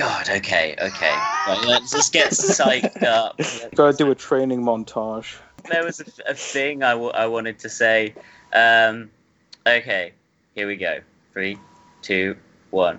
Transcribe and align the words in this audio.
God, 0.00 0.30
okay, 0.30 0.74
okay. 0.80 1.14
Right, 1.46 1.62
let's 1.66 1.92
just 1.92 2.14
get 2.14 2.30
psyched 2.30 3.02
up. 3.04 3.38
Gotta 3.74 3.94
do 3.94 4.10
a 4.10 4.14
training 4.14 4.62
montage. 4.62 5.36
There 5.68 5.84
was 5.84 6.00
a, 6.00 6.30
a 6.30 6.34
thing 6.34 6.82
I, 6.82 6.92
w- 6.92 7.10
I 7.10 7.26
wanted 7.26 7.58
to 7.58 7.68
say. 7.68 8.14
Um, 8.54 9.10
okay, 9.66 10.12
here 10.54 10.66
we 10.66 10.76
go. 10.76 11.00
Three, 11.34 11.58
two, 12.00 12.34
one. 12.70 12.98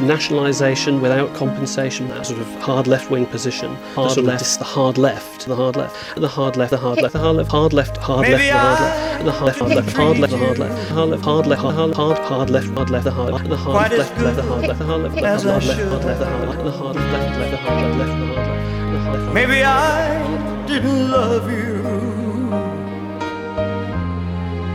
nationalisation 0.00 1.00
without 1.00 1.34
compensation, 1.34 2.08
that 2.08 2.26
sort 2.26 2.40
of 2.40 2.46
hard 2.60 2.86
left 2.86 3.10
wing 3.10 3.26
position. 3.26 3.74
Hard 3.94 4.18
left, 4.18 4.58
the 4.58 4.64
hard 4.64 4.98
left, 4.98 5.46
the 5.46 5.54
hard 5.54 5.76
left, 5.76 6.16
the 6.16 6.28
hard 6.28 6.56
left, 6.56 6.72
the 6.72 6.78
hard 6.78 6.96
left, 6.96 7.12
the 7.12 7.18
hard 7.18 7.36
left, 7.36 7.52
hard 7.52 7.72
left, 7.72 7.98
hard 8.00 8.28
left, 8.28 8.44
the 8.46 8.52
hard 8.52 8.86
left, 9.24 9.24
the 9.24 9.32
hard 9.32 9.74
left, 9.74 9.92
hard 9.92 10.18
left, 10.18 10.18
hard 10.18 10.18
left, 10.18 10.32
the 10.32 10.38
hard 10.38 10.58
left, 10.58 10.72
hard 10.90 11.08
left, 11.08 11.24
hard 11.24 11.46
left, 11.46 11.62
hard 11.62 11.76
hard 11.76 11.94
hard 11.94 12.18
hard 12.18 12.50
left, 12.50 12.68
hard 12.68 12.90
left, 12.90 13.04
the 13.04 13.10
hard 13.10 13.32
left, 13.32 13.48
the 13.48 13.56
hard 13.56 13.92
left, 13.92 13.92
left, 13.92 14.20
left 14.20 14.36
the 14.36 14.42
hard 14.42 14.66
left, 14.66 14.78
the 14.78 14.84
hard 14.84 15.02
left, 15.02 15.16
the 15.16 15.22
hard 15.22 15.42
left, 15.42 15.46
hard 15.46 15.66
left, 15.66 16.18
the 16.18 16.26
hard 16.26 16.46
left, 16.46 16.64
the 16.64 16.70
hard 16.70 16.96
left, 16.96 17.12
left, 17.12 17.38
left 17.38 17.50
the 17.50 17.56
hard 17.56 17.86
left, 17.86 17.96
left, 17.96 17.96
the 17.96 17.96
hard 17.96 17.96
left, 17.96 18.92
the 18.92 18.98
hard 18.98 19.20
left. 19.20 19.34
Maybe 19.34 19.64
I 19.64 20.66
didn't 20.66 21.10
love 21.10 21.50
you 21.50 21.82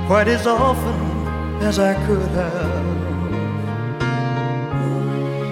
quite 0.08 0.28
as 0.28 0.46
often 0.46 1.62
as 1.62 1.80
I 1.80 1.94
could 2.06 2.30
have. 2.32 2.91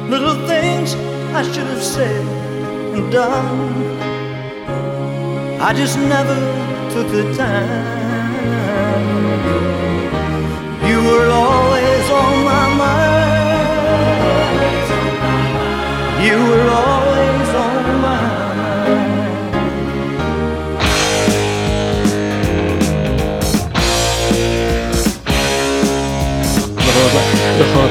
Little 0.10 0.48
things 0.48 0.96
I 1.36 1.44
should 1.44 1.68
have 1.68 1.84
said 1.84 2.26
and 2.96 3.12
done. 3.12 4.00
I 5.62 5.72
just 5.72 6.00
never 6.00 6.36
took 6.92 7.08
the 7.12 7.32
time. 7.36 8.00
You 10.90 10.98
were 11.10 11.30
always 11.30 12.10
on 12.10 12.44
my 12.44 12.66
mind. 12.84 13.70
You 16.26 16.38
were 16.50 16.70
always 16.72 17.09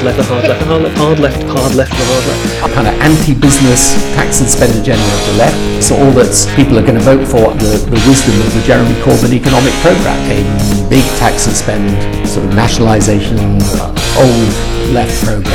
Hard 0.08 0.48
left, 0.48 0.62
hard 0.64 0.82
left, 0.82 0.96
hard 0.96 1.18
left, 1.18 1.42
hard 1.42 1.74
left, 1.74 1.92
hard 1.92 2.24
left, 2.26 2.74
kind 2.74 2.88
of 2.88 2.94
anti-business 3.04 3.92
tax 4.16 4.40
and 4.40 4.48
spend 4.48 4.72
agenda 4.72 5.04
of 5.04 5.26
the 5.26 5.34
left. 5.36 5.84
So 5.84 5.96
all 5.96 6.10
that 6.12 6.32
people 6.56 6.78
are 6.78 6.82
going 6.82 6.96
to 6.96 7.04
vote 7.04 7.28
for 7.28 7.52
the, 7.60 7.76
the 7.92 8.00
wisdom 8.08 8.40
of 8.40 8.48
the 8.54 8.62
Jeremy 8.64 8.94
Corbyn 9.04 9.34
economic 9.36 9.74
programme, 9.84 10.16
a 10.32 10.88
big 10.88 11.04
tax 11.20 11.46
and 11.46 11.54
spend 11.54 11.92
sort 12.26 12.46
of 12.46 12.54
nationalisation, 12.54 13.36
uh, 13.76 13.97
old 14.18 14.50
left 14.90 15.14
programme. 15.22 15.54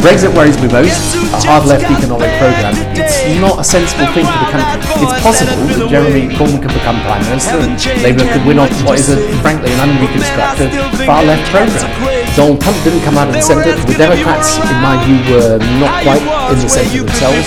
Brexit 0.00 0.32
worries 0.32 0.56
me 0.56 0.68
most. 0.72 0.96
A 1.36 1.40
hard 1.44 1.68
left 1.68 1.84
economic 1.84 2.32
programme. 2.40 2.72
It's 2.96 3.20
not 3.36 3.60
a 3.60 3.64
sensible 3.64 4.08
thing 4.16 4.24
for 4.24 4.40
the 4.40 4.48
country. 4.48 5.04
It's 5.04 5.16
possible 5.20 5.60
that 5.68 5.92
Jeremy 5.92 6.32
Corbyn 6.32 6.64
could 6.64 6.72
become 6.72 6.96
prime 7.04 7.20
minister 7.28 7.60
and 7.60 7.76
Labour 8.00 8.24
could 8.32 8.44
win 8.48 8.56
on 8.56 8.72
what 8.88 8.96
is 8.96 9.12
a, 9.12 9.20
frankly 9.44 9.68
an 9.76 9.84
unreconstructed 9.84 10.72
far 11.04 11.20
left 11.28 11.44
programme. 11.52 11.92
Donald 12.38 12.60
Trump 12.64 12.78
didn't 12.86 13.04
come 13.04 13.20
out 13.20 13.28
of 13.28 13.36
the 13.36 13.44
centre. 13.44 13.76
The 13.76 13.98
Democrats, 13.98 14.56
in 14.56 14.78
my 14.80 14.96
view, 15.04 15.20
were 15.28 15.60
not 15.76 16.00
quite 16.00 16.24
in 16.56 16.58
the 16.64 16.70
centre 16.70 17.04
themselves. 17.04 17.44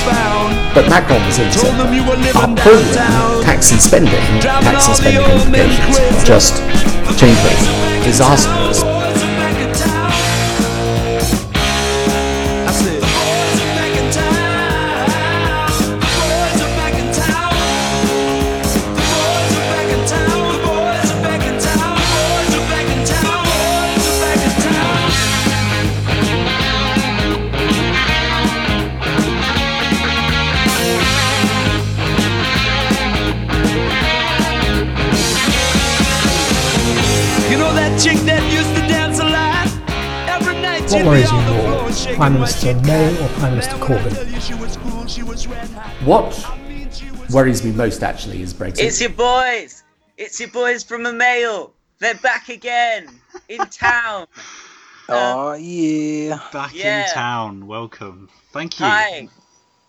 But 0.78 0.90
Macron 0.90 1.22
was 1.26 1.42
in 1.42 1.50
centre. 1.50 1.90
Our 2.38 2.54
programme, 2.62 3.42
tax 3.42 3.74
and 3.74 3.82
spending, 3.82 4.22
tax 4.42 4.86
and 4.86 4.98
spending 5.02 5.26
implications, 5.26 6.22
just 6.22 6.62
change 7.18 7.38
rates, 7.42 7.66
disastrous. 8.06 9.03
Worries 41.06 41.30
be 41.32 41.38
you 41.38 41.44
more, 41.44 42.16
Prime 42.16 42.34
Minister 42.34 42.74
butt. 42.74 42.86
May 42.86 43.24
or 43.24 43.28
Prime 43.30 43.52
Minister 43.52 43.76
Corbyn? 43.78 44.14
Tell 44.14 44.28
you 44.28 44.40
she 44.40 44.54
was 44.56 44.78
cool, 44.78 45.08
she 45.08 45.24
was 45.24 45.48
red 45.48 45.68
hot. 45.70 45.92
What 46.06 47.32
worries 47.32 47.64
me 47.64 47.72
most 47.72 48.04
actually 48.04 48.42
is 48.42 48.54
Brexit. 48.54 48.84
It's 48.84 49.02
your 49.02 49.10
boys. 49.12 49.84
It's 50.18 50.40
your 50.40 50.50
boys 50.50 50.84
from 50.84 51.04
the 51.04 51.14
mail. 51.14 51.74
They're 52.00 52.16
back 52.16 52.50
again 52.50 53.08
in 53.50 53.60
town. 53.68 54.28
Oh 55.10 55.52
yeah. 55.56 56.40
Back 56.54 56.74
Yeah. 56.74 57.04
in 57.10 57.14
town. 57.14 57.68
Welcome. 57.68 58.30
Thank 58.54 58.80
you. 58.80 58.86
Hi. 58.86 59.28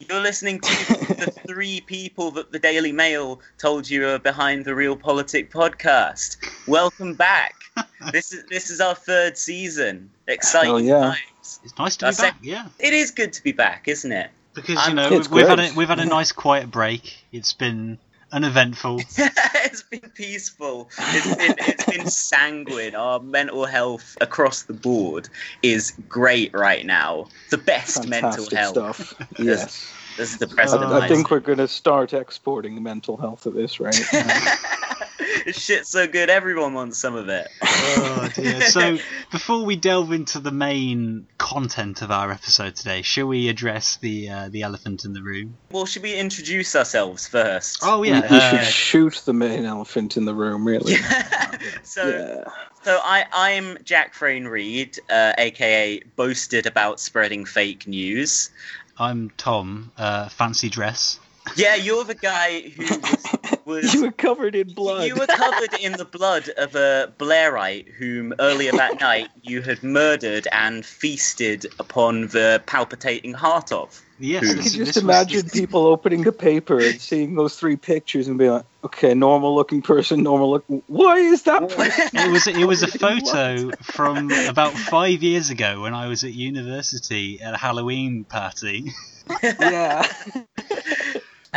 You're 0.01 0.21
listening 0.21 0.59
to 0.59 0.69
the 1.15 1.33
three 1.47 1.83
people 1.83 2.33
that 2.33 2.51
the 2.51 2.59
Daily 2.59 2.91
Mail 2.91 3.41
told 3.57 3.89
you 3.89 4.09
are 4.09 4.19
behind 4.19 4.65
the 4.65 4.75
Real 4.75 4.97
Politic 4.97 5.53
podcast. 5.53 6.39
Welcome 6.67 7.15
back. 7.15 7.55
This 8.13 8.33
is 8.33 8.45
this 8.51 8.71
is 8.71 8.81
our 8.81 8.95
third 8.95 9.39
season. 9.39 10.11
Exciting 10.29 10.87
yeah. 10.87 11.01
times. 11.01 11.61
It's 11.65 11.79
nice 11.79 11.97
to 11.97 12.05
That's 12.07 12.19
be 12.21 12.23
back. 12.27 12.37
it. 12.43 12.47
Yeah, 12.47 12.67
It 12.79 12.93
is 12.93 13.11
good 13.11 13.33
to 13.33 13.43
be 13.43 13.53
back, 13.53 13.89
isn't 13.89 14.13
it? 14.13 14.31
because 14.55 14.77
I'm- 14.79 14.91
you 14.91 14.95
know 14.97 15.11
we've, 15.11 15.31
we've 15.31 15.49
had 15.49 15.59
a 15.61 15.73
we've 15.75 15.89
had 15.89 16.01
a 16.01 16.05
nice 16.05 16.31
quiet 16.33 16.71
break. 16.71 17.17
It's 17.33 17.53
been 17.55 17.99
uneventful. 18.31 19.01
it's 19.17 19.83
been 19.83 20.11
peaceful. 20.15 20.89
It's 20.99 21.35
been 21.37 21.55
it's 21.59 21.85
been 21.87 22.07
sanguine. 22.07 22.95
Our 22.95 23.21
mental 23.21 23.65
health 23.65 24.17
across 24.21 24.63
the 24.63 24.75
board 24.75 25.29
is 25.63 25.93
great 26.09 26.53
right 26.53 26.85
now. 26.85 27.29
The 27.51 27.59
best 27.59 28.07
mental 28.09 28.47
health. 28.51 28.97
stuff. 28.97 29.15
Yes. 29.39 29.91
This 30.17 30.33
is 30.33 30.39
the 30.39 30.49
I, 30.51 30.55
president. 30.55 30.93
I 30.93 31.09
think 31.09 31.31
we're 31.31 31.41
going 31.41 31.59
to 31.59 31.69
start 31.69 32.13
exporting 32.13 32.75
the 32.75 32.81
mental 32.81 33.17
health 33.17 33.47
at 33.47 33.55
this 33.55 33.81
rate. 33.81 34.01
this 35.45 35.59
shit's 35.59 35.89
so 35.89 36.07
good. 36.07 36.31
Everyone 36.31 36.75
wants 36.75 36.99
some 36.99 37.15
of 37.15 37.29
it. 37.29 37.49
oh 37.63 38.29
dear. 38.35 38.61
So 38.63 38.99
before 39.33 39.65
we 39.65 39.77
delve 39.77 40.13
into 40.13 40.41
the 40.41 40.51
main 40.51 41.27
content 41.39 42.03
of 42.03 42.11
our 42.11 42.31
episode 42.31 42.77
today, 42.77 43.03
shall 43.03 43.27
we 43.27 43.49
address 43.49 43.97
the 43.97 44.29
uh, 44.29 44.49
the 44.49 44.63
elephant 44.63 45.05
in 45.05 45.13
the 45.13 45.23
room? 45.23 45.57
Well, 45.71 45.87
should 45.87 46.03
we 46.03 46.15
introduce 46.15 46.75
ourselves 46.77 47.27
first? 47.27 47.81
Oh 47.83 48.01
we, 48.01 48.11
yeah. 48.11 48.21
we 48.31 48.37
uh, 48.37 48.51
should 48.51 48.73
shoot 48.73 49.23
the 49.25 49.33
main 49.33 49.65
elephant 49.65 50.17
in 50.17 50.25
the 50.25 50.35
room, 50.35 50.67
really. 50.67 50.95
so, 51.83 52.09
Yeah. 52.09 52.53
so 52.83 53.01
I, 53.03 53.27
I'm 53.33 53.79
Jack 53.85 54.15
Frayne 54.15 54.47
Reed, 54.47 54.99
uh, 55.11 55.33
aka 55.39 56.01
boasted 56.17 56.67
about 56.67 57.01
spreading 57.01 57.45
fake 57.45 57.87
news. 57.87 58.51
I'm 58.99 59.31
Tom. 59.37 59.93
Uh, 59.97 60.29
fancy 60.29 60.69
dress. 60.69 61.19
Yeah, 61.57 61.75
you're 61.75 62.05
the 62.05 62.15
guy 62.15 62.61
who 62.61 62.83
was, 62.87 63.27
was 63.65 63.95
You 63.95 64.03
were 64.03 64.13
covered 64.13 64.55
in 64.55 64.73
blood. 64.73 65.07
You 65.07 65.15
were 65.15 65.27
covered 65.27 65.75
in 65.81 65.93
the 65.93 66.05
blood 66.05 66.49
of 66.57 66.75
a 66.75 67.13
Blairite 67.19 67.89
whom 67.95 68.35
earlier 68.39 68.73
that 68.73 69.01
night 69.01 69.29
you 69.43 69.63
had 69.63 69.83
murdered 69.83 70.49
and 70.53 70.85
feasted 70.87 71.67
upon 71.79 72.29
the 72.29 72.63
palpitating 72.67 73.35
heart 73.35 73.73
of. 73.73 74.01
Yes. 74.19 74.45
I 74.45 74.47
can 74.47 74.57
this 74.57 74.73
just 74.75 74.95
was- 74.95 74.97
imagine 74.99 75.49
people 75.49 75.87
opening 75.87 76.23
the 76.23 76.33
paper 76.33 76.79
and 76.79 77.01
seeing 77.01 77.35
those 77.35 77.57
three 77.57 77.77
pictures 77.77 78.29
and 78.29 78.39
being 78.39 78.53
like, 78.53 78.65
okay, 78.85 79.13
normal 79.15 79.55
looking 79.55 79.83
person, 79.83 80.23
normal 80.23 80.51
looking. 80.51 80.83
Why 80.87 81.17
is 81.19 81.43
that 81.43 81.69
person? 81.69 82.09
It 82.13 82.31
was 82.31 82.47
it 82.47 82.65
was 82.65 82.83
a 82.83 82.87
photo 82.99 83.71
from 83.83 84.31
about 84.49 84.73
five 84.75 85.23
years 85.23 85.51
ago 85.51 85.81
when 85.83 85.95
I 85.95 86.07
was 86.07 86.23
at 86.23 86.33
university 86.33 87.41
at 87.41 87.55
a 87.55 87.57
Halloween 87.57 88.25
party. 88.25 88.93
yeah. 89.43 90.07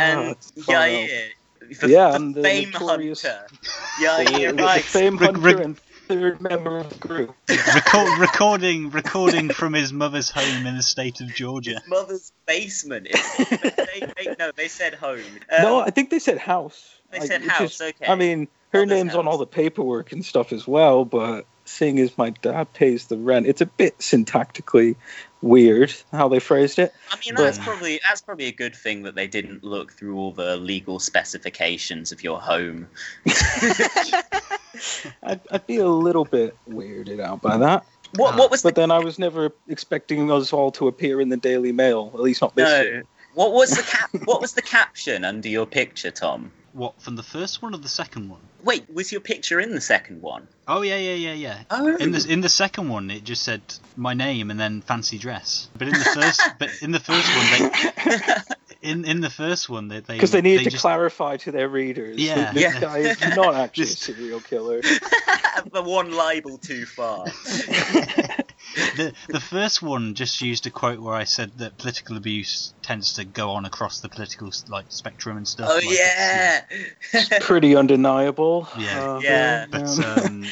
and 0.00 0.20
Oh, 0.20 0.30
it's 0.30 0.50
far 0.64 0.76
Yair, 0.86 1.28
the, 1.80 1.88
Yeah, 1.88 2.10
the 2.10 2.14
and 2.14 2.32
the 2.34 2.42
fame 2.42 2.70
notorious- 2.70 3.22
hunter. 3.22 3.46
The, 3.50 4.04
Yair, 4.06 4.56
the 4.56 4.62
right. 4.62 4.80
fame 4.80 5.16
hunter 5.18 5.40
reg- 5.40 5.58
and 5.60 5.76
third 6.08 6.40
member 6.40 6.78
of 6.78 6.88
the 6.88 6.98
group. 6.98 7.34
Record, 7.48 8.18
recording, 8.18 8.90
recording 8.90 9.50
from 9.50 9.74
his 9.74 9.92
mother's 9.92 10.30
home 10.30 10.66
in 10.66 10.76
the 10.76 10.82
state 10.82 11.20
of 11.20 11.28
Georgia. 11.34 11.72
His 11.80 11.88
mother's 11.88 12.32
basement. 12.46 13.08
They, 13.98 14.06
they, 14.16 14.36
no, 14.38 14.52
they 14.54 14.68
said 14.68 14.94
home. 14.94 15.18
Um, 15.50 15.62
no, 15.62 15.80
I 15.80 15.90
think 15.90 16.10
they 16.10 16.18
said 16.18 16.38
house. 16.38 16.98
They 17.10 17.18
I- 17.18 17.24
said 17.26 17.42
which 17.42 17.50
house, 17.50 17.74
is- 17.76 17.80
okay. 17.80 18.06
I 18.06 18.14
mean, 18.14 18.46
her 18.72 18.80
Mother's 18.80 18.88
name's 18.90 19.14
on 19.14 19.26
all 19.26 19.38
the 19.38 19.46
paperwork 19.46 20.12
and 20.12 20.24
stuff 20.24 20.52
as 20.52 20.66
well, 20.68 21.04
but 21.04 21.46
seeing 21.64 21.98
as 21.98 22.16
my 22.16 22.30
dad 22.30 22.72
pays 22.74 23.06
the 23.06 23.16
rent, 23.16 23.46
it's 23.46 23.60
a 23.60 23.66
bit 23.66 23.98
syntactically 23.98 24.94
weird 25.40 25.92
how 26.12 26.28
they 26.28 26.38
phrased 26.38 26.78
it. 26.78 26.92
I 27.10 27.16
mean, 27.16 27.34
But- 27.34 27.44
that's 27.44 27.58
probably 27.58 28.00
that's 28.06 28.20
probably 28.20 28.46
a 28.46 28.52
good 28.52 28.76
thing 28.76 29.02
that 29.04 29.14
they 29.14 29.26
didn't 29.26 29.64
look 29.64 29.92
through 29.92 30.16
all 30.16 30.32
the 30.32 30.56
legal 30.56 30.98
specifications 31.00 32.12
of 32.12 32.22
your 32.22 32.40
home. 32.40 32.88
I'd, 35.22 35.40
I'd 35.50 35.66
be 35.66 35.78
a 35.78 35.88
little 35.88 36.24
bit 36.24 36.56
weirded 36.68 37.20
out 37.20 37.42
by 37.42 37.56
that. 37.58 37.84
What 38.14 38.36
what 38.36 38.50
was 38.50 38.62
But 38.62 38.74
the 38.74 38.80
then 38.82 38.90
I 38.90 38.98
was 39.00 39.18
never 39.18 39.50
expecting 39.68 40.30
us 40.30 40.52
all 40.52 40.70
to 40.72 40.88
appear 40.88 41.20
in 41.20 41.28
the 41.28 41.36
Daily 41.36 41.72
Mail, 41.72 42.10
at 42.14 42.20
least 42.20 42.40
not 42.40 42.54
this 42.56 42.68
no? 42.68 42.80
year. 42.82 43.04
What 43.34 43.52
was 43.52 43.70
the 43.70 43.82
cap? 43.90 44.10
what 44.24 44.40
was 44.40 44.54
the 44.54 44.62
caption 44.62 45.24
under 45.24 45.48
your 45.48 45.66
picture, 45.66 46.10
Tom? 46.10 46.50
What 46.72 47.00
from 47.00 47.16
the 47.16 47.22
first 47.22 47.60
one 47.62 47.74
or 47.74 47.78
the 47.78 47.88
second 47.88 48.28
one? 48.28 48.40
Wait, 48.62 48.84
was 48.92 49.12
your 49.12 49.20
picture 49.20 49.60
in 49.60 49.74
the 49.74 49.80
second 49.80 50.22
one? 50.22 50.48
Oh 50.66 50.82
yeah, 50.82 50.96
yeah, 50.96 51.14
yeah, 51.14 51.32
yeah. 51.32 51.62
Oh, 51.70 51.96
In 51.96 52.12
the 52.12 52.26
in 52.28 52.40
the 52.40 52.48
second 52.48 52.88
one, 52.88 53.10
it 53.10 53.24
just 53.24 53.42
said 53.42 53.60
my 53.96 54.14
name 54.14 54.50
and 54.50 54.58
then 54.58 54.80
fancy 54.82 55.18
dress. 55.18 55.68
But 55.76 55.88
in 55.88 55.94
the 55.94 56.04
first, 56.04 56.40
but 56.58 56.70
in 56.80 56.92
the 56.92 57.00
first 57.00 57.28
one, 57.36 57.46
they 57.50 58.34
in 58.82 59.04
in 59.04 59.20
the 59.20 59.30
first 59.30 59.68
one 59.68 59.88
they 59.88 60.00
Because 60.00 60.30
they 60.30 60.40
needed 60.42 60.64
to 60.64 60.70
just, 60.70 60.82
clarify 60.82 61.36
to 61.38 61.50
their 61.52 61.68
readers 61.68 62.16
Yeah. 62.18 62.34
that 62.36 62.54
this 62.54 62.62
Yeah. 62.62 62.80
guy 62.80 62.98
is 62.98 63.20
not 63.36 63.54
actually 63.62 63.84
Just- 63.84 64.08
a 64.08 64.14
serial 64.14 64.40
killer. 64.40 64.80
the 65.72 65.82
one 65.82 66.12
libel 66.12 66.58
too 66.58 66.86
far. 66.86 67.24
the 68.96 69.12
the 69.28 69.40
first 69.40 69.82
one 69.82 70.14
just 70.14 70.40
used 70.40 70.66
a 70.66 70.70
quote 70.70 71.00
where 71.00 71.14
I 71.14 71.24
said 71.24 71.58
that 71.58 71.78
political 71.78 72.16
abuse 72.16 72.72
tends 72.82 73.14
to 73.14 73.24
go 73.24 73.50
on 73.50 73.64
across 73.64 74.00
the 74.00 74.08
political 74.08 74.52
like 74.68 74.86
spectrum 74.90 75.36
and 75.36 75.48
stuff. 75.48 75.68
Oh 75.70 75.74
like 75.76 75.84
it's- 75.84 77.28
yeah. 77.30 77.38
Pretty 77.40 77.74
undeniable. 77.76 78.68
Yeah. 78.78 79.12
Uh, 79.14 79.20
Yeah. 79.22 79.66
But 79.70 79.98
um, 80.04 80.24
um, 80.26 80.42
yeah, 80.44 80.50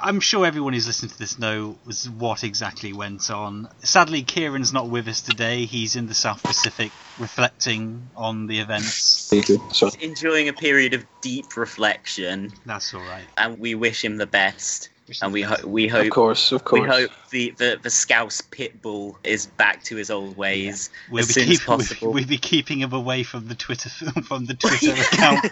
I'm 0.00 0.20
sure 0.20 0.44
everyone 0.46 0.72
who's 0.72 0.86
listening 0.86 1.10
to 1.10 1.18
this 1.18 1.38
knows 1.38 2.08
what 2.08 2.44
exactly 2.44 2.92
went 2.92 3.30
on. 3.30 3.68
Sadly, 3.80 4.22
Kieran's 4.22 4.72
not 4.72 4.88
with 4.88 5.06
us 5.08 5.20
today. 5.20 5.64
He's 5.64 5.96
in 5.96 6.06
the 6.06 6.14
South 6.14 6.42
Pacific 6.42 6.90
reflecting 7.18 8.08
on 8.16 8.46
the 8.46 8.58
events. 8.58 9.28
Thank 9.30 9.48
you. 9.48 9.60
So, 9.72 9.90
Enjoying 10.00 10.48
a 10.48 10.52
period 10.52 10.94
of 10.94 11.04
deep 11.20 11.56
reflection, 11.56 12.52
That's 12.64 12.92
all 12.94 13.00
right. 13.02 13.24
and 13.36 13.58
we 13.58 13.74
wish 13.74 14.04
him 14.04 14.16
the 14.16 14.26
best. 14.26 14.90
And 15.22 15.32
we 15.32 15.42
ho- 15.42 15.64
we 15.64 15.86
of 15.86 15.92
hope 15.92 16.10
course, 16.10 16.50
of 16.50 16.64
course. 16.64 16.80
we 16.82 16.88
hope 16.88 17.10
the, 17.30 17.54
the 17.58 17.78
the 17.80 17.90
Scouse 17.90 18.40
pit 18.40 18.82
bull 18.82 19.16
is 19.22 19.46
back 19.46 19.84
to 19.84 19.94
his 19.94 20.10
old 20.10 20.36
ways 20.36 20.90
We'll 21.10 21.20
as 21.20 21.28
be, 21.28 21.32
soon 21.34 21.48
as 21.50 21.60
possible. 21.60 22.12
we'll 22.12 22.26
be 22.26 22.38
keeping 22.38 22.80
him 22.80 22.92
away 22.92 23.22
from 23.22 23.46
the 23.46 23.54
Twitter 23.54 23.88
from 24.24 24.46
the 24.46 24.54
Twitter 24.54 24.92
account. 25.12 25.46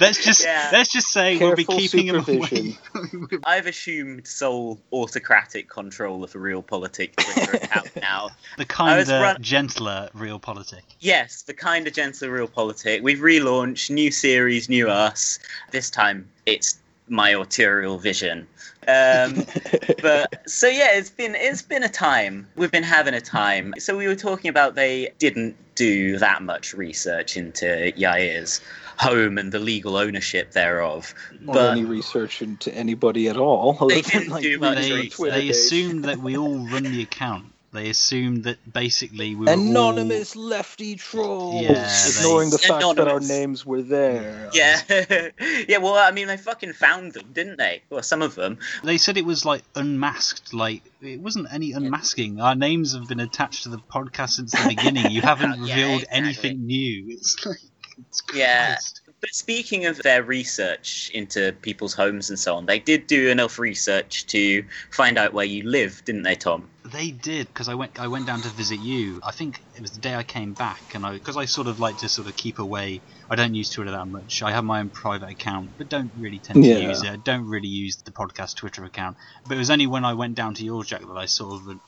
let's 0.00 0.24
just 0.24 0.42
Yeah. 0.42 0.70
let's 0.72 0.90
just 0.90 1.08
say 1.12 1.36
we'll 1.36 1.54
be 1.54 1.64
keeping 1.64 2.06
him 2.06 2.24
supervision. 2.24 2.78
away. 2.94 3.38
I've 3.44 3.66
assumed 3.66 4.26
sole 4.26 4.78
autocratic 4.90 5.68
control 5.68 6.24
of 6.24 6.34
a 6.34 6.38
real 6.38 6.62
politic 6.62 7.14
Twitter 7.16 7.56
account 7.56 7.90
now. 8.00 8.30
the 8.56 8.66
I 8.78 8.96
was 8.96 9.08
kinder, 9.08 9.22
run- 9.22 9.42
gentler 9.42 10.08
real 10.14 10.38
politic. 10.38 10.84
Yes, 11.00 11.42
the 11.42 11.52
kind 11.54 11.86
of 11.86 11.92
gentle 11.92 12.30
real 12.30 12.48
politic. 12.48 13.02
We've 13.02 13.18
relaunched 13.18 13.90
new 13.90 14.10
series, 14.10 14.68
new 14.70 14.88
us. 14.88 15.38
This 15.72 15.90
time 15.90 16.26
it's 16.46 16.78
my 17.10 17.34
autorial 17.34 17.98
vision. 17.98 18.46
Um, 18.88 19.44
but 20.02 20.48
so 20.48 20.66
yeah, 20.66 20.96
it's 20.96 21.10
been 21.10 21.34
it's 21.34 21.62
been 21.62 21.82
a 21.82 21.88
time. 21.88 22.48
We've 22.56 22.70
been 22.70 22.82
having 22.82 23.14
a 23.14 23.20
time. 23.20 23.74
So 23.78 23.96
we 23.96 24.06
were 24.06 24.16
talking 24.16 24.48
about 24.48 24.74
they 24.74 25.12
didn't 25.18 25.56
do 25.74 26.18
that 26.18 26.42
much 26.42 26.74
research 26.74 27.36
into 27.36 27.92
Yair's 27.96 28.60
home 28.98 29.38
and 29.38 29.52
the 29.52 29.58
legal 29.58 29.96
ownership 29.96 30.52
thereof. 30.52 31.14
or 31.46 31.54
But 31.54 31.72
any 31.72 31.84
research 31.84 32.42
into 32.42 32.74
anybody 32.74 33.28
at 33.28 33.36
all. 33.36 33.74
They 33.86 34.02
didn't 34.02 34.30
like, 34.30 34.42
do 34.42 34.58
much 34.58 34.78
They, 34.78 35.08
they 35.08 35.48
assumed 35.50 36.04
that 36.04 36.18
we 36.18 36.36
all 36.36 36.58
run 36.72 36.82
the 36.82 37.02
account. 37.02 37.52
They 37.70 37.90
assumed 37.90 38.44
that 38.44 38.56
basically 38.72 39.34
we 39.34 39.44
were 39.44 39.52
Anonymous 39.52 40.34
lefty 40.34 40.96
trolls, 40.96 41.62
Yeah, 41.62 41.72
they- 41.72 42.10
ignoring 42.18 42.48
the 42.48 42.56
fact 42.58 42.80
that 42.96 43.06
our 43.08 43.20
names 43.20 43.28
names 43.28 43.66
were 43.66 43.82
there. 43.82 44.48
yeah, 44.54 44.80
yeah. 45.68 45.76
Well, 45.76 45.94
I 45.94 46.10
mean, 46.12 46.28
they 46.28 46.38
fucking 46.38 46.72
found 46.72 47.12
them, 47.12 47.30
didn't 47.34 47.58
they? 47.58 47.82
Well, 47.90 48.02
some 48.02 48.22
of 48.22 48.34
them. 48.34 48.58
They 48.82 48.96
said 48.96 49.18
it 49.18 49.26
was 49.26 49.44
like 49.44 49.64
unmasked. 49.74 50.54
Like 50.54 50.82
it 51.02 51.20
wasn't 51.20 51.48
any 51.52 51.72
unmasking. 51.72 52.40
Our 52.40 52.54
names 52.54 52.94
have 52.94 53.06
been 53.06 53.20
attached 53.20 53.64
to 53.64 53.68
the 53.68 53.78
podcast 53.78 54.30
since 54.30 54.52
the 54.52 54.64
beginning. 54.68 55.10
You 55.10 55.20
haven't 55.20 55.62
Yeah, 55.66 55.74
revealed 55.74 56.02
exactly. 56.04 56.18
anything 56.18 56.66
new. 56.66 57.06
It's 57.10 57.44
like 57.44 57.58
it's 57.98 58.22
Yeah. 58.34 58.66
Christ. 58.76 59.00
But 59.20 59.34
speaking 59.34 59.86
of 59.86 59.98
their 59.98 60.22
research 60.22 61.10
into 61.12 61.52
people's 61.62 61.92
homes 61.92 62.30
and 62.30 62.38
so 62.38 62.54
on, 62.54 62.66
they 62.66 62.78
did 62.78 63.08
do 63.08 63.28
enough 63.30 63.58
research 63.58 64.26
to 64.26 64.64
find 64.92 65.18
out 65.18 65.32
where 65.32 65.44
you 65.44 65.68
live, 65.68 66.02
didn't 66.04 66.22
they, 66.22 66.36
Tom? 66.36 66.68
They 66.84 67.10
did 67.10 67.48
because 67.48 67.68
I 67.68 67.74
went. 67.74 67.98
I 67.98 68.06
went 68.06 68.26
down 68.26 68.40
to 68.42 68.48
visit 68.48 68.78
you. 68.78 69.20
I 69.26 69.32
think 69.32 69.60
it 69.74 69.82
was 69.82 69.90
the 69.90 70.00
day 70.00 70.14
I 70.14 70.22
came 70.22 70.54
back, 70.54 70.80
and 70.94 71.04
I 71.04 71.12
because 71.14 71.36
I 71.36 71.44
sort 71.46 71.66
of 71.66 71.80
like 71.80 71.98
to 71.98 72.08
sort 72.08 72.28
of 72.28 72.36
keep 72.36 72.58
away. 72.60 73.00
I 73.28 73.34
don't 73.34 73.54
use 73.54 73.70
Twitter 73.70 73.90
that 73.90 74.06
much. 74.06 74.42
I 74.42 74.52
have 74.52 74.64
my 74.64 74.80
own 74.80 74.90
private 74.90 75.28
account, 75.30 75.72
but 75.76 75.88
don't 75.88 76.12
really 76.16 76.38
tend 76.38 76.62
to 76.62 76.68
Yeah. 76.68 76.88
use 76.88 77.02
it. 77.02 77.10
I 77.10 77.16
don't 77.16 77.44
really 77.44 77.68
use 77.68 77.96
the 77.96 78.12
podcast 78.12 78.56
Twitter 78.56 78.84
account. 78.84 79.16
But 79.46 79.56
it 79.56 79.58
was 79.58 79.70
only 79.70 79.86
when 79.86 80.04
I 80.04 80.14
went 80.14 80.36
down 80.36 80.54
to 80.54 80.64
yours, 80.64 80.86
Jack, 80.86 81.00
that 81.00 81.16
I 81.18 81.26
sort 81.26 81.54
of 81.54 81.78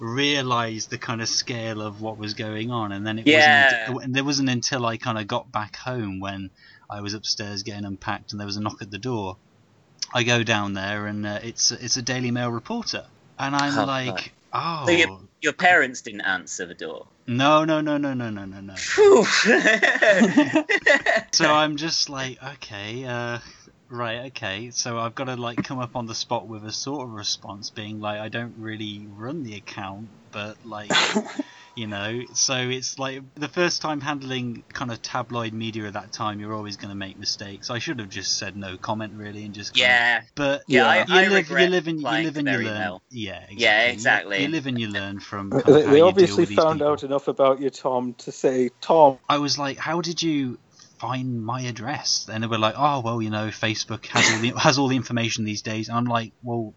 realized 0.00 0.90
the 0.90 0.98
kind 0.98 1.22
of 1.22 1.28
scale 1.28 1.80
of 1.80 2.00
what 2.00 2.18
was 2.18 2.34
going 2.34 2.70
on, 2.70 2.92
and 2.92 3.06
then 3.06 3.18
it 3.18 3.26
Yeah. 3.26 3.90
wasn't. 3.90 4.12
There 4.12 4.24
wasn't 4.24 4.48
until 4.50 4.84
I 4.86 4.96
kind 4.96 5.18
of 5.18 5.26
got 5.26 5.50
back 5.52 5.76
home 5.76 6.20
when 6.20 6.50
I 6.90 7.00
was 7.00 7.14
upstairs 7.14 7.62
getting 7.62 7.84
unpacked, 7.84 8.32
and 8.32 8.40
there 8.40 8.46
was 8.46 8.56
a 8.56 8.60
knock 8.60 8.82
at 8.82 8.90
the 8.90 8.98
door. 8.98 9.36
I 10.12 10.22
go 10.22 10.42
down 10.42 10.74
there, 10.74 11.06
and 11.06 11.26
uh, 11.26 11.40
it's 11.42 11.72
it's 11.72 11.96
a 11.96 12.02
Daily 12.02 12.30
Mail 12.30 12.50
reporter, 12.50 13.04
and 13.38 13.54
I'm 13.56 13.76
Oh, 13.78 13.84
like, 13.84 14.32
oh. 14.52 14.86
So 14.86 14.92
your, 14.92 15.20
your 15.40 15.52
parents 15.52 16.02
didn't 16.02 16.20
answer 16.22 16.66
the 16.66 16.74
door. 16.74 17.06
No, 17.26 17.64
no, 17.64 17.80
no, 17.80 17.96
no, 17.96 18.12
no, 18.12 18.28
no, 18.30 18.44
no, 18.44 18.60
no. 18.60 18.74
So 21.32 21.50
I'm 21.52 21.76
just 21.76 22.08
like, 22.10 22.40
okay, 22.42 23.04
uh, 23.04 23.38
right, 23.94 24.26
okay. 24.26 24.70
So 24.70 24.98
I've 24.98 25.14
got 25.14 25.24
to 25.24 25.36
like 25.36 25.62
come 25.64 25.78
up 25.78 25.96
on 25.96 26.06
the 26.06 26.14
spot 26.14 26.46
with 26.48 26.64
a 26.64 26.72
sort 26.72 27.06
of 27.06 27.12
response, 27.14 27.70
being 27.70 28.00
like, 28.00 28.20
I 28.20 28.28
don't 28.28 28.54
really 28.58 29.06
run 29.08 29.42
the 29.42 29.54
account, 29.56 30.08
but 30.32 30.56
like, 30.64 30.90
you 31.76 31.86
know. 31.86 32.22
So 32.34 32.54
it's 32.56 32.98
like 32.98 33.22
the 33.36 33.48
first 33.48 33.82
time 33.82 34.00
handling 34.00 34.64
kind 34.72 34.90
of 34.90 35.00
tabloid 35.02 35.52
media 35.52 35.86
at 35.86 35.94
that 35.94 36.12
time, 36.12 36.40
you're 36.40 36.54
always 36.54 36.76
going 36.76 36.90
to 36.90 36.94
make 36.96 37.18
mistakes. 37.18 37.70
I 37.70 37.78
should 37.78 37.98
have 38.00 38.08
just 38.10 38.36
said 38.38 38.56
no 38.56 38.76
comment 38.76 39.14
really 39.14 39.44
and 39.44 39.54
just 39.54 39.74
kind 39.74 39.82
of- 39.84 39.88
yeah, 39.88 40.22
But 40.34 40.62
Yeah, 40.66 40.86
I- 40.88 40.96
you 40.98 41.04
I 41.08 41.20
live, 41.22 41.30
you 41.30 41.36
regret 41.36 41.70
live 41.70 41.86
and 41.88 42.00
you 42.00 42.06
live 42.08 42.36
and 42.36 42.48
you 42.48 42.58
learn. 42.58 42.78
Mel. 42.78 43.02
Yeah, 43.10 43.32
exactly. 43.48 43.56
Yeah, 43.62 43.86
You- 43.86 43.92
exactly. 43.92 44.42
You, 44.42 44.48
live 44.48 44.66
and 44.66 44.80
you 44.80 44.88
learn 44.88 45.20
from. 45.20 45.50
They, 45.50 45.60
kind 45.62 45.68
of 45.68 45.74
how 45.74 45.80
they 45.80 45.86
you 45.86 45.92
deal 45.96 46.06
obviously 46.08 46.42
with 46.44 46.54
found 46.54 46.78
people. 46.80 46.92
out 46.92 47.02
enough 47.04 47.28
about 47.28 47.60
you, 47.60 47.70
Tom, 47.70 48.14
to 48.14 48.32
say, 48.32 48.70
Tom, 48.80 49.18
I 49.28 49.38
was 49.38 49.58
like, 49.58 49.78
"How 49.78 50.00
did 50.00 50.22
you 50.22 50.58
find 51.06 51.42
my 51.44 51.60
address?" 51.62 52.28
And 52.32 52.42
they 52.42 52.48
were 52.48 52.58
like, 52.58 52.74
"Oh, 52.76 53.00
well, 53.00 53.20
you 53.22 53.30
know, 53.30 53.48
Facebook 53.48 54.06
has 54.06 54.24
all 54.32 54.38
the 54.40 54.52
has 54.66 54.78
all 54.78 54.88
the 54.88 54.96
information 54.96 55.44
these 55.44 55.62
days." 55.62 55.88
And 55.88 55.96
I'm 55.98 56.04
like, 56.18 56.32
"Well, 56.42 56.74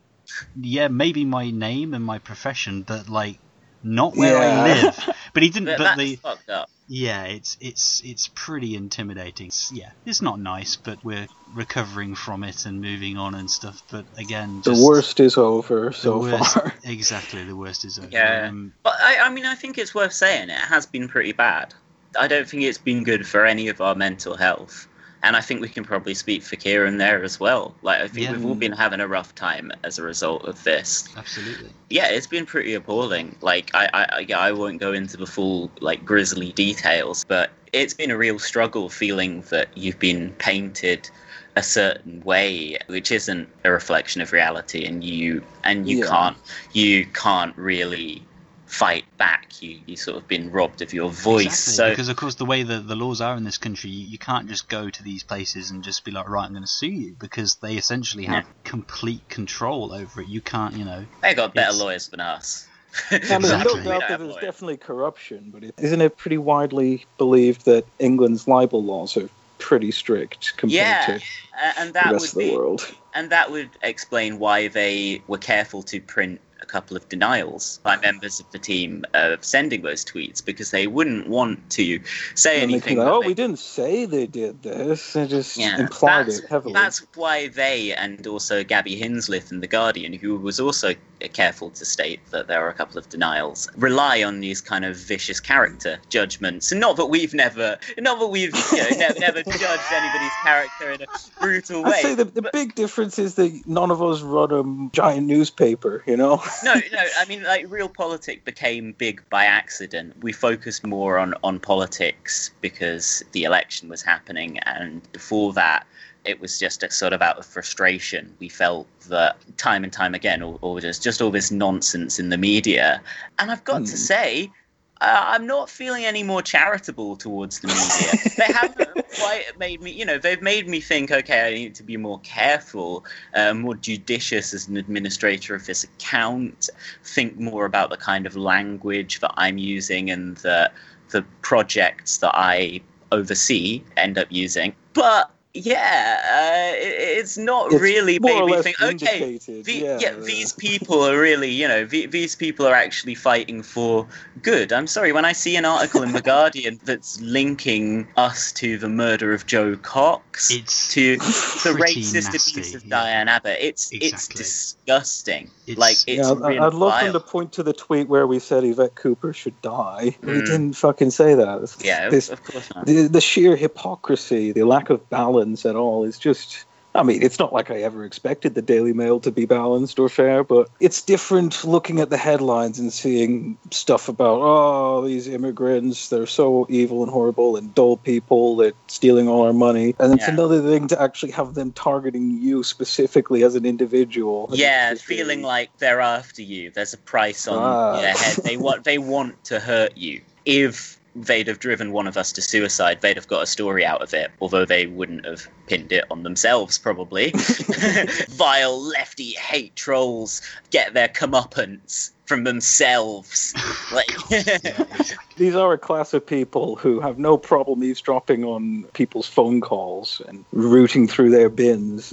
yeah, 0.60 0.88
maybe 0.90 1.24
my 1.26 1.50
name 1.52 1.94
and 1.94 2.04
my 2.04 2.20
profession, 2.20 2.82
but 2.84 3.08
like, 3.10 3.40
not 3.84 4.16
where 4.16 4.38
I 4.38 4.74
live." 4.84 5.10
But 5.34 5.44
he 5.44 5.50
didn't. 5.50 5.66
but 5.66 5.78
But 5.78 5.84
that's 5.84 6.00
the 6.00 6.16
fucked 6.16 6.50
up. 6.50 6.68
yeah, 6.88 7.26
it's 7.26 7.58
it's 7.62 8.02
it's 8.04 8.28
pretty 8.34 8.76
intimidating. 8.76 9.48
It's- 9.48 9.72
yeah, 9.72 9.92
it's 10.04 10.20
not 10.22 10.40
nice, 10.40 10.78
but 10.78 10.98
we're 11.06 11.28
recovering 11.54 12.16
from 12.16 12.44
it 12.44 12.66
and 12.66 12.82
moving 12.82 13.18
on 13.18 13.36
and 13.36 13.48
stuff. 13.52 13.84
But 13.92 14.06
again, 14.18 14.62
the 14.64 14.74
worst 14.84 15.20
is 15.20 15.38
over 15.38 15.92
so 15.92 16.20
worst- 16.22 16.54
far. 16.56 16.74
Exactly, 16.84 17.44
the 17.44 17.56
worst 17.56 17.86
is 17.86 18.00
over. 18.00 18.10
Yeah. 18.10 18.48
Um, 18.50 18.74
But 18.82 18.96
I, 19.00 19.20
I 19.28 19.30
mean, 19.30 19.46
I 19.46 19.54
think 19.54 19.78
it's 19.78 19.94
worth 19.94 20.14
saying 20.14 20.50
it 20.50 20.58
has 20.74 20.88
been 20.88 21.08
pretty 21.08 21.34
bad. 21.34 21.76
I 22.20 22.28
don't 22.28 22.48
think 22.48 22.64
it's 22.64 22.78
been 22.78 23.04
good 23.04 23.28
for 23.28 23.46
any 23.46 23.68
of 23.68 23.82
our 23.82 23.96
mental 23.96 24.36
health. 24.36 24.88
And 25.24 25.36
I 25.36 25.42
think 25.42 25.62
we 25.62 25.68
can 25.70 25.84
probably 25.84 26.14
speak 26.14 26.44
for 26.44 26.56
Kieran 26.58 26.98
there 27.00 27.24
as 27.24 27.40
well. 27.40 27.74
Like, 27.82 28.02
I 28.02 28.08
think 28.08 28.28
Yeah. 28.28 28.34
we've 28.34 28.46
all 28.46 28.54
been 28.56 28.72
having 28.72 29.00
a 29.00 29.08
rough 29.08 29.34
time 29.34 29.72
as 29.84 29.98
a 29.98 30.04
result 30.04 30.46
of 30.46 30.64
this. 30.64 31.10
absolutely. 31.18 31.70
Yeah, 31.90 32.08
it's 32.10 32.28
been 32.28 32.46
pretty 32.46 32.76
appalling. 32.76 33.36
Like, 33.42 33.72
I, 33.74 33.90
I, 33.94 34.06
I- 34.18 34.26
yeah, 34.28 34.40
I 34.40 34.52
won't 34.52 34.80
go 34.80 34.94
into 34.94 35.18
the 35.18 35.26
full, 35.26 35.72
like, 35.82 36.06
grisly 36.06 36.52
details, 36.52 37.26
but 37.28 37.50
it's 37.74 37.96
been 37.96 38.12
a 38.12 38.18
real 38.18 38.38
struggle 38.38 38.90
feeling 38.90 39.42
that 39.50 39.70
you've 39.76 39.98
been 40.00 40.32
painted 40.38 41.10
a 41.56 41.64
certain 41.64 42.22
way, 42.24 42.78
which 42.86 43.12
isn't 43.12 43.50
a 43.66 43.72
reflection 43.72 44.22
of 44.22 44.32
reality, 44.32 44.86
and 44.86 45.04
you, 45.04 45.44
and 45.64 45.90
you 45.90 45.98
Yeah. 46.00 46.08
can't, 46.10 46.38
you 46.74 47.08
can't 47.08 47.58
really 47.58 48.22
fight 48.68 49.06
back. 49.18 49.62
You 49.62 49.80
you 49.86 49.96
sort 49.96 50.18
of 50.18 50.28
been 50.28 50.52
robbed 50.52 50.82
of 50.82 50.94
your 50.94 51.10
voice. 51.10 51.46
Exactly, 51.46 51.74
So 51.74 51.90
because 51.90 52.10
of 52.10 52.16
course 52.18 52.36
the 52.36 52.46
way 52.46 52.64
the, 52.64 52.80
the 52.80 52.96
laws 52.96 53.22
are 53.22 53.36
in 53.36 53.44
this 53.44 53.58
country, 53.58 53.90
you, 53.90 54.06
you 54.06 54.18
can't 54.18 54.48
just 54.48 54.70
go 54.70 54.90
to 54.90 55.04
these 55.04 55.24
places 55.24 55.72
and 55.72 55.84
just 55.84 56.06
be 56.06 56.12
like, 56.12 56.30
right, 56.30 56.46
I'm 56.46 56.52
going 56.52 56.62
to 56.64 56.68
sue 56.68 56.88
you, 56.88 57.16
because 57.20 57.56
they 57.56 57.76
essentially 57.76 58.26
have 58.26 58.46
complete 58.64 59.28
control 59.30 59.94
over 59.94 60.22
it. 60.22 60.28
You 60.28 60.42
can't, 60.42 60.76
you 60.76 60.86
know. 60.86 61.06
they 61.22 61.34
got 61.34 61.54
better 61.54 61.74
lawyers 61.74 62.10
than 62.10 62.20
us. 62.20 62.68
I 63.12 63.16
mean, 63.16 63.22
Exactly. 63.32 63.50
no 63.50 63.58
We 63.58 63.64
doubt 63.64 63.84
don't 63.84 63.84
that 63.86 64.10
have 64.10 64.20
there's 64.20 64.36
definitely 64.36 64.78
corruption, 64.78 65.50
but 65.52 65.64
it, 65.64 65.74
isn't 65.80 66.02
it 66.02 66.18
pretty 66.18 66.38
widely 66.38 67.06
believed 67.18 67.66
that 67.66 67.86
England's 68.00 68.48
libel 68.48 68.84
laws 68.84 69.18
are 69.18 69.30
pretty 69.60 69.92
strict 69.92 70.54
compared 70.58 70.74
Yeah, 70.74 71.06
to 71.06 71.14
Uh, 71.16 71.74
and 71.80 71.90
the 71.90 71.94
that 71.94 72.12
rest 72.14 72.22
would 72.36 72.42
of 72.44 72.48
the 72.48 72.52
be 72.52 72.56
world? 72.56 72.96
and 73.14 73.30
that 73.32 73.52
would 73.52 73.70
explain 73.82 74.40
why 74.40 74.68
they 74.68 75.22
were 75.28 75.38
careful 75.38 75.84
to 75.84 76.00
print 76.02 76.40
a 76.62 76.66
couple 76.66 76.98
of 76.98 77.08
denials 77.10 77.80
by 77.84 77.98
members 77.98 78.40
of 78.40 78.50
the 78.52 78.60
team 78.60 79.06
of 79.14 79.44
sending 79.44 79.82
those 79.82 80.04
tweets 80.04 80.44
because 80.44 80.72
they 80.72 80.88
wouldn't 80.88 81.28
want 81.28 81.70
to 81.72 82.00
say 82.36 82.62
And 82.62 82.72
anything. 82.72 82.98
that 82.98 83.08
oh, 83.08 83.22
they- 83.22 83.28
we 83.28 83.34
didn't 83.34 83.60
say 83.60 84.06
they 84.06 84.26
did 84.28 84.64
this. 84.64 85.14
They 85.14 85.28
just 85.28 85.58
Yeah, 85.58 85.80
implied 85.80 86.30
it 86.30 86.44
heavily. 86.50 86.74
that's 86.74 87.06
why 87.16 87.48
they 87.48 87.94
and 87.94 88.26
also 88.28 88.64
Gabby 88.64 89.00
Hinsliff 89.00 89.52
in 89.52 89.60
The 89.62 89.68
Guardian, 89.68 90.14
who 90.14 90.38
was 90.38 90.60
also 90.60 90.94
careful 91.34 91.72
to 91.72 91.84
state 91.84 92.20
that 92.30 92.48
there 92.48 92.64
are 92.64 92.70
a 92.70 92.74
couple 92.74 92.98
of 93.00 93.10
denials, 93.10 93.68
rely 93.76 94.22
on 94.24 94.40
these 94.40 94.62
kind 94.62 94.86
of 94.86 94.96
vicious 94.96 95.40
character 95.40 95.98
judgments. 96.10 96.72
And 96.72 96.80
not 96.80 96.96
that 96.98 97.08
we've 97.08 97.34
never, 97.34 97.78
not 97.98 98.20
that 98.20 98.28
we've 98.28 98.54
you 98.72 98.78
know, 98.78 98.90
never, 98.98 99.20
never 99.20 99.44
judged 99.44 99.92
anybody's 99.92 100.32
character 100.44 100.92
in 100.92 101.02
a 101.02 101.06
brutal 101.42 101.84
way. 101.84 101.92
I'd 101.94 102.02
say 102.02 102.16
the, 102.16 102.26
the 102.26 102.42
but- 102.44 102.54
big 102.54 102.76
difference 102.76 103.18
is 103.18 103.36
that 103.36 103.64
none 103.66 103.90
of 103.92 104.02
us 104.04 104.22
run 104.22 104.52
a 104.52 104.90
giant 104.96 105.26
newspaper, 105.28 106.04
you 106.06 106.18
know? 106.18 106.42
No, 106.64 106.74
no. 106.76 107.04
I 107.20 107.26
mean, 107.26 107.44
like, 107.44 107.66
real 107.70 107.90
politic 107.90 108.44
became 108.46 108.94
big 108.94 109.22
by 109.30 109.46
accident. 109.46 110.16
We 110.22 110.32
focused 110.32 110.86
more 110.86 111.18
on 111.18 111.34
on 111.44 111.60
politics 111.60 112.52
because 112.62 113.24
the 113.32 113.44
election 113.44 113.90
was 113.90 114.02
happening, 114.02 114.60
and 114.60 115.02
before 115.12 115.54
that, 115.54 115.86
it 116.26 116.40
was 116.42 116.60
just 116.60 116.84
a 116.84 116.92
sort 116.92 117.14
of 117.14 117.22
out 117.22 117.38
of 117.38 117.46
frustration. 117.46 118.36
We 118.40 118.50
felt 118.50 118.88
that 119.08 119.38
time 119.58 119.84
and 119.84 119.94
time 119.94 120.14
again, 120.14 120.42
all, 120.44 120.60
all 120.62 120.80
just 120.80 121.04
just 121.04 121.22
all 121.22 121.32
this 121.32 121.52
nonsense 121.52 122.20
in 122.20 122.30
the 122.30 122.38
media, 122.38 123.02
and 123.40 123.52
I've 123.52 123.64
got 123.64 123.86
to 123.86 123.92
Hmm. 123.92 123.98
say. 123.98 124.52
Uh, 125.00 125.24
I'm 125.28 125.46
not 125.46 125.70
feeling 125.70 126.06
any 126.06 126.24
more 126.24 126.42
charitable 126.42 127.18
towards 127.18 127.60
the 127.60 127.68
media. 127.68 128.34
they 128.38 128.54
haven't 128.54 129.08
quite 129.20 129.58
made 129.60 129.82
me, 129.82 129.92
you 129.92 130.06
know, 130.06 130.18
they've 130.18 130.42
made 130.42 130.68
me 130.68 130.82
think, 130.82 131.12
okay, 131.12 131.48
I 131.48 131.54
need 131.54 131.76
to 131.76 131.84
be 131.84 131.98
more 131.98 132.20
careful, 132.22 133.06
uh, 133.36 133.54
more 133.54 133.76
judicious 133.76 134.54
as 134.54 134.68
an 134.68 134.78
administrator 134.78 135.54
of 135.54 135.66
this 135.66 135.84
account, 135.84 136.70
think 137.04 137.38
more 137.38 137.66
about 137.66 137.90
the 137.90 137.98
kind 137.98 138.26
of 138.26 138.36
language 138.36 139.20
that 139.20 139.34
I'm 139.38 139.58
using 139.58 140.10
and 140.10 140.38
the 140.38 140.72
the 141.10 141.24
projects 141.42 142.18
that 142.18 142.36
I 142.36 142.82
oversee 143.12 143.82
end 143.96 144.18
up 144.18 144.28
using. 144.30 144.76
But 144.94 145.32
yeah, 145.66 146.72
uh, 146.72 146.76
it, 146.78 147.18
it's 147.20 147.38
not 147.38 147.72
It's 147.72 147.82
really 147.82 148.20
more 148.20 148.46
made 148.46 148.56
me 148.58 148.62
think, 148.64 148.82
okay, 148.82 149.38
the, 149.64 149.74
yeah. 149.74 149.98
yeah, 150.00 150.14
these 150.14 150.54
people 150.54 151.02
are 151.04 151.20
really, 151.20 151.50
you 151.52 151.68
know, 151.68 151.86
the, 151.86 152.06
these 152.06 152.36
people 152.36 152.66
are 152.68 152.74
actually 152.76 153.16
fighting 153.16 153.64
for 153.64 154.08
good. 154.42 154.72
I'm 154.72 154.88
sorry, 154.88 155.12
when 155.12 155.26
I 155.26 155.34
see 155.34 155.56
an 155.56 155.66
article 155.66 156.04
in 156.04 156.12
The 156.14 156.22
Guardian 156.34 156.80
that's 156.86 157.20
linking 157.22 158.08
us 158.18 158.52
to 158.54 158.78
the 158.78 158.90
murder 158.90 159.34
of 159.34 159.46
Jo 159.46 159.76
Cox, 159.78 160.52
It's 160.52 160.88
to 160.94 161.18
the 161.18 161.78
racist 161.80 162.14
nasty, 162.14 162.60
abuse 162.62 162.76
of 162.76 162.84
yeah. 162.86 162.90
Diane 162.90 163.28
Abbott, 163.28 163.58
it's 163.60 163.90
it's 163.92 164.28
disgusting. 164.28 165.50
It's- 165.66 165.78
like 165.78 165.98
it's 166.08 166.28
yeah, 166.28 166.34
really 166.34 166.60
I- 166.60 166.68
I'd 166.68 166.74
love 166.74 167.02
them 167.04 167.14
to 167.14 167.20
point 167.20 167.52
to 167.54 167.64
the 167.64 167.74
tweet 167.74 168.08
where 168.08 168.26
we 168.28 168.40
said 168.40 168.64
Yvette 168.64 168.96
Cooper 168.96 169.34
should 169.34 169.60
die. 169.62 170.16
We 170.22 170.34
Mm. 170.34 170.46
didn't 170.46 170.74
fucking 170.74 171.12
say 171.12 171.34
that. 171.36 171.76
Yeah, 171.84 172.10
this- 172.10 172.30
of 172.30 172.44
course 172.44 172.70
not. 172.76 172.86
the, 172.86 173.08
the 173.08 173.22
sheer 173.22 173.56
hypocrisy, 173.56 174.52
the 174.52 174.64
lack 174.64 174.90
of 174.90 175.10
balance 175.10 175.47
at 175.66 175.76
all 175.76 176.04
is 176.04 176.18
just. 176.18 176.66
I 176.96 177.04
mean, 177.04 177.22
it's 177.22 177.38
not 177.38 177.54
like 177.54 177.70
I 177.70 177.84
ever 177.84 178.04
expected 178.04 178.56
the 178.56 178.62
Daily 178.62 178.92
Mail 178.92 179.20
to 179.20 179.30
be 179.30 179.46
balanced 179.46 180.00
or 180.00 180.10
fair, 180.10 180.44
but 180.44 180.68
it's 180.80 181.00
different 181.00 181.64
looking 181.64 182.00
at 182.00 182.10
the 182.10 182.18
headlines 182.18 182.80
and 182.80 182.92
seeing 182.92 183.56
stuff 183.70 184.10
about, 184.10 184.40
oh, 184.42 185.06
these 185.06 185.28
immigrants, 185.28 186.10
they're 186.10 186.26
so 186.26 186.66
evil 186.70 187.04
and 187.04 187.12
horrible 187.12 187.56
and 187.56 187.76
dull 187.76 187.98
people, 187.98 188.56
they're 188.56 188.74
stealing 188.88 189.28
all 189.28 189.46
our 189.46 189.54
money. 189.54 189.94
And 190.00 190.12
it's 190.14 190.28
Yeah. 190.28 190.34
another 190.34 190.60
thing 190.68 190.88
to 190.88 191.00
actually 191.00 191.34
have 191.34 191.54
them 191.54 191.72
targeting 191.74 192.32
you 192.42 192.64
specifically 192.64 193.44
as 193.44 193.54
an 193.54 193.66
individual. 193.66 194.50
Yeah, 194.52 194.96
feeling 194.96 195.44
like 195.44 195.70
they're 195.78 196.02
after 196.02 196.42
you. 196.42 196.72
There's 196.72 196.94
a 196.96 196.98
price 196.98 197.48
on 197.48 197.60
Ah. 197.60 198.02
their 198.02 198.14
head. 198.14 198.38
They 198.38 198.58
want 198.58 198.86
they 198.86 198.98
want 198.98 199.44
to 199.44 199.60
hurt 199.60 199.96
you. 199.96 200.22
If 200.46 200.97
they'd 201.18 201.48
have 201.48 201.60
driven 201.60 201.92
one 201.92 202.08
of 202.08 202.18
us 202.18 202.32
to 202.34 202.42
suicide, 202.42 203.02
they'd 203.02 203.16
have 203.18 203.28
got 203.28 203.44
a 203.44 203.48
story 203.48 203.86
out 203.86 204.02
of 204.02 204.14
it, 204.14 204.32
although 204.42 204.66
they 204.66 204.88
wouldn't 204.88 205.26
have 205.26 205.48
pinned 205.68 205.92
it 205.92 206.06
on 206.12 206.24
themselves, 206.24 206.78
probably. 206.78 207.32
Vile 208.30 208.82
lefty 208.82 209.32
hate 209.32 209.76
trolls 209.76 210.42
get 210.70 210.94
their 210.94 211.08
comeuppance 211.08 212.12
from 212.26 212.44
themselves. 212.44 213.54
Like, 213.92 214.12
These 215.38 215.56
are 215.56 215.72
a 215.74 215.78
class 215.78 216.14
of 216.14 216.26
people 216.26 216.76
who 216.76 217.00
have 217.00 217.18
no 217.18 217.38
problem 217.38 217.84
eavesdropping 217.84 218.44
on 218.44 218.84
people's 218.94 219.28
phone 219.28 219.62
calls 219.62 220.22
and 220.28 220.44
rooting 220.52 221.08
through 221.08 221.30
their 221.30 221.50
bins. 221.50 222.10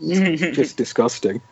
Just 0.00 0.76
disgusting. 0.76 1.42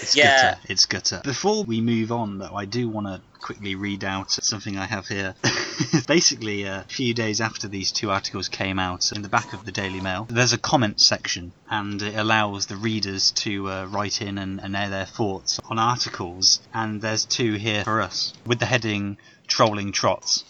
It's 0.00 0.14
Yeah. 0.16 0.36
gutter. 0.52 0.60
It's 0.68 0.86
gutter. 0.86 1.20
Before 1.24 1.64
we 1.64 1.80
move 1.80 2.12
on, 2.12 2.38
though, 2.38 2.54
I 2.54 2.64
do 2.66 2.88
want 2.88 3.06
to 3.08 3.20
quickly 3.40 3.74
read 3.74 4.04
out 4.04 4.30
something 4.30 4.76
I 4.76 4.86
have 4.86 5.08
here. 5.08 5.34
Basically, 6.06 6.64
a 6.64 6.84
few 6.88 7.14
days 7.14 7.40
after 7.40 7.68
these 7.68 7.92
two 7.92 8.10
articles 8.10 8.48
came 8.48 8.78
out, 8.78 9.12
in 9.12 9.22
the 9.22 9.28
back 9.28 9.52
of 9.52 9.64
the 9.64 9.72
Daily 9.72 10.00
Mail, 10.00 10.26
there's 10.28 10.52
a 10.52 10.58
comment 10.58 11.00
section, 11.00 11.52
and 11.70 12.02
it 12.02 12.14
allows 12.14 12.66
the 12.66 12.76
readers 12.76 13.30
to 13.32 13.70
uh, 13.70 13.84
write 13.86 14.20
in 14.20 14.38
and, 14.38 14.60
and 14.60 14.76
air 14.76 14.90
their 14.90 15.06
thoughts 15.06 15.60
on 15.68 15.78
articles. 15.78 16.60
And 16.74 17.00
there's 17.00 17.24
two 17.24 17.54
here 17.54 17.84
for 17.84 18.00
us, 18.00 18.32
with 18.46 18.58
the 18.58 18.66
heading 18.66 19.18
"Trolling 19.46 19.92
Trots." 19.92 20.44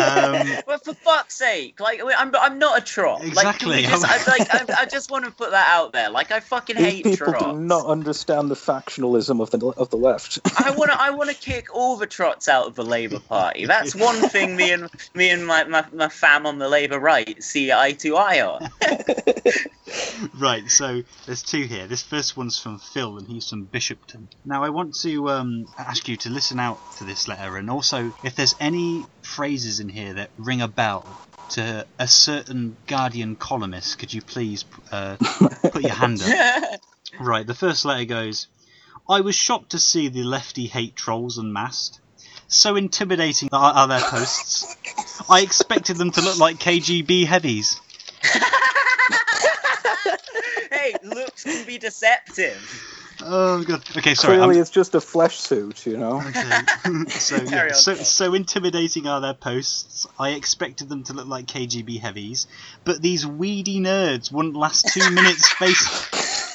Um, 0.00 0.46
but 0.66 0.84
for 0.84 0.94
fuck's 0.94 1.34
sake, 1.34 1.80
like 1.80 2.00
I'm, 2.16 2.34
I'm 2.34 2.58
not 2.58 2.78
a 2.78 2.84
trot. 2.84 3.24
Exactly. 3.24 3.82
Like, 3.82 3.90
just, 3.90 4.04
I, 4.04 4.30
like, 4.30 4.54
I, 4.54 4.82
I 4.82 4.86
just 4.86 5.10
want 5.10 5.24
to 5.24 5.30
put 5.30 5.50
that 5.50 5.68
out 5.70 5.92
there. 5.92 6.10
Like, 6.10 6.30
I 6.30 6.40
fucking 6.40 6.76
These 6.76 6.86
hate 6.86 7.04
people 7.04 7.32
trots. 7.32 7.44
do 7.44 7.60
not 7.60 7.86
understand 7.86 8.50
the 8.50 8.54
factionalism 8.54 9.40
of 9.40 9.50
the 9.50 9.66
of 9.76 9.90
the 9.90 9.96
left. 9.96 10.38
I 10.58 10.70
want 10.70 10.90
to, 10.90 11.00
I 11.00 11.10
want 11.10 11.30
to 11.30 11.36
kick 11.36 11.74
all 11.74 11.96
the 11.96 12.06
trots 12.06 12.48
out 12.48 12.66
of 12.66 12.74
the 12.74 12.84
Labour 12.84 13.20
Party. 13.20 13.66
That's 13.66 13.94
one 13.94 14.16
thing 14.16 14.56
me 14.56 14.72
and 14.72 14.88
me 15.14 15.30
and 15.30 15.46
my, 15.46 15.64
my, 15.64 15.84
my 15.92 16.08
fam 16.08 16.46
on 16.46 16.58
the 16.58 16.68
Labour 16.68 16.98
right 16.98 17.42
see 17.42 17.72
eye 17.72 17.92
to 17.92 18.16
eye 18.16 18.40
on. 18.40 18.70
right, 20.38 20.68
so 20.68 21.02
there's 21.26 21.42
two 21.42 21.64
here. 21.64 21.86
This 21.86 22.02
first 22.02 22.36
one's 22.36 22.58
from 22.58 22.78
Phil, 22.78 23.18
and 23.18 23.26
he's 23.26 23.48
from 23.48 23.66
Bishopton. 23.66 24.28
Now, 24.44 24.64
I 24.64 24.70
want 24.70 24.94
to 25.02 25.30
um, 25.30 25.66
ask 25.78 26.08
you 26.08 26.16
to 26.18 26.30
listen 26.30 26.60
out 26.60 26.78
to 26.98 27.04
this 27.04 27.28
letter, 27.28 27.56
and 27.56 27.70
also 27.70 28.12
if 28.22 28.34
there's 28.36 28.54
any 28.60 29.04
phrases 29.22 29.80
in 29.80 29.88
here 29.88 30.14
that 30.14 30.30
ring 30.36 30.60
a 30.60 30.68
bell 30.68 31.04
to 31.50 31.86
a 31.98 32.06
certain 32.06 32.76
Guardian 32.86 33.36
columnist, 33.36 33.98
could 33.98 34.12
you 34.12 34.22
please 34.22 34.64
uh, 34.92 35.16
put 35.62 35.82
your 35.82 35.92
hand 35.92 36.22
up? 36.22 36.80
Right, 37.18 37.44
the 37.44 37.56
first 37.56 37.84
letter 37.84 38.04
goes 38.04 38.46
I 39.08 39.22
was 39.22 39.34
shocked 39.34 39.70
to 39.70 39.80
see 39.80 40.08
the 40.08 40.22
lefty 40.22 40.68
hate 40.68 40.94
trolls 40.94 41.38
unmasked. 41.38 41.98
So 42.46 42.76
intimidating 42.76 43.48
are, 43.52 43.72
are 43.74 43.88
their 43.88 44.00
posts. 44.00 44.76
I 45.28 45.40
expected 45.40 45.96
them 45.96 46.12
to 46.12 46.20
look 46.20 46.38
like 46.38 46.58
KGB 46.58 47.26
heavies. 47.26 47.80
hey, 51.10 51.24
looks 51.24 51.44
can 51.44 51.66
be 51.66 51.78
deceptive. 51.78 52.96
Oh 53.22 53.62
god. 53.64 53.82
Okay, 53.96 54.14
sorry. 54.14 54.34
I'm- 54.34 54.44
Clearly, 54.44 54.60
it's 54.60 54.70
just 54.70 54.94
a 54.94 55.00
flesh 55.00 55.38
suit, 55.38 55.84
you 55.86 55.96
know. 55.98 56.20
Okay. 56.26 57.08
so, 57.10 57.36
yeah, 57.36 57.44
Carry 57.50 57.70
on, 57.70 57.76
so, 57.76 57.94
so 57.94 58.32
intimidating 58.34 59.06
are 59.06 59.20
their 59.20 59.34
posts. 59.34 60.06
I 60.18 60.30
expected 60.30 60.88
them 60.88 61.02
to 61.04 61.12
look 61.12 61.26
like 61.26 61.46
KGB 61.46 62.00
heavies, 62.00 62.46
but 62.84 63.02
these 63.02 63.26
weedy 63.26 63.78
nerds 63.80 64.32
wouldn't 64.32 64.56
last 64.56 64.88
two 64.94 65.10
minutes 65.14 65.48
face. 65.52 66.48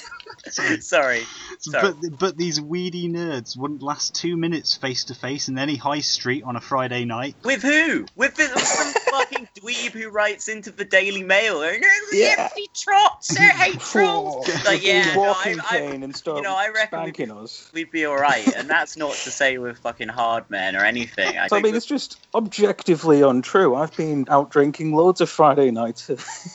Sorry. 0.50 0.81
Sorry. 0.81 1.24
Sorry. 1.59 1.93
But 2.01 2.19
but 2.19 2.38
these 2.38 2.62
weedy 2.62 3.09
nerds 3.09 3.57
wouldn't 3.57 3.81
last 3.83 4.15
two 4.15 4.38
minutes 4.38 4.75
face 4.75 5.05
to 5.05 5.15
face 5.15 5.50
in 5.50 5.57
any 5.57 5.75
high 5.75 6.01
street 6.01 6.43
on 6.43 6.55
a 6.55 6.62
Friday 6.62 7.03
night. 7.05 7.35
With 7.43 7.62
who? 7.63 8.05
With 8.15 8.35
the, 8.35 8.43
some 8.47 8.93
fucking 9.19 9.48
dweeb 9.55 9.91
who 9.91 10.10
writes 10.10 10.48
into 10.48 10.72
the 10.72 10.86
Daily 10.86 11.24
Mail. 11.24 11.62
And 11.62 11.84
Yeah. 12.12 12.36
empty 12.50 12.69
trots, 12.74 13.38
I 13.39 13.43
hate 13.43 13.79
trolls. 13.91 14.48
Like, 14.65 14.84
yeah, 14.84 15.13
no, 15.15 15.24
I, 15.36 15.55
I, 15.72 15.77
and 15.77 16.15
start 16.15 16.38
you 16.38 16.43
know, 16.43 16.55
I 16.55 16.69
reckon 16.69 17.03
we'd 17.03 17.31
us. 17.31 17.69
we'd 17.74 17.91
be 17.91 18.05
all 18.05 18.17
right. 18.17 18.48
And 18.55 18.69
that's 18.69 18.98
not 18.98 19.13
to 19.13 19.31
say 19.31 19.57
we're 19.57 19.74
fucking 19.75 20.07
hard 20.10 20.50
men 20.50 20.75
or 20.75 20.84
anything. 20.84 21.38
I, 21.38 21.48
So, 21.48 21.55
I 21.55 21.60
mean, 21.60 21.72
we're- 21.72 21.77
it's 21.77 21.86
just 21.86 22.17
objectively 22.34 23.22
untrue. 23.22 23.75
I've 23.75 23.95
been 23.95 24.25
out 24.29 24.51
drinking 24.51 24.93
loads 24.95 25.22
of 25.22 25.29
Friday 25.29 25.72
nights. 25.72 26.10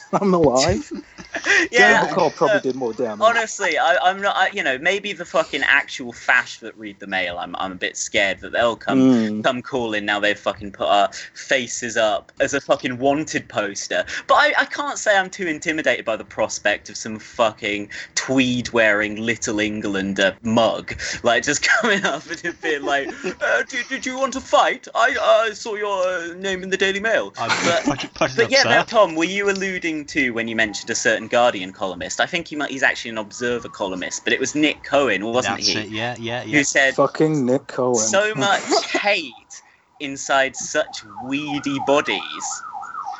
I'm 0.12 0.34
alive. 0.34 0.90
yeah, 1.70 2.06
David 2.06 2.34
probably 2.34 2.56
uh, 2.56 2.60
did 2.60 2.74
more 2.74 2.92
damage. 2.92 3.20
Honestly, 3.20 3.78
I, 3.78 3.96
I'm 4.02 4.20
not. 4.20 4.36
I, 4.36 4.50
you 4.52 4.62
know, 4.62 4.78
maybe 4.78 5.12
the 5.12 5.24
fucking 5.24 5.62
actual 5.62 6.12
fash 6.12 6.58
that 6.60 6.76
read 6.76 6.98
the 6.98 7.06
mail. 7.06 7.38
I'm, 7.38 7.54
I'm 7.56 7.72
a 7.72 7.76
bit 7.76 7.96
scared 7.96 8.40
that 8.40 8.52
they'll 8.52 8.76
come, 8.76 9.00
Mm. 9.00 9.44
come 9.44 9.62
calling 9.62 10.04
now. 10.04 10.20
They've 10.20 10.38
fucking 10.38 10.72
put 10.72 10.86
our 10.86 11.10
faces 11.34 11.96
up 11.96 12.32
as 12.54 12.62
a 12.62 12.64
fucking 12.66 12.98
wanted 12.98 13.48
poster. 13.48 14.04
But 14.26 14.34
I, 14.34 14.52
I 14.60 14.64
can't 14.64 14.98
say 14.98 15.16
I'm 15.16 15.30
too 15.30 15.46
intimidated 15.46 16.04
by 16.04 16.16
the 16.16 16.24
prospect 16.24 16.88
of 16.90 16.96
some 16.96 17.18
fucking 17.18 17.90
tweed-wearing 18.14 19.16
Little 19.16 19.60
Englander 19.60 20.36
mug, 20.42 20.98
like 21.22 21.42
just 21.42 21.62
coming 21.80 22.04
up 22.04 22.22
and 22.44 22.60
being 22.60 22.82
like, 22.82 23.08
uh, 23.42 23.62
did, 23.68 23.86
"Did 23.88 24.06
you 24.06 24.18
want 24.18 24.32
to 24.34 24.40
fight? 24.40 24.88
I 24.94 25.16
uh, 25.50 25.54
saw 25.54 25.74
your 25.74 26.06
uh, 26.06 26.34
name 26.34 26.62
in 26.62 26.70
the 26.70 26.76
Daily 26.76 27.00
Mail." 27.00 27.32
I'm 27.38 27.48
But- 27.64 27.84
put, 27.84 28.04
it- 28.04 28.14
put 28.14 28.30
it 28.32 28.36
But 28.36 28.44
up, 28.46 28.50
yeah, 28.50 28.62
now, 28.64 28.82
Tom, 28.82 29.14
were 29.14 29.24
you 29.24 29.50
alluding 29.50 30.06
to 30.06 30.30
when 30.30 30.48
you 30.48 30.56
mentioned 30.56 30.90
a 30.90 30.94
certain 30.94 31.28
Guardian 31.28 31.72
columnist? 31.72 32.20
I 32.20 32.26
think 32.26 32.48
he 32.48 32.56
might, 32.56 32.70
he's 32.70 32.82
actually 32.82 33.10
an 33.12 33.18
Observer 33.18 33.68
columnist, 33.68 34.24
but 34.24 34.32
it 34.32 34.40
was 34.40 34.54
Nick 34.54 34.82
Cohen, 34.82 35.24
wasn't 35.24 35.56
That's 35.56 35.68
he? 35.68 35.78
it. 35.80 35.88
Yeah, 35.88 36.16
yeah, 36.18 36.42
yeah. 36.44 36.58
Who 36.58 36.64
said 36.64 36.94
Fucking 36.94 37.44
Nick 37.46 37.66
Cohen. 37.66 37.94
so 37.96 38.34
much 38.36 38.62
hate 38.92 39.62
inside 40.00 40.56
such 40.56 41.04
weedy 41.24 41.78
bodies. 41.86 42.62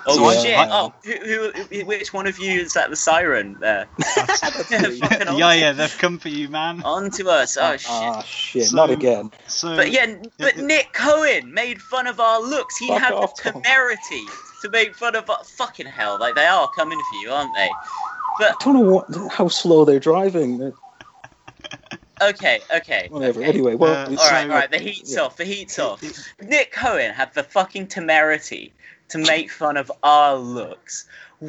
Oh 0.06 0.32
So 0.32 0.42
shit! 0.42 0.56
Oh, 0.58 0.94
who, 1.04 1.50
who, 1.52 1.84
which 1.84 2.14
one 2.14 2.26
of 2.26 2.38
you 2.38 2.60
is 2.60 2.72
that 2.72 2.88
the 2.88 2.96
siren 2.96 3.58
there? 3.60 3.87
Fucking 4.14 4.96
yeah, 5.38 5.52
yeah, 5.52 5.72
they've 5.72 5.99
come 5.99 6.18
for 6.18 6.30
you, 6.30 6.49
man. 6.49 6.82
On 6.84 7.10
to 7.10 7.28
us. 7.28 7.58
Oh 7.60 7.76
shit! 7.76 7.90
Ah, 7.90 8.22
shit. 8.22 8.64
So- 8.64 8.76
Not 8.76 8.90
again. 8.90 9.30
So, 9.46 9.76
But 9.76 9.90
yeah, 9.92 10.16
but 10.38 10.56
Nick 10.56 10.94
Cohen 10.94 11.52
made 11.52 11.82
fun 11.82 12.06
of 12.06 12.18
our 12.18 12.40
looks. 12.40 12.78
He 12.78 12.88
had 12.88 13.12
off, 13.12 13.37
the 13.37 13.50
Tom. 13.52 13.62
temerity 13.62 14.25
to 14.62 14.70
make 14.70 14.94
fun 14.94 15.16
of 15.16 15.28
our 15.28 15.44
fucking 15.44 15.87
hell. 15.87 16.18
Like 16.18 16.34
they 16.34 16.46
are 16.46 16.68
coming 16.70 16.99
for 16.99 17.16
you, 17.16 17.30
aren't 17.30 17.54
they? 17.54 17.68
But 18.38 18.52
I 18.52 18.64
don't 18.64 18.75
know 18.75 18.90
what, 18.90 19.32
how 19.32 19.49
slow 19.49 19.84
they're 19.84 20.00
driving. 20.00 20.56
They're- 20.58 20.75
Okay, 22.23 22.61
okay. 22.75 23.07
Whatever. 23.11 23.41
okay. 23.41 23.49
Anyway, 23.49 23.75
well, 23.75 23.93
Uh, 24.12 24.17
all 24.17 24.31
right, 24.31 24.43
all 24.50 24.57
right. 24.57 24.71
The 24.71 24.79
heat's 24.79 25.15
Yeah. 25.15 25.23
off. 25.23 25.37
The 25.37 25.45
heat's 25.45 25.79
off. 25.79 26.03
Nick 26.41 26.73
Cohen 26.73 27.12
had 27.12 27.33
the 27.35 27.43
fucking 27.43 27.87
temerity 27.89 28.73
to 29.09 29.19
make 29.19 29.50
fun 29.50 29.77
of 29.77 29.91
our 30.03 30.37
looks. 30.37 31.07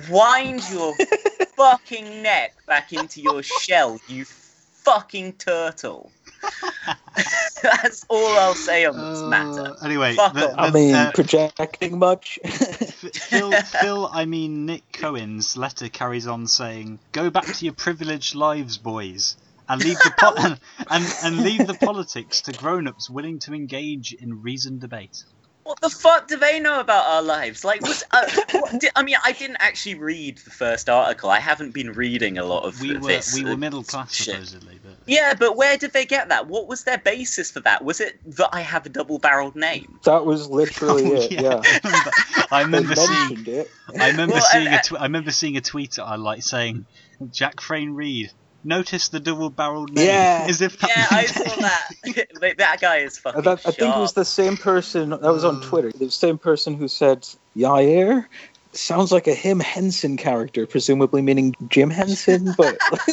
Wind 0.10 0.62
your 0.72 0.96
fucking 1.58 2.22
neck 2.24 2.56
back 2.66 2.94
into 2.94 3.22
your 3.22 3.44
shell, 3.44 4.00
you 4.08 4.24
fucking 4.25 5.34
turtle. 5.34 6.10
That's 7.62 8.06
all 8.10 8.38
I'll 8.40 8.56
say 8.56 8.86
on 8.86 8.98
this 8.98 9.22
matter. 9.24 9.75
Uh, 9.80 9.86
anyway, 9.86 10.16
Fuck 10.16 10.34
the- 10.34 10.51
off. 10.54 10.56
I 10.58 10.72
mean, 10.72 10.96
uh, 10.96 11.12
projecting 11.13 12.00
much. 12.00 12.40
Phil, 12.46 13.51
Phil, 13.51 14.10
I 14.12 14.25
mean 14.25 14.66
Nick 14.66 14.84
Cohen's 14.94 15.56
letter 15.58 15.90
carries 15.90 16.25
on 16.28 16.48
saying, 16.48 16.98
"Go 17.12 17.30
back 17.30 17.46
to 17.46 17.66
your 17.66 17.74
privileged 17.75 18.34
lives, 18.34 18.78
boys, 18.78 19.36
and 19.72 19.84
leave 19.84 19.98
the 20.00 20.13
po- 20.18 20.34
and, 20.38 20.60
and 20.90 21.06
and 21.24 21.44
leave 21.44 21.66
the 21.68 21.74
politics 21.74 22.42
to 22.42 22.51
grown-ups 22.54 23.10
willing 23.10 23.40
to 23.40 23.54
engage 23.54 24.13
in 24.13 24.42
reasoned 24.42 24.82
debate." 24.82 25.24
What 25.63 25.80
the 25.80 25.92
fuck 25.92 26.28
do 26.28 26.38
they 26.38 26.60
know 26.60 26.80
about 26.80 27.06
our 27.06 27.22
lives? 27.22 27.63
Like, 27.63 27.82
was, 27.82 28.04
uh, 28.12 28.25
what, 28.54 28.82
di- 28.82 28.90
I 28.96 29.04
mean, 29.04 29.16
I 29.24 29.32
didn't 29.32 29.58
actually 29.60 29.94
read 29.94 30.40
the 30.40 30.50
first 30.50 30.90
article. 30.90 31.30
I 31.30 31.38
haven't 31.40 31.72
been 31.72 31.94
reading 31.94 32.40
a 32.40 32.44
lot 32.44 32.63
of 32.63 32.82
We 32.82 32.98
were 32.98 33.08
this. 33.08 33.36
we 33.36 33.46
uh, 33.46 33.50
were 33.50 33.58
middle 33.58 33.84
class 33.84 34.12
shit. 34.12 34.34
supposedly, 34.34 34.80
but 34.84 34.94
Yeah, 35.06 35.36
but 35.36 35.56
where 35.56 35.78
did 35.78 35.94
they 35.94 36.04
get 36.08 36.30
that? 36.30 36.48
What 36.48 36.68
was 36.68 36.84
their 36.84 36.98
basis 36.98 37.51
for 37.51 37.60
that? 37.60 37.86
Was 37.86 38.01
it 38.01 38.20
that 38.38 38.50
I 38.51 38.62
have 38.62 38.88
a 38.88 38.90
double-barreled 38.90 39.56
name? 39.56 40.00
that 40.04 40.25
was 40.25 40.50
literally 40.50 41.04
Oh, 41.12 41.13
it. 41.13 41.32
Yeah. 41.32 41.62
I 42.51 42.63
remember 42.63 42.96
seeing 42.96 43.28
mentioned 43.28 43.48
it. 43.48 43.72
I 44.00 44.10
remember 44.10 44.34
Well, 44.34 44.44
seeing 44.51 44.66
and- 44.66 44.75
a 44.75 44.80
tw- 44.82 45.00
I 45.00 45.04
remember 45.04 45.30
seeing 45.32 45.58
a 45.58 45.62
tweet 45.62 46.00
I 46.00 46.16
like 46.16 46.42
saying, 46.42 46.88
"Jack 47.30 47.62
Frayne 47.62 47.92
Reed." 47.92 48.32
Notice 48.63 49.10
the 49.10 49.20
double-barreled 49.20 49.94
name, 49.94 50.08
Yeah. 50.08 50.46
as 50.48 50.62
if 50.62 50.77
that 50.80 50.89
Yeah, 50.89 51.08
I 51.10 51.25
saw 51.25 51.56
that. 51.62 51.94
that. 52.41 52.58
That 52.58 52.82
guy 52.82 52.98
is 52.98 53.18
fucking 53.18 53.41
that, 53.41 53.60
I 53.65 53.72
think 53.72 53.96
it 53.96 54.00
was 54.00 54.13
the 54.13 54.25
same 54.25 54.58
person 54.58 55.10
that 55.12 55.22
was 55.22 55.44
on 55.44 55.56
hmm. 55.56 55.70
Twitter. 55.70 55.91
The 55.91 56.12
same 56.12 56.38
person 56.38 56.75
who 56.75 56.88
said 56.88 57.27
Yair 57.56 58.25
sounds 58.75 59.12
like 59.12 59.28
a 59.28 59.34
him 59.34 59.60
Henson 59.60 60.18
character, 60.18 60.66
presumably 60.66 61.22
meaning 61.22 61.56
Jim 61.70 61.90
Henson. 61.90 62.54
But 62.58 62.78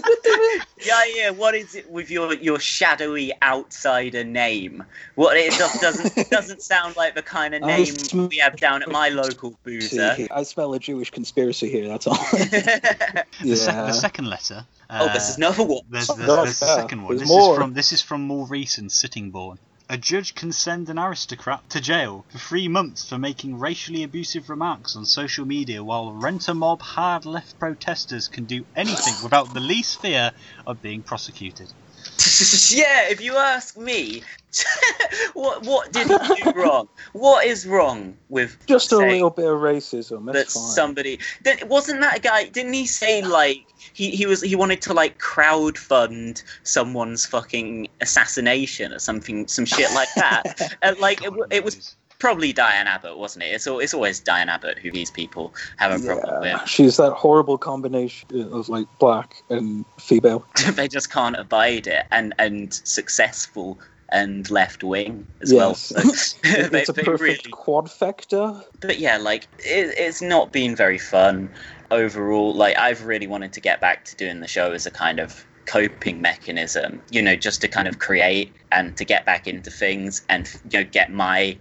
Yeah, 0.84 1.00
yeah. 1.12 1.30
What 1.30 1.54
is 1.56 1.74
it 1.74 1.90
with 1.90 2.08
your 2.10 2.32
your 2.34 2.60
shadowy 2.60 3.32
outsider 3.42 4.22
name? 4.24 4.84
What 5.16 5.36
it 5.36 5.50
do- 5.52 5.80
doesn't 5.80 6.30
doesn't 6.30 6.62
sound 6.62 6.96
like 6.96 7.14
the 7.16 7.22
kind 7.22 7.54
of 7.54 7.62
name 7.62 7.86
sm- 7.86 8.26
we 8.26 8.36
have 8.38 8.56
down 8.56 8.82
at 8.82 8.88
my 8.88 9.08
local 9.08 9.58
boozer. 9.64 10.28
I 10.30 10.42
smell 10.44 10.72
a 10.74 10.78
Jewish 10.78 11.10
conspiracy 11.10 11.68
here. 11.68 11.88
That's 11.88 12.06
all. 12.06 12.14
the, 12.14 13.56
sec- 13.56 13.74
the 13.86 13.92
second 13.92 14.26
letter. 14.26 14.64
oh, 14.90 15.06
uh, 15.06 15.12
this 15.12 15.28
is 15.30 15.36
another 15.36 15.64
one. 15.64 15.80
There's, 15.90 16.08
Oh, 16.10 16.14
there's, 16.14 16.28
there's 16.28 16.58
the 16.60 16.76
second 16.76 17.02
one. 17.02 17.10
There's 17.16 17.22
This 17.22 17.28
more. 17.28 17.52
is 17.54 17.58
from 17.58 17.72
this 17.74 17.92
is 17.92 18.00
from 18.00 18.22
more 18.22 18.46
recent 18.46 18.92
Sittingbourne. 18.92 19.58
A 19.90 19.96
judge 19.96 20.34
can 20.34 20.52
send 20.52 20.90
an 20.90 20.98
aristocrat 20.98 21.62
to 21.70 21.80
jail 21.80 22.26
for 22.30 22.38
three 22.38 22.68
months 22.68 23.08
for 23.08 23.16
making 23.18 23.58
racially 23.58 24.02
abusive 24.02 24.50
remarks 24.50 24.94
on 24.94 25.06
social 25.06 25.46
media, 25.46 25.82
while 25.82 26.12
renter 26.12 26.52
mob 26.52 26.82
hard 26.82 27.24
left 27.24 27.58
protesters 27.58 28.28
can 28.28 28.44
do 28.44 28.66
anything 28.76 29.18
without 29.18 29.54
the 29.54 29.60
least 29.60 29.98
fear 29.98 30.32
of 30.66 30.82
being 30.82 31.02
prosecuted. 31.02 31.72
yeah, 32.70 33.08
if 33.08 33.20
you 33.20 33.36
ask 33.36 33.76
me, 33.76 34.22
what 35.34 35.62
what 35.62 35.92
did 35.92 36.08
he 36.08 36.42
do 36.42 36.50
wrong? 36.56 36.88
What 37.12 37.46
is 37.46 37.66
wrong 37.66 38.16
with 38.28 38.56
Just 38.66 38.92
a 38.92 38.98
little 38.98 39.30
bit 39.30 39.44
of 39.44 39.60
racism. 39.60 40.26
that 40.26 40.32
That's 40.32 40.54
fine. 40.54 40.70
somebody 40.70 41.18
then 41.42 41.58
wasn't 41.68 42.00
that 42.00 42.22
guy? 42.22 42.46
Didn't 42.46 42.72
he 42.72 42.86
say 42.86 43.22
like 43.22 43.66
he, 43.92 44.10
he 44.10 44.26
was 44.26 44.42
he 44.42 44.56
wanted 44.56 44.82
to 44.82 44.94
like 44.94 45.18
crowdfund 45.18 46.42
someone's 46.62 47.26
fucking 47.26 47.88
assassination 48.00 48.92
or 48.92 48.98
something 48.98 49.46
some 49.46 49.66
shit 49.66 49.92
like 49.92 50.08
that? 50.16 50.76
and 50.82 50.98
like 50.98 51.22
it, 51.22 51.32
it 51.50 51.62
was 51.62 51.96
probably 52.18 52.52
Diane 52.52 52.86
Abbott, 52.86 53.18
wasn't 53.18 53.44
it? 53.44 53.48
It's, 53.48 53.66
al- 53.66 53.78
it's 53.78 53.94
always 53.94 54.20
Diane 54.20 54.48
Abbott 54.48 54.78
who 54.78 54.90
these 54.90 55.10
people 55.10 55.54
have 55.76 55.92
a 55.92 56.04
problem 56.04 56.42
Yeah, 56.44 56.60
with. 56.60 56.68
she's 56.68 56.96
that 56.96 57.12
horrible 57.12 57.58
combination 57.58 58.28
of 58.52 58.68
like 58.68 58.86
black 58.98 59.42
and 59.48 59.84
female. 59.98 60.44
they 60.72 60.88
just 60.88 61.10
can't 61.12 61.36
abide 61.36 61.86
it, 61.86 62.06
and 62.10 62.34
and 62.38 62.74
successful 62.74 63.78
and 64.10 64.50
left 64.50 64.82
wing 64.82 65.26
as 65.42 65.52
Yes. 65.52 65.92
well. 65.92 66.14
So 66.14 66.68
they, 66.68 66.80
it's 66.80 66.88
a 66.88 66.94
perfect 66.94 67.20
really, 67.20 67.88
factor. 67.88 68.62
but 68.80 68.98
yeah, 68.98 69.18
like 69.18 69.44
it, 69.58 69.94
it's 69.98 70.22
not 70.22 70.52
been 70.52 70.74
very 70.74 70.98
fun 70.98 71.50
overall. 71.90 72.54
Like 72.54 72.76
I've 72.78 73.04
really 73.04 73.26
wanted 73.26 73.52
to 73.52 73.60
get 73.60 73.80
back 73.80 74.04
to 74.06 74.16
doing 74.16 74.40
the 74.40 74.48
show 74.48 74.72
as 74.72 74.86
a 74.86 74.90
kind 74.90 75.20
of 75.20 75.44
coping 75.66 76.22
mechanism, 76.22 77.02
you 77.10 77.20
know, 77.20 77.36
just 77.36 77.60
to 77.60 77.68
kind 77.68 77.86
of 77.86 77.98
create 77.98 78.54
and 78.72 78.96
to 78.96 79.04
get 79.04 79.26
back 79.26 79.46
into 79.46 79.70
things 79.70 80.24
and 80.30 80.50
you 80.70 80.80
know 80.80 80.84
get 80.90 81.12
my 81.12 81.56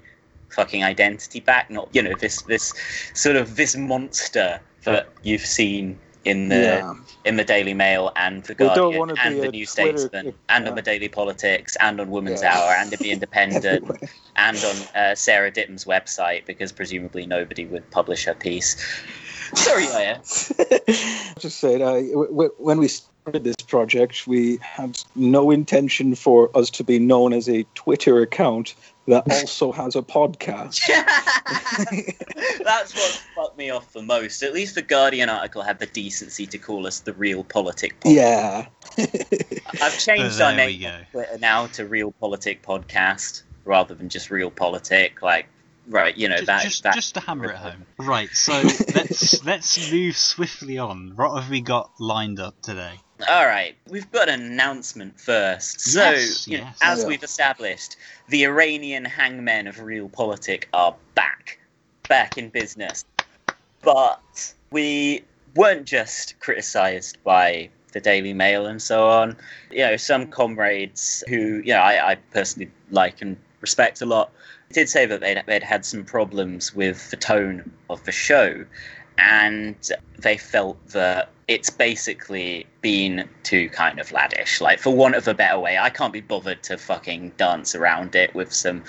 fucking 0.50 0.84
identity 0.84 1.40
back. 1.40 1.70
Not 1.70 1.90
you 1.94 2.02
know 2.02 2.14
this 2.20 2.42
this 2.44 2.74
sort 3.14 3.36
of 3.36 3.56
this 3.56 3.76
monster 3.76 4.60
that 4.84 5.08
you've 5.24 5.46
seen 5.46 6.00
in 6.26 6.50
the 6.50 6.56
Yeah. 6.56 6.94
in 7.26 7.38
the 7.38 7.44
Daily 7.44 7.74
Mail 7.74 8.12
and 8.16 8.44
the 8.44 8.56
Guardian 8.56 9.12
and 9.18 9.42
the 9.42 9.50
New 9.50 9.66
Twitter- 9.66 9.98
Statesman 9.98 10.34
and 10.50 10.66
yeah. 10.66 10.70
on 10.70 10.76
the 10.76 10.82
Daily 10.82 11.08
Politics 11.08 11.78
and 11.80 12.00
on 12.02 12.10
Woman's 12.10 12.42
Yeah. 12.42 12.58
Hour 12.58 12.72
and 12.78 12.92
in 12.92 13.00
the 13.00 13.12
Independent 13.16 13.90
and 14.36 14.58
on 14.58 14.76
uh, 15.02 15.16
Sarah 15.16 15.52
Ditum's 15.52 15.86
website 15.86 16.46
because 16.46 16.72
presumably 16.72 17.26
nobody 17.26 17.66
would 17.66 17.90
publish 17.92 18.26
her 18.26 18.34
piece. 18.34 18.76
Sorry, 19.54 19.88
Aya. 19.88 20.18
Just 21.40 21.60
saying, 21.60 21.82
uh, 21.82 21.94
w- 21.94 22.28
w- 22.28 22.54
when 22.58 22.80
we 22.80 22.90
started 22.90 23.46
this 23.46 23.56
project, 23.66 24.28
we 24.28 24.58
had 24.62 25.00
no 25.16 25.52
intention 25.52 26.16
for 26.16 26.50
us 26.58 26.70
to 26.72 26.84
be 26.84 27.00
known 27.00 27.32
as 27.32 27.48
a 27.48 27.64
Twitter 27.76 28.22
account 28.22 28.76
that 29.08 29.24
also 29.32 29.72
has 29.72 29.96
a 29.96 30.02
podcast. 30.02 30.82
That's 32.64 32.94
what 32.94 33.22
fucked 33.36 33.58
me 33.58 33.70
off 33.70 33.94
the 33.94 34.02
most. 34.02 34.44
At 34.44 34.54
least 34.54 34.76
the 34.76 34.82
Guardian 34.82 35.30
article 35.30 35.62
had 35.62 35.80
the 35.80 35.86
decency 35.86 36.46
to 36.48 36.58
call 36.58 36.86
us 36.86 37.00
the 37.00 37.14
Real 37.14 37.44
Politic 37.44 38.00
Podcast. 38.02 38.14
Yeah. 38.16 38.68
I've 39.82 39.98
changed 39.98 40.42
our 40.42 40.54
name 40.54 40.86
on 40.86 41.06
Twitter 41.12 41.38
now 41.40 41.68
to 41.68 41.86
Real 41.86 42.12
Politic 42.12 42.62
Podcast 42.62 43.44
rather 43.64 43.96
than 43.96 44.10
just 44.10 44.30
Real 44.30 44.52
Politic. 44.52 45.22
Like, 45.22 45.48
right, 45.88 46.16
you 46.18 46.28
know 46.28 46.36
Just, 46.36 46.48
that. 46.48 46.64
just, 46.64 46.84
that 46.84 46.94
just 46.96 47.14
to 47.14 47.20
hammer 47.22 47.52
it 47.52 47.56
home. 47.56 47.86
Right, 47.98 48.30
so 48.30 48.52
let's 48.96 49.44
let's 49.46 49.92
move 49.92 50.18
swiftly 50.18 50.78
on. 50.78 51.14
What 51.16 51.42
have 51.42 51.50
we 51.50 51.62
got 51.62 51.92
lined 52.00 52.40
up 52.40 52.62
today? 52.62 52.94
All 53.28 53.46
right, 53.48 53.76
we've 53.90 54.10
got 54.12 54.30
an 54.30 54.42
announcement 54.42 55.20
first. 55.20 55.82
So, 55.82 56.12
Yes, 56.12 56.48
you 56.48 56.60
know, 56.60 56.66
yes. 56.66 56.78
as 56.82 57.02
Yeah. 57.02 57.08
we've 57.08 57.24
established, 57.24 57.96
the 58.30 58.44
Iranian 58.46 59.06
hangmen 59.06 59.66
of 59.68 59.80
Real 59.80 60.08
Politic 60.10 60.68
are 60.74 60.96
back. 61.16 61.60
back 62.08 62.38
in 62.38 62.50
business. 62.50 63.04
But 63.82 64.54
we 64.72 65.24
weren't 65.56 65.86
just 65.86 66.40
criticised 66.40 67.18
by 67.24 67.70
the 67.92 68.00
Daily 68.00 68.34
Mail 68.34 68.66
and 68.68 68.82
so 68.82 69.10
on. 69.10 69.36
You 69.72 69.80
know, 69.80 69.98
some 69.98 70.28
comrades 70.28 71.24
who, 71.28 71.62
you 71.66 71.74
know, 71.74 71.80
I, 71.82 72.12
I 72.12 72.16
personally 72.32 72.72
like 72.92 73.22
and 73.22 73.36
respect 73.62 74.02
a 74.02 74.06
lot 74.06 74.32
did 74.72 74.88
say 74.88 75.06
that 75.06 75.20
they'd, 75.22 75.42
they'd 75.48 75.64
had 75.64 75.86
some 75.86 76.04
problems 76.06 76.74
with 76.76 77.10
the 77.10 77.18
tone 77.18 77.72
of 77.90 78.04
the 78.06 78.12
show 78.12 78.64
and 79.18 79.76
they 80.20 80.38
felt 80.38 80.86
that 80.90 81.30
it's 81.48 81.70
basically 81.70 82.66
been 82.82 83.28
too 83.44 83.70
kind 83.70 84.00
of 84.00 84.10
laddish. 84.10 84.62
Like, 84.62 84.80
for 84.80 84.96
want 84.96 85.16
of 85.16 85.28
a 85.28 85.34
better 85.34 85.60
way, 85.60 85.78
I 85.78 85.90
can't 85.90 86.14
be 86.14 86.22
bothered 86.22 86.64
to 86.64 86.78
fucking 86.78 87.34
dance 87.38 87.74
around 87.74 88.16
it 88.16 88.34
with 88.36 88.54
some 88.54 88.84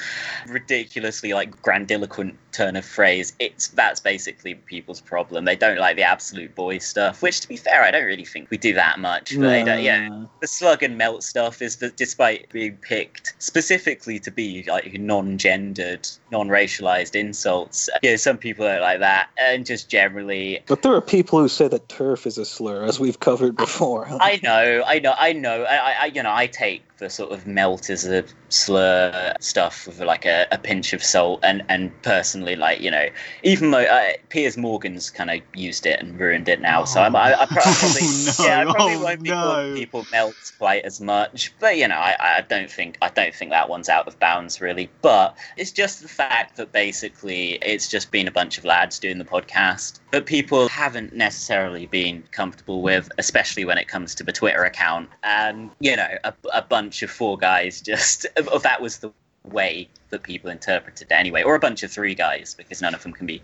ridiculously 0.47 1.33
like 1.33 1.63
grandiloquent 1.63 2.35
turn 2.53 2.77
of 2.77 2.85
phrase. 2.85 3.35
It's 3.39 3.69
that's 3.69 4.01
basically 4.01 4.55
people's 4.55 5.01
problem. 5.01 5.45
They 5.45 5.57
don't 5.57 5.79
like 5.79 5.97
the 5.97 6.03
absolute 6.03 6.55
boy 6.55 6.79
stuff, 6.79 7.23
which, 7.23 7.41
to 7.41 7.49
be 7.49 7.57
fair, 7.57 7.83
I 7.83 7.91
don't 7.91 8.05
really 8.05 8.25
think 8.25 8.51
we 8.51 8.59
do 8.59 8.75
that 8.75 8.99
much. 8.99 9.35
But 9.35 9.49
they 9.49 9.65
don't, 9.65 9.83
yeah, 9.83 10.25
the 10.41 10.47
slug 10.47 10.83
and 10.83 10.99
melt 10.99 11.23
stuff 11.23 11.63
is 11.63 11.77
that 11.77 11.97
despite 11.97 12.51
being 12.51 12.77
picked 12.77 13.35
specifically 13.39 14.19
to 14.21 14.31
be 14.31 14.65
like 14.67 14.93
non-gendered, 14.99 16.09
non-racialized 16.31 17.15
insults, 17.15 17.89
yeah, 18.03 18.17
some 18.17 18.39
people 18.39 18.67
don't 18.67 18.81
like 18.81 19.01
that, 19.01 19.31
and 19.39 19.65
just 19.65 19.89
generally 19.89 20.61
But 20.67 20.83
there 20.83 20.95
are 20.95 21.01
people 21.01 21.39
who 21.39 21.49
say 21.49 21.69
that 21.69 21.89
turf 21.89 22.27
is 22.27 22.39
a 22.39 22.45
slur, 22.45 22.85
as 22.85 22.99
we've 23.01 23.21
covered 23.21 23.57
before. 23.57 23.78
I 24.21 24.41
know, 24.43 24.83
I 24.87 24.99
know, 24.99 25.15
I 25.17 25.33
know. 25.33 25.65
I, 25.65 25.95
I, 26.03 26.07
you 26.07 26.23
know, 26.23 26.35
I 26.35 26.47
take 26.47 26.83
the 26.99 27.09
sort 27.09 27.31
of 27.33 27.47
melt 27.47 27.91
as 27.91 28.05
a 28.07 28.25
slur 28.49 29.35
stuff 29.41 29.87
with 29.87 30.01
like 30.01 30.25
a, 30.27 30.47
a 30.53 30.59
pinch 30.59 30.93
of 30.93 31.03
salt, 31.03 31.41
and 31.43 31.63
and 31.69 31.91
personally, 32.03 32.57
like 32.57 32.81
you 32.81 32.91
know, 32.91 33.07
even 33.43 33.71
though 33.71 33.85
uh, 33.85 34.11
Piers 34.29 34.57
Morgan's 34.57 35.11
kind 35.11 35.31
of 35.31 35.41
used 35.55 35.87
it 35.87 36.01
and 36.01 36.19
ruined 36.19 36.49
it 36.49 36.61
now, 36.61 36.85
so 36.85 37.01
I'm, 37.01 37.15
I, 37.17 37.35
I 37.41 37.47
probably, 37.51 38.01
Oh, 38.03 38.35
no. 38.39 38.45
yeah, 38.45 38.61
I 38.61 38.65
probably 38.65 38.95
Oh, 38.97 39.03
won't 39.05 39.23
be 39.23 39.31
no. 39.31 39.35
calling 39.43 39.75
people 39.75 40.07
melt 40.11 40.53
quite 40.59 40.85
as 40.85 41.01
much. 41.01 41.53
But 41.61 41.77
you 41.77 41.87
know, 41.89 41.97
I, 41.97 42.17
I 42.39 42.41
don't 42.43 42.71
think 42.71 42.99
I 43.03 43.09
don't 43.09 43.35
think 43.35 43.51
that 43.51 43.69
one's 43.69 43.89
out 43.89 44.07
of 44.09 44.19
bounds 44.19 44.61
really. 44.61 44.91
But 45.03 45.37
it's 45.57 45.71
just 45.71 46.03
the 46.03 46.09
fact 46.09 46.57
that 46.57 46.73
basically 46.73 47.53
it's 47.63 47.89
just 47.89 48.11
been 48.11 48.27
a 48.29 48.33
bunch 48.33 48.59
of 48.59 48.65
lads 48.65 48.99
doing 48.99 49.19
the 49.19 49.25
podcast 49.25 50.01
that 50.11 50.25
people 50.27 50.69
haven't 50.69 51.13
necessarily 51.15 51.85
been 51.87 52.25
comfortable 52.33 52.81
with, 52.83 53.11
especially 53.19 53.65
when 53.67 53.77
it 53.77 53.89
comes 53.89 54.15
to 54.17 54.25
the 54.25 54.33
Twitter 54.33 54.65
account. 54.65 55.09
And 55.23 55.71
you 55.81 55.95
know, 55.97 56.09
a, 56.25 56.33
a 56.55 56.63
bunch 56.63 56.88
of 57.03 57.11
four 57.11 57.37
guys 57.39 57.81
just 57.81 58.27
of 58.37 58.63
that 58.63 58.81
was 58.81 58.99
the 58.99 59.11
way 59.45 59.89
that 60.11 60.23
people 60.23 60.51
interpreted 60.51 61.11
it 61.11 61.15
anyway, 61.15 61.43
or 61.43 61.55
a 61.55 61.59
bunch 61.61 61.83
of 61.83 61.91
three 61.91 62.15
guys 62.15 62.55
because 62.55 62.83
none 62.83 62.95
of 62.95 63.03
them 63.03 63.13
can 63.13 63.27
be 63.27 63.41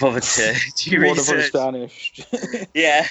bothered 0.00 0.22
to 0.22 0.54
do 0.76 1.00
research. 1.00 1.52
vanished. 1.52 2.26
Yeah. 2.74 3.06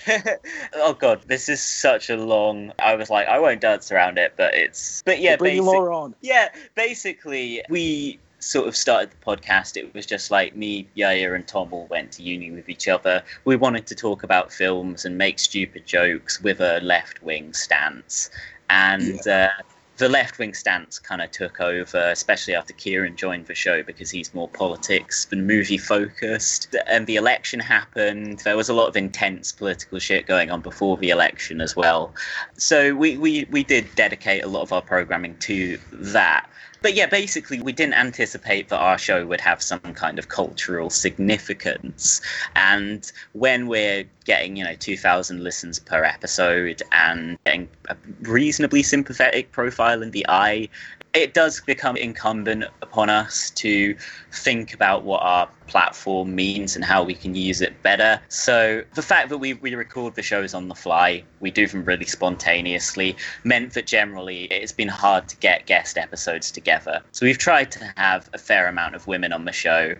oh 0.76 0.94
god, 0.94 1.22
this 1.28 1.48
is 1.50 1.62
such 1.62 2.10
a 2.10 2.18
long. 2.18 2.72
I 2.80 2.96
was 2.96 3.10
like, 3.10 3.28
I 3.28 3.40
won't 3.40 3.62
dance 3.62 3.92
around 3.92 4.18
it, 4.18 4.34
but 4.38 4.54
it's. 4.54 5.02
But 5.06 5.20
yeah, 5.20 5.36
Bring 5.38 5.58
basic- 5.58 5.66
Laura 5.66 5.96
on. 5.98 6.16
yeah, 6.22 6.50
basically, 6.76 7.62
we 7.70 8.20
sort 8.40 8.68
of 8.68 8.76
started 8.76 9.12
the 9.12 9.18
podcast. 9.24 9.78
It 9.78 9.94
was 9.94 10.06
just 10.06 10.32
like 10.32 10.56
me, 10.56 10.88
Yaya, 10.96 11.34
and 11.34 11.48
Tom 11.48 11.72
all 11.72 11.86
went 11.92 12.12
to 12.14 12.24
uni 12.24 12.50
with 12.52 12.68
each 12.70 12.88
other. 12.88 13.24
We 13.46 13.56
wanted 13.56 13.86
to 13.88 13.96
talk 13.96 14.24
about 14.24 14.52
films 14.52 15.06
and 15.06 15.18
make 15.18 15.38
stupid 15.40 15.86
jokes 15.86 16.42
with 16.42 16.60
a 16.60 16.80
left 16.82 17.22
wing 17.22 17.54
stance. 17.54 18.32
And 18.72 19.28
uh, 19.28 19.50
the 19.98 20.08
left 20.08 20.40
wing 20.40 20.54
stance 20.54 20.98
kind 20.98 21.22
of 21.22 21.30
took 21.32 21.60
over, 21.60 22.10
especially 22.10 22.56
after 22.56 22.72
Kieran 22.74 23.18
joined 23.18 23.48
the 23.48 23.54
show 23.54 23.84
because 23.84 24.10
he's 24.10 24.34
more 24.34 24.48
politics 24.48 25.26
than 25.26 25.46
movie 25.46 25.78
focused. 25.78 26.74
And 26.88 27.06
the 27.06 27.18
election 27.18 27.60
happened. 27.60 28.40
There 28.40 28.56
was 28.56 28.70
a 28.70 28.74
lot 28.74 28.88
of 28.88 28.96
intense 28.96 29.52
political 29.52 30.00
shit 30.00 30.26
going 30.26 30.52
on 30.52 30.62
before 30.62 30.96
the 30.96 31.10
election 31.10 31.60
as 31.60 31.76
well. 31.76 32.16
So 32.58 32.96
we, 32.96 33.18
we, 33.18 33.46
we 33.52 33.64
did 33.66 33.94
dedicate 33.96 34.44
a 34.44 34.48
lot 34.48 34.62
of 34.62 34.72
our 34.72 34.82
programming 34.82 35.38
to 35.40 35.78
that. 35.92 36.50
But 36.82 36.96
yeah, 36.96 37.06
basically, 37.06 37.62
we 37.62 37.74
didn't 37.74 37.94
anticipate 37.94 38.70
that 38.70 38.80
our 38.80 38.98
show 38.98 39.26
would 39.28 39.42
have 39.42 39.62
some 39.62 39.80
kind 39.80 40.18
of 40.18 40.30
cultural 40.30 40.90
significance. 40.90 42.22
And 42.56 43.10
when 43.34 43.68
we're 43.68 44.06
getting, 44.26 44.56
you 44.56 44.64
know, 44.64 44.74
2,000 44.74 45.44
listens 45.44 45.78
per 45.78 46.04
episode 46.04 46.82
and 46.92 47.38
getting 47.46 47.70
a 47.90 47.96
reasonably 48.22 48.82
sympathetic 48.82 49.52
profile 49.52 50.02
in 50.02 50.10
the 50.10 50.26
eye, 50.28 50.70
it 51.14 51.34
does 51.34 51.60
become 51.62 51.98
incumbent 51.98 52.64
upon 52.82 53.10
us 53.10 53.50
to 53.52 53.96
think 54.32 54.74
about 54.74 55.04
what 55.04 55.22
our 55.22 55.50
platform 55.68 56.34
means 56.34 56.76
and 56.76 56.86
how 56.86 57.04
we 57.04 57.14
can 57.14 57.36
use 57.36 57.62
it 57.62 57.82
better. 57.84 58.22
So 58.30 58.84
the 58.96 59.02
fact 59.02 59.30
that 59.30 59.38
we, 59.38 59.54
we 59.56 59.76
record 59.76 60.16
the 60.16 60.22
shows 60.22 60.54
on 60.54 60.70
the 60.70 60.76
fly, 60.76 61.24
we 61.42 61.52
do 61.52 61.68
them 61.68 61.84
really 61.84 62.06
spontaneously, 62.06 63.18
meant 63.44 63.74
that 63.74 63.88
generally 63.88 64.46
it's 64.46 64.72
been 64.72 64.88
hard 64.88 65.28
to 65.30 65.36
get 65.38 65.66
guest 65.66 65.98
episodes 65.98 66.50
together. 66.50 67.02
So 67.12 67.26
we've 67.26 67.38
tried 67.38 67.72
to 67.74 67.94
have 67.98 68.30
a 68.34 68.38
fair 68.38 68.68
amount 68.68 68.96
of 68.96 69.06
women 69.08 69.34
on 69.34 69.46
the 69.46 69.52
show, 69.52 69.96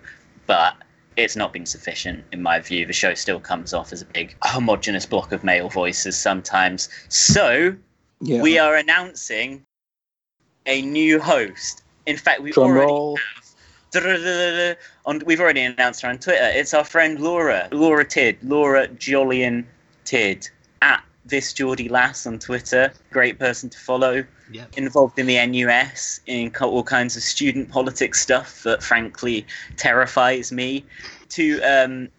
but 0.48 0.76
it's 1.18 1.36
not 1.36 1.52
been 1.52 1.66
sufficient 1.66 2.24
in 2.32 2.42
my 2.42 2.60
view. 2.62 2.86
The 2.86 2.94
show 2.94 3.14
still 3.16 3.40
comes 3.40 3.74
off 3.74 3.92
as 3.92 4.02
a 4.02 4.06
big 4.06 4.34
homogenous 4.44 5.06
block 5.06 5.34
of 5.34 5.44
male 5.44 5.68
voices 5.68 6.18
sometimes. 6.18 6.88
So 7.10 7.76
Yeah. 8.22 8.42
we 8.42 8.58
are 8.58 8.76
announcing 8.76 9.66
a 10.66 10.82
new 10.82 11.20
host. 11.20 11.84
In 12.06 12.18
fact, 12.18 12.42
we 12.42 12.52
Drum 12.52 12.72
already 12.72 12.86
roll. 12.88 13.18
have. 13.18 14.78
On, 15.06 15.22
we've 15.26 15.42
already 15.42 15.62
announced 15.62 16.02
her 16.02 16.10
on 16.10 16.18
Twitter. 16.18 16.40
It's 16.42 16.74
our 16.74 16.86
friend 16.86 17.20
Laura, 17.20 17.68
Laura 17.72 18.06
Tid, 18.06 18.38
Laura 18.42 18.88
Jolyon 18.88 19.66
Tid, 20.06 20.48
at 20.82 21.04
this 21.26 21.52
Geordie 21.52 21.90
Lass 21.90 22.26
on 22.26 22.40
Twitter. 22.40 22.94
Great 23.12 23.38
person 23.38 23.70
to 23.70 23.78
follow. 23.78 24.24
Yep. 24.52 24.78
Involved 24.78 25.20
in 25.20 25.28
the 25.28 25.46
NUS, 25.46 26.22
in 26.26 26.54
all 26.62 26.84
kinds 26.84 27.18
of 27.18 27.24
student 27.24 27.70
politics 27.70 28.22
stuff 28.22 28.64
that 28.64 28.82
frankly 28.82 29.46
terrifies 29.76 30.52
me. 30.52 30.86
To 31.30 31.62
um, 31.62 32.10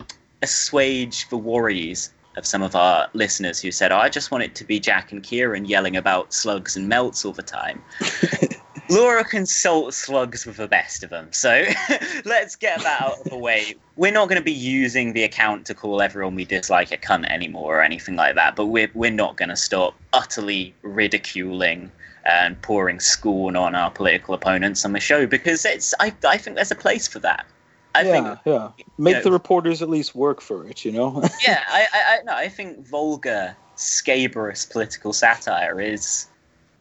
assuage 0.42 1.28
the 1.28 1.36
worries 1.36 2.10
of 2.36 2.46
some 2.46 2.62
of 2.62 2.74
our 2.74 3.08
listeners 3.12 3.60
who 3.60 3.70
said, 3.70 3.92
oh, 3.92 3.98
I 3.98 4.08
just 4.08 4.30
want 4.30 4.44
it 4.44 4.54
to 4.56 4.64
be 4.64 4.80
Jack 4.80 5.12
and 5.12 5.22
Kieran 5.22 5.64
yelling 5.64 5.96
about 5.96 6.32
slugs 6.32 6.76
and 6.76 6.88
melts 6.88 7.24
all 7.24 7.32
the 7.32 7.42
time. 7.42 7.82
Laura 8.90 9.24
consults 9.24 9.96
slugs 9.96 10.44
with 10.44 10.56
the 10.56 10.68
best 10.68 11.02
of 11.02 11.10
them. 11.10 11.28
So 11.32 11.64
let's 12.24 12.56
get 12.56 12.80
that 12.80 13.00
out 13.00 13.18
of 13.20 13.24
the 13.24 13.38
way. 13.38 13.74
We're 13.96 14.12
not 14.12 14.28
going 14.28 14.40
to 14.40 14.44
be 14.44 14.52
using 14.52 15.12
the 15.12 15.22
account 15.22 15.66
to 15.66 15.74
call 15.74 16.02
everyone 16.02 16.34
we 16.34 16.44
dislike 16.44 16.92
a 16.92 16.96
cunt 16.96 17.26
anymore 17.30 17.78
or 17.78 17.82
anything 17.82 18.16
like 18.16 18.34
that, 18.34 18.56
but 18.56 18.66
we're, 18.66 18.90
we're 18.94 19.10
not 19.10 19.36
going 19.36 19.48
to 19.50 19.56
stop 19.56 19.94
utterly 20.12 20.74
ridiculing 20.82 21.90
and 22.24 22.60
pouring 22.62 23.00
scorn 23.00 23.56
on 23.56 23.74
our 23.74 23.90
political 23.90 24.34
opponents 24.34 24.84
on 24.84 24.92
the 24.92 25.00
show 25.00 25.26
because 25.26 25.64
it's 25.64 25.94
I, 25.98 26.14
I 26.26 26.36
think 26.36 26.56
there's 26.56 26.70
a 26.70 26.76
place 26.76 27.08
for 27.08 27.18
that. 27.20 27.46
I 27.94 28.02
yeah, 28.02 28.12
think 28.12 28.38
yeah. 28.44 28.70
Make 28.98 29.16
know- 29.16 29.22
the 29.22 29.32
reporters 29.32 29.82
at 29.82 29.90
least 29.90 30.14
work 30.14 30.40
for 30.40 30.66
it, 30.66 30.84
you 30.84 30.92
know? 30.92 31.22
yeah, 31.46 31.64
I, 31.68 31.86
I, 31.92 32.02
I 32.18 32.22
no, 32.24 32.34
I 32.34 32.48
think 32.48 32.86
vulgar, 32.86 33.56
scabrous 33.76 34.64
political 34.64 35.12
satire 35.12 35.80
is 35.80 36.26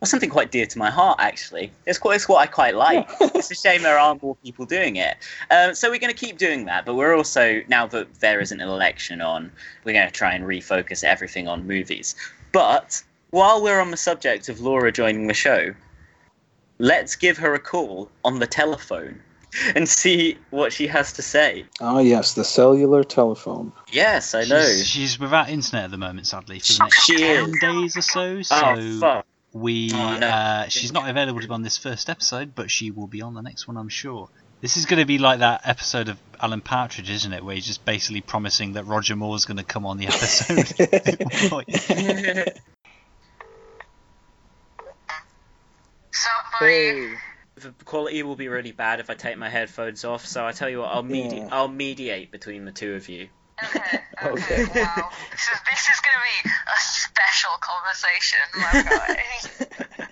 well, 0.02 0.08
something 0.08 0.32
quite 0.32 0.52
dear 0.52 0.66
to 0.66 0.80
my 0.80 0.90
heart. 0.90 1.20
Actually, 1.20 1.72
it's 1.86 2.00
quite 2.00 2.16
it's 2.16 2.28
what 2.28 2.42
I 2.42 2.48
quite 2.48 2.76
like. 2.76 3.08
it's 3.22 3.52
a 3.52 3.56
shame 3.56 3.84
there 3.84 4.00
aren't 4.00 4.24
more 4.24 4.36
people 4.38 4.66
doing 4.66 4.96
it. 4.96 5.18
Um, 5.52 5.76
so 5.76 5.92
we're 5.92 6.00
going 6.00 6.14
to 6.14 6.26
keep 6.26 6.38
doing 6.38 6.66
that, 6.66 6.86
but 6.86 6.96
we're 6.96 7.16
also 7.16 7.62
now 7.68 7.86
that 7.88 8.16
there 8.16 8.40
isn't 8.40 8.60
an 8.60 8.68
election 8.68 9.22
on, 9.22 9.52
we're 9.84 9.94
going 9.94 10.08
to 10.08 10.14
try 10.14 10.34
and 10.34 10.46
refocus 10.46 11.04
everything 11.04 11.48
on 11.48 11.68
movies. 11.68 12.16
But 12.52 13.04
while 13.30 13.62
we're 13.62 13.80
on 13.80 13.92
the 13.92 13.98
subject 13.98 14.50
of 14.50 14.60
Laura 14.60 14.92
joining 14.92 15.28
the 15.28 15.34
show, 15.34 15.74
let's 16.80 17.16
give 17.16 17.38
her 17.38 17.54
a 17.54 17.60
call 17.60 18.10
on 18.26 18.40
the 18.40 18.48
telephone 18.48 19.22
and 19.76 19.88
see 19.88 20.38
what 20.50 20.72
she 20.74 20.88
has 20.88 21.14
to 21.14 21.22
say. 21.22 21.66
Ah, 21.80 22.00
yes, 22.00 22.34
the 22.34 22.44
cellular 22.44 23.04
telephone. 23.04 23.74
Yes, 23.92 24.34
I 24.34 24.44
know. 24.46 24.62
She's, 24.66 24.88
she's 24.88 25.20
without 25.20 25.50
internet 25.50 25.86
at 25.86 25.92
the 25.92 25.98
moment, 25.98 26.28
sadly, 26.28 26.60
for 26.60 26.74
the 26.74 26.80
next 26.84 27.04
She 27.04 27.18
ten 27.18 27.50
is. 27.50 27.60
days 27.60 27.98
or 27.98 28.02
so. 28.02 28.42
So 28.42 28.56
Oh 28.56 29.00
fuck! 29.00 29.26
we, 29.54 29.92
Oh, 29.94 30.18
no. 30.18 30.28
uh, 30.28 30.68
she's 30.70 30.92
not 30.94 31.10
available 31.10 31.42
to 31.42 31.48
be 31.48 31.54
on 31.54 31.62
this 31.64 31.78
first 31.78 32.10
episode, 32.10 32.56
but 32.56 32.72
she 32.72 32.92
will 32.92 33.08
be 33.08 33.22
on 33.22 33.34
the 33.34 33.42
next 33.42 33.68
one, 33.68 33.78
I'm 33.78 33.90
sure. 33.90 34.30
This 34.62 34.78
is 34.78 34.86
going 34.86 35.00
to 35.00 35.06
be 35.08 35.18
like 35.18 35.40
that 35.40 35.62
episode 35.66 36.08
of 36.08 36.20
Alan 36.40 36.62
Partridge, 36.62 37.10
isn't 37.10 37.34
it? 37.34 37.44
Where 37.44 37.56
he's 37.56 37.66
just 37.66 37.84
basically 37.84 38.22
promising 38.22 38.74
that 38.74 38.86
Roger 38.86 39.16
Moore's 39.16 39.46
going 39.46 39.58
to 39.58 39.64
come 39.64 39.86
on 39.88 39.98
the 39.98 40.06
episode. 40.08 40.68
Hey. 46.60 47.14
The 47.56 47.72
quality 47.86 48.24
will 48.24 48.36
be 48.36 48.48
really 48.48 48.72
bad 48.72 49.00
if 49.00 49.10
I 49.10 49.14
take 49.14 49.38
my 49.38 49.50
headphones 49.50 50.06
off. 50.06 50.26
So 50.26 50.46
I 50.46 50.52
tell 50.54 50.70
you 50.70 50.80
what, 50.80 50.92
I'll 50.92 51.04
medi- 51.04 51.38
Yeah. 51.38 51.50
I'll 51.52 51.68
mediate 51.68 52.32
between 52.32 52.66
the 52.66 52.72
two 52.72 52.94
of 52.96 53.10
you. 53.10 53.30
Okay, 53.64 53.80
Okay. 54.24 54.64
okay, 54.64 54.82
wow. 54.82 55.10
This 55.32 55.42
is, 55.42 55.60
this 55.70 55.90
is 55.90 56.00
going 56.00 56.18
to 56.18 56.24
be 56.44 56.50
a 56.50 56.80
special 56.80 57.52
conversation, 57.60 58.40
my 58.56 58.84
guy. 58.90 60.12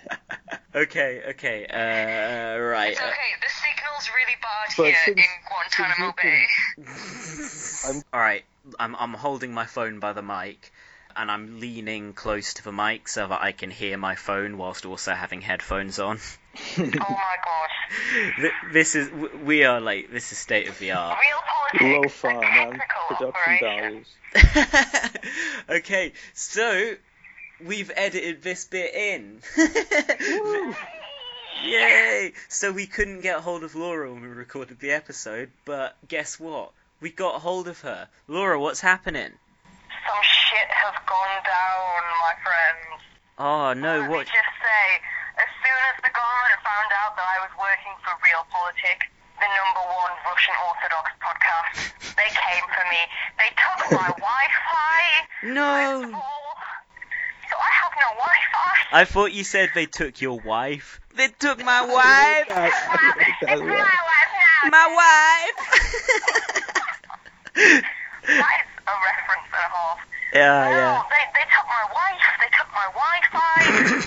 okay, 0.82 1.22
okay, 1.30 1.66
uh, 1.66 2.60
right. 2.60 2.92
It's 2.92 3.00
uh, 3.00 3.04
okay, 3.04 3.34
the 3.40 3.48
signal's 3.48 4.10
really 4.14 4.36
bad 4.42 4.74
But 4.76 4.84
here 4.86 4.96
since- 5.04 5.18
in 5.18 5.24
Guantanamo 5.48 6.14
since 6.20 6.46
you 6.76 7.94
Bay. 7.94 8.00
All 8.12 8.20
right, 8.20 8.44
I'm 8.78 8.94
I'm 8.96 9.14
holding 9.14 9.52
my 9.52 9.66
phone 9.66 9.98
by 9.98 10.12
the 10.12 10.22
mic, 10.22 10.72
and 11.16 11.30
I'm 11.30 11.58
leaning 11.58 12.12
close 12.12 12.54
to 12.54 12.64
the 12.64 12.72
mic 12.72 13.08
so 13.08 13.26
that 13.26 13.40
I 13.42 13.52
can 13.52 13.70
hear 13.70 13.96
my 13.96 14.14
phone 14.14 14.58
whilst 14.58 14.84
also 14.86 15.14
having 15.14 15.40
headphones 15.40 15.98
on. 15.98 16.18
Oh 16.78 16.82
my 16.82 16.88
god. 17.44 17.68
Th- 18.40 18.52
This 18.72 18.94
is 18.96 19.10
we 19.44 19.64
are 19.64 19.80
like 19.80 20.10
this 20.10 20.32
is 20.32 20.38
state 20.38 20.68
of 20.68 20.78
the 20.78 20.92
art. 20.92 21.18
Real 21.80 21.88
Low 22.02 22.08
politics. 22.08 22.14
far, 22.14 22.38
a 22.38 22.40
man. 22.40 22.80
Production 23.08 23.58
values. 23.60 24.06
okay, 25.70 26.12
so 26.34 26.94
we've 27.64 27.90
edited 27.94 28.42
this 28.42 28.64
bit 28.64 28.94
in. 28.94 29.40
Yay! 31.62 32.32
So 32.48 32.72
we 32.72 32.86
couldn't 32.86 33.20
get 33.20 33.40
hold 33.40 33.64
of 33.64 33.74
Laura 33.74 34.12
when 34.12 34.22
we 34.22 34.28
recorded 34.28 34.78
the 34.80 34.92
episode, 34.92 35.50
but 35.64 35.96
guess 36.08 36.40
what? 36.40 36.72
We 37.00 37.10
got 37.10 37.40
hold 37.40 37.68
of 37.68 37.80
her. 37.82 38.08
Laura, 38.28 38.58
what's 38.58 38.80
happening? 38.80 39.30
Some 39.30 40.22
shit 40.22 40.68
has 40.70 40.94
gone 41.06 41.42
down, 41.44 42.02
my 42.22 42.34
friends. 42.42 43.02
Oh 43.40 43.72
no, 43.72 44.04
Let 44.04 44.10
what? 44.12 44.28
me 44.28 44.36
just 44.36 44.52
say, 44.60 44.84
as 45.40 45.48
soon 45.64 45.80
as 45.88 45.96
the 46.04 46.12
government 46.12 46.60
found 46.60 46.92
out 46.92 47.16
that 47.16 47.24
I 47.24 47.40
was 47.40 47.48
working 47.56 47.96
for 48.04 48.12
Realpolitik, 48.20 49.08
the 49.40 49.48
number 49.48 49.80
one 49.80 50.12
Russian 50.28 50.52
Orthodox 50.68 51.08
podcast, 51.24 51.72
they 52.20 52.28
came 52.36 52.68
for 52.68 52.84
me. 52.92 53.00
They 53.40 53.48
took 53.56 53.96
my 53.96 54.12
Wi-Fi. 54.20 55.00
No! 55.56 56.04
So 56.04 57.56
I 57.56 57.70
have 57.80 57.96
no 57.96 58.12
Wi-Fi. 58.20 58.76
I 58.92 59.04
thought 59.06 59.32
you 59.32 59.42
said 59.42 59.70
they 59.74 59.86
took 59.86 60.20
your 60.20 60.38
wife. 60.38 61.00
They 61.16 61.28
took 61.28 61.64
my 61.64 61.80
wife! 61.80 62.44
It's 63.40 63.48
my 63.48 63.64
wife 63.64 64.32
now. 64.36 64.68
My 64.68 64.86
wife! 65.00 65.56
That 68.20 68.60
is 68.60 68.84
a 68.86 68.94
reference 69.00 69.48
and 69.48 69.64
a 69.64 69.68
half. 69.72 70.09
Yeah, 70.32 70.64
No, 70.64 70.76
yeah. 70.76 71.02
they, 71.10 71.24
they 71.34 71.46
took 71.50 71.66
my 71.66 71.84
wife, 71.94 72.24
they 72.40 72.50
took 72.56 72.70
my 72.72 72.86
Wi-Fi, 72.94 73.58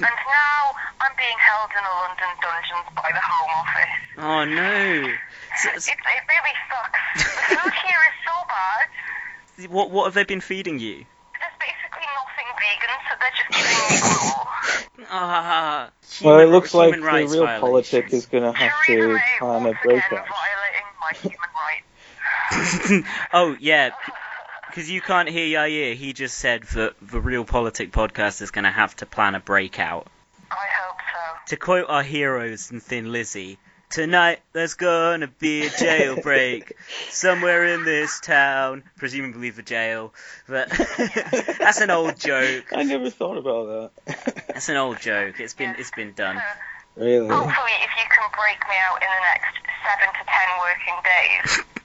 and 0.08 0.18
now 0.30 0.62
I'm 1.02 1.14
being 1.18 1.40
held 1.40 1.70
in 1.76 1.84
the 1.84 1.96
London 2.04 2.32
dungeons 2.42 2.88
by 2.96 3.10
the 3.12 3.24
Home 3.24 3.52
Office. 3.62 3.96
Oh 4.18 4.44
no. 4.46 5.14
So, 5.62 5.70
It, 5.70 5.86
it 5.86 6.24
really 6.30 6.56
sucks. 6.70 7.02
The 7.18 7.56
food 7.58 7.74
here 7.74 8.02
is 8.10 8.18
so 8.26 8.36
bad. 8.48 9.72
what 9.72 9.92
what 9.92 10.06
have 10.06 10.14
they 10.14 10.24
been 10.24 10.42
feeding 10.42 10.80
you? 10.80 11.06
There's 11.40 11.58
basically 11.60 12.08
nothing 12.18 12.50
vegan, 12.58 12.98
so 13.06 13.14
they're 13.20 13.38
just 13.38 13.52
giving 13.52 13.78
me 13.90 13.98
gruel. 14.02 14.48
Ah. 15.16 15.90
Well, 16.24 16.40
it 16.40 16.46
looks 16.46 16.74
like 16.74 16.94
the 16.96 17.02
real 17.02 17.12
violations. 17.12 17.60
politic 17.60 18.14
is 18.14 18.26
going 18.28 18.44
to 18.44 18.52
have 18.58 18.72
Theresa 18.88 19.02
to 19.02 19.14
May 19.14 19.22
plan 19.40 19.62
a 19.62 19.66
once 19.66 19.78
again 19.84 20.02
breakout. 20.10 20.28
violating 20.30 20.88
my 21.02 21.12
human 21.22 21.50
rights. 23.04 23.08
oh 23.34 23.58
yeah, 23.60 23.90
because 24.74 24.90
you 24.90 25.02
can't 25.02 25.30
hear 25.30 25.46
Yair. 25.46 25.94
He 25.94 26.14
just 26.14 26.36
said 26.36 26.64
that 26.74 26.96
the 27.00 27.22
Real 27.22 27.46
Politic 27.46 27.92
podcast 27.92 28.42
is 28.42 28.50
going 28.50 28.64
to 28.64 28.72
have 28.72 28.96
to 28.98 29.06
plan 29.06 29.36
a 29.36 29.40
breakout. 29.40 30.08
I 30.50 30.56
hope 30.56 30.98
so. 30.98 31.38
To 31.50 31.58
quote 31.58 31.90
our 31.90 32.02
heroes 32.02 32.72
in 32.72 32.80
Thin 32.80 33.12
Lizzy, 33.12 33.60
tonight 33.92 34.40
there's 34.52 34.74
gonna 34.74 35.28
be 35.28 35.68
a 35.68 35.70
jailbreak 35.70 36.72
somewhere 37.10 37.66
in 37.68 37.86
this 37.86 38.20
town, 38.20 38.82
presumably 38.98 39.52
the 39.52 39.62
jail. 39.62 40.12
But 40.48 40.70
that's 41.60 41.82
an 41.82 41.92
old 41.92 42.20
joke. 42.20 42.74
I 42.74 42.82
never 42.82 43.12
thought 43.12 43.38
about 43.38 43.92
that. 44.06 44.46
That's 44.48 44.70
an 44.70 44.78
old 44.78 45.00
joke. 45.00 45.40
It's 45.40 45.54
been 45.54 45.76
it's 45.78 45.92
been 45.92 46.14
done. 46.14 46.42
really? 46.96 47.28
Hopefully, 47.28 47.78
if 47.84 47.92
you 47.98 48.10
can 48.10 48.30
break 48.34 48.58
me 48.68 48.76
out 48.90 49.02
in 49.02 49.08
the 49.08 49.22
next 49.34 49.54
seven 49.86 50.14
to 50.14 50.24
ten 50.26 50.50
working 50.66 50.98
days, 51.04 51.58
that 51.58 51.66
would 51.76 51.83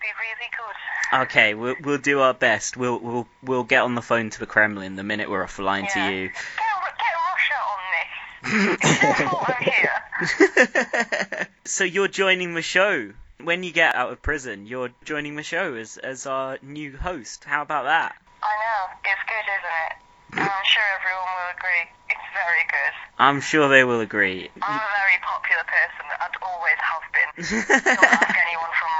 be 0.00 0.06
really 0.18 0.50
good. 0.56 1.22
Okay, 1.22 1.54
we'll 1.54 1.76
we'll 1.82 1.98
do 1.98 2.20
our 2.20 2.34
best. 2.34 2.76
We'll 2.76 2.98
we'll 2.98 3.28
we'll 3.42 3.64
get 3.64 3.82
on 3.82 3.94
the 3.94 4.02
phone 4.02 4.30
to 4.30 4.38
the 4.38 4.46
Kremlin 4.46 4.96
the 4.96 5.02
minute 5.04 5.28
we're 5.30 5.42
off 5.42 5.56
the 5.56 5.62
line 5.62 5.84
Yeah. 5.84 6.08
to 6.08 6.14
you. 6.14 6.28
Get, 6.28 6.34
get 6.98 7.14
Russia 7.30 7.58
on 7.72 7.80
this. 7.96 8.78
It's 8.82 9.46
their 9.46 9.58
here. 11.38 11.48
so 11.64 11.84
you're 11.84 12.08
joining 12.08 12.54
the 12.54 12.62
show 12.62 13.12
when 13.42 13.62
you 13.62 13.72
get 13.72 13.94
out 13.94 14.10
of 14.12 14.22
prison. 14.22 14.66
You're 14.66 14.90
joining 15.04 15.36
the 15.36 15.42
show 15.42 15.74
as 15.74 15.96
as 15.98 16.26
our 16.26 16.58
new 16.62 16.96
host. 16.96 17.44
How 17.44 17.62
about 17.62 17.84
that? 17.84 18.16
I 18.42 18.52
know. 18.56 18.96
It's 19.04 19.20
good, 19.28 19.46
isn't 19.52 19.76
it? 19.86 19.96
I'm 20.32 20.64
sure 20.64 20.82
everyone 21.00 21.26
will 21.36 21.50
agree. 21.58 21.84
It's 22.08 22.28
very 22.32 22.64
good. 22.70 22.92
I'm 23.18 23.40
sure 23.40 23.68
they 23.68 23.84
will 23.84 24.00
agree. 24.00 24.48
I'm 24.62 24.78
a 24.78 24.92
very 24.96 25.18
popular 25.20 25.64
person 25.66 26.06
and 26.08 26.32
always 26.40 26.78
have 26.80 27.04
been. 27.12 27.28
Don't 27.84 28.04
ask 28.14 28.36
anyone 28.38 28.72
from 28.78 28.90
my 28.94 28.94
high 28.94 28.94
school. 28.94 28.99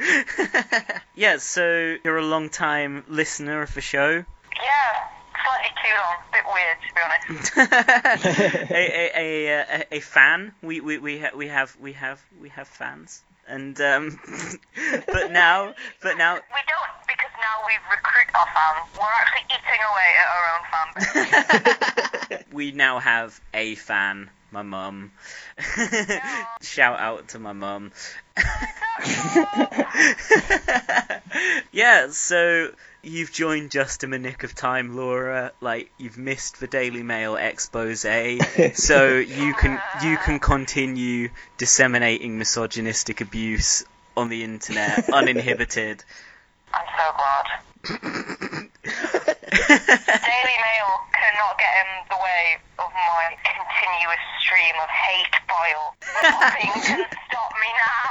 yeah, 1.14 1.38
so 1.38 1.96
you're 2.04 2.18
a 2.18 2.24
long 2.24 2.48
time 2.48 3.04
listener 3.08 3.62
of 3.62 3.72
the 3.74 3.80
show. 3.80 4.10
Yeah, 4.10 4.92
slightly 5.44 5.72
too 5.82 5.94
long. 5.96 6.16
A 6.28 6.32
Bit 6.32 6.44
weird, 6.54 6.78
to 6.86 6.94
be 6.94 7.00
honest. 7.04 7.56
a, 8.70 8.74
a, 9.16 9.46
a, 9.48 9.58
a, 9.60 9.96
a 9.96 10.00
fan. 10.00 10.52
We 10.62 10.80
we 10.80 10.98
we, 10.98 11.18
ha- 11.18 11.36
we 11.36 11.48
have 11.48 11.76
we 11.80 11.92
have 11.94 12.22
we 12.40 12.48
have 12.50 12.68
fans. 12.68 13.22
And 13.48 13.80
um, 13.80 14.18
but 15.06 15.30
now 15.30 15.72
but 16.02 16.18
now 16.18 16.34
We 16.34 16.40
don't, 16.66 16.90
because 17.06 17.30
now 17.38 17.64
we 17.66 17.74
recruit 17.90 18.26
our 18.34 18.46
fans. 18.52 18.88
We're 18.98 19.06
actually 19.06 19.46
eating 19.54 19.82
away 19.90 20.10
at 20.22 20.28
our 20.34 20.46
own 20.54 20.64
fan 20.72 22.38
base. 22.38 22.52
we 22.52 22.72
now 22.72 22.98
have 22.98 23.40
a 23.54 23.74
fan. 23.76 24.30
My 24.50 24.62
mum. 24.62 25.12
Shout 26.62 26.98
out 26.98 27.28
to 27.28 27.38
my 27.38 27.52
mum. 27.52 27.92
yeah, 31.72 32.08
so 32.10 32.70
you've 33.02 33.32
joined 33.32 33.70
just 33.70 34.04
in 34.04 34.10
the 34.10 34.18
nick 34.18 34.44
of 34.44 34.54
time, 34.54 34.96
Laura. 34.96 35.52
Like 35.60 35.90
you've 35.98 36.18
missed 36.18 36.60
the 36.60 36.66
Daily 36.66 37.02
Mail 37.02 37.36
expose, 37.36 38.00
so 38.00 38.08
you 39.18 39.54
can 39.54 39.80
you 40.02 40.16
can 40.18 40.38
continue 40.38 41.30
disseminating 41.58 42.38
misogynistic 42.38 43.20
abuse 43.20 43.84
on 44.16 44.28
the 44.28 44.44
internet 44.44 45.08
uninhibited. 45.10 46.04
I'm 46.72 46.86
so 46.96 47.16
glad. 47.16 47.65
Daily 47.86 47.98
Mail 50.66 50.90
cannot 51.12 51.58
get 51.58 51.72
in 51.82 51.88
the 52.10 52.16
way 52.16 52.58
of 52.78 52.90
my 52.92 53.36
continuous 53.44 54.18
stream 54.40 54.74
of 54.82 54.88
hate 54.88 55.36
bile. 55.48 55.94
Nothing 56.22 56.72
can 56.82 57.06
stop 57.28 57.52
me 57.62 57.70
now. 57.86 58.06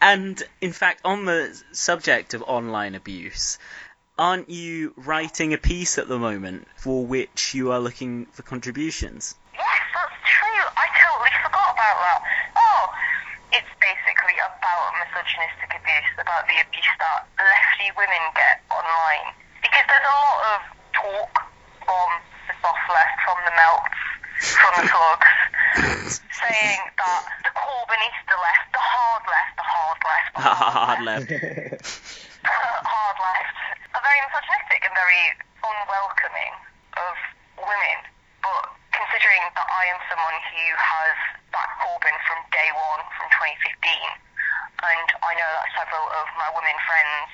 and 0.00 0.42
in 0.60 0.72
fact, 0.72 1.00
on 1.04 1.24
the 1.24 1.58
subject 1.72 2.34
of 2.34 2.42
online 2.42 2.94
abuse, 2.94 3.58
aren't 4.18 4.50
you 4.50 4.92
writing 4.96 5.54
a 5.54 5.58
piece 5.58 5.96
at 5.98 6.08
the 6.08 6.18
moment 6.18 6.68
for 6.76 7.06
which 7.06 7.54
you 7.54 7.72
are 7.72 7.80
looking 7.80 8.26
for 8.26 8.42
contributions? 8.42 9.34
Yes, 9.54 9.64
that's 9.94 10.12
true. 10.22 10.64
I 10.76 10.86
totally 11.00 11.30
forgot 11.42 11.72
about 11.72 11.96
that. 12.00 12.22
Oh, 12.56 12.92
it's 13.54 13.70
basically 13.78 14.34
about 14.42 14.90
misogynistic 14.98 15.70
abuse, 15.78 16.10
about 16.18 16.42
the 16.50 16.58
abuse 16.58 16.94
that 16.98 17.22
lefty 17.38 17.88
women 17.94 18.22
get 18.34 18.58
online. 18.66 19.30
Because 19.62 19.86
there's 19.86 20.02
a 20.02 20.10
lot 20.10 20.38
of 20.54 20.60
talk 20.90 21.32
from 21.86 22.08
the 22.50 22.54
soft 22.58 22.86
left, 22.90 23.16
from 23.22 23.38
the 23.46 23.54
melts, 23.54 24.02
from 24.58 24.72
the 24.74 24.84
slugs, 24.90 25.30
saying 26.42 26.82
that 26.98 27.22
the 27.46 27.52
Corbynista 27.54 28.34
left, 28.34 28.66
the 28.74 28.82
hard 28.82 29.22
left, 29.30 29.52
the 29.54 29.66
hard 29.70 30.00
left, 30.02 30.30
the 30.34 30.42
Hard 30.74 31.00
left. 31.06 31.30
hard 32.42 33.18
left 33.22 33.54
are 33.94 34.02
very 34.02 34.20
misogynistic 34.26 34.82
and 34.82 34.94
very 34.98 35.24
unwelcoming 35.62 36.54
of 36.98 37.14
women. 37.62 37.98
But 38.42 38.66
considering 38.94 39.42
that 39.58 39.66
I 39.66 39.82
am 39.90 39.98
someone 40.06 40.38
who 40.54 40.64
has 40.78 41.16
backed 41.50 41.76
Corbyn 41.82 42.14
from 42.26 42.38
day 42.54 42.70
one, 42.74 43.02
from 43.18 43.26
2015, 43.34 43.74
and 44.84 45.08
I 45.22 45.32
know 45.34 45.50
that 45.50 45.68
several 45.74 46.06
of 46.14 46.26
my 46.38 46.48
women 46.54 46.78
friends, 46.86 47.28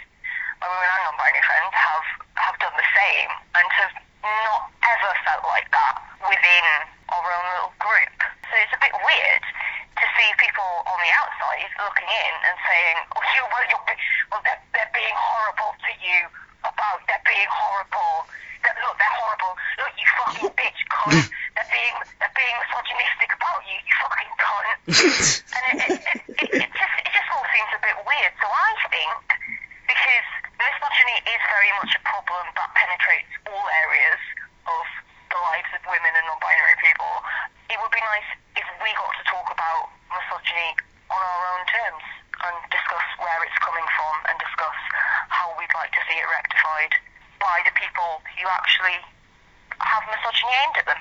my 0.61 0.69
women 0.69 0.89
and 0.89 1.03
non-binary 1.13 1.45
friends, 1.45 1.73
have 1.77 2.07
have 2.41 2.57
done 2.63 2.77
the 2.77 2.89
same 2.97 3.31
and 3.61 3.67
have 3.77 3.95
not 4.25 4.73
ever 4.85 5.13
felt 5.29 5.45
like 5.49 5.69
that 5.73 5.95
within 6.25 6.67
our 7.13 7.29
own 7.29 7.47
little 7.53 7.75
group. 7.81 8.17
So 8.49 8.53
it's 8.57 8.73
a 8.77 8.81
bit 8.81 8.95
weird 8.97 9.45
to 10.01 10.05
see 10.17 10.29
people 10.41 10.71
on 10.89 10.99
the 11.01 11.13
outside 11.21 11.69
looking 11.81 12.09
in 12.09 12.33
and 12.49 12.57
saying, 12.65 12.97
"Oh, 13.17 13.25
you, 13.37 13.43
well, 13.53 13.65
you're, 13.69 13.85
well, 14.33 14.43
they're, 14.45 14.63
they're 14.73 14.95
being 14.97 15.17
horrible 15.17 15.77
to 15.77 15.93
you 16.01 16.19
about 16.65 17.05
they're 17.09 17.25
being 17.25 17.51
horrible. 17.51 18.29
That, 18.63 18.75
look, 18.85 18.97
they're 18.99 19.17
horrible. 19.17 19.53
Look, 19.81 19.93
you 19.97 20.07
fucking 20.21 20.51
bitch, 20.61 20.81
cunt. 20.93 21.27
They're 21.57 21.71
being 21.73 21.97
they're 22.21 22.37
being 22.37 22.57
misogynistic 22.61 23.31
about 23.35 23.61
you, 23.67 23.77
you 23.81 23.95
fucking 24.01 24.33
cunt." 24.41 24.69
and 25.57 25.65
it, 25.71 25.91
it, 25.91 26.01
it, 26.01 26.21
it, 26.31 26.51
it 26.65 26.71
just 26.73 26.95
it 27.01 27.13
just 27.13 27.29
all 27.33 27.47
seems 27.53 27.71
a 27.77 27.81
bit 27.81 27.97
weird. 28.05 28.33
So 28.41 28.47
I 28.47 28.71
think 28.93 29.21
because 29.89 30.27
misogyny 30.57 31.17
is 31.29 31.43
very 31.49 31.73
much 31.81 31.93
a 31.97 32.03
problem 32.05 32.45
that 32.57 32.69
penetrates 32.77 33.33
all 33.49 33.67
areas 33.89 34.21
of 34.69 34.85
the 35.33 35.39
lives 35.41 35.71
of 35.73 35.81
women 35.87 36.13
and 36.15 36.27
non-binary 36.27 36.77
people, 36.83 37.13
it 37.71 37.79
would 37.79 37.95
be 37.95 38.03
nice 38.03 38.29
if 38.59 38.67
we 38.83 38.91
got 38.99 39.15
to 39.15 39.25
talk 39.31 39.47
about 39.51 39.91
like 45.81 45.97
to 45.97 46.03
see 46.13 46.19
it 46.21 46.29
rectified 46.29 46.93
by 47.41 47.57
the 47.65 47.73
people 47.73 48.21
who 48.37 48.45
actually 48.53 49.01
have 49.81 50.05
misogyny 50.13 50.53
aimed 50.61 50.77
at 50.77 50.87
them. 50.87 51.01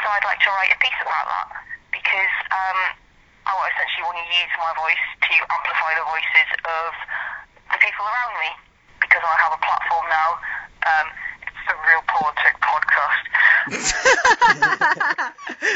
So 0.00 0.04
I'd 0.08 0.24
like 0.24 0.40
to 0.40 0.50
write 0.56 0.72
a 0.72 0.78
piece 0.80 0.96
about 1.04 1.28
that 1.28 1.60
because 1.92 2.34
um, 2.48 2.96
I 3.44 3.68
essentially 3.68 4.04
want 4.08 4.16
to 4.16 4.24
use 4.32 4.48
my 4.56 4.72
voice 4.80 5.04
to 5.28 5.34
amplify 5.44 5.92
the 5.92 6.08
voices 6.08 6.48
of 6.64 6.90
the 7.68 7.78
people 7.84 8.08
around 8.08 8.34
me 8.40 8.50
because 9.04 9.20
I 9.20 9.34
have 9.44 9.52
a 9.52 9.60
platform 9.60 10.08
now. 10.08 10.40
Um, 10.88 11.06
it's 11.44 11.68
a 11.68 11.76
real 11.84 12.00
politic 12.08 12.56
podcast. 12.64 13.24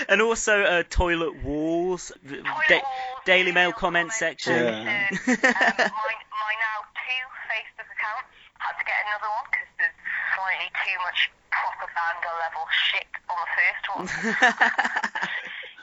and 0.08 0.17
also 0.28 0.62
uh, 0.62 0.82
toilet 0.88 1.42
walls, 1.42 2.12
v- 2.22 2.36
da- 2.42 2.42
Toilet 2.68 2.82
Daily 3.24 3.52
Mail 3.52 3.72
comment 3.72 4.12
section. 4.12 4.54
Yeah. 4.54 5.08
um, 5.10 5.18
my, 5.26 5.34
my 5.36 6.54
now 6.54 6.78
two 6.94 7.24
Facebook 7.48 7.88
accounts 7.90 8.28
had 8.58 8.74
to 8.78 8.84
get 8.84 8.94
another 9.06 9.28
one 9.32 9.46
because 9.50 9.68
there's 9.78 9.98
slightly 10.36 10.70
too 10.84 10.98
much 11.02 11.30
propaganda 11.50 12.30
level 12.44 12.64
shit 12.86 13.08
on 13.28 13.36
the 13.42 13.50
first 13.58 13.84
one. 13.96 14.06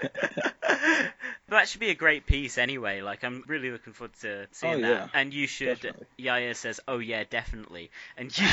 But 0.02 1.50
that 1.50 1.68
should 1.68 1.80
be 1.80 1.90
a 1.90 1.96
great 1.96 2.26
piece 2.26 2.58
anyway. 2.58 3.02
Like 3.02 3.24
I'm 3.24 3.44
really 3.48 3.72
looking 3.72 3.94
forward 3.94 4.14
to 4.22 4.48
seeing 4.52 4.84
Oh, 4.86 4.90
that. 4.96 5.10
And 5.14 5.34
you 5.34 5.48
should. 5.48 5.80
Definitely. 5.82 6.06
Yaya 6.18 6.54
says, 6.56 6.80
"Oh 6.88 7.00
yeah, 7.00 7.24
definitely." 7.30 7.92
And 8.18 8.36
you 8.38 8.48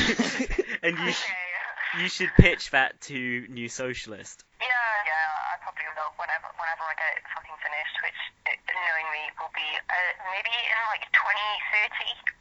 and 0.83 0.97
you 0.97 1.11
sh- 1.11 1.31
you 2.01 2.09
should 2.09 2.29
pitch 2.37 2.71
that 2.71 2.99
to 3.01 3.45
New 3.49 3.69
Socialist. 3.69 4.43
Yeah, 4.59 4.67
yeah, 4.67 5.53
I 5.53 5.57
probably 5.61 5.83
will 5.95 6.02
whenever 6.17 6.49
whenever 6.57 6.83
I 6.85 6.95
get 6.97 7.21
fucking 7.33 7.57
finished, 7.61 7.95
which 8.03 8.19
knowing 8.71 9.07
me 9.13 9.23
will 9.39 9.53
be 9.53 9.69
uh, 9.77 10.11
maybe 10.29 10.53
in 10.53 10.79
like 10.89 11.05
2030. 11.13 11.93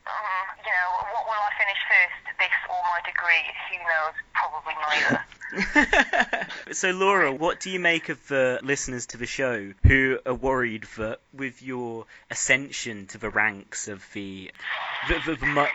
Um, 0.08 0.46
you 0.66 0.72
know, 0.72 0.88
what 1.14 1.24
will 1.28 1.42
I 1.42 1.52
finish 1.56 1.80
first? 1.86 2.36
This 2.38 2.56
or 2.68 2.80
my 2.90 3.00
degree? 3.06 3.44
Who 3.70 3.78
knows? 3.86 4.16
Probably 4.34 4.76
neither. 4.76 5.22
so 6.72 6.90
Laura, 6.90 7.32
what 7.32 7.60
do 7.60 7.70
you 7.70 7.78
make 7.78 8.08
of 8.08 8.26
the 8.28 8.58
listeners 8.62 9.06
to 9.06 9.18
the 9.18 9.26
show 9.26 9.72
who 9.86 10.18
are 10.24 10.34
worried 10.34 10.84
that 10.96 11.20
with 11.32 11.62
your 11.62 12.06
ascension 12.30 13.06
to 13.08 13.18
the 13.18 13.28
ranks 13.28 13.88
of 13.88 14.04
the 14.14 14.50
the, 15.08 15.14
the, 15.26 15.36
the, 15.36 15.46
mu- 15.46 15.66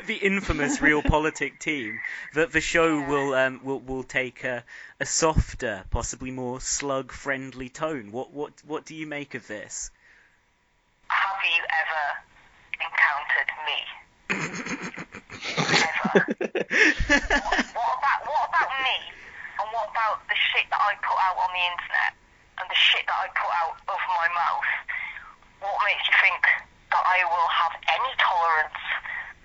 the 0.06 0.14
infamous 0.14 0.78
Realpolitik 0.78 1.58
team, 1.58 1.98
that 2.34 2.52
the 2.52 2.60
show 2.60 3.00
will 3.00 3.34
um, 3.34 3.60
will 3.64 3.80
will 3.80 4.04
take 4.04 4.44
a, 4.44 4.62
a 5.00 5.06
softer, 5.06 5.84
possibly 5.90 6.30
more 6.30 6.60
slug-friendly 6.60 7.70
tone? 7.70 8.12
What 8.12 8.32
what 8.32 8.52
what 8.66 8.84
do 8.84 8.94
you 8.94 9.06
make 9.06 9.34
of 9.34 9.46
this? 9.48 9.90
Have 11.08 11.44
you 11.44 11.62
ever 11.80 12.18
encountered 12.86 13.50
me? 13.66 14.98
ever? 16.14 16.26
What 17.42 17.66
what 17.74 18.01
me? 18.82 18.96
And 19.62 19.66
what 19.70 19.86
about 19.94 20.26
the 20.26 20.34
shit 20.34 20.66
that 20.74 20.82
I 20.82 20.98
put 20.98 21.14
out 21.14 21.38
on 21.38 21.50
the 21.54 21.62
internet 21.62 22.12
and 22.58 22.66
the 22.66 22.78
shit 22.78 23.06
that 23.06 23.18
I 23.18 23.26
put 23.30 23.52
out 23.54 23.78
of 23.86 24.00
my 24.10 24.26
mouth? 24.34 24.70
What 25.62 25.78
makes 25.86 26.02
you 26.10 26.14
think 26.18 26.42
that 26.90 27.04
I 27.06 27.22
will 27.22 27.50
have 27.50 27.74
any 27.86 28.12
tolerance 28.18 28.82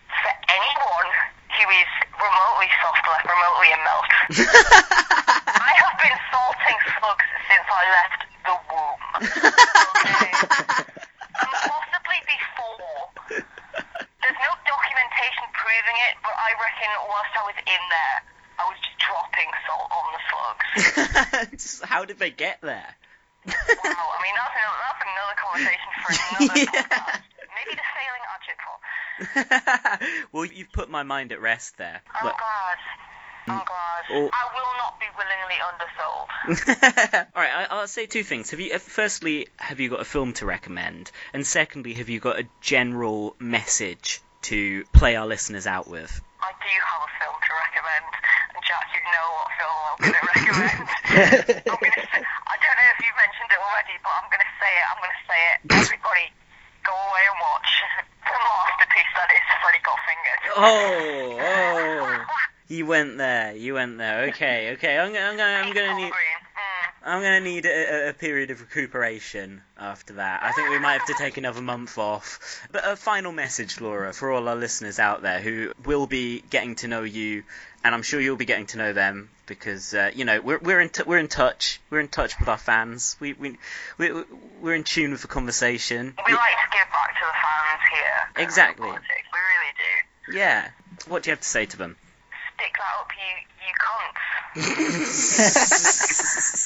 for 0.10 0.34
anyone 0.50 1.10
who 1.54 1.66
is 1.70 1.92
remotely 2.18 2.70
soft 2.82 3.06
left, 3.06 3.26
remotely 3.30 3.70
in 3.70 3.82
milk? 3.86 4.10
I 5.54 5.72
have 5.86 5.96
been 6.02 6.18
salting 6.34 6.80
slugs 6.98 7.28
since 7.46 7.68
I 7.70 7.84
left 7.94 8.20
the 8.42 8.56
womb. 8.74 9.02
Okay? 9.22 10.34
and 11.46 11.52
possibly 11.70 12.20
before. 12.26 13.06
There's 13.38 14.40
no 14.42 14.52
documentation 14.66 15.46
proving 15.54 15.98
it, 16.10 16.18
but 16.26 16.34
I 16.34 16.50
reckon 16.58 16.90
whilst 17.06 17.34
I 17.38 17.44
was 17.46 17.60
in 17.64 17.84
there, 17.94 18.18
I 18.60 18.64
was 18.68 18.78
just 18.82 18.98
dropping 19.00 19.50
salt 19.68 19.92
on 19.92 20.06
the 20.14 20.22
slugs. 21.48 21.82
How 21.86 22.06
did 22.06 22.20
they 22.20 22.32
get 22.32 22.60
there? 22.62 22.96
wow, 23.46 23.54
I 23.54 24.20
mean, 24.24 24.36
that's 24.36 24.56
another, 24.58 24.80
that's 24.84 25.04
another 25.08 25.36
conversation 25.40 25.90
for 26.02 26.10
another 26.44 26.60
Yeah. 26.60 26.84
podcast. 26.84 27.22
Maybe 27.58 27.74
the 27.76 27.88
sailing 27.98 28.26
adjective. 28.36 30.28
well, 30.32 30.46
you've 30.46 30.72
put 30.72 30.90
my 30.90 31.04
mind 31.04 31.32
at 31.32 31.42
rest 31.42 31.78
there. 31.78 32.02
I'm 32.14 32.24
But- 32.26 32.38
glad. 32.38 32.78
I'm 33.50 33.64
glad. 33.66 34.04
Or- 34.12 34.30
I 34.34 34.50
will 34.54 34.74
not 34.78 35.00
be 35.00 35.06
willingly 35.18 35.56
undersold. 35.64 37.28
All 37.34 37.42
right, 37.42 37.50
I, 37.56 37.68
I'll 37.70 37.88
say 37.88 38.06
two 38.06 38.24
things. 38.24 38.52
Have 38.52 38.60
you, 38.60 38.74
uh, 38.74 38.78
firstly, 38.80 39.48
have 39.56 39.80
you 39.80 39.90
got 39.90 40.02
a 40.02 40.06
film 40.06 40.34
to 40.34 40.46
recommend? 40.46 41.12
And 41.34 41.48
secondly, 41.48 41.94
have 41.94 42.10
you 42.10 42.20
got 42.20 42.40
a 42.42 42.44
general 42.60 43.38
message 43.40 44.20
to 44.44 44.84
play 44.94 45.16
our 45.16 45.26
listeners 45.26 45.66
out 45.66 45.88
with? 45.88 46.22
I 46.48 46.54
do 46.64 46.72
have 46.72 47.02
a 47.04 47.12
film 47.20 47.36
to 47.36 47.52
recommend, 47.68 48.06
and 48.56 48.62
Jack, 48.64 48.88
you 48.96 49.02
know 49.12 49.28
what 49.36 49.48
film 49.60 49.78
I'm 49.84 49.98
going 50.00 50.16
to 50.18 50.24
recommend. 50.32 50.80
I'm 51.68 51.80
going 51.84 51.92
to 51.92 52.04
I 52.48 52.54
don't 52.56 52.76
know 52.80 52.88
if 52.96 53.00
you've 53.04 53.20
mentioned 53.20 53.50
it 53.52 53.60
already, 53.60 53.96
but 54.00 54.12
I'm 54.16 54.28
going 54.32 54.44
to 54.48 54.54
say 54.64 54.72
it. 54.72 54.86
I'm 54.88 55.00
going 55.04 55.16
to 55.16 55.24
say 55.28 55.40
it. 55.44 55.56
Everybody, 55.84 56.28
go 56.88 56.96
away 56.96 57.24
and 57.28 57.40
watch 57.44 57.70
the 58.24 58.38
masterpiece 58.40 59.12
that 59.20 59.30
is 59.36 59.44
Freddy 59.60 59.82
Got 59.84 60.00
Fingered. 60.08 60.42
Oh, 60.56 61.38
oh. 61.44 62.24
You 62.68 62.86
went 62.86 63.18
there. 63.18 63.56
You 63.56 63.74
went 63.76 63.98
there. 63.98 64.28
Okay, 64.32 64.72
okay. 64.76 64.98
I'm, 65.00 65.12
gonna- 65.14 65.36
I'm 65.36 65.68
I'm 65.68 65.74
gonna 65.74 65.96
need, 65.96 66.12
Mm. 66.12 66.16
I'm 67.04 67.22
gonna 67.22 67.40
need 67.40 67.66
a, 67.66 68.10
a- 68.10 68.14
period 68.14 68.52
of 68.52 68.60
recuperation 68.62 69.62
after 69.78 70.14
that. 70.14 70.44
I 70.44 70.52
think 70.52 70.70
we 70.70 70.80
might 70.80 70.94
have 71.00 71.08
to 71.08 71.14
take 71.18 71.38
another 71.38 71.62
month 71.62 71.98
off. 71.98 72.68
But 72.72 72.84
a 72.88 72.96
final 72.96 73.32
message, 73.32 73.80
Laura, 73.80 74.14
for 74.14 74.32
all 74.32 74.48
our 74.50 74.56
listeners 74.56 75.00
out 75.00 75.22
there 75.22 75.40
who 75.40 75.72
will 75.86 76.08
be 76.08 76.42
getting 76.50 76.76
to 76.78 76.88
know 76.88 77.04
you, 77.04 77.44
and 77.84 77.94
I'm 77.96 78.02
sure 78.02 78.20
you'll 78.20 78.36
be 78.36 78.46
getting 78.46 78.66
to 78.68 78.78
know 78.78 78.94
them 78.94 79.30
because 79.46 79.94
uh, 79.94 80.12
you 80.14 80.26
know 80.26 80.42
we're 80.42 80.58
we're 80.60 80.82
in 80.82 80.90
t- 80.90 81.04
we're 81.06 81.20
in 81.20 81.28
touch. 81.30 81.80
We're 81.90 82.00
in 82.02 82.08
touch 82.10 82.38
with 82.40 82.50
our 82.50 82.58
fans. 82.58 83.16
We 83.20 83.34
we 83.34 83.58
we 83.98 84.12
we're 84.62 84.76
in 84.76 84.84
tune 84.84 85.12
with 85.12 85.22
the 85.22 85.28
conversation. 85.28 86.14
We 86.26 86.34
like 86.34 86.42
to 86.50 86.78
give 86.78 86.88
back 86.92 87.14
to 87.20 87.26
the 87.26 87.34
fans 87.34 87.82
here. 87.94 88.44
Exactly. 88.44 88.88
We 88.88 88.92
really 88.92 89.74
do. 90.32 90.38
Yeah. 90.38 90.70
What 91.08 91.24
do 91.24 91.30
you 91.30 91.32
have 91.34 91.42
to 91.42 91.48
say 91.48 91.66
to 91.68 91.78
them? 91.78 91.96
Stick 92.58 92.76
that 92.78 92.94
up, 93.00 93.12
you, 93.18 93.32
you 93.68 93.74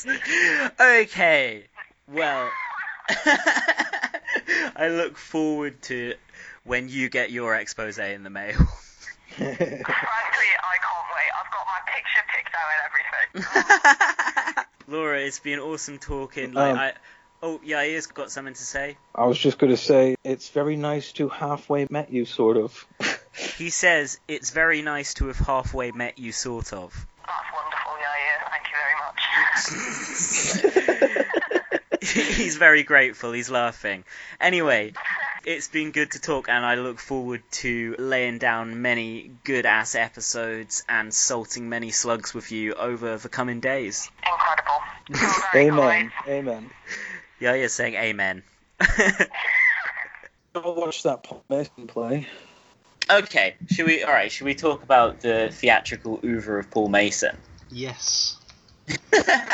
cunts. 0.08 1.02
okay. 1.04 1.66
Well, 2.08 2.50
I 4.76 4.88
look 4.90 5.18
forward 5.18 5.82
to 5.84 6.14
when 6.64 6.88
you 6.88 7.10
get 7.10 7.32
your 7.32 7.56
expose 7.56 7.98
in 7.98 8.24
the 8.24 8.30
mail. 8.30 8.54
Frankly, 8.56 9.58
I 9.60 10.78
can't 10.80 11.08
wait. 11.12 11.32
I've 11.38 11.52
got 11.52 11.66
my 11.68 11.82
picture 11.88 12.24
picked 12.36 12.56
out 12.56 12.70
and 12.74 13.46
everything. 13.46 14.66
Laura, 14.88 15.20
it's 15.20 15.40
been 15.40 15.60
awesome 15.60 15.98
talking. 16.00 16.54
Like 16.54 16.72
Um, 16.72 16.78
I, 16.78 16.94
oh 17.42 17.60
yeah, 17.64 17.84
he 17.84 17.94
has 17.94 18.08
got 18.08 18.32
something 18.32 18.54
to 18.54 18.64
say. 18.64 18.98
I 19.16 19.26
was 19.26 19.38
just 19.38 19.58
going 19.58 19.72
to 19.72 19.78
say 19.78 20.16
it's 20.24 20.50
very 20.50 20.76
nice 20.76 21.12
to 21.14 21.30
halfway 21.30 21.88
met 21.90 22.12
you, 22.12 22.26
sort 22.26 22.58
of. 22.58 22.86
He 23.34 23.70
says 23.70 24.20
it's 24.28 24.50
very 24.50 24.82
nice 24.82 25.14
to 25.16 25.28
have 25.28 25.38
halfway 25.40 25.92
met 25.92 26.20
you, 26.20 26.32
sort 26.32 26.74
of. 26.74 27.06
That's 27.26 27.48
wonderful, 27.54 27.94
yeah, 28.00 28.16
yeah. 28.28 28.44
Thank 28.50 28.66
you 28.68 28.78
very 28.82 28.96
much. 31.16 32.38
He's 32.38 32.58
very 32.58 32.84
grateful. 32.84 33.32
He's 33.32 33.50
laughing. 33.50 34.04
Anyway, 34.40 34.94
it's 35.46 35.68
been 35.68 35.92
good 35.92 36.12
to 36.12 36.20
talk, 36.20 36.50
and 36.50 36.66
I 36.66 36.76
look 36.76 37.00
forward 37.00 37.42
to 37.52 37.96
laying 37.98 38.38
down 38.38 38.82
many 38.82 39.32
good 39.44 39.66
ass 39.66 39.96
episodes 39.96 40.84
and 40.90 41.14
salting 41.14 41.70
many 41.70 41.92
slugs 41.92 42.34
with 42.34 42.52
you 42.52 42.74
over 42.74 43.18
the 43.18 43.30
coming 43.30 43.60
days. 43.60 44.10
Incredible. 44.28 44.82
Amen. 45.56 46.12
kind. 46.12 46.12
Amen. 46.28 46.70
Yeah, 47.40 47.56
you're 47.56 47.70
saying 47.70 47.96
amen. 47.96 48.44
Go 50.54 50.74
watch 50.74 51.04
that 51.04 51.24
Paul 51.24 51.44
Mason 51.50 51.88
play. 51.88 52.28
Okay, 53.12 53.56
should 53.70 53.86
we? 53.86 54.04
All 54.04 54.12
right, 54.12 54.32
should 54.32 54.46
we 54.46 54.56
talk 54.56 54.84
about 54.84 55.22
the 55.22 55.50
theatrical 55.52 56.20
oeuvre 56.24 56.60
of 56.60 56.70
Paul 56.72 56.90
Mason? 56.90 57.38
Yes. 57.70 58.38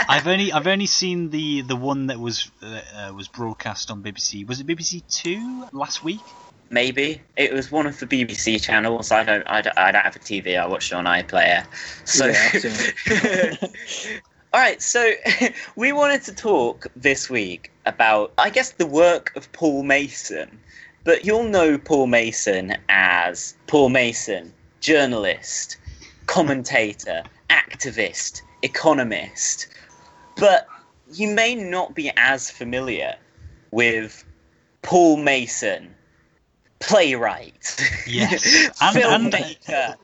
I've 0.09 0.27
only 0.27 0.51
I've 0.51 0.67
only 0.67 0.85
seen 0.85 1.29
the 1.29 1.61
the 1.61 1.75
one 1.75 2.07
that 2.07 2.19
was 2.19 2.49
uh, 2.61 2.81
uh, 2.95 3.13
was 3.13 3.27
broadcast 3.27 3.91
on 3.91 4.01
BBC. 4.01 4.47
Was 4.47 4.59
it 4.59 4.67
BBC 4.67 5.03
Two 5.09 5.67
last 5.71 6.03
week? 6.03 6.21
Maybe 6.69 7.21
it 7.35 7.53
was 7.53 7.71
one 7.71 7.85
of 7.85 7.99
the 7.99 8.07
BBC 8.07 8.61
channels. 8.61 9.11
I 9.11 9.23
don't. 9.23 9.47
I 9.47 9.61
don't, 9.61 9.77
I 9.77 9.91
don't 9.91 10.03
have 10.03 10.15
a 10.15 10.19
TV. 10.19 10.59
I 10.59 10.67
watched 10.67 10.91
it 10.91 10.95
on 10.95 11.05
iPlayer. 11.05 11.65
So. 12.05 12.27
Yeah, 12.27 13.67
All 14.53 14.61
right, 14.61 14.81
so 14.81 15.11
we 15.75 15.91
wanted 15.91 16.23
to 16.23 16.33
talk 16.33 16.87
this 16.95 17.29
week 17.29 17.71
about, 17.85 18.31
I 18.37 18.49
guess, 18.49 18.71
the 18.71 18.87
work 18.87 19.33
of 19.35 19.51
Paul 19.51 19.83
Mason. 19.83 20.59
But 21.07 21.23
you'll 21.23 21.45
know 21.45 21.77
Paul 21.77 22.07
Mason 22.07 22.75
as 22.89 23.55
Paul 23.67 23.87
Mason, 23.87 24.53
journalist, 24.81 25.77
commentator, 26.25 27.23
activist, 27.49 28.41
economist. 28.61 29.67
But 30.35 30.67
you 31.13 31.29
may 31.29 31.55
not 31.55 31.95
be 31.95 32.11
as 32.17 32.51
familiar 32.51 33.15
with 33.71 34.25
Paul 34.81 35.15
Mason, 35.15 35.95
playwright, 36.79 37.81
Yes. 38.05 38.69
And- 38.81 38.97
and- 38.97 39.33
actor. 39.65 39.95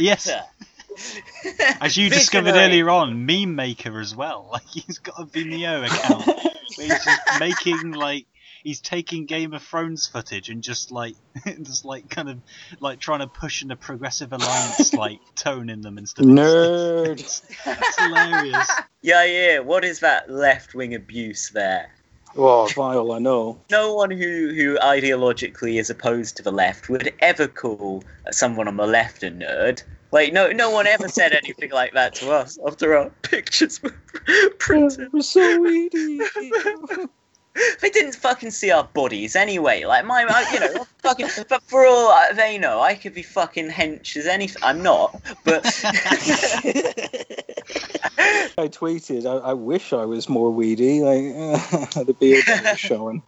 Yes. 0.00 0.30
As 1.80 1.96
you 1.96 2.08
discovered 2.08 2.54
earlier 2.54 2.88
on, 2.88 3.26
meme 3.26 3.56
maker 3.56 3.98
as 4.00 4.14
well. 4.14 4.48
Like 4.52 4.66
he's 4.68 4.98
got 5.00 5.20
a 5.20 5.24
Vimeo 5.26 5.84
account 5.86 6.24
where 6.24 6.52
he's 6.68 7.04
just 7.04 7.20
making 7.40 7.90
like 7.92 8.26
he's 8.66 8.80
taking 8.80 9.26
Game 9.26 9.54
of 9.54 9.62
Thrones 9.62 10.08
footage 10.08 10.48
and 10.48 10.60
just 10.60 10.90
like 10.90 11.14
just 11.62 11.84
like 11.84 12.10
kind 12.10 12.28
of 12.28 12.38
like 12.80 12.98
trying 12.98 13.20
to 13.20 13.28
push 13.28 13.62
in 13.62 13.70
a 13.70 13.76
progressive 13.76 14.32
alliance 14.32 14.92
like 15.04 15.20
tone 15.36 15.70
in 15.70 15.82
them 15.82 15.98
and 15.98 16.08
stuff. 16.08 16.26
Nerd. 16.26 17.20
It's, 17.20 17.42
it's 17.64 18.00
hilarious. 18.00 18.70
Yeah, 19.02 19.22
yeah. 19.24 19.58
What 19.60 19.84
is 19.84 20.00
that 20.00 20.28
left 20.28 20.74
wing 20.74 20.92
abuse 20.92 21.50
there? 21.50 21.94
Oh, 22.36 22.66
vile, 22.74 23.12
I 23.12 23.20
know. 23.20 23.60
No 23.70 23.94
one 23.94 24.10
who, 24.10 24.52
who 24.52 24.76
ideologically 24.78 25.78
is 25.78 25.90
opposed 25.90 26.38
to 26.38 26.42
the 26.42 26.50
left 26.50 26.88
would 26.88 27.14
ever 27.20 27.46
call 27.46 28.02
someone 28.32 28.66
on 28.66 28.76
the 28.78 28.86
left 28.86 29.22
a 29.22 29.30
nerd. 29.30 29.84
Like 30.10 30.32
no, 30.32 30.50
no 30.50 30.70
one 30.70 30.88
ever 30.88 31.06
said 31.06 31.32
anything 31.34 31.70
like 31.70 31.92
that 31.92 32.16
to 32.16 32.32
us 32.32 32.58
after 32.66 32.96
our 32.96 33.10
pictures 33.22 33.80
were 33.80 33.94
printed. 34.58 35.12
We're 35.12 35.22
so 35.22 35.60
weedy. 35.60 36.20
They 37.80 37.90
didn't 37.90 38.14
fucking 38.14 38.50
see 38.50 38.70
our 38.70 38.84
bodies 38.84 39.34
anyway. 39.36 39.84
Like 39.84 40.04
my, 40.04 40.24
I, 40.28 40.52
you 40.52 40.60
know, 40.60 40.86
fucking. 41.02 41.28
But 41.48 41.62
for 41.62 41.86
all 41.86 42.08
uh, 42.08 42.32
they 42.34 42.58
know, 42.58 42.80
I 42.80 42.94
could 42.94 43.14
be 43.14 43.22
fucking 43.22 43.70
hench 43.70 44.16
as 44.16 44.26
anything. 44.26 44.62
I'm 44.62 44.82
not, 44.82 45.20
but. 45.44 45.64
I 48.58 48.68
tweeted, 48.68 49.26
I, 49.26 49.50
I 49.50 49.52
wish 49.52 49.92
I 49.92 50.04
was 50.04 50.28
more 50.28 50.50
weedy. 50.50 51.00
Like, 51.00 51.20
the 52.06 52.16
beard 52.18 52.44
was 52.46 52.78
showing. 52.78 53.22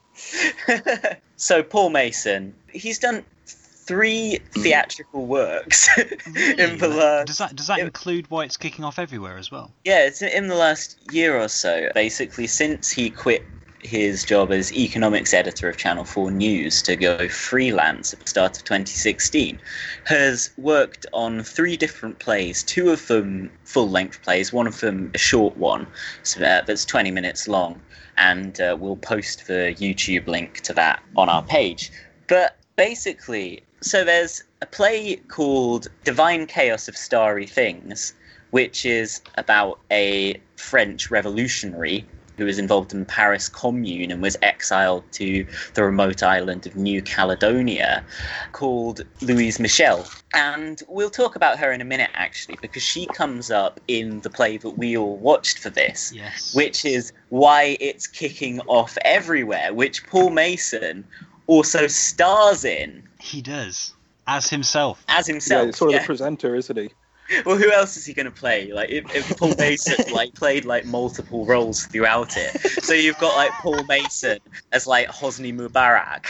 so 1.36 1.62
Paul 1.62 1.90
Mason, 1.90 2.54
he's 2.72 2.98
done 2.98 3.24
three 3.46 4.38
theatrical 4.52 5.26
works 5.26 5.88
in 5.98 6.78
the 6.78 6.88
last. 6.88 7.26
Does 7.26 7.38
that 7.38 7.56
does 7.56 7.66
that 7.68 7.78
it- 7.78 7.84
include 7.84 8.30
why 8.30 8.44
it's 8.44 8.56
kicking 8.56 8.84
off 8.84 8.98
everywhere 8.98 9.38
as 9.38 9.50
well? 9.50 9.70
Yeah, 9.84 10.06
it's 10.06 10.22
in 10.22 10.48
the 10.48 10.54
last 10.54 10.98
year 11.12 11.38
or 11.38 11.48
so. 11.48 11.90
Basically, 11.94 12.46
since 12.46 12.90
he 12.90 13.10
quit 13.10 13.44
his 13.80 14.24
job 14.24 14.50
as 14.50 14.72
economics 14.72 15.32
editor 15.32 15.68
of 15.68 15.76
Channel 15.76 16.04
4 16.04 16.30
News 16.30 16.82
to 16.82 16.96
go 16.96 17.28
freelance 17.28 18.12
at 18.12 18.20
the 18.20 18.26
start 18.26 18.56
of 18.56 18.64
2016, 18.64 19.58
has 20.04 20.50
worked 20.56 21.06
on 21.12 21.42
three 21.42 21.76
different 21.76 22.18
plays, 22.18 22.62
two 22.62 22.90
of 22.90 23.06
them 23.06 23.50
full 23.64 23.88
length 23.88 24.22
plays, 24.22 24.52
one 24.52 24.66
of 24.66 24.80
them 24.80 25.10
a 25.14 25.18
short 25.18 25.56
one 25.56 25.86
so, 26.22 26.42
uh, 26.42 26.62
that's 26.62 26.84
20 26.84 27.10
minutes 27.10 27.48
long. 27.48 27.80
And 28.16 28.60
uh, 28.60 28.76
we'll 28.78 28.96
post 28.96 29.46
the 29.46 29.74
YouTube 29.78 30.26
link 30.26 30.60
to 30.62 30.72
that 30.74 31.02
on 31.16 31.28
our 31.28 31.42
page. 31.42 31.92
But 32.26 32.56
basically, 32.76 33.62
so 33.80 34.04
there's 34.04 34.42
a 34.60 34.66
play 34.66 35.16
called 35.28 35.86
Divine 36.02 36.46
Chaos 36.46 36.88
of 36.88 36.96
Starry 36.96 37.46
Things, 37.46 38.14
which 38.50 38.84
is 38.84 39.20
about 39.36 39.78
a 39.90 40.40
French 40.56 41.10
revolutionary 41.10 42.04
who 42.38 42.44
was 42.44 42.58
involved 42.58 42.92
in 42.94 43.00
the 43.00 43.06
Paris 43.06 43.48
Commune 43.48 44.10
and 44.10 44.22
was 44.22 44.36
exiled 44.42 45.02
to 45.12 45.44
the 45.74 45.82
remote 45.84 46.22
island 46.22 46.66
of 46.66 46.76
New 46.76 47.02
Caledonia, 47.02 48.04
called 48.52 49.02
Louise 49.20 49.58
Michel. 49.58 50.06
And 50.32 50.80
we'll 50.88 51.10
talk 51.10 51.34
about 51.36 51.58
her 51.58 51.72
in 51.72 51.80
a 51.80 51.84
minute, 51.84 52.10
actually, 52.14 52.56
because 52.62 52.82
she 52.82 53.06
comes 53.06 53.50
up 53.50 53.80
in 53.88 54.20
the 54.20 54.30
play 54.30 54.56
that 54.56 54.70
we 54.70 54.96
all 54.96 55.16
watched 55.16 55.58
for 55.58 55.68
this 55.70 56.12
Yes. 56.14 56.54
which 56.54 56.84
is 56.84 57.12
why 57.30 57.76
it's 57.80 58.06
kicking 58.06 58.60
off 58.62 58.96
everywhere, 59.04 59.74
which 59.74 60.06
Paul 60.06 60.30
Mason 60.30 61.04
also 61.48 61.86
stars 61.88 62.64
in 62.64 63.02
he 63.20 63.42
does 63.42 63.94
as 64.28 64.48
himself. 64.48 65.04
as 65.08 65.26
himself. 65.26 65.66
he's 65.66 65.76
sort 65.76 65.90
of 65.90 65.94
yeah. 65.94 66.00
the 66.00 66.06
presenter, 66.06 66.54
isn't 66.54 66.76
he? 66.76 66.90
Well, 67.44 67.56
who 67.56 67.70
else 67.70 67.96
is 67.96 68.06
he 68.06 68.14
going 68.14 68.26
to 68.26 68.32
play? 68.32 68.72
Like, 68.72 68.90
if, 68.90 69.14
if 69.14 69.36
Paul 69.36 69.54
Mason 69.58 69.96
like 70.12 70.34
played 70.34 70.64
like 70.64 70.84
multiple 70.84 71.44
roles 71.44 71.86
throughout 71.86 72.36
it, 72.36 72.58
so 72.82 72.94
you've 72.94 73.18
got 73.18 73.36
like 73.36 73.50
Paul 73.52 73.84
Mason 73.84 74.38
as 74.72 74.86
like 74.86 75.08
Hosni 75.08 75.54
Mubarak. 75.54 76.26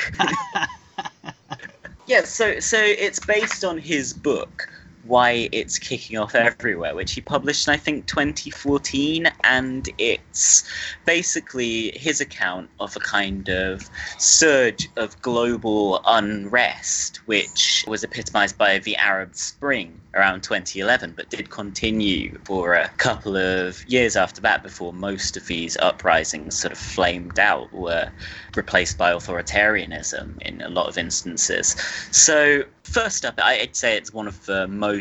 yeah, 2.07 2.25
so 2.25 2.59
so 2.61 2.79
it's 2.79 3.21
based 3.21 3.65
on 3.65 3.79
his 3.79 4.13
book. 4.13 4.69
Why 5.09 5.49
it's 5.53 5.79
kicking 5.79 6.19
off 6.19 6.35
everywhere, 6.35 6.95
which 6.95 7.13
he 7.13 7.21
published 7.21 7.67
in 7.67 7.75
I 7.75 7.77
think 7.79 8.07
2014, 8.07 9.31
and 9.43 9.89
it's 9.99 10.69
basically 11.07 11.93
his 11.97 12.21
account 12.21 12.69
of 12.79 12.95
a 12.95 13.01
kind 13.01 13.49
of 13.49 13.89
surge 14.19 14.89
of 14.97 15.21
global 15.23 16.03
unrest, 16.07 17.17
which 17.27 17.85
was 17.89 18.05
epitomized 18.05 18.59
by 18.59 18.79
the 18.79 18.97
Arab 18.97 19.35
Spring 19.35 19.99
around 20.15 20.43
2011, 20.43 21.15
but 21.17 21.31
did 21.31 21.49
continue 21.49 22.39
for 22.45 22.75
a 22.75 22.89
couple 22.97 23.37
of 23.37 23.85
years 23.89 24.17
after 24.17 24.41
that 24.41 24.63
before 24.63 24.93
most 24.93 25.37
of 25.37 25.47
these 25.47 25.77
uprisings 25.79 26.59
sort 26.59 26.73
of 26.73 26.79
flamed 26.79 27.39
out, 27.39 27.73
were 27.73 28.11
replaced 28.57 28.99
by 28.99 29.13
authoritarianism 29.13 30.41
in 30.43 30.61
a 30.63 30.69
lot 30.69 30.89
of 30.89 30.99
instances. 30.99 31.77
So, 32.11 32.65
first 32.83 33.25
up, 33.25 33.39
I'd 33.43 33.77
say 33.77 33.97
it's 33.97 34.13
one 34.13 34.27
of 34.27 34.45
the 34.47 34.67
most 34.67 34.98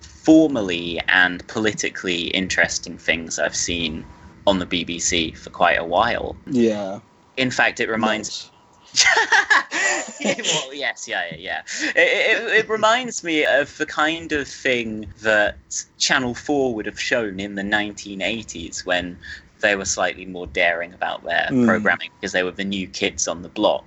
formally 0.00 1.00
and 1.08 1.46
politically 1.48 2.28
interesting 2.28 2.96
things 2.96 3.38
I've 3.38 3.56
seen 3.56 4.04
on 4.46 4.58
the 4.58 4.66
BBC 4.66 5.36
for 5.36 5.50
quite 5.50 5.78
a 5.78 5.84
while. 5.84 6.36
Yeah. 6.46 7.00
In 7.36 7.50
fact, 7.50 7.80
it 7.80 7.88
reminds 7.88 8.50
well, 10.24 10.74
yes, 10.74 11.08
yeah, 11.08 11.24
yeah, 11.30 11.36
yeah. 11.38 11.62
It, 11.96 12.42
it, 12.42 12.52
it 12.52 12.68
reminds 12.68 13.24
me 13.24 13.46
of 13.46 13.76
the 13.78 13.86
kind 13.86 14.32
of 14.32 14.46
thing 14.46 15.06
that 15.22 15.56
Channel 15.98 16.34
4 16.34 16.74
would 16.74 16.86
have 16.86 17.00
shown 17.00 17.40
in 17.40 17.54
the 17.54 17.62
1980s 17.62 18.84
when 18.84 19.18
they 19.62 19.74
were 19.76 19.84
slightly 19.86 20.26
more 20.26 20.46
daring 20.46 20.92
about 20.92 21.24
their 21.24 21.48
Mm. 21.50 21.66
programming 21.66 22.10
because 22.20 22.32
they 22.32 22.42
were 22.42 22.50
the 22.52 22.64
new 22.64 22.86
kids 22.86 23.26
on 23.26 23.42
the 23.42 23.48
block. 23.48 23.84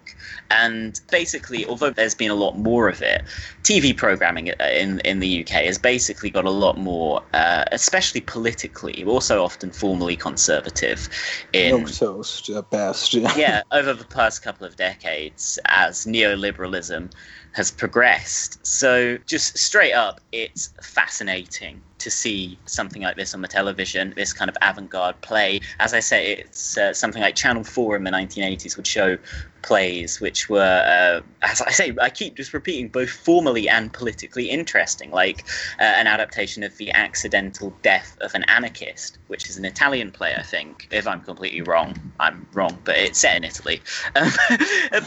And 0.50 1.00
basically, 1.12 1.66
although 1.66 1.92
there's 1.92 2.16
been 2.16 2.32
a 2.32 2.36
lot 2.36 2.58
more 2.58 2.90
of 2.90 3.02
it, 3.02 3.24
TV 3.64 3.96
programming 3.96 4.50
uh, 4.50 4.56
in 4.74 5.00
in 5.02 5.20
the 5.20 5.42
UK 5.42 5.66
has 5.66 5.78
basically 5.78 6.30
got 6.30 6.46
a 6.46 6.50
lot 6.50 6.78
more, 6.78 7.22
uh, 7.34 7.66
especially 7.72 8.22
politically, 8.22 9.04
also 9.06 9.44
often 9.44 9.72
formally 9.72 10.16
conservative. 10.16 11.08
In 11.54 11.84
Milk 11.84 11.92
toast 11.92 12.50
at 12.50 12.70
best. 12.72 13.14
yeah, 13.14 13.62
over 13.72 13.94
the 13.94 14.06
past 14.06 14.42
couple 14.44 14.66
of 14.66 14.76
decades, 14.76 15.60
as 15.66 16.06
neoliberalism 16.06 17.12
has 17.54 17.72
progressed. 17.72 18.66
So, 18.66 19.18
just 19.26 19.58
straight 19.58 19.94
up, 19.94 20.20
it's 20.32 20.74
fascinating 20.82 21.82
to 22.06 22.12
see 22.12 22.58
something 22.66 23.02
like 23.02 23.18
this 23.18 23.34
on 23.34 23.42
the 23.42 23.48
television, 23.48 24.14
this 24.16 24.32
kind 24.32 24.48
of 24.48 24.56
avant 24.62 24.92
garde 24.92 25.20
play. 25.22 25.60
As 25.80 25.92
I 25.94 26.00
say, 26.00 26.34
it's 26.34 26.78
uh, 26.78 26.94
something 26.94 27.22
like 27.22 27.36
Channel 27.36 27.64
4 27.64 27.96
in 27.96 28.04
the 28.04 28.12
1980s 28.12 28.78
would 28.78 28.86
show 28.86 29.18
plays 29.66 30.22
which 30.22 30.48
were, 30.48 30.62
uh, 30.62 31.22
as 31.42 31.60
I 31.62 31.72
say, 31.72 31.92
I 32.00 32.10
keep 32.10 32.36
just 32.36 32.54
repeating, 32.54 32.88
both 32.88 33.10
formally 33.10 33.68
and 33.68 33.92
politically 33.92 34.50
interesting, 34.50 35.10
like 35.10 35.44
uh, 35.80 35.84
an 35.84 36.06
adaptation 36.06 36.62
of 36.62 36.78
The 36.78 36.92
Accidental 36.92 37.74
Death 37.82 38.16
of 38.22 38.36
an 38.36 38.44
Anarchist, 38.44 39.18
which 39.28 39.50
is 39.50 39.58
an 39.58 39.66
Italian 39.66 40.12
play, 40.12 40.36
I 40.38 40.44
think. 40.44 40.88
If 40.92 41.08
I'm 41.08 41.22
completely 41.22 41.62
wrong, 41.62 41.96
I'm 42.20 42.48
wrong, 42.54 42.78
but 42.84 42.96
it's 42.96 43.20
set 43.20 43.36
in 43.36 43.44
Italy. 43.44 43.82
Um, 44.16 44.32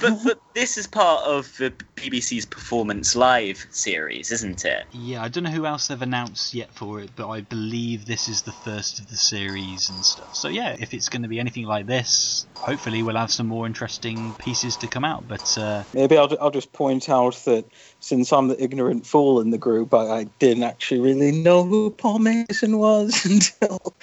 but, 0.00 0.18
but 0.24 0.40
this 0.54 0.76
is 0.76 0.86
part 0.86 1.24
of 1.24 1.56
the 1.56 1.70
BBC's 1.96 2.44
Performance 2.44 3.14
Live 3.16 3.66
series, 3.70 4.32
isn't 4.32 4.64
it? 4.64 4.84
Yeah, 4.92 5.22
I 5.22 5.28
don't 5.28 5.44
know 5.44 5.50
who 5.50 5.66
else 5.66 5.86
they've 5.86 6.02
announced 6.02 6.52
yet 6.52 6.74
for 6.74 6.87
it, 6.96 7.10
but 7.16 7.28
I 7.28 7.42
believe 7.42 8.06
this 8.06 8.28
is 8.28 8.42
the 8.42 8.52
first 8.52 8.98
of 8.98 9.08
the 9.08 9.16
series 9.16 9.90
and 9.90 10.04
stuff. 10.04 10.34
So 10.34 10.48
yeah, 10.48 10.76
if 10.78 10.94
it's 10.94 11.08
going 11.08 11.22
to 11.22 11.28
be 11.28 11.38
anything 11.38 11.64
like 11.64 11.86
this, 11.86 12.46
hopefully 12.54 13.02
we'll 13.02 13.16
have 13.16 13.30
some 13.30 13.46
more 13.46 13.66
interesting 13.66 14.32
pieces 14.34 14.76
to 14.78 14.88
come 14.88 15.04
out. 15.04 15.28
But 15.28 15.58
uh, 15.58 15.84
Maybe 15.92 16.16
I'll, 16.16 16.34
I'll 16.40 16.50
just 16.50 16.72
point 16.72 17.08
out 17.08 17.34
that 17.44 17.64
since 18.00 18.32
I'm 18.32 18.48
the 18.48 18.62
ignorant 18.62 19.06
fool 19.06 19.40
in 19.40 19.50
the 19.50 19.58
group, 19.58 19.92
I, 19.92 20.20
I 20.20 20.24
didn't 20.38 20.62
actually 20.62 21.00
really 21.00 21.32
know 21.32 21.64
who 21.64 21.90
Paul 21.90 22.20
Mason 22.20 22.78
was 22.78 23.24
until, 23.60 23.94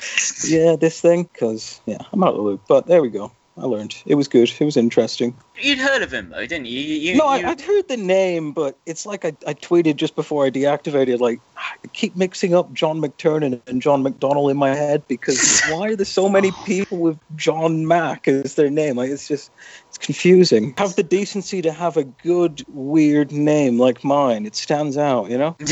yeah, 0.45 0.75
this 0.75 1.01
thing. 1.01 1.23
Because, 1.23 1.81
yeah, 1.85 1.97
I'm 2.13 2.23
out 2.23 2.29
of 2.29 2.35
the 2.35 2.41
loop. 2.41 2.61
But 2.67 2.87
there 2.87 3.01
we 3.01 3.09
go. 3.09 3.31
I 3.57 3.65
learned. 3.65 3.95
It 4.05 4.15
was 4.15 4.27
good. 4.27 4.51
It 4.59 4.65
was 4.65 4.77
interesting. 4.77 5.35
You'd 5.61 5.79
heard 5.79 6.01
of 6.01 6.13
him, 6.13 6.29
though, 6.29 6.45
didn't 6.45 6.65
you? 6.65 6.79
you, 6.79 7.11
you 7.11 7.17
no, 7.17 7.27
I, 7.27 7.37
I'd 7.37 7.61
heard 7.61 7.87
the 7.87 7.97
name, 7.97 8.51
but 8.51 8.77
it's 8.85 9.05
like 9.05 9.23
I, 9.23 9.29
I 9.47 9.53
tweeted 9.53 9.95
just 9.95 10.15
before 10.15 10.45
I 10.45 10.51
deactivated, 10.51 11.19
like, 11.19 11.39
I 11.57 11.87
keep 11.93 12.15
mixing 12.15 12.53
up 12.53 12.73
John 12.73 12.99
McTernan 12.99 13.61
and 13.67 13.81
John 13.81 14.03
McDonnell 14.03 14.51
in 14.51 14.57
my 14.57 14.75
head 14.75 15.03
because 15.07 15.61
why 15.69 15.89
are 15.89 15.95
there 15.95 16.05
so 16.05 16.27
many 16.27 16.51
people 16.65 16.97
with 16.97 17.17
John 17.37 17.87
Mack 17.87 18.27
as 18.27 18.55
their 18.55 18.69
name? 18.69 18.97
Like, 18.97 19.09
it's 19.09 19.27
just, 19.27 19.49
it's 19.87 19.97
confusing. 19.97 20.73
Have 20.77 20.97
the 20.97 21.03
decency 21.03 21.61
to 21.61 21.71
have 21.71 21.95
a 21.95 22.03
good, 22.03 22.63
weird 22.67 23.31
name 23.31 23.79
like 23.79 24.03
mine. 24.03 24.45
It 24.45 24.55
stands 24.55 24.97
out, 24.97 25.29
you 25.29 25.37
know? 25.37 25.55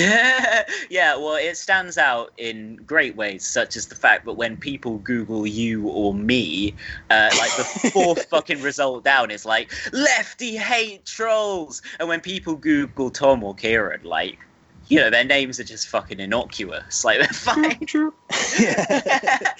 yeah, 0.89 1.17
well, 1.17 1.35
it 1.35 1.57
stands 1.57 1.97
out 1.97 2.31
in 2.37 2.77
great 2.85 3.17
ways, 3.17 3.45
such 3.45 3.75
as 3.75 3.87
the 3.87 3.95
fact 3.95 4.25
that 4.25 4.33
when 4.33 4.55
people 4.55 4.99
Google 4.99 5.45
you 5.45 5.89
or 5.89 6.13
me, 6.13 6.73
uh, 7.09 7.29
like 7.37 7.55
the 7.57 7.63
fourth 7.91 8.25
fucking 8.25 8.61
result 8.61 9.03
down 9.03 9.29
is 9.29 9.45
like 9.45 9.72
lefty 9.91 10.55
hate 10.55 11.05
trolls. 11.05 11.81
And 11.99 12.07
when 12.07 12.21
people 12.21 12.55
Google 12.55 13.09
Tom 13.09 13.43
or 13.43 13.55
Kieran, 13.55 14.03
like, 14.03 14.39
you 14.87 14.99
know, 14.99 15.09
their 15.09 15.23
names 15.23 15.59
are 15.59 15.63
just 15.63 15.87
fucking 15.87 16.19
innocuous. 16.19 17.03
Like, 17.05 17.19
they're 17.19 17.27
fine. 17.27 17.85
True. 17.85 18.13
Yeah. 18.59 19.53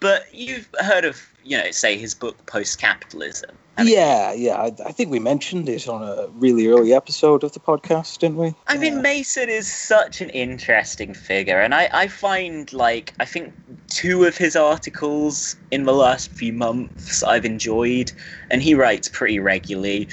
But 0.00 0.26
you've 0.32 0.68
heard 0.80 1.04
of, 1.04 1.20
you 1.44 1.56
know, 1.56 1.70
say 1.70 1.96
his 1.96 2.14
book 2.14 2.44
Post 2.46 2.78
Capitalism. 2.78 3.50
you? 3.78 3.84
yeah, 3.86 4.32
yeah. 4.32 4.56
I, 4.56 4.66
I 4.84 4.92
think 4.92 5.10
we 5.10 5.18
mentioned 5.18 5.68
it 5.68 5.88
on 5.88 6.02
a 6.02 6.28
really 6.28 6.66
early 6.66 6.92
episode 6.92 7.42
of 7.42 7.52
the 7.52 7.60
podcast, 7.60 8.18
didn't 8.18 8.36
we? 8.36 8.54
I 8.66 8.76
mean, 8.76 9.00
Mason 9.00 9.48
is 9.48 9.70
such 9.70 10.20
an 10.20 10.30
interesting 10.30 11.14
figure, 11.14 11.60
and 11.60 11.74
I, 11.74 11.88
I 11.92 12.08
find 12.08 12.70
like 12.72 13.14
I 13.18 13.24
think 13.24 13.54
two 13.96 14.24
of 14.24 14.36
his 14.36 14.56
articles 14.56 15.56
in 15.70 15.84
the 15.84 15.92
last 15.94 16.30
few 16.30 16.52
months 16.52 17.22
I've 17.22 17.46
enjoyed, 17.46 18.12
and 18.50 18.62
he 18.62 18.74
writes 18.74 19.08
pretty 19.08 19.38
regularly. 19.38 20.08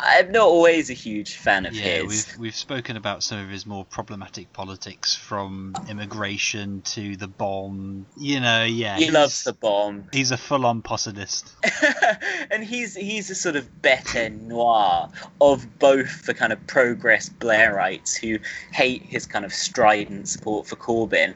I'm 0.00 0.30
not 0.30 0.46
always 0.46 0.90
a 0.90 0.94
huge 0.94 1.36
fan 1.36 1.64
of 1.64 1.74
Yeah, 1.74 2.02
his. 2.02 2.06
we've 2.06 2.38
we've 2.38 2.54
spoken 2.54 2.98
about 2.98 3.22
some 3.22 3.38
of 3.38 3.48
his 3.48 3.64
more 3.64 3.86
problematic 3.86 4.52
politics, 4.52 5.14
from 5.14 5.74
immigration 5.88 6.82
to 6.82 7.16
the 7.16 7.28
bomb. 7.28 8.04
You 8.18 8.40
know, 8.40 8.64
yeah, 8.64 8.98
he 8.98 9.10
loves 9.10 9.42
the 9.42 9.54
bomb, 9.54 10.04
He's 10.12 10.30
a 10.30 10.36
full-on 10.36 10.82
possidist. 10.82 11.50
and 12.50 12.62
he's 12.62 12.94
he's 12.94 13.30
a 13.30 13.34
sort 13.34 13.56
of 13.56 13.80
bete 13.80 14.30
noir 14.32 15.08
of 15.40 15.78
both 15.78 16.26
the 16.26 16.34
kind 16.34 16.52
of 16.52 16.66
progress 16.66 17.30
Blairites 17.30 18.18
who 18.18 18.38
hate 18.72 19.02
his 19.02 19.24
kind 19.24 19.46
of 19.46 19.52
strident 19.54 20.28
support 20.28 20.66
for 20.66 20.76
Corbyn, 20.76 21.32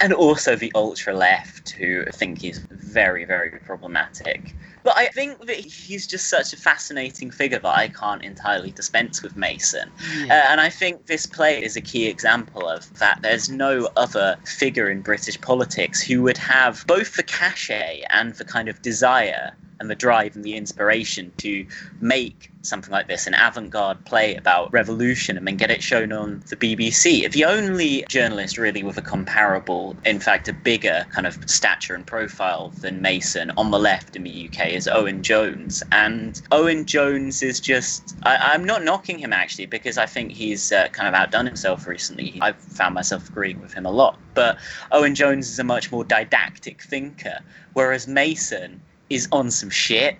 and 0.00 0.12
also 0.12 0.56
the 0.56 0.72
ultra 0.74 1.14
left 1.14 1.70
who 1.70 2.04
I 2.06 2.10
think 2.10 2.40
he's 2.40 2.58
very 2.58 3.24
very 3.24 3.50
problematic. 3.50 4.54
But 4.82 4.96
I 4.96 5.08
think 5.08 5.46
that 5.46 5.56
he's 5.56 6.06
just 6.06 6.28
such 6.28 6.52
a 6.52 6.56
fascinating 6.56 7.32
figure 7.32 7.58
that 7.58 7.76
I 7.76 7.88
can't 7.88 8.22
entirely 8.22 8.70
dispense 8.70 9.20
with 9.20 9.36
Mason. 9.36 9.90
Uh, 10.30 10.32
and 10.32 10.60
I 10.60 10.68
think 10.68 11.06
this 11.06 11.26
play 11.26 11.60
is 11.60 11.76
a 11.76 11.80
key 11.80 12.06
example 12.06 12.68
of 12.68 12.96
that. 13.00 13.18
There's 13.20 13.50
no 13.50 13.88
other 13.96 14.36
figure 14.44 14.88
in 14.88 15.00
British 15.00 15.40
politics 15.40 16.00
who 16.00 16.22
would 16.22 16.38
have 16.38 16.84
both 16.86 17.16
the 17.16 17.24
cachet 17.24 18.04
and 18.10 18.34
the 18.34 18.44
kind 18.44 18.68
of 18.68 18.80
desire 18.80 19.56
and 19.80 19.90
the 19.90 19.94
drive 19.94 20.36
and 20.36 20.44
the 20.44 20.56
inspiration 20.56 21.32
to 21.38 21.66
make 22.00 22.50
something 22.66 22.90
like 22.90 23.06
this 23.06 23.26
an 23.26 23.34
avant 23.34 23.70
garde 23.70 24.04
play 24.04 24.34
about 24.34 24.72
revolution 24.72 25.36
and 25.36 25.46
then 25.46 25.56
get 25.56 25.70
it 25.70 25.82
shown 25.82 26.12
on 26.12 26.42
the 26.48 26.56
BBC. 26.56 27.30
The 27.30 27.44
only 27.44 28.04
journalist 28.08 28.58
really 28.58 28.82
with 28.82 28.98
a 28.98 29.02
comparable, 29.02 29.96
in 30.04 30.20
fact, 30.20 30.48
a 30.48 30.52
bigger 30.52 31.06
kind 31.10 31.26
of 31.26 31.38
stature 31.48 31.94
and 31.94 32.06
profile 32.06 32.70
than 32.80 33.00
Mason 33.00 33.52
on 33.56 33.70
the 33.70 33.78
left 33.78 34.16
in 34.16 34.24
the 34.24 34.48
UK 34.48 34.68
is 34.68 34.88
Owen 34.88 35.22
Jones. 35.22 35.82
And 35.92 36.40
Owen 36.52 36.84
Jones 36.84 37.42
is 37.42 37.60
just, 37.60 38.16
I, 38.24 38.36
I'm 38.36 38.64
not 38.64 38.82
knocking 38.82 39.18
him 39.18 39.32
actually 39.32 39.66
because 39.66 39.98
I 39.98 40.06
think 40.06 40.32
he's 40.32 40.72
uh, 40.72 40.88
kind 40.88 41.08
of 41.08 41.14
outdone 41.14 41.46
himself 41.46 41.86
recently. 41.86 42.38
I've 42.40 42.58
found 42.58 42.94
myself 42.94 43.28
agreeing 43.28 43.60
with 43.60 43.72
him 43.72 43.86
a 43.86 43.90
lot. 43.90 44.18
But 44.34 44.58
Owen 44.92 45.14
Jones 45.14 45.48
is 45.48 45.58
a 45.58 45.64
much 45.64 45.90
more 45.90 46.04
didactic 46.04 46.82
thinker, 46.82 47.38
whereas 47.72 48.06
Mason 48.06 48.82
is 49.10 49.28
on 49.32 49.50
some 49.50 49.70
shit. 49.70 50.16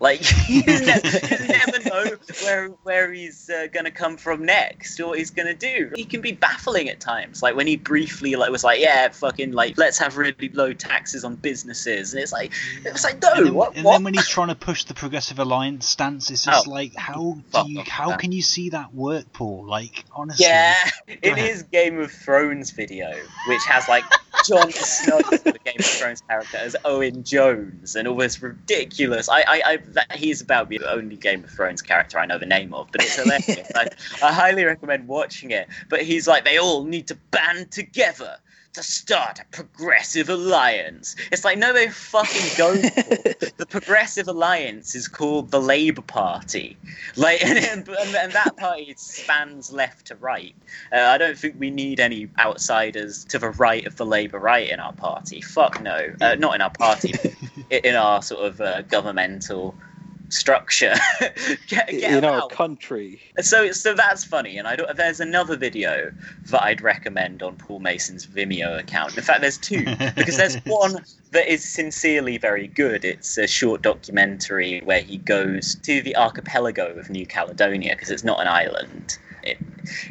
Like 0.00 0.22
you 0.48 0.62
never, 0.64 1.08
you 1.42 1.48
never 1.48 1.78
know 1.88 2.16
where 2.42 2.68
where 2.84 3.12
he's 3.12 3.50
uh, 3.50 3.66
gonna 3.72 3.90
come 3.90 4.16
from 4.16 4.44
next 4.46 4.98
or 4.98 5.08
what 5.08 5.18
he's 5.18 5.30
gonna 5.30 5.54
do. 5.54 5.92
He 5.94 6.04
can 6.04 6.20
be 6.22 6.32
baffling 6.32 6.88
at 6.88 7.00
times. 7.00 7.42
Like 7.42 7.54
when 7.54 7.66
he 7.66 7.76
briefly 7.76 8.34
like 8.36 8.50
was 8.50 8.64
like, 8.64 8.80
yeah, 8.80 9.08
fucking 9.10 9.52
like 9.52 9.76
let's 9.76 9.98
have 9.98 10.16
really 10.16 10.48
low 10.54 10.72
taxes 10.72 11.24
on 11.24 11.36
businesses, 11.36 12.14
and 12.14 12.22
it's 12.22 12.32
like 12.32 12.52
it's 12.84 13.04
like 13.04 13.20
no, 13.20 13.28
and 13.34 13.46
then, 13.46 13.54
what 13.54 13.76
and 13.76 13.84
what? 13.84 13.92
then 13.92 14.04
when 14.04 14.14
he's 14.14 14.28
trying 14.28 14.48
to 14.48 14.54
push 14.54 14.84
the 14.84 14.94
progressive 14.94 15.38
alliance 15.38 15.86
stance, 15.88 16.30
it's 16.30 16.44
just 16.44 16.66
Oh, 16.66 16.70
like, 16.70 16.94
how 16.96 17.38
do 17.52 17.68
you, 17.70 17.82
how 17.86 18.08
that. 18.10 18.18
can 18.18 18.32
you 18.32 18.42
see 18.42 18.70
that 18.70 18.94
work, 18.94 19.32
Paul? 19.32 19.66
Like, 19.66 20.04
honestly, 20.14 20.46
Yeah, 20.46 20.76
ahead. 21.06 21.38
his 21.38 21.62
Game 21.64 21.98
of 21.98 22.10
Thrones 22.10 22.70
video, 22.70 23.10
which 23.48 23.62
has 23.68 23.88
like 23.88 24.04
Jon 24.46 24.70
Snow, 24.72 25.18
the 25.20 25.58
Game 25.64 25.76
of 25.78 25.84
Thrones 25.84 26.22
character, 26.22 26.56
as 26.56 26.74
Owen 26.84 27.22
Jones, 27.24 27.96
and 27.96 28.08
all 28.08 28.16
this 28.16 28.40
ridiculous. 28.42 29.28
I, 29.28 29.40
I, 29.40 29.62
I 29.64 29.76
that 29.94 30.16
he's 30.16 30.40
about 30.40 30.68
the 30.68 30.80
only 30.90 31.16
Game 31.16 31.44
of 31.44 31.50
Thrones 31.50 31.82
character 31.82 32.18
I 32.18 32.26
know 32.26 32.38
the 32.38 32.46
name 32.46 32.72
of, 32.74 32.88
but 32.92 33.02
it's 33.02 33.16
hilarious. 33.16 33.70
I, 33.74 33.88
I 34.22 34.32
highly 34.32 34.64
recommend 34.64 35.08
watching 35.08 35.50
it. 35.50 35.68
But 35.88 36.02
he's 36.02 36.26
like, 36.26 36.44
they 36.44 36.58
all 36.58 36.84
need 36.84 37.08
to 37.08 37.14
band 37.30 37.70
together. 37.70 38.36
To 38.74 38.82
start 38.84 39.40
a 39.40 39.44
progressive 39.46 40.28
alliance. 40.28 41.16
It's 41.32 41.44
like, 41.44 41.58
no, 41.58 41.72
they 41.72 41.88
fucking 41.88 42.56
don't. 42.56 42.82
the 43.56 43.66
Progressive 43.68 44.28
Alliance 44.28 44.94
is 44.94 45.08
called 45.08 45.50
the 45.50 45.60
Labour 45.60 46.02
Party. 46.02 46.76
Like, 47.16 47.42
and, 47.44 47.58
and, 47.58 47.88
and 47.88 48.32
that 48.32 48.56
party 48.56 48.94
spans 48.96 49.72
left 49.72 50.06
to 50.06 50.14
right. 50.14 50.54
Uh, 50.92 51.00
I 51.00 51.18
don't 51.18 51.36
think 51.36 51.56
we 51.58 51.70
need 51.70 51.98
any 51.98 52.28
outsiders 52.38 53.24
to 53.24 53.40
the 53.40 53.50
right 53.50 53.84
of 53.86 53.96
the 53.96 54.06
Labour 54.06 54.38
right 54.38 54.70
in 54.70 54.78
our 54.78 54.92
party. 54.92 55.40
Fuck 55.40 55.82
no. 55.82 56.14
Uh, 56.20 56.36
not 56.36 56.54
in 56.54 56.60
our 56.60 56.70
party, 56.70 57.14
in 57.70 57.96
our 57.96 58.22
sort 58.22 58.44
of 58.44 58.60
uh, 58.60 58.82
governmental 58.82 59.74
structure. 60.32 60.94
get, 61.68 61.88
get 61.88 61.92
in 61.92 62.24
our 62.24 62.42
out. 62.42 62.50
country. 62.50 63.20
So, 63.40 63.72
so 63.72 63.94
that's 63.94 64.24
funny, 64.24 64.58
and 64.58 64.66
I 64.66 64.76
don't, 64.76 64.96
there's 64.96 65.20
another 65.20 65.56
video 65.56 66.12
that 66.46 66.62
I'd 66.62 66.80
recommend 66.80 67.42
on 67.42 67.56
Paul 67.56 67.80
Mason's 67.80 68.26
Vimeo 68.26 68.78
account. 68.78 69.16
In 69.16 69.22
fact, 69.22 69.40
there's 69.40 69.58
two 69.58 69.84
because 70.16 70.36
there's 70.36 70.56
one 70.64 71.04
that 71.32 71.52
is 71.52 71.64
sincerely 71.64 72.38
very 72.38 72.68
good. 72.68 73.04
It's 73.04 73.38
a 73.38 73.46
short 73.46 73.82
documentary 73.82 74.80
where 74.80 75.00
he 75.00 75.18
goes 75.18 75.76
to 75.76 76.02
the 76.02 76.16
archipelago 76.16 76.94
of 76.94 77.10
New 77.10 77.26
Caledonia 77.26 77.94
because 77.94 78.10
it's 78.10 78.24
not 78.24 78.40
an 78.40 78.48
island. 78.48 79.18
It, 79.42 79.58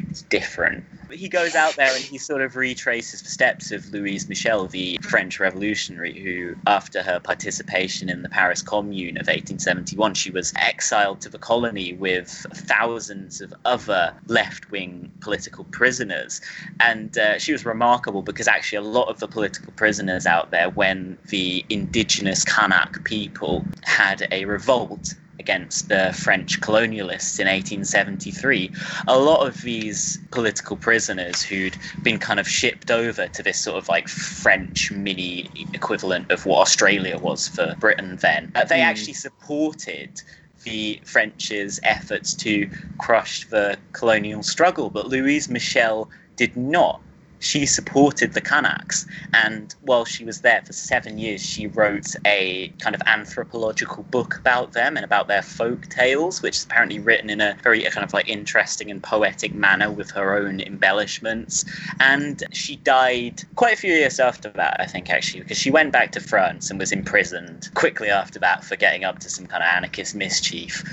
it's 0.08 0.22
different. 0.22 0.84
He 1.10 1.28
goes 1.28 1.56
out 1.56 1.74
there 1.74 1.92
and 1.92 2.04
he 2.04 2.18
sort 2.18 2.40
of 2.40 2.54
retraces 2.54 3.22
the 3.22 3.28
steps 3.28 3.72
of 3.72 3.92
Louise 3.92 4.28
Michel, 4.28 4.66
the 4.66 4.98
French 5.02 5.40
revolutionary, 5.40 6.20
who, 6.20 6.54
after 6.66 7.02
her 7.02 7.18
participation 7.18 8.08
in 8.08 8.22
the 8.22 8.28
Paris 8.28 8.62
Commune 8.62 9.16
of 9.16 9.26
1871, 9.26 10.14
she 10.14 10.30
was 10.30 10.52
exiled 10.56 11.20
to 11.22 11.28
the 11.28 11.38
colony 11.38 11.94
with 11.94 12.28
thousands 12.54 13.40
of 13.40 13.52
other 13.64 14.14
left 14.26 14.70
wing 14.70 15.10
political 15.20 15.64
prisoners. 15.64 16.40
And 16.78 17.16
uh, 17.18 17.38
she 17.38 17.52
was 17.52 17.64
remarkable 17.64 18.22
because 18.22 18.46
actually, 18.46 18.78
a 18.78 18.82
lot 18.82 19.08
of 19.08 19.18
the 19.18 19.28
political 19.28 19.72
prisoners 19.72 20.26
out 20.26 20.52
there, 20.52 20.70
when 20.70 21.18
the 21.28 21.64
indigenous 21.68 22.44
Kanak 22.44 23.04
people 23.04 23.64
had 23.82 24.28
a 24.30 24.44
revolt, 24.44 25.14
against 25.40 25.88
the 25.88 26.12
French 26.14 26.60
colonialists 26.60 27.40
in 27.40 27.48
1873. 27.48 28.70
A 29.08 29.18
lot 29.18 29.46
of 29.46 29.60
these 29.62 30.20
political 30.30 30.76
prisoners 30.76 31.42
who'd 31.42 31.76
been 32.02 32.18
kind 32.18 32.38
of 32.38 32.46
shipped 32.46 32.90
over 32.90 33.26
to 33.26 33.42
this 33.42 33.58
sort 33.58 33.78
of 33.78 33.88
like 33.88 34.06
French 34.06 34.92
mini 34.92 35.50
equivalent 35.72 36.30
of 36.30 36.46
what 36.46 36.60
Australia 36.60 37.18
was 37.18 37.48
for 37.48 37.74
Britain 37.80 38.16
then, 38.20 38.52
uh, 38.54 38.64
they 38.64 38.80
actually 38.80 39.14
supported 39.14 40.22
the 40.64 41.00
French's 41.04 41.80
efforts 41.82 42.34
to 42.34 42.68
crush 42.98 43.46
the 43.48 43.78
colonial 43.92 44.42
struggle, 44.42 44.90
but 44.90 45.08
Louise 45.08 45.48
Michel 45.48 46.10
did 46.36 46.54
not 46.56 47.00
she 47.40 47.66
supported 47.66 48.34
the 48.34 48.40
Kanaks. 48.40 49.06
And 49.32 49.74
while 49.80 50.04
she 50.04 50.24
was 50.24 50.42
there 50.42 50.62
for 50.64 50.72
seven 50.72 51.18
years, 51.18 51.44
she 51.44 51.66
wrote 51.66 52.14
a 52.24 52.68
kind 52.78 52.94
of 52.94 53.02
anthropological 53.06 54.04
book 54.04 54.36
about 54.36 54.72
them 54.72 54.96
and 54.96 55.04
about 55.04 55.26
their 55.26 55.42
folk 55.42 55.88
tales, 55.88 56.42
which 56.42 56.58
is 56.58 56.64
apparently 56.64 57.00
written 57.00 57.30
in 57.30 57.40
a 57.40 57.56
very 57.62 57.82
kind 57.82 58.04
of 58.04 58.12
like 58.12 58.28
interesting 58.28 58.90
and 58.90 59.02
poetic 59.02 59.54
manner 59.54 59.90
with 59.90 60.10
her 60.10 60.36
own 60.36 60.60
embellishments. 60.60 61.64
And 61.98 62.44
she 62.52 62.76
died 62.76 63.42
quite 63.56 63.74
a 63.74 63.76
few 63.76 63.92
years 63.92 64.20
after 64.20 64.50
that, 64.50 64.76
I 64.78 64.86
think, 64.86 65.10
actually, 65.10 65.40
because 65.40 65.58
she 65.58 65.70
went 65.70 65.92
back 65.92 66.12
to 66.12 66.20
France 66.20 66.70
and 66.70 66.78
was 66.78 66.92
imprisoned 66.92 67.70
quickly 67.74 68.10
after 68.10 68.38
that 68.40 68.64
for 68.64 68.76
getting 68.76 69.04
up 69.04 69.18
to 69.20 69.30
some 69.30 69.46
kind 69.46 69.62
of 69.62 69.68
anarchist 69.68 70.14
mischief. 70.14 70.84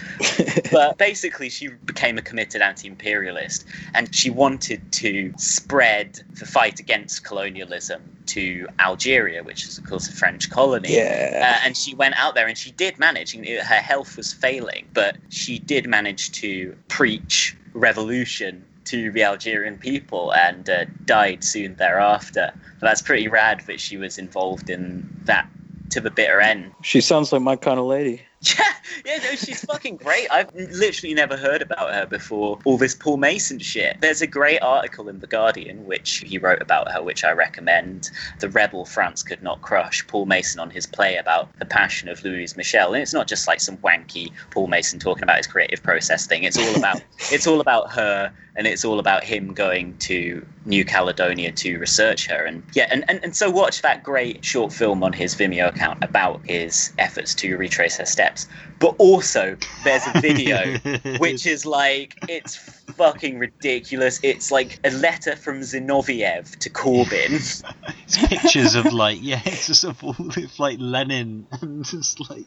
but 0.71 0.97
basically, 0.97 1.49
she 1.49 1.67
became 1.67 2.17
a 2.17 2.21
committed 2.21 2.61
anti 2.61 2.87
imperialist 2.87 3.65
and 3.93 4.13
she 4.15 4.29
wanted 4.29 4.91
to 4.93 5.33
spread 5.37 6.21
the 6.39 6.45
fight 6.45 6.79
against 6.79 7.23
colonialism 7.23 8.01
to 8.27 8.67
Algeria, 8.79 9.43
which 9.43 9.65
is, 9.65 9.77
of 9.77 9.85
course, 9.85 10.07
a 10.07 10.11
French 10.11 10.49
colony. 10.49 10.95
Yeah. 10.95 11.57
Uh, 11.61 11.65
and 11.65 11.77
she 11.77 11.95
went 11.95 12.15
out 12.17 12.35
there 12.35 12.47
and 12.47 12.57
she 12.57 12.71
did 12.71 12.99
manage, 12.99 13.35
her 13.35 13.59
health 13.61 14.17
was 14.17 14.33
failing, 14.33 14.85
but 14.93 15.17
she 15.29 15.59
did 15.59 15.87
manage 15.87 16.31
to 16.33 16.75
preach 16.87 17.55
revolution 17.73 18.63
to 18.85 19.11
the 19.11 19.23
Algerian 19.23 19.77
people 19.77 20.33
and 20.33 20.69
uh, 20.69 20.85
died 21.05 21.43
soon 21.43 21.75
thereafter. 21.75 22.53
That's 22.79 23.01
pretty 23.01 23.27
rad 23.27 23.61
that 23.67 23.79
she 23.79 23.97
was 23.97 24.17
involved 24.17 24.69
in 24.69 25.07
that 25.25 25.47
to 25.89 26.01
the 26.01 26.09
bitter 26.09 26.39
end. 26.41 26.71
She 26.83 27.01
sounds 27.01 27.31
like 27.31 27.41
my 27.41 27.55
kind 27.55 27.79
of 27.79 27.85
lady. 27.85 28.21
Yeah, 28.47 28.73
yeah, 29.05 29.17
no, 29.17 29.35
she's 29.35 29.63
fucking 29.65 29.97
great. 29.97 30.27
I've 30.31 30.53
literally 30.55 31.13
never 31.13 31.35
heard 31.37 31.61
about 31.61 31.93
her 31.93 32.05
before 32.05 32.59
all 32.65 32.77
this 32.77 32.95
Paul 32.95 33.17
Mason 33.17 33.59
shit. 33.59 33.97
There's 34.01 34.21
a 34.21 34.27
great 34.27 34.59
article 34.59 35.09
in 35.09 35.19
The 35.19 35.27
Guardian 35.27 35.85
which 35.85 36.23
he 36.25 36.37
wrote 36.37 36.61
about 36.61 36.91
her, 36.91 37.01
which 37.01 37.23
I 37.23 37.31
recommend. 37.31 38.11
The 38.39 38.49
rebel 38.49 38.85
France 38.85 39.23
could 39.23 39.41
not 39.41 39.61
crush 39.61 40.05
Paul 40.07 40.25
Mason 40.25 40.59
on 40.59 40.69
his 40.69 40.85
play 40.85 41.17
about 41.17 41.49
the 41.59 41.65
passion 41.65 42.09
of 42.09 42.23
Louise 42.23 42.55
Michel. 42.55 42.93
And 42.93 43.01
it's 43.01 43.13
not 43.13 43.27
just 43.27 43.47
like 43.47 43.59
some 43.59 43.77
wanky 43.77 44.31
Paul 44.51 44.67
Mason 44.67 44.99
talking 44.99 45.23
about 45.23 45.37
his 45.37 45.47
creative 45.47 45.81
process 45.81 46.27
thing. 46.27 46.43
It's 46.43 46.57
all 46.57 46.75
about 46.75 47.01
it's 47.31 47.47
all 47.47 47.61
about 47.61 47.91
her 47.91 48.31
and 48.57 48.65
it's 48.65 48.83
all 48.83 48.99
about 48.99 49.23
him 49.23 49.53
going 49.53 49.95
to 49.99 50.45
New 50.65 50.83
Caledonia 50.83 51.51
to 51.51 51.77
research 51.77 52.27
her. 52.27 52.43
And 52.43 52.63
yeah, 52.73 52.87
and, 52.89 53.05
and, 53.07 53.23
and 53.23 53.35
so 53.35 53.51
watch 53.51 53.83
that 53.83 54.03
great 54.03 54.43
short 54.43 54.73
film 54.73 55.03
on 55.03 55.13
his 55.13 55.35
Vimeo 55.35 55.69
account 55.69 56.03
about 56.03 56.41
his 56.43 56.91
efforts 56.97 57.35
to 57.35 57.55
retrace 57.55 57.97
her 57.97 58.05
steps. 58.05 58.47
But 58.79 58.95
also, 58.97 59.57
there's 59.83 60.03
a 60.07 60.19
video 60.19 60.77
which 61.19 61.45
is 61.45 61.65
like, 61.65 62.15
it's 62.27 62.55
fucking 62.55 63.37
ridiculous. 63.37 64.19
It's 64.23 64.51
like 64.51 64.79
a 64.83 64.89
letter 64.89 65.35
from 65.35 65.61
Zinoviev 65.61 66.55
to 66.57 66.69
Corbyn. 66.69 67.63
It's 68.07 68.17
pictures 68.25 68.75
of 68.75 68.93
like 68.93 69.19
yeah, 69.21 69.41
it's 69.45 69.67
just 69.67 69.83
of 69.83 70.01
all 70.01 70.15
it's 70.37 70.59
like 70.59 70.77
Lenin 70.79 71.45
and 71.61 71.83
just 71.83 72.29
like 72.29 72.45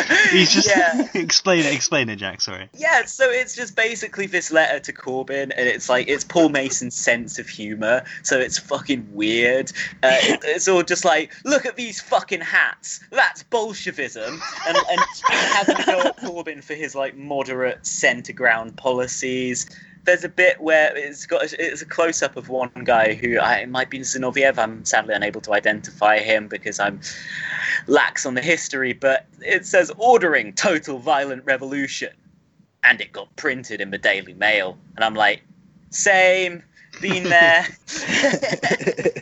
he's 0.30 0.52
just 0.52 0.68
Yeah. 0.68 1.06
explain 1.14 1.60
it, 1.66 1.72
explain 1.74 2.08
it, 2.08 2.16
Jack. 2.16 2.40
Sorry. 2.40 2.68
Yeah, 2.76 3.04
so 3.04 3.30
it's 3.30 3.54
just 3.54 3.76
basically 3.76 4.26
this 4.26 4.50
letter 4.52 4.78
to 4.80 4.92
Corbyn, 4.92 5.42
and 5.56 5.68
it's 5.68 5.88
like 5.88 6.08
it's 6.08 6.24
Paul 6.24 6.48
Mason's 6.48 6.94
sense 6.94 7.38
of 7.38 7.48
humor, 7.48 8.02
so 8.22 8.38
it's 8.38 8.58
fucking 8.58 9.06
weird. 9.12 9.70
Uh, 10.02 10.16
it- 10.22 10.40
it's 10.44 10.68
all 10.68 10.82
just 10.82 11.04
like, 11.04 11.32
look 11.44 11.66
at 11.66 11.76
these 11.76 12.00
fucking 12.00 12.40
hats, 12.40 13.00
that's 13.10 13.42
Bolshevism, 13.44 14.40
and, 14.66 14.76
and 14.90 15.00
having 15.28 15.76
a 15.76 15.84
go 15.84 16.00
at 16.00 16.16
Corbyn 16.18 16.62
for 16.62 16.74
his 16.74 16.94
like 16.94 17.16
moderate 17.16 17.86
centre 17.86 18.32
ground 18.32 18.76
policies. 18.76 19.68
There's 20.04 20.24
a 20.24 20.28
bit 20.28 20.60
where 20.60 20.96
it's 20.96 21.26
got 21.26 21.52
it's 21.52 21.82
a 21.82 21.86
close 21.86 22.22
up 22.22 22.36
of 22.36 22.48
one 22.48 22.70
guy 22.84 23.14
who 23.14 23.38
I, 23.38 23.58
it 23.58 23.68
might 23.68 23.88
be 23.88 24.00
Zinoviev. 24.00 24.58
I'm 24.58 24.84
sadly 24.84 25.14
unable 25.14 25.40
to 25.42 25.52
identify 25.52 26.18
him 26.18 26.48
because 26.48 26.80
I'm 26.80 27.00
lax 27.86 28.26
on 28.26 28.34
the 28.34 28.42
history, 28.42 28.92
but 28.92 29.26
it 29.40 29.64
says 29.64 29.92
ordering 29.98 30.54
total 30.54 30.98
violent 30.98 31.44
revolution 31.44 32.12
and 32.82 33.00
it 33.00 33.12
got 33.12 33.34
printed 33.36 33.80
in 33.80 33.90
the 33.90 33.98
Daily 33.98 34.34
Mail. 34.34 34.76
And 34.96 35.04
I'm 35.04 35.14
like, 35.14 35.42
same, 35.90 36.62
been 37.00 37.24
there. 37.24 37.66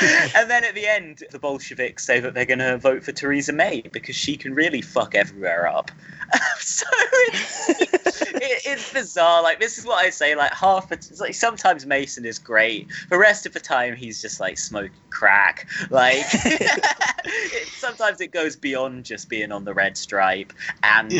and 0.36 0.50
then 0.50 0.64
at 0.64 0.74
the 0.74 0.86
end, 0.86 1.24
the 1.30 1.38
Bolsheviks 1.38 2.04
say 2.04 2.20
that 2.20 2.34
they're 2.34 2.46
going 2.46 2.58
to 2.58 2.78
vote 2.78 3.02
for 3.02 3.12
Theresa 3.12 3.52
May 3.52 3.82
because 3.92 4.16
she 4.16 4.36
can 4.36 4.54
really 4.54 4.80
fuck 4.80 5.14
everywhere 5.14 5.68
up. 5.68 5.90
so 6.58 6.86
it's, 6.92 7.68
it, 8.22 8.62
it's 8.64 8.92
bizarre. 8.92 9.42
Like 9.42 9.60
this 9.60 9.78
is 9.78 9.84
what 9.84 10.04
I 10.04 10.10
say. 10.10 10.34
Like 10.34 10.52
half, 10.52 10.92
it's 10.92 11.20
like 11.20 11.34
sometimes 11.34 11.86
Mason 11.86 12.24
is 12.24 12.38
great. 12.38 12.88
The 13.10 13.18
rest 13.18 13.46
of 13.46 13.52
the 13.52 13.60
time, 13.60 13.96
he's 13.96 14.22
just 14.22 14.40
like 14.40 14.58
smoking 14.58 14.92
crack. 15.10 15.68
Like 15.90 16.24
it, 16.32 17.68
sometimes 17.68 18.20
it 18.20 18.32
goes 18.32 18.56
beyond 18.56 19.04
just 19.04 19.28
being 19.28 19.52
on 19.52 19.64
the 19.64 19.74
red 19.74 19.96
stripe 19.96 20.52
and 20.82 21.12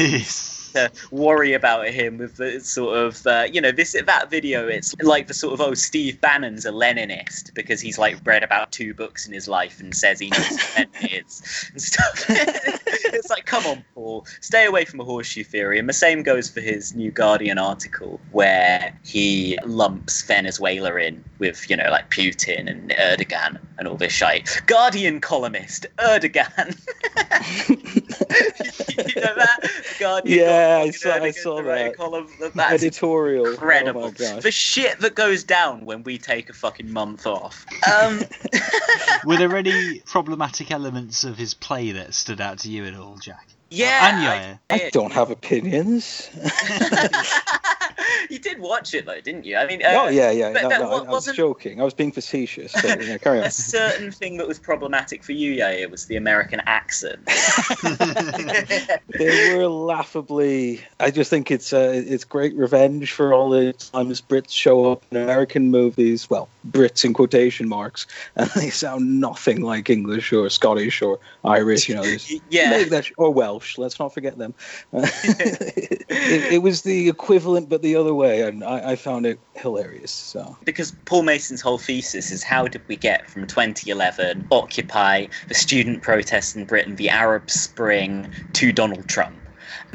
to 0.73 0.91
worry 1.11 1.53
about 1.53 1.89
him 1.89 2.19
with 2.19 2.37
the 2.37 2.61
sort 2.61 2.97
of 2.97 3.27
uh, 3.27 3.47
you 3.51 3.61
know 3.61 3.73
this 3.73 3.93
that 3.93 4.31
video 4.31 4.69
it's 4.69 4.95
like 5.03 5.27
the 5.27 5.35
sort 5.35 5.55
of 5.55 5.61
oh 5.61 5.75
Steve 5.75 6.21
Bannon's 6.21 6.65
a 6.65 6.71
Leninist 6.71 7.55
because 7.55 7.81
he's 7.81 7.99
like 7.99 8.17
read 8.25 8.43
about 8.43 8.73
two 8.73 8.95
books 8.95 9.27
in 9.27 9.33
his 9.33 9.49
life 9.49 9.81
and 9.81 9.95
says 9.95 10.19
he 10.21 10.31
knows 10.31 10.59
what 10.59 10.89
Lenin 10.95 11.25
is 11.25 11.71
and 11.73 11.83
stuff. 11.83 12.25
It's 13.13 13.29
like 13.29 13.45
come 13.45 13.67
on 13.67 13.85
Paul 13.95 14.25
stay 14.41 14.67
away 14.67 14.85
from 14.85 15.01
a 15.01 15.05
horseshoe 15.05 15.45
theory. 15.45 15.79
And 15.79 15.89
the 15.89 15.93
same 15.93 16.23
goes 16.23 16.49
for 16.49 16.61
his 16.61 16.95
new 16.95 17.11
Guardian 17.11 17.59
article 17.59 18.21
where 18.33 18.99
he 19.05 19.59
lumps 19.65 20.23
Venezuela 20.23 20.95
in 20.97 21.25
with 21.39 21.69
you 21.69 21.77
know 21.77 21.89
like 21.91 22.11
Putin 22.11 22.69
and 22.69 22.91
Erdogan 22.91 23.59
and 23.79 23.89
all 23.89 23.97
this 23.97 24.13
shite. 24.13 24.63
Guardian 24.67 25.21
columnist 25.21 25.87
Erdogan. 25.99 26.77
You 28.91 29.21
know 29.21 29.35
that? 29.35 29.59
Guardian 29.99 30.39
Yeah, 30.39 30.60
I 30.61 30.87
got 30.87 30.95
saw- 30.95 31.11
I 31.25 31.31
saw 31.31 31.61
to 31.61 31.69
write 31.69 31.81
a 31.81 31.85
that. 31.91 31.97
column 31.97 32.29
that- 32.41 32.55
that's 32.55 32.73
Editorial. 32.83 33.47
incredible. 33.51 34.13
Oh 34.21 34.41
the 34.41 34.51
shit 34.51 34.99
that 35.01 35.15
goes 35.15 35.45
down 35.45 35.85
when 35.85 36.03
we 36.03 36.19
take 36.19 36.49
a 36.51 36.53
fucking 36.53 36.93
month 36.93 37.27
off. 37.27 37.65
Um, 37.93 38.21
Were 39.25 39.37
there 39.37 39.57
any 39.57 40.01
problematic 40.07 40.71
elements 40.71 41.25
of 41.25 41.37
his 41.37 41.55
play 41.55 41.93
that 41.93 42.15
stood 42.15 42.41
out 42.41 42.59
to 42.61 42.71
you 42.71 42.85
at 42.87 42.95
all, 42.95 43.17
Jack? 43.17 43.47
Yeah, 43.71 44.09
and 44.09 44.23
Yaya. 44.23 44.61
I 44.69 44.91
don't 44.91 45.13
have 45.13 45.31
opinions. 45.31 46.29
you 48.31 48.39
did 48.39 48.59
watch 48.59 48.95
it 48.95 49.07
though, 49.07 49.21
didn't 49.21 49.45
you? 49.45 49.57
I 49.57 49.67
mean, 49.67 49.83
uh, 49.83 49.91
oh 49.93 50.09
yeah, 50.09 50.31
yeah. 50.31 50.53
but 50.53 50.63
No, 50.63 50.69
that 50.69 50.81
no, 50.81 50.91
I, 50.91 50.99
I 51.05 51.11
was 51.11 51.27
joking. 51.27 51.81
I 51.81 51.85
was 51.85 51.95
being 51.95 52.13
facetious. 52.13 52.73
But, 52.73 53.05
yeah, 53.05 53.19
carry 53.19 53.39
on. 53.39 53.45
a 53.47 53.51
certain 53.51 54.11
thing 54.11 54.39
that 54.39 54.49
was 54.49 54.59
problematic 54.59 55.23
for 55.23 55.33
you, 55.33 55.53
yeah, 55.53 55.71
it 55.71 55.91
was 55.91 56.07
the 56.07 56.17
American 56.17 56.61
accent. 56.67 57.25
they 59.19 59.57
were 59.57 59.69
laughably. 59.69 60.83
I 60.99 61.11
just 61.11 61.31
think 61.31 61.51
it's 61.51 61.73
uh, 61.73 61.93
it's 61.95 62.25
great 62.25 62.55
revenge 62.57 63.13
for 63.13 63.33
all 63.33 63.51
the 63.51 63.73
times 63.73 64.21
Brits 64.21 64.51
show 64.51 64.91
up 64.91 65.05
in 65.11 65.17
American 65.17 65.71
movies. 65.71 66.29
Well, 66.29 66.49
Brits 66.69 67.05
in 67.05 67.15
quotation 67.15 67.69
marks, 67.69 68.07
and 68.37 68.51
they 68.51 68.71
sound 68.71 69.21
nothing 69.21 69.63
like 69.63 69.91
English 69.91 70.33
or 70.33 70.49
Scottish 70.51 71.03
or 71.03 71.19
Irish. 71.45 71.89
You 71.89 71.97
know, 71.97 72.03
yeah. 72.51 73.03
or 73.17 73.33
Welsh. 73.33 73.79
Let's 73.79 73.99
not 73.99 74.13
forget 74.13 74.39
them. 74.39 74.55
it, 74.93 76.53
it 76.53 76.63
was 76.63 76.83
the 76.83 77.09
equivalent, 77.09 77.69
but 77.69 77.83
the 77.83 77.97
other 77.97 78.15
way, 78.15 78.43
and 78.43 78.63
I, 78.65 78.93
I 78.93 78.97
found 78.97 79.27
it 79.27 79.39
hilarious. 79.55 80.11
So 80.11 80.57
because 80.65 80.93
Paul 81.05 81.23
Mason's 81.23 81.61
whole 81.61 81.79
thesis 81.79 82.31
is 82.31 82.43
how 82.43 82.67
did 82.67 82.87
we 82.89 82.97
get 82.97 83.29
from 83.31 83.47
2011, 83.47 84.49
Occupy, 84.51 85.27
the 85.49 85.55
student 85.55 86.03
protests 86.03 86.55
in 86.55 86.65
Britain, 86.65 86.97
the 86.97 87.09
Arab 87.09 87.51
Spring, 87.51 88.33
to 88.55 88.73
Donald 88.73 89.09
Trump? 89.09 89.37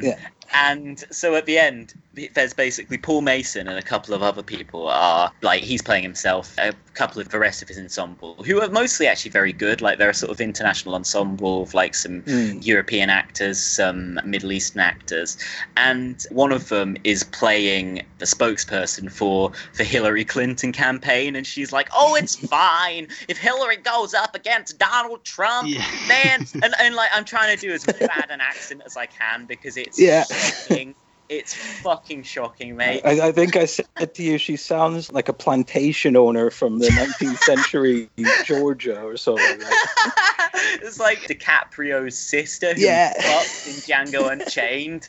Yeah. 0.01 0.19
And 0.53 1.03
so 1.11 1.35
at 1.35 1.45
the 1.45 1.57
end, 1.57 1.93
there's 2.33 2.53
basically 2.53 2.97
Paul 2.97 3.21
Mason 3.21 3.67
and 3.67 3.77
a 3.77 3.81
couple 3.81 4.13
of 4.13 4.23
other 4.23 4.41
people 4.41 4.87
are 4.87 5.31
like 5.41 5.61
he's 5.63 5.81
playing 5.81 6.03
himself. 6.03 6.55
A 6.57 6.73
couple 6.93 7.21
of 7.21 7.27
the 7.27 7.39
rest 7.39 7.61
of 7.61 7.67
his 7.67 7.77
ensemble, 7.77 8.35
who 8.45 8.61
are 8.61 8.69
mostly 8.69 9.05
actually 9.07 9.31
very 9.31 9.51
good. 9.51 9.81
Like 9.81 9.97
they're 9.97 10.11
a 10.11 10.13
sort 10.13 10.31
of 10.31 10.39
international 10.39 10.95
ensemble 10.95 11.63
of 11.63 11.73
like 11.73 11.93
some 11.93 12.21
Mm. 12.25 12.65
European 12.65 13.09
actors, 13.09 13.59
some 13.59 14.19
Middle 14.23 14.51
Eastern 14.53 14.79
actors, 14.79 15.37
and 15.75 16.25
one 16.31 16.53
of 16.53 16.69
them 16.69 16.95
is 17.03 17.23
playing 17.25 18.01
the 18.19 18.25
spokesperson 18.25 19.11
for 19.11 19.51
the 19.77 19.83
Hillary 19.83 20.23
Clinton 20.23 20.71
campaign, 20.71 21.35
and 21.35 21.45
she's 21.45 21.73
like, 21.73 21.89
"Oh, 21.93 22.15
it's 22.15 22.35
fine 22.47 23.09
if 23.27 23.37
Hillary 23.37 23.75
goes 23.77 24.13
up 24.13 24.33
against 24.35 24.77
Donald 24.79 25.23
Trump, 25.25 25.67
Yeah. 25.69 25.85
man." 26.07 26.45
And, 26.63 26.73
and 26.79 26.95
like 26.95 27.09
I'm 27.13 27.25
trying 27.25 27.53
to 27.55 27.61
do 27.61 27.73
as 27.73 27.83
bad 27.83 28.27
an 28.29 28.39
accent 28.39 28.81
as 28.85 28.95
I 28.95 29.05
can 29.07 29.45
because 29.45 29.75
it's 29.77 29.99
Yeah. 29.99 30.23
Shocking. 30.35 30.95
It's 31.27 31.55
fucking 31.55 32.21
shocking, 32.21 32.75
mate. 32.75 33.01
I, 33.03 33.29
I 33.29 33.31
think 33.31 33.55
I 33.55 33.65
said 33.65 34.13
to 34.13 34.21
you, 34.23 34.37
she 34.37 34.55
sounds 34.57 35.11
like 35.11 35.27
a 35.27 35.33
plantation 35.33 36.15
owner 36.15 36.51
from 36.51 36.77
the 36.77 36.89
19th 36.89 37.39
century 37.39 38.09
Georgia 38.45 39.01
or 39.01 39.17
something. 39.17 39.59
Like 39.59 39.73
it's 40.83 40.99
like 40.99 41.17
DiCaprio's 41.21 42.15
sister 42.15 42.75
who 42.75 42.81
Yeah. 42.81 43.13
fucked 43.13 43.65
in 43.65 43.73
Django 43.81 44.31
Unchained. 44.31 45.07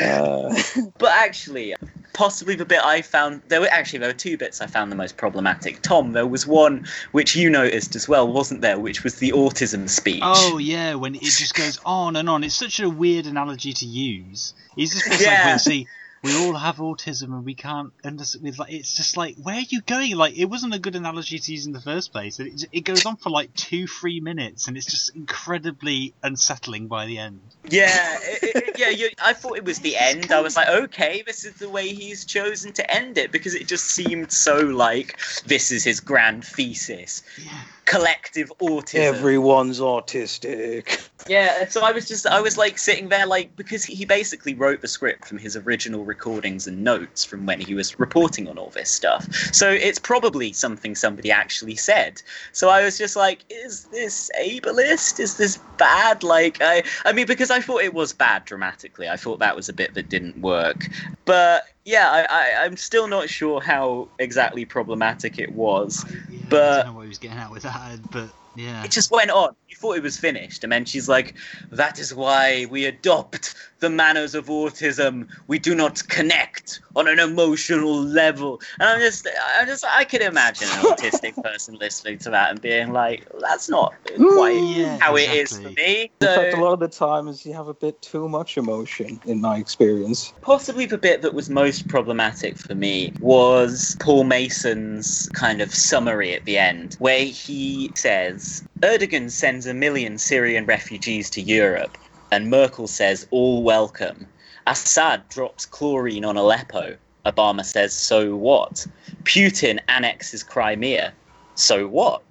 Uh, 0.00 0.54
But 0.98 1.10
actually, 1.12 1.74
possibly 2.18 2.56
the 2.56 2.64
bit 2.64 2.84
I 2.84 3.00
found 3.00 3.42
there 3.46 3.60
were 3.60 3.68
actually 3.70 4.00
there 4.00 4.08
were 4.08 4.12
two 4.12 4.36
bits 4.36 4.60
I 4.60 4.66
found 4.66 4.90
the 4.90 4.96
most 4.96 5.16
problematic. 5.16 5.82
Tom, 5.82 6.10
there 6.14 6.26
was 6.26 6.48
one 6.48 6.84
which 7.12 7.36
you 7.36 7.48
noticed 7.48 7.94
as 7.94 8.08
well, 8.08 8.26
wasn't 8.26 8.60
there? 8.60 8.76
Which 8.76 9.04
was 9.04 9.14
the 9.20 9.30
autism 9.30 9.88
speech. 9.88 10.18
Oh 10.24 10.58
yeah, 10.58 10.96
when 10.96 11.14
it 11.14 11.22
just 11.22 11.54
goes 11.54 11.78
on 11.86 12.16
and 12.16 12.28
on. 12.28 12.42
It's 12.42 12.56
such 12.56 12.80
a 12.80 12.90
weird 12.90 13.26
analogy 13.26 13.72
to 13.72 13.86
use. 13.86 14.52
He's 14.74 14.92
just 14.94 15.06
Yeah. 15.22 15.30
like, 15.30 15.44
when, 15.46 15.58
see, 15.60 15.86
we 16.22 16.34
all 16.36 16.54
have 16.54 16.76
autism 16.76 17.34
and 17.34 17.44
we 17.44 17.54
can't 17.54 17.92
understand. 18.04 18.44
With 18.44 18.58
like, 18.58 18.72
it's 18.72 18.94
just 18.94 19.16
like, 19.16 19.36
where 19.36 19.56
are 19.56 19.66
you 19.68 19.80
going? 19.82 20.16
Like, 20.16 20.36
it 20.36 20.46
wasn't 20.46 20.74
a 20.74 20.78
good 20.78 20.96
analogy 20.96 21.38
to 21.38 21.52
use 21.52 21.66
in 21.66 21.72
the 21.72 21.80
first 21.80 22.12
place. 22.12 22.40
It, 22.40 22.64
it 22.72 22.80
goes 22.80 23.06
on 23.06 23.16
for 23.16 23.30
like 23.30 23.54
two, 23.54 23.86
three 23.86 24.20
minutes, 24.20 24.68
and 24.68 24.76
it's 24.76 24.86
just 24.86 25.14
incredibly 25.14 26.14
unsettling 26.22 26.88
by 26.88 27.06
the 27.06 27.18
end. 27.18 27.40
Yeah, 27.68 28.18
it, 28.22 28.56
it, 28.56 28.78
yeah. 28.78 28.90
You, 28.90 29.10
I 29.22 29.32
thought 29.32 29.56
it 29.56 29.64
was 29.64 29.80
the 29.80 29.96
end. 29.96 30.32
I 30.32 30.40
was 30.40 30.56
like, 30.56 30.68
okay, 30.68 31.22
this 31.26 31.44
is 31.44 31.54
the 31.54 31.68
way 31.68 31.88
he's 31.88 32.24
chosen 32.24 32.72
to 32.74 32.90
end 32.94 33.18
it 33.18 33.32
because 33.32 33.54
it 33.54 33.66
just 33.66 33.86
seemed 33.86 34.32
so 34.32 34.58
like 34.58 35.18
this 35.46 35.70
is 35.70 35.84
his 35.84 36.00
grand 36.00 36.44
thesis. 36.44 37.22
Yeah. 37.42 37.62
Collective 37.88 38.52
autism. 38.60 39.00
Everyone's 39.00 39.80
autistic. 39.80 41.08
Yeah, 41.26 41.68
so 41.68 41.82
I 41.82 41.90
was 41.92 42.06
just, 42.06 42.26
I 42.26 42.40
was 42.40 42.56
like 42.58 42.78
sitting 42.78 43.08
there, 43.08 43.26
like, 43.26 43.56
because 43.56 43.84
he 43.84 44.04
basically 44.04 44.54
wrote 44.54 44.82
the 44.82 44.88
script 44.88 45.26
from 45.26 45.38
his 45.38 45.56
original 45.56 46.04
recordings 46.04 46.66
and 46.66 46.84
notes 46.84 47.24
from 47.24 47.46
when 47.46 47.60
he 47.60 47.74
was 47.74 47.98
reporting 47.98 48.46
on 48.46 48.58
all 48.58 48.70
this 48.70 48.90
stuff. 48.90 49.26
So 49.52 49.70
it's 49.70 49.98
probably 49.98 50.52
something 50.52 50.94
somebody 50.94 51.30
actually 51.30 51.76
said. 51.76 52.22
So 52.52 52.68
I 52.68 52.84
was 52.84 52.98
just 52.98 53.16
like, 53.16 53.44
is 53.48 53.84
this 53.84 54.30
ableist? 54.38 55.18
Is 55.18 55.38
this 55.38 55.58
bad? 55.78 56.22
Like, 56.22 56.58
I, 56.60 56.82
I 57.04 57.12
mean, 57.12 57.26
because 57.26 57.50
I 57.50 57.60
thought 57.60 57.82
it 57.82 57.94
was 57.94 58.12
bad 58.12 58.44
dramatically. 58.44 59.08
I 59.08 59.16
thought 59.16 59.38
that 59.38 59.56
was 59.56 59.68
a 59.68 59.72
bit 59.72 59.94
that 59.94 60.08
didn't 60.08 60.38
work. 60.38 60.88
But 61.24 61.64
yeah, 61.88 62.10
I, 62.10 62.26
I, 62.60 62.64
I'm 62.64 62.76
still 62.76 63.08
not 63.08 63.30
sure 63.30 63.62
how 63.62 64.08
exactly 64.18 64.66
problematic 64.66 65.38
it 65.38 65.52
was. 65.52 66.04
Yeah, 66.30 66.38
I 66.38 66.46
But- 66.50 66.76
don't 66.82 66.86
know 66.86 66.92
what 66.98 67.02
he 67.02 67.08
was 67.08 67.18
getting 67.18 67.38
at 67.38 67.50
with 67.50 67.62
that, 67.62 68.10
but 68.10 68.28
yeah. 68.56 68.84
It 68.84 68.90
just 68.90 69.10
went 69.10 69.30
on. 69.30 69.54
You 69.68 69.76
thought 69.76 69.96
it 69.96 70.02
was 70.02 70.18
finished, 70.18 70.64
and 70.64 70.72
then 70.72 70.84
she's 70.84 71.08
like, 71.08 71.34
"That 71.70 71.98
is 72.00 72.12
why 72.12 72.66
we 72.70 72.84
adopt 72.86 73.54
the 73.80 73.90
manners 73.90 74.34
of 74.34 74.46
autism. 74.46 75.28
We 75.46 75.58
do 75.58 75.74
not 75.74 76.06
connect 76.08 76.80
on 76.96 77.08
an 77.08 77.18
emotional 77.18 78.00
level." 78.02 78.60
And 78.80 78.88
I'm 78.88 79.00
just, 79.00 79.28
I 79.58 79.64
just, 79.64 79.84
I 79.84 80.04
could 80.04 80.22
imagine 80.22 80.68
an 80.72 80.84
autistic 80.84 81.40
person 81.42 81.74
listening 81.76 82.18
to 82.18 82.30
that 82.30 82.50
and 82.50 82.60
being 82.60 82.92
like, 82.92 83.26
"That's 83.40 83.68
not 83.68 83.94
mm. 84.06 84.34
quite 84.34 84.62
Yeah, 84.62 84.98
how 85.00 85.16
it 85.16 85.30
is 85.30 85.52
for 85.52 85.68
exactly. 85.68 85.84
me." 85.84 86.10
In 86.20 86.26
fact, 86.26 86.54
a 86.54 86.60
lot 86.60 86.72
of 86.72 86.80
the 86.80 86.88
times 86.88 87.44
you 87.46 87.52
have 87.52 87.68
a 87.68 87.74
bit 87.74 88.00
too 88.02 88.28
much 88.28 88.56
emotion, 88.56 89.20
in 89.24 89.40
my 89.40 89.56
experience. 89.58 90.32
possibly 90.42 90.86
the 90.86 90.98
bit 90.98 91.22
that 91.22 91.34
was 91.34 91.48
most 91.50 91.88
problematic 91.88 92.56
for 92.56 92.74
me 92.74 93.12
was 93.20 93.96
Paul 94.00 94.24
Mason's 94.24 95.28
kind 95.32 95.60
of 95.60 95.74
summary 95.74 96.34
at 96.34 96.44
the 96.44 96.58
end, 96.58 96.94
where 96.98 97.24
he 97.24 97.90
says 97.94 98.62
Erdogan 98.80 99.30
sends 99.30 99.66
a 99.66 99.74
million 99.74 100.18
Syrian 100.18 100.66
refugees 100.66 101.30
to 101.30 101.40
Europe, 101.40 101.96
and 102.30 102.50
Merkel 102.50 102.86
says 102.86 103.26
all 103.30 103.62
welcome. 103.62 104.26
Assad 104.66 105.28
drops 105.28 105.66
chlorine 105.66 106.24
on 106.24 106.36
Aleppo. 106.36 106.96
Obama 107.26 107.64
says, 107.64 107.92
so 107.92 108.36
what? 108.36 108.86
Putin 109.24 109.78
annexes 109.88 110.42
Crimea. 110.42 111.12
So 111.54 111.86
what? 111.88 112.22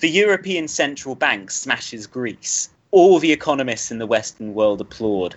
The 0.00 0.08
European 0.08 0.68
Central 0.68 1.14
Bank 1.14 1.50
smashes 1.50 2.06
Greece. 2.06 2.70
All 2.90 3.18
the 3.18 3.32
economists 3.32 3.90
in 3.90 3.98
the 3.98 4.06
Western 4.06 4.54
world 4.54 4.80
applaud 4.80 5.36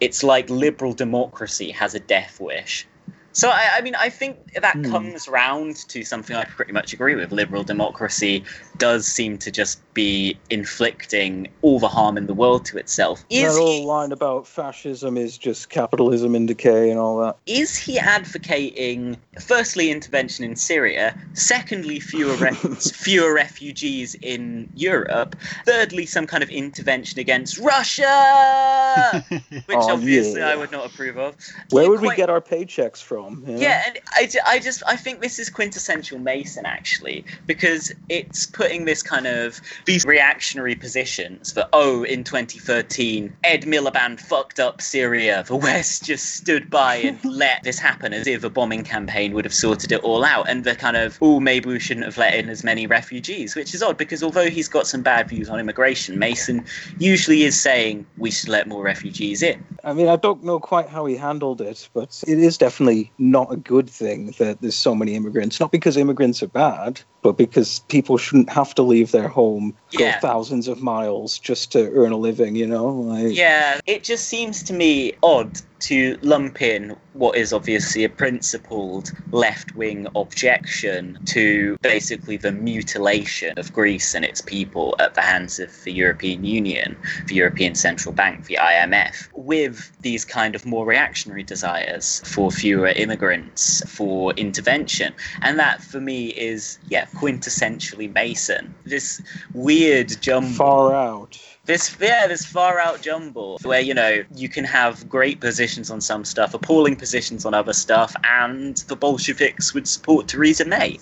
it's 0.00 0.22
like 0.22 0.50
liberal 0.50 0.92
democracy 0.92 1.70
has 1.70 1.94
a 1.94 2.00
death 2.00 2.40
wish. 2.40 2.86
So 3.32 3.48
I, 3.48 3.70
I 3.76 3.80
mean, 3.80 3.94
I 3.94 4.10
think 4.10 4.52
that 4.54 4.74
Hmm. 4.76 4.90
comes 4.90 5.28
round 5.28 5.76
to 5.88 6.04
something 6.04 6.36
I 6.36 6.44
pretty 6.44 6.72
much 6.72 6.92
agree 6.92 7.14
with. 7.14 7.32
Liberal 7.32 7.64
democracy 7.64 8.44
does 8.78 9.06
seem 9.06 9.38
to 9.38 9.50
just 9.50 9.80
be 9.94 10.36
inflicting 10.50 11.48
all 11.62 11.78
the 11.78 11.88
harm 11.88 12.16
in 12.18 12.26
the 12.26 12.34
world 12.34 12.64
to 12.66 12.78
itself. 12.78 13.24
Is 13.30 13.54
that 13.54 13.58
he, 13.60 13.64
whole 13.64 13.86
line 13.86 14.12
about 14.12 14.46
fascism 14.46 15.16
is 15.16 15.38
just 15.38 15.70
capitalism 15.70 16.34
in 16.34 16.46
decay 16.46 16.90
and 16.90 16.98
all 16.98 17.18
that. 17.18 17.36
is 17.46 17.76
he 17.76 17.98
advocating 17.98 19.16
firstly 19.40 19.90
intervention 19.90 20.44
in 20.44 20.56
Syria, 20.56 21.14
secondly 21.34 22.00
fewer 22.00 22.34
ref- 22.36 22.82
fewer 22.94 23.32
refugees 23.34 24.14
in 24.16 24.68
Europe, 24.74 25.36
thirdly 25.64 26.06
some 26.06 26.26
kind 26.26 26.42
of 26.42 26.50
intervention 26.50 27.20
against 27.20 27.58
Russia, 27.58 29.24
which 29.50 29.64
Oh, 29.70 29.92
obviously 29.92 30.40
yeah. 30.40 30.48
I 30.48 30.56
would 30.56 30.70
not 30.70 30.86
approve 30.86 31.16
of. 31.18 31.36
Where 31.70 31.84
Yeah, 31.84 31.88
would 31.90 32.00
we 32.00 32.14
get 32.16 32.30
our 32.30 32.40
paychecks 32.40 33.02
from? 33.02 33.44
you 33.46 33.54
know? 33.54 33.60
Yeah, 33.60 33.82
and 33.86 33.98
I, 34.12 34.28
I 34.46 34.58
just 34.58 34.82
I 34.86 34.96
think 34.96 35.20
this 35.20 35.38
is 35.38 35.50
quintessential 35.50 36.18
Mason 36.18 36.66
actually 36.66 37.24
because 37.46 37.92
it's 38.08 38.46
putting 38.46 38.84
this 38.84 39.02
kind 39.02 39.26
of 39.26 39.60
these 39.84 40.04
reactionary 40.04 40.74
positions 40.74 41.52
that 41.54 41.68
oh 41.72 42.02
in 42.04 42.24
2013 42.24 43.34
Ed 43.44 43.62
Miliband 43.62 44.20
fucked 44.20 44.58
up 44.60 44.80
Syria 44.80 45.44
the 45.46 45.56
West 45.56 46.04
just 46.04 46.36
stood 46.36 46.70
by 46.70 46.96
and 46.96 47.22
let 47.24 47.62
this 47.62 47.78
happen 47.78 48.12
as 48.12 48.26
if 48.26 48.44
a 48.44 48.50
bombing 48.50 48.84
campaign 48.84 49.32
would 49.34 49.44
have 49.44 49.54
sorted 49.54 49.92
it 49.92 50.02
all 50.02 50.24
out 50.24 50.48
and 50.48 50.64
the 50.64 50.74
kind 50.74 50.96
of 50.96 51.18
oh 51.20 51.40
maybe 51.40 51.68
we 51.68 51.80
shouldn't 51.80 52.06
have 52.06 52.18
let 52.18 52.34
in 52.34 52.48
as 52.48 52.64
many 52.64 52.86
refugees 52.86 53.54
which 53.54 53.74
is 53.74 53.82
odd 53.82 53.96
because 53.96 54.22
although 54.22 54.50
he's 54.50 54.68
got 54.68 54.86
some 54.86 55.02
bad 55.02 55.28
views 55.28 55.48
on 55.48 55.60
immigration 55.60 56.18
Mason 56.18 56.64
usually 56.98 57.42
is 57.42 57.60
saying 57.60 58.06
we 58.16 58.30
should 58.30 58.48
let 58.48 58.66
more 58.66 58.82
refugees 58.82 59.42
in 59.42 59.64
I 59.84 59.92
mean, 59.92 60.08
I 60.08 60.16
don't 60.16 60.42
know 60.42 60.58
quite 60.58 60.88
how 60.88 61.04
he 61.04 61.14
handled 61.14 61.60
it, 61.60 61.88
but 61.92 62.24
it 62.26 62.38
is 62.38 62.56
definitely 62.56 63.12
not 63.18 63.52
a 63.52 63.56
good 63.56 63.88
thing 63.88 64.34
that 64.38 64.62
there's 64.62 64.74
so 64.74 64.94
many 64.94 65.14
immigrants. 65.14 65.60
Not 65.60 65.72
because 65.72 65.98
immigrants 65.98 66.42
are 66.42 66.48
bad, 66.48 67.02
but 67.24 67.38
because 67.38 67.80
people 67.88 68.18
shouldn't 68.18 68.50
have 68.50 68.74
to 68.74 68.82
leave 68.82 69.10
their 69.10 69.28
home, 69.28 69.74
Yeah. 69.90 70.12
go 70.12 70.20
thousands 70.20 70.68
of 70.68 70.82
miles 70.82 71.38
just 71.38 71.72
to 71.72 71.90
earn 71.92 72.12
a 72.12 72.18
living, 72.18 72.54
you 72.54 72.66
know? 72.66 72.88
Like, 72.88 73.34
Yeah, 73.34 73.80
it 73.86 74.04
just 74.04 74.28
seems 74.28 74.62
to 74.64 74.74
me 74.74 75.14
odd 75.22 75.58
to 75.84 76.18
lump 76.22 76.62
in 76.62 76.96
what 77.12 77.36
is 77.36 77.52
obviously 77.52 78.04
a 78.04 78.08
principled 78.08 79.12
left 79.32 79.76
wing 79.76 80.06
objection 80.16 81.18
to 81.26 81.76
basically 81.82 82.38
the 82.38 82.50
mutilation 82.50 83.58
of 83.58 83.70
Greece 83.72 84.14
and 84.14 84.24
its 84.24 84.40
people 84.40 84.96
at 84.98 85.14
the 85.14 85.20
hands 85.20 85.60
of 85.60 85.70
the 85.84 85.92
European 85.92 86.42
Union, 86.42 86.96
the 87.26 87.34
European 87.34 87.74
Central 87.74 88.14
Bank, 88.14 88.46
the 88.46 88.58
IMF, 88.60 89.28
with 89.34 89.92
these 90.00 90.24
kind 90.24 90.54
of 90.54 90.64
more 90.64 90.86
reactionary 90.86 91.42
desires 91.42 92.22
for 92.24 92.50
fewer 92.50 92.88
immigrants, 92.88 93.82
for 93.86 94.32
intervention. 94.32 95.12
And 95.42 95.58
that 95.58 95.82
for 95.82 96.00
me 96.00 96.28
is, 96.28 96.78
yeah, 96.88 97.04
quintessentially 97.06 98.12
Mason. 98.12 98.74
This 98.84 99.20
weird 99.52 100.20
jumble 100.22 100.54
Far 100.54 100.94
out. 100.94 101.38
This 101.66 101.96
yeah 102.00 102.26
this 102.26 102.44
far 102.44 102.78
out 102.78 103.00
jumble 103.00 103.58
where 103.62 103.80
you 103.80 103.94
know 103.94 104.22
you 104.34 104.48
can 104.48 104.64
have 104.64 105.08
great 105.08 105.40
positions 105.40 105.90
on 105.90 106.00
some 106.00 106.24
stuff 106.24 106.54
appalling 106.54 106.96
positions 106.96 107.46
on 107.46 107.54
other 107.54 107.72
stuff 107.72 108.14
and 108.24 108.78
the 108.88 108.96
bolsheviks 108.96 109.72
would 109.72 109.88
support 109.88 110.28
theresa 110.28 110.64
may 110.64 110.98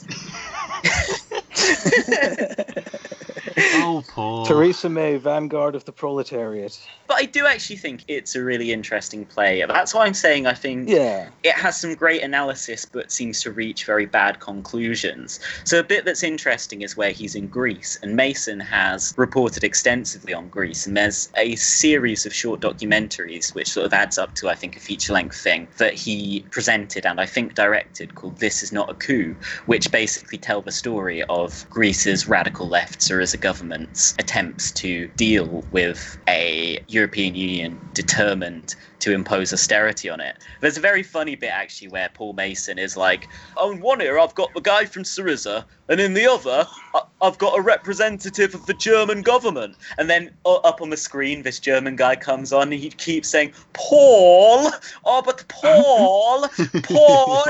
oh, 3.56 4.04
Paul. 4.08 4.46
Theresa 4.46 4.88
May, 4.88 5.16
vanguard 5.16 5.74
of 5.74 5.84
the 5.84 5.92
proletariat. 5.92 6.78
but 7.06 7.16
i 7.16 7.24
do 7.24 7.46
actually 7.46 7.76
think 7.76 8.04
it's 8.08 8.34
a 8.34 8.42
really 8.42 8.72
interesting 8.72 9.24
play 9.24 9.64
that's 9.68 9.92
why 9.94 10.06
i'm 10.06 10.14
saying 10.14 10.46
i 10.46 10.54
think 10.54 10.88
Yeah. 10.88 11.28
it 11.42 11.54
has 11.54 11.78
some 11.80 11.94
great 11.94 12.22
analysis 12.22 12.84
but 12.84 13.10
seems 13.12 13.40
to 13.42 13.50
reach 13.52 13.84
very 13.84 14.06
bad 14.06 14.40
conclusions. 14.40 15.40
So 15.64 15.78
a 15.78 15.82
bit 15.82 16.04
that's 16.04 16.22
interesting 16.22 16.82
is 16.82 16.96
where 16.96 17.10
he's 17.10 17.34
in 17.34 17.46
Greece 17.48 17.98
and 18.02 18.16
Mason 18.16 18.58
has 18.60 19.12
reported 19.16 19.64
extensively 19.64 20.32
on 20.34 20.48
Greece 20.48 20.86
and 20.86 20.96
there's 20.96 21.28
a 21.36 21.54
series 21.56 22.24
of 22.26 22.32
short 22.34 22.60
documentaries 22.60 23.54
which 23.54 23.70
sort 23.70 23.86
of 23.86 23.92
adds 23.92 24.18
up 24.18 24.34
to 24.36 24.48
I 24.48 24.54
think 24.54 24.76
a 24.76 24.80
feature 24.80 25.12
length 25.12 25.36
thing 25.40 25.68
that 25.78 25.94
he 25.94 26.44
presented 26.50 27.04
and 27.06 27.20
I 27.20 27.26
think 27.26 27.54
directed 27.54 28.14
called 28.14 28.38
This 28.38 28.62
is 28.62 28.72
not 28.72 28.90
a 28.90 28.94
coup 28.94 29.34
which 29.66 29.90
basically 29.90 30.38
tell 30.38 30.62
the 30.62 30.72
story 30.72 31.22
of 31.24 31.66
Greece's 31.70 32.26
radical 32.28 32.68
left 32.68 33.00
Syriza 33.00 33.31
government's 33.38 34.14
attempts 34.18 34.70
to 34.72 35.08
deal 35.16 35.64
with 35.72 36.18
a 36.28 36.78
European 36.88 37.34
Union 37.34 37.78
determined 37.94 38.74
to 39.00 39.12
impose 39.12 39.52
austerity 39.52 40.08
on 40.08 40.20
it. 40.20 40.36
There's 40.60 40.76
a 40.76 40.80
very 40.80 41.02
funny 41.02 41.34
bit 41.34 41.50
actually 41.50 41.88
where 41.88 42.08
Paul 42.14 42.34
Mason 42.34 42.78
is 42.78 42.96
like, 42.96 43.28
"On 43.56 43.80
one 43.80 44.00
ear 44.00 44.18
I've 44.18 44.34
got 44.34 44.54
the 44.54 44.60
guy 44.60 44.84
from 44.84 45.02
Syriza, 45.02 45.64
and 45.88 46.00
in 46.00 46.14
the 46.14 46.30
other 46.30 46.66
I- 46.94 47.02
I've 47.20 47.38
got 47.38 47.58
a 47.58 47.62
representative 47.62 48.54
of 48.54 48.66
the 48.66 48.74
German 48.74 49.22
government." 49.22 49.76
And 49.98 50.08
then 50.08 50.30
uh, 50.44 50.54
up 50.56 50.80
on 50.80 50.90
the 50.90 50.96
screen, 50.96 51.42
this 51.42 51.58
German 51.58 51.96
guy 51.96 52.16
comes 52.16 52.52
on, 52.52 52.72
and 52.72 52.80
he 52.80 52.90
keeps 52.90 53.28
saying, 53.28 53.52
"Paul, 53.72 54.70
oh 55.04 55.22
but 55.22 55.44
Paul, 55.48 56.48
Paul, 56.84 57.44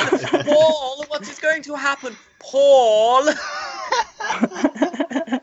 Paul, 0.45 1.05
what 1.09 1.22
is 1.22 1.39
going 1.39 1.62
to 1.64 1.74
happen, 1.74 2.16
Paul?" 2.39 3.28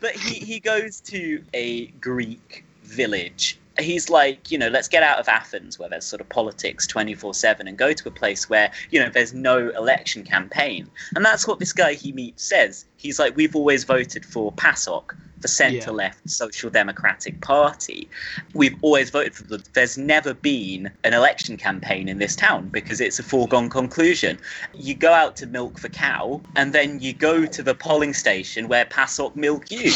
but 0.00 0.12
he, 0.12 0.44
he 0.44 0.60
goes 0.60 1.00
to 1.00 1.42
a 1.54 1.86
Greek 1.86 2.64
village. 2.82 3.58
He's 3.78 4.08
like, 4.08 4.50
you 4.50 4.56
know, 4.56 4.68
let's 4.68 4.88
get 4.88 5.02
out 5.02 5.18
of 5.18 5.28
Athens 5.28 5.78
where 5.78 5.88
there's 5.88 6.06
sort 6.06 6.22
of 6.22 6.28
politics 6.30 6.86
24 6.86 7.34
7 7.34 7.68
and 7.68 7.76
go 7.76 7.92
to 7.92 8.08
a 8.08 8.10
place 8.10 8.48
where, 8.48 8.72
you 8.90 8.98
know, 8.98 9.10
there's 9.10 9.34
no 9.34 9.68
election 9.70 10.24
campaign. 10.24 10.88
And 11.14 11.24
that's 11.24 11.46
what 11.46 11.58
this 11.58 11.72
guy 11.74 11.92
he 11.92 12.12
meets 12.12 12.42
says. 12.42 12.86
He's 12.96 13.18
like, 13.18 13.36
we've 13.36 13.54
always 13.54 13.84
voted 13.84 14.24
for 14.24 14.50
PASOK, 14.52 15.14
the 15.40 15.48
centre 15.48 15.92
left 15.92 16.28
Social 16.28 16.70
Democratic 16.70 17.40
Party. 17.40 18.08
We've 18.54 18.76
always 18.82 19.10
voted 19.10 19.34
for 19.34 19.44
them. 19.44 19.62
There's 19.74 19.98
never 19.98 20.34
been 20.34 20.90
an 21.04 21.14
election 21.14 21.56
campaign 21.56 22.08
in 22.08 22.18
this 22.18 22.34
town 22.36 22.68
because 22.68 23.00
it's 23.00 23.18
a 23.18 23.22
foregone 23.22 23.68
conclusion. 23.68 24.38
You 24.74 24.94
go 24.94 25.12
out 25.12 25.36
to 25.36 25.46
milk 25.46 25.80
the 25.80 25.88
cow, 25.88 26.40
and 26.54 26.72
then 26.72 27.00
you 27.00 27.12
go 27.12 27.46
to 27.46 27.62
the 27.62 27.74
polling 27.74 28.14
station 28.14 28.68
where 28.68 28.84
PASOK 28.86 29.36
milk 29.36 29.70
you. 29.70 29.92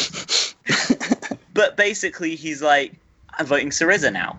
but 1.55 1.77
basically, 1.77 2.37
he's 2.37 2.63
like, 2.63 2.93
I'm 3.39 3.47
voting 3.47 3.71
Syriza 3.71 4.13
now. 4.13 4.39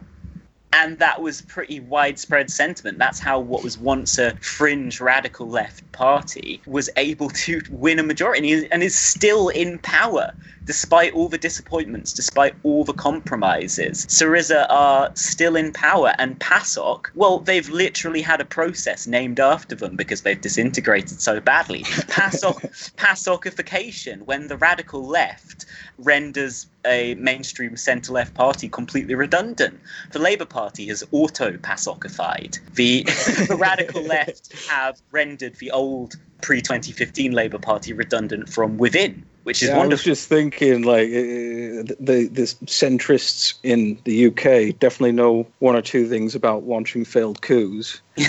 And 0.74 1.00
that 1.00 1.22
was 1.22 1.42
pretty 1.42 1.82
widespread 1.82 2.50
sentiment. 2.50 2.98
That's 2.98 3.20
how 3.20 3.40
what 3.40 3.62
was 3.62 3.78
once 3.78 4.18
a 4.18 4.36
fringe 4.36 5.02
radical 5.02 5.50
left 5.50 5.92
party 5.92 6.62
was 6.66 6.90
able 6.96 7.30
to 7.30 7.62
win 7.70 8.00
a 8.00 8.04
majority 8.04 8.72
and 8.72 8.82
is 8.82 8.98
still 8.98 9.50
in 9.50 9.80
power 9.80 10.34
despite 10.66 11.14
all 11.14 11.28
the 11.28 11.38
disappointments, 11.38 12.14
despite 12.14 12.56
all 12.64 12.84
the 12.84 12.94
compromises. 12.94 14.06
Syriza 14.06 14.66
are 14.70 15.12
still 15.16 15.56
in 15.56 15.72
power, 15.72 16.14
and 16.18 16.40
PASOK, 16.40 17.08
well, 17.16 17.40
they've 17.40 17.70
literally 17.70 18.22
had 18.22 18.42
a 18.42 18.46
process 18.46 19.08
named 19.08 19.40
after 19.40 19.76
them 19.76 19.96
because 19.96 20.22
they've 20.22 20.40
disintegrated 20.40 21.22
so 21.22 21.40
badly. 21.40 21.84
PASOK, 21.84 22.62
PASOKification, 22.98 24.22
when 24.24 24.48
the 24.48 24.58
radical 24.58 25.06
left 25.06 25.66
renders 25.98 26.68
a 26.86 27.16
mainstream 27.16 27.78
centre 27.78 28.12
left 28.12 28.34
party 28.34 28.68
completely 28.68 29.16
redundant. 29.16 29.80
The 30.12 30.20
Labour 30.20 30.46
Party 30.46 30.88
has 30.88 31.04
auto 31.12 31.52
PASOKified. 31.58 32.60
The, 32.76 33.04
the 33.48 33.58
radical 33.60 34.02
left 34.02 34.54
have 34.68 35.00
rendered 35.12 35.56
the 35.56 35.72
old 35.72 36.16
pre 36.42 36.62
2015 36.62 37.32
Labour 37.32 37.60
Party 37.60 37.94
redundant 37.94 38.50
from 38.50 38.78
within, 38.78 39.26
which 39.44 39.64
is 39.64 39.70
Yeah, 39.70 39.80
I 39.80 39.88
was 39.88 40.04
just 40.04 40.30
thinking, 40.30 40.84
like, 40.84 41.08
uh, 41.08 41.94
the 42.00 42.30
the 42.32 42.44
centrists 42.66 43.56
in 43.64 44.00
the 44.04 44.28
UK 44.28 44.78
definitely 44.80 45.14
know 45.14 45.48
one 45.60 45.76
or 45.76 45.82
two 45.82 46.08
things 46.08 46.36
about 46.36 46.64
launching 46.64 47.06
failed 47.06 47.42
coups. 47.42 48.02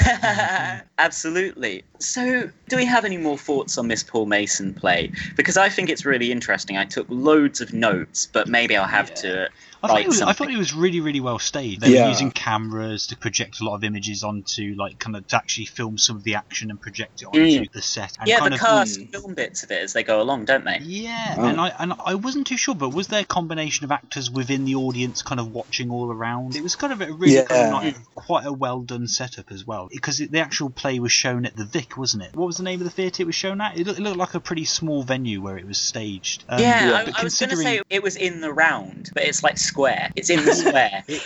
Absolutely. 0.98 1.84
So, 1.98 2.50
do 2.68 2.76
we 2.76 2.84
have 2.84 3.04
any 3.04 3.18
more 3.18 3.36
thoughts 3.36 3.76
on 3.78 3.88
this 3.88 4.02
Paul 4.02 4.26
Mason 4.26 4.74
play? 4.74 5.10
Because 5.36 5.56
I 5.56 5.68
think 5.68 5.90
it's 5.90 6.04
really 6.04 6.32
interesting. 6.32 6.76
I 6.76 6.84
took 6.84 7.06
loads 7.10 7.60
of 7.60 7.72
notes, 7.72 8.28
but 8.32 8.48
maybe 8.48 8.76
I'll 8.76 8.86
have 8.86 9.12
to 9.14 9.48
I 9.83 9.89
thought, 9.89 9.95
write 9.95 10.05
it 10.05 10.09
was, 10.09 10.22
I 10.22 10.33
thought 10.33 10.51
it 10.51 10.57
was 10.59 10.72
really, 10.74 11.01
really 11.01 11.20
well 11.20 11.39
staged. 11.39 11.80
They 11.80 11.91
Yeah. 11.95 12.05
were 12.05 12.11
using 12.11 12.30
cameras 12.30 13.09
to 13.09 13.16
project 13.16 13.61
a 13.61 13.64
lot 13.64 13.74
of 13.74 13.85
images 13.85 14.22
onto, 14.22 14.74
like, 14.78 14.99
kind 14.99 15.16
of 15.16 15.26
to 15.28 15.37
actually 15.37 15.66
film 15.66 15.99
some 15.99 16.16
of 16.16 16.24
the 16.24 16.35
action 16.37 16.70
and 16.70 16.80
project 16.80 17.22
it 17.22 17.26
onto 17.26 17.41
Mm. 17.41 17.72
the 17.72 17.83
set. 17.83 18.16
And 18.20 18.28
yeah, 18.28 18.39
kind 18.39 18.53
the 18.53 18.57
of, 18.57 18.61
cast 18.61 19.01
mm. 19.01 19.11
film 19.11 19.35
bits 19.35 19.62
of 19.62 19.70
it 19.70 19.83
as 19.83 19.93
they 19.93 20.03
go 20.05 20.20
along, 20.20 20.45
don't 20.45 20.64
they? 20.64 20.78
Yeah, 20.83 21.35
Oh. 21.39 21.45
and 21.47 21.61
I 21.61 21.68
and 21.78 21.95
I 22.05 22.14
wasn't 22.14 22.47
too 22.47 22.57
sure, 22.57 22.74
but 22.74 22.91
was 22.91 23.09
there 23.09 23.20
a 23.22 23.24
combination 23.24 23.85
of 23.85 23.91
actors 23.91 24.30
within 24.30 24.64
the 24.64 24.74
audience, 24.76 25.22
kind 25.22 25.41
of 25.41 25.49
watching 25.53 25.91
all 25.91 26.11
around? 26.12 26.55
It 26.55 26.62
was 26.62 26.76
kind 26.76 26.93
of 26.93 27.01
a 27.01 27.12
really 27.12 27.45
kind 27.45 27.66
of 27.68 27.72
like, 27.85 28.14
quite 28.14 28.47
a 28.47 28.53
well 28.53 28.80
done 28.83 29.09
setup 29.09 29.51
as 29.51 29.66
well, 29.66 29.89
because 29.91 30.20
it, 30.20 30.30
the 30.30 30.41
actual 30.41 30.70
play 30.70 31.01
was 31.01 31.12
shown 31.12 31.45
at 31.45 31.57
the 31.57 31.64
Vic, 31.64 31.97
wasn't 31.97 32.22
it? 32.22 32.37
What 32.37 32.47
was 32.47 32.57
the 32.57 32.62
name 32.62 32.80
of 32.80 32.85
the 32.85 32.91
theatre 32.91 33.22
it 33.22 33.26
was 33.26 33.35
shown 33.35 33.61
at? 33.61 33.76
It 33.76 33.87
looked, 33.87 33.99
it 33.99 34.03
looked 34.03 34.16
like 34.18 34.35
a 34.35 34.41
pretty 34.41 34.64
small 34.64 35.03
venue 35.03 35.41
where 35.41 35.57
it 35.59 35.66
was 35.66 35.78
staged. 35.78 36.45
Um, 36.49 36.61
yeah, 36.61 36.89
yeah, 36.91 36.97
I, 36.99 37.05
but 37.05 37.18
I 37.18 37.24
was 37.24 37.39
going 37.39 37.51
to 37.51 37.57
considering- 37.57 37.66
say 37.78 37.83
it 37.91 38.03
was 38.03 38.16
in 38.16 38.41
the 38.41 38.53
round, 38.53 39.11
but 39.14 39.24
it's 39.24 39.43
like 39.43 39.59
square. 39.72 40.10
It's 40.16 40.30
in 40.30 40.44
the 40.44 40.54
square. 40.54 41.02
y- 41.08 41.18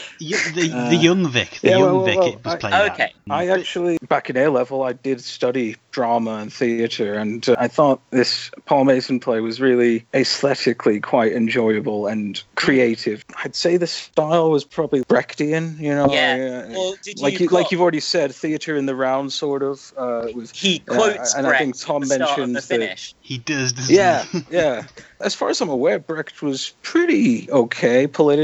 the, 0.54 0.70
Uh, 0.72 0.90
the 0.90 0.96
young 0.96 1.28
Vic, 1.28 1.58
the 1.60 1.68
yeah, 1.70 1.78
young 1.78 1.82
well, 1.82 1.96
well, 1.96 2.04
Vic, 2.06 2.18
well, 2.18 2.28
it 2.28 2.44
was 2.44 2.54
I- 2.54 2.58
played 2.58 2.74
at. 2.74 2.92
Okay. 2.92 3.12
I 3.28 3.48
actually, 3.48 3.98
back 4.08 4.30
in 4.30 4.36
A 4.36 4.48
level, 4.50 4.84
I 4.84 4.92
did 4.92 5.20
study 5.20 5.74
drama 5.90 6.34
and 6.36 6.52
theatre, 6.52 7.14
and 7.14 7.48
uh, 7.48 7.56
I 7.58 7.66
thought 7.66 8.00
this 8.10 8.52
Paul 8.66 8.84
Mason 8.84 9.18
play 9.18 9.40
was 9.40 9.60
really 9.60 10.06
aesthetically 10.14 11.00
quite 11.00 11.32
enjoyable 11.32 12.06
and 12.06 12.40
creative. 12.54 13.24
I'd 13.42 13.56
say 13.56 13.76
the 13.78 13.88
style 13.88 14.50
was 14.52 14.62
probably 14.62 15.02
Brechtian, 15.04 15.76
you 15.80 15.92
know. 15.92 16.06
Yeah. 16.12 16.66
uh, 16.68 16.72
Well, 16.72 16.94
did 17.02 17.18
like 17.20 17.40
you 17.40 17.46
you, 17.46 17.48
like 17.50 17.64
got- 17.64 17.72
you've 17.72 17.80
already 17.80 17.98
said, 18.00 18.32
theatre 18.32 18.76
in 18.76 18.86
the 18.86 18.94
round, 18.94 19.32
sort 19.32 19.62
of. 19.64 19.92
Uh, 19.96 20.28
with 20.34 20.52
He 20.54 20.82
Yeah, 20.88 20.94
quotes 20.96 21.34
and 21.34 21.46
I 21.48 21.58
think 21.58 21.76
Tom 21.80 22.02
at 22.04 22.08
the 22.08 22.14
start 22.14 22.30
of 22.30 22.46
the 22.46 22.52
mentions 22.52 22.68
that- 22.68 23.12
He 23.22 23.38
does, 23.38 23.72
doesn't 23.72 23.92
yeah, 23.94 24.24
yeah. 24.50 24.84
As 25.20 25.34
far 25.34 25.48
as 25.48 25.60
I'm 25.60 25.68
aware, 25.70 25.98
Brecht 25.98 26.42
was 26.42 26.74
pretty 26.82 27.50
okay 27.50 28.06
politically. 28.06 28.35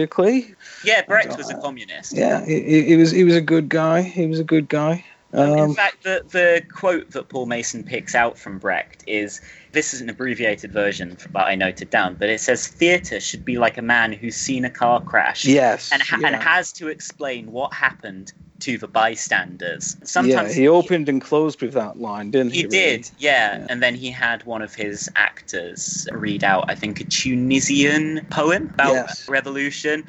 Yeah, 0.84 1.02
Brecht 1.02 1.36
was 1.36 1.50
a 1.50 1.56
communist. 1.58 2.14
Yeah, 2.14 2.44
he, 2.44 2.82
he 2.82 2.96
was 2.96 3.10
he 3.10 3.24
was 3.24 3.36
a 3.36 3.40
good 3.40 3.68
guy. 3.68 4.02
He 4.02 4.26
was 4.26 4.40
a 4.40 4.44
good 4.44 4.68
guy. 4.68 5.04
Um, 5.34 5.58
in 5.58 5.74
fact, 5.74 6.02
the, 6.02 6.22
the 6.28 6.62
quote 6.74 7.10
that 7.12 7.30
Paul 7.30 7.46
Mason 7.46 7.84
picks 7.84 8.14
out 8.14 8.36
from 8.36 8.58
Brecht 8.58 9.02
is 9.06 9.40
this 9.72 9.94
is 9.94 10.02
an 10.02 10.10
abbreviated 10.10 10.72
version 10.72 11.16
that 11.32 11.46
I 11.46 11.54
noted 11.54 11.88
down, 11.88 12.16
but 12.16 12.28
it 12.28 12.40
says 12.40 12.68
theatre 12.68 13.18
should 13.18 13.44
be 13.44 13.56
like 13.56 13.78
a 13.78 13.82
man 13.82 14.12
who's 14.12 14.36
seen 14.36 14.64
a 14.66 14.70
car 14.70 15.00
crash 15.00 15.46
yes, 15.46 15.90
and, 15.90 16.02
ha- 16.02 16.18
yeah. 16.20 16.26
and 16.28 16.36
has 16.36 16.70
to 16.74 16.88
explain 16.88 17.50
what 17.50 17.72
happened 17.72 18.34
to 18.62 18.78
the 18.78 18.86
bystanders. 18.88 19.96
yeah, 20.00 20.06
Sometimes 20.06 20.54
he 20.54 20.68
opened 20.68 21.08
and 21.08 21.20
closed 21.20 21.60
with 21.62 21.72
that 21.74 21.98
line, 21.98 22.30
didn't 22.30 22.52
he? 22.52 22.58
He 22.60 22.64
really? 22.66 22.78
did, 22.78 23.10
yeah. 23.18 23.58
Yeah. 23.58 23.66
And 23.68 23.82
then 23.82 23.94
he 23.94 24.10
had 24.10 24.44
one 24.44 24.62
of 24.62 24.74
his 24.74 25.10
actors 25.16 26.06
read 26.12 26.44
out, 26.44 26.64
I 26.68 26.74
think, 26.74 27.00
a 27.00 27.04
Tunisian 27.04 28.24
poem 28.30 28.70
about 28.74 28.92
Yes. 28.92 29.28
revolution. 29.28 30.04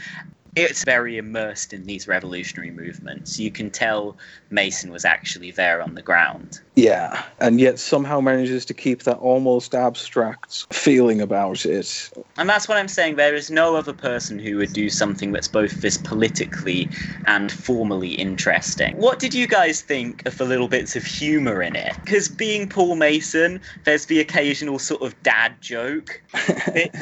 It's 0.56 0.84
very 0.84 1.18
immersed 1.18 1.74
in 1.74 1.86
these 1.86 2.08
revolutionary 2.08 2.72
movements. 2.72 3.40
You 3.40 3.50
can 3.52 3.70
tell 3.72 4.18
Mason 4.50 4.92
was 4.92 5.04
actually 5.06 5.52
there 5.52 5.82
on 5.82 5.96
the 5.96 6.02
ground. 6.02 6.60
Yeah, 6.76 7.24
and 7.40 7.60
yet 7.60 7.80
somehow 7.80 8.20
manages 8.20 8.66
to 8.66 8.74
keep 8.74 9.04
that 9.04 9.18
almost 9.18 9.76
abstract 9.76 10.72
feeling 10.74 11.22
about 11.22 11.66
it. 11.66 12.12
And 12.38 12.50
that's 12.50 12.68
what 12.68 12.78
I'm 12.78 12.88
saying. 12.88 13.16
There 13.16 13.36
is 13.36 13.52
no 13.52 13.76
other 13.76 13.94
person 13.94 14.40
who 14.40 14.58
would 14.58 14.74
do 14.74 14.90
something 14.90 15.32
that's 15.32 15.48
both 15.48 15.82
this 15.82 15.98
politically 15.98 16.90
and 17.26 17.52
formally 17.52 18.14
interesting. 18.14 18.96
What 18.98 19.20
did 19.20 19.34
you 19.34 19.48
guys 19.48 19.82
think 19.82 20.26
of 20.26 20.38
the 20.38 20.46
little 20.46 20.68
bits 20.68 20.96
of 20.96 21.04
humour 21.06 21.62
in 21.62 21.76
it? 21.76 21.94
Because 22.04 22.28
being 22.30 22.68
Paul 22.70 22.96
Mason, 22.96 23.62
there's 23.84 24.06
the 24.08 24.20
occasional 24.20 24.80
sort 24.80 25.02
of 25.02 25.22
dad 25.24 25.54
joke. 25.62 26.22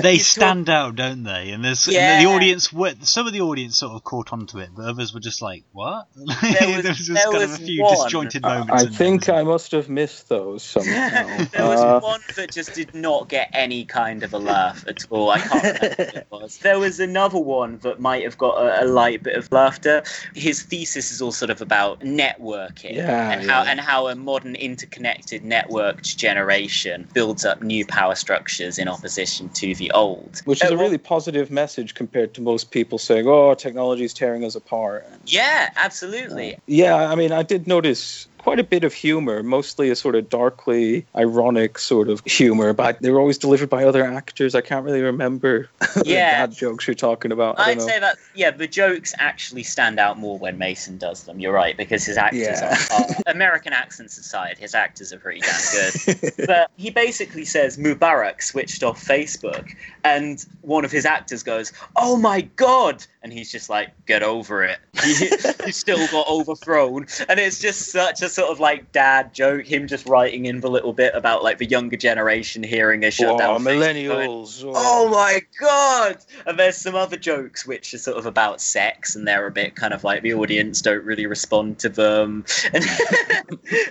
They 0.02 0.14
he's 0.14 0.34
talk- 0.34 0.42
stand 0.44 0.70
out, 0.70 0.96
don't 0.96 1.24
they? 1.24 1.52
And 1.52 1.64
there's 1.64 1.88
Yeah. 1.88 2.22
the 2.22 2.30
audience. 2.30 2.70
Some 3.04 3.28
of 3.28 3.34
the 3.34 3.41
audience 3.42 3.78
sort 3.78 3.94
of 3.94 4.04
caught 4.04 4.32
onto 4.34 4.60
it, 4.60 4.70
but 4.76 4.86
others 4.86 5.14
were 5.14 5.20
just 5.20 5.42
like, 5.42 5.64
"What?" 5.74 6.08
was- 6.16 6.40
there 6.42 6.78
was 6.78 6.98
just 6.98 7.14
there 7.14 7.24
kind 7.32 7.44
of 7.44 7.52
a 7.52 7.58
few 7.58 7.84
one. 7.84 7.96
disjointed 7.96 8.46
I, 8.46 8.60
moments. 8.60 8.72
I 8.74 8.78
in 8.86 8.90
there, 8.90 8.98
think 8.98 9.22
wasn't 9.22 9.38
I 9.38 9.44
must 9.44 9.72
have 9.74 9.90
missed 9.90 10.30
those 10.30 10.64
somehow. 10.64 11.46
there 11.52 11.68
was 11.68 11.80
Uh, 11.82 12.00
one 12.00 12.22
that 12.36 12.52
just 12.52 12.74
did 12.74 12.94
not 12.94 13.28
get 13.30 13.50
any 13.54 13.84
kind 13.86 14.24
of 14.24 14.34
a 14.34 14.38
laugh 14.40 14.86
at 14.88 15.06
all. 15.10 15.30
I 15.32 15.40
can't 15.40 15.64
remember 15.64 15.88
what 15.98 16.16
it 16.16 16.28
was. 16.32 16.58
There 16.60 16.80
was 16.80 17.00
another 17.00 17.40
one 17.40 17.80
that 17.80 18.00
might 18.00 18.24
have 18.24 18.38
got 18.38 18.56
a, 18.58 18.84
a 18.84 18.86
light 18.86 19.24
bit 19.24 19.36
of 19.36 19.52
laughter. 19.52 20.04
His 20.36 20.62
thesis 20.64 21.12
is 21.12 21.22
all 21.22 21.32
sort 21.32 21.50
of 21.52 21.62
about 21.62 22.00
networking 22.02 22.96
Yeah, 22.96 23.32
and 23.32 23.50
how 23.50 23.64
and 23.64 23.80
how 23.80 24.08
a 24.08 24.16
modern 24.16 24.56
interconnected 24.56 25.44
networked 25.44 26.16
generation 26.18 27.08
builds 27.14 27.46
up 27.46 27.62
new 27.62 27.86
power 27.86 28.16
structures 28.16 28.78
in 28.78 28.88
opposition 28.88 29.50
to 29.50 29.74
the 29.76 29.92
old. 29.92 30.42
which 30.46 30.64
is 30.64 30.70
Uh, 30.70 30.74
a 30.74 30.78
well, 30.78 30.86
really 30.86 30.98
positive 30.98 31.50
message 31.52 31.94
compared 31.94 32.34
to 32.36 32.42
most 32.42 32.72
people 32.72 32.98
saying, 32.98 33.28
"Oh, 33.32 33.54
technology 33.54 34.04
is 34.04 34.14
tearing 34.14 34.44
us 34.44 34.56
apart." 34.56 35.06
yeah, 35.26 35.70
absolutely. 35.76 36.58
Yeah, 36.68 36.96
I 36.96 37.16
mean, 37.16 37.32
I 37.32 37.44
did 37.44 37.68
notice 37.68 38.28
quite 38.42 38.60
a 38.60 38.64
bit 38.64 38.84
of 38.84 38.92
humor, 38.92 39.44
mostly 39.44 39.92
a 39.92 39.96
sort 39.96 40.16
of 40.16 40.28
darkly 40.28 41.06
ironic 41.16 41.78
sort 41.78 42.10
of 42.10 42.26
humor, 42.26 42.74
but 42.74 43.00
they 43.00 43.12
were 43.12 43.20
always 43.20 43.38
delivered 43.38 43.70
by 43.70 43.84
other 43.86 44.04
actors. 44.04 44.56
I 44.56 44.62
can't 44.62 44.84
really 44.84 45.02
remember 45.04 45.70
the 45.96 46.04
Yeah. 46.08 46.32
bad 46.48 46.52
jokes 46.56 46.88
you're 46.88 46.96
talking 46.96 47.32
about. 47.32 47.56
I 47.60 47.76
know. 47.76 47.86
say 47.86 48.00
that 48.00 48.18
yeah, 48.34 48.50
the 48.50 48.66
jokes 48.66 49.14
actually 49.20 49.62
stand 49.62 50.00
out 50.00 50.18
more 50.18 50.40
when 50.40 50.58
Mason 50.58 50.98
does 50.98 51.24
them. 51.26 51.40
You're 51.40 51.54
right 51.54 51.78
because 51.78 52.04
his 52.04 52.18
actors 52.18 52.42
Yeah. 52.42 52.76
are, 52.92 53.00
are 53.02 53.08
American 53.28 53.74
accents 53.74 54.18
aside, 54.18 54.58
his 54.58 54.74
actors 54.74 55.14
are 55.14 55.20
pretty 55.20 55.42
damn 55.42 55.62
good. 55.72 56.34
but 56.48 56.72
he 56.78 56.90
basically 56.90 57.46
says 57.46 57.78
Mubarak 57.78 58.42
switched 58.42 58.82
off 58.82 59.00
Facebook, 59.06 59.70
and 60.04 60.44
one 60.62 60.84
of 60.84 60.92
his 60.92 61.06
actors 61.06 61.44
goes, 61.44 61.72
"Oh 61.96 62.18
my 62.18 62.42
god!" 62.56 63.06
and 63.22 63.32
he's 63.32 63.52
just 63.52 63.70
like, 63.70 63.90
"Get 64.08 64.24
over 64.24 64.64
it. 64.64 64.80
He, 65.04 65.28
he 65.66 65.72
still 65.72 66.08
got 66.08 66.28
overthrown." 66.28 67.06
And 67.30 67.40
it's 67.40 67.60
just 67.60 67.92
such 67.92 68.22
a 68.24 68.30
sort 68.32 68.50
of 68.50 68.60
like 68.60 68.92
dad 68.92 69.34
joke. 69.34 69.66
Him 69.66 69.88
just 69.88 70.08
writing 70.08 70.46
in 70.46 70.60
the 70.62 70.70
little 70.70 70.94
bit 70.94 71.14
about 71.16 71.44
like 71.44 71.58
the 71.58 71.66
younger 71.66 71.98
generation 71.98 72.64
hearing 72.64 73.04
a 73.04 73.08
oh, 73.08 73.10
shutdown. 73.10 73.62
millennials. 73.62 74.64
Oh 74.66 75.10
my 75.10 75.42
god! 75.60 76.18
And 76.46 76.58
there's 76.58 76.78
some 76.78 76.96
other 76.96 77.18
jokes 77.18 77.66
which 77.66 77.94
are 77.94 77.98
sort 77.98 78.18
of 78.18 78.26
about 78.26 78.62
sex, 78.62 79.16
and 79.16 79.28
they're 79.28 79.48
a 79.48 79.52
bit 79.52 79.76
kind 79.76 79.94
of 79.94 80.04
like 80.04 80.22
the 80.22 80.34
audience 80.34 80.82
don't 80.82 81.04
really 81.04 81.26
respond 81.26 81.80
to 81.80 81.90
them, 81.90 82.46
and, 82.74 82.86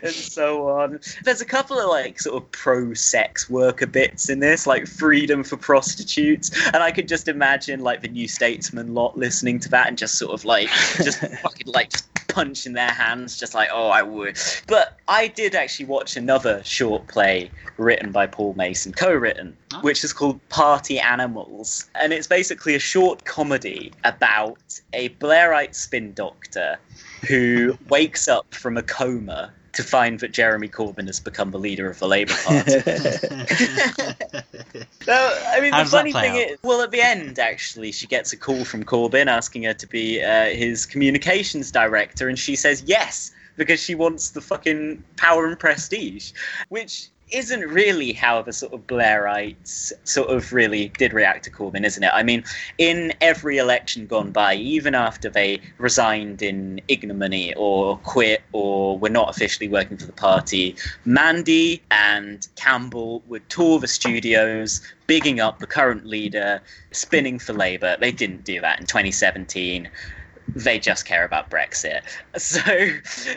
and 0.02 0.12
so 0.12 0.68
on. 0.68 1.00
There's 1.24 1.40
a 1.40 1.46
couple 1.46 1.78
of 1.78 1.88
like 1.88 2.20
sort 2.20 2.42
of 2.42 2.50
pro-sex 2.52 3.48
worker 3.50 3.86
bits 3.86 4.28
in 4.28 4.40
this, 4.40 4.66
like 4.66 4.86
freedom 4.86 5.44
for 5.44 5.56
prostitutes, 5.56 6.50
and 6.66 6.76
I 6.76 6.90
could 6.90 7.08
just 7.08 7.28
imagine 7.28 7.80
like 7.80 8.02
the 8.02 8.08
New 8.08 8.28
Statesman 8.28 8.94
lot 8.94 9.16
listening 9.16 9.58
to 9.60 9.68
that 9.70 9.88
and 9.88 9.98
just 9.98 10.18
sort 10.18 10.32
of 10.32 10.44
like 10.44 10.68
just 10.96 11.20
fucking 11.42 11.66
like 11.66 11.90
just 11.90 12.06
punching 12.28 12.72
their 12.72 12.90
hands, 12.90 13.38
just 13.38 13.54
like 13.54 13.70
oh 13.72 13.88
I 13.88 14.02
would. 14.02 14.29
But 14.66 14.98
I 15.08 15.28
did 15.28 15.54
actually 15.54 15.86
watch 15.86 16.16
another 16.16 16.62
short 16.64 17.06
play 17.08 17.50
written 17.76 18.12
by 18.12 18.26
Paul 18.26 18.54
Mason, 18.54 18.92
co-written, 18.92 19.56
Oh. 19.72 19.80
which 19.80 20.02
is 20.04 20.12
called 20.12 20.40
Party 20.48 20.98
Animals, 20.98 21.88
and 21.94 22.12
it's 22.12 22.26
basically 22.26 22.74
a 22.74 22.78
short 22.80 23.24
comedy 23.24 23.92
about 24.04 24.58
a 24.92 25.10
Blairite 25.10 25.74
spin 25.74 26.12
doctor 26.12 26.76
who 27.28 27.78
wakes 27.88 28.26
up 28.28 28.52
from 28.54 28.76
a 28.76 28.82
coma 28.82 29.52
to 29.72 29.84
find 29.84 30.18
that 30.18 30.32
Jeremy 30.32 30.68
Corbyn 30.68 31.06
has 31.06 31.20
become 31.20 31.52
the 31.52 31.58
leader 31.58 31.88
of 31.88 31.98
the 32.00 32.08
Labour 32.08 32.34
Party. 32.44 32.80
No, 35.06 35.38
I 35.48 35.60
mean, 35.60 35.72
How 35.72 35.84
the 35.84 35.90
funny 35.90 36.12
thing 36.12 36.32
out? 36.32 36.50
is, 36.50 36.58
well, 36.62 36.82
at 36.82 36.90
the 36.90 37.00
end, 37.00 37.38
actually, 37.38 37.90
she 37.90 38.06
gets 38.06 38.32
a 38.32 38.36
call 38.36 38.64
from 38.64 38.84
Corbyn 38.84 39.26
asking 39.28 39.62
her 39.64 39.72
to 39.74 39.86
be 39.86 40.22
uh, 40.22 40.46
his 40.46 40.84
communications 40.86 41.70
director, 41.70 42.28
and 42.28 42.38
she 42.38 42.54
says 42.54 42.82
yes 42.86 43.32
because 43.60 43.78
she 43.78 43.94
wants 43.94 44.30
the 44.30 44.40
fucking 44.40 45.04
power 45.18 45.46
and 45.46 45.58
prestige, 45.58 46.32
which 46.70 47.10
isn't 47.30 47.60
really 47.68 48.10
how 48.10 48.40
the 48.40 48.54
sort 48.54 48.72
of 48.72 48.86
Blairites 48.86 49.92
sort 50.04 50.30
of 50.30 50.50
really 50.54 50.88
did 50.96 51.12
react 51.12 51.44
to 51.44 51.50
Corbyn, 51.50 51.84
isn't 51.84 52.02
it? 52.02 52.10
I 52.14 52.22
mean, 52.22 52.42
in 52.78 53.12
every 53.20 53.58
election 53.58 54.06
gone 54.06 54.32
by, 54.32 54.54
even 54.54 54.94
after 54.94 55.28
they 55.28 55.60
resigned 55.76 56.40
in 56.40 56.80
ignominy 56.88 57.52
or 57.54 57.98
quit 57.98 58.40
or 58.52 58.98
were 58.98 59.10
not 59.10 59.28
officially 59.28 59.68
working 59.68 59.98
for 59.98 60.06
the 60.06 60.12
party, 60.12 60.74
Mandy 61.04 61.82
and 61.90 62.48
Campbell 62.56 63.22
would 63.28 63.46
tour 63.50 63.78
the 63.78 63.88
studios, 63.88 64.80
bigging 65.06 65.38
up 65.38 65.58
the 65.58 65.66
current 65.66 66.06
leader, 66.06 66.62
spinning 66.92 67.38
for 67.38 67.52
Labour. 67.52 67.98
They 68.00 68.10
didn't 68.10 68.44
do 68.44 68.58
that 68.62 68.80
in 68.80 68.86
2017 68.86 69.90
they 70.54 70.78
just 70.78 71.04
care 71.04 71.24
about 71.24 71.50
Brexit. 71.50 72.00
So 72.36 72.60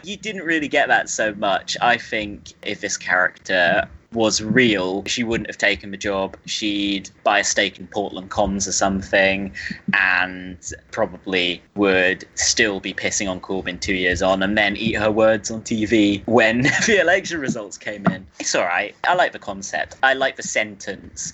you 0.04 0.18
didn't 0.18 0.44
really 0.44 0.68
get 0.68 0.88
that 0.88 1.10
so 1.10 1.34
much. 1.36 1.76
I 1.82 1.98
think 1.98 2.54
if 2.64 2.82
this 2.82 2.98
character 2.98 3.88
was 4.14 4.42
real, 4.42 5.04
she 5.06 5.24
wouldn't 5.24 5.48
have 5.48 5.58
taken 5.58 5.92
the 5.92 5.98
job. 5.98 6.38
She'd 6.46 7.10
buy 7.24 7.40
a 7.40 7.44
stake 7.44 7.80
in 7.80 7.88
Portland 7.88 8.30
Comms 8.30 8.68
or 8.68 8.72
something 8.72 9.52
and 9.94 10.58
probably 10.92 11.62
would 11.76 12.26
still 12.36 12.80
be 12.80 12.94
pissing 12.94 13.30
on 13.30 13.40
Corbyn 13.42 13.80
two 13.80 13.96
years 13.96 14.22
on 14.22 14.44
and 14.44 14.58
then 14.58 14.76
eat 14.78 14.94
her 14.94 15.12
words 15.12 15.52
on 15.52 15.62
TV 15.62 16.26
when 16.28 16.62
the 16.86 17.00
election 17.00 17.40
results 17.40 17.78
came 17.78 18.06
in. 18.08 18.26
It's 18.40 18.56
all 18.56 18.66
right. 18.66 18.96
I 19.04 19.16
like 19.16 19.32
the 19.32 19.40
concept. 19.40 19.96
I 20.04 20.14
like 20.14 20.36
the 20.36 20.44
sentence. 20.44 21.34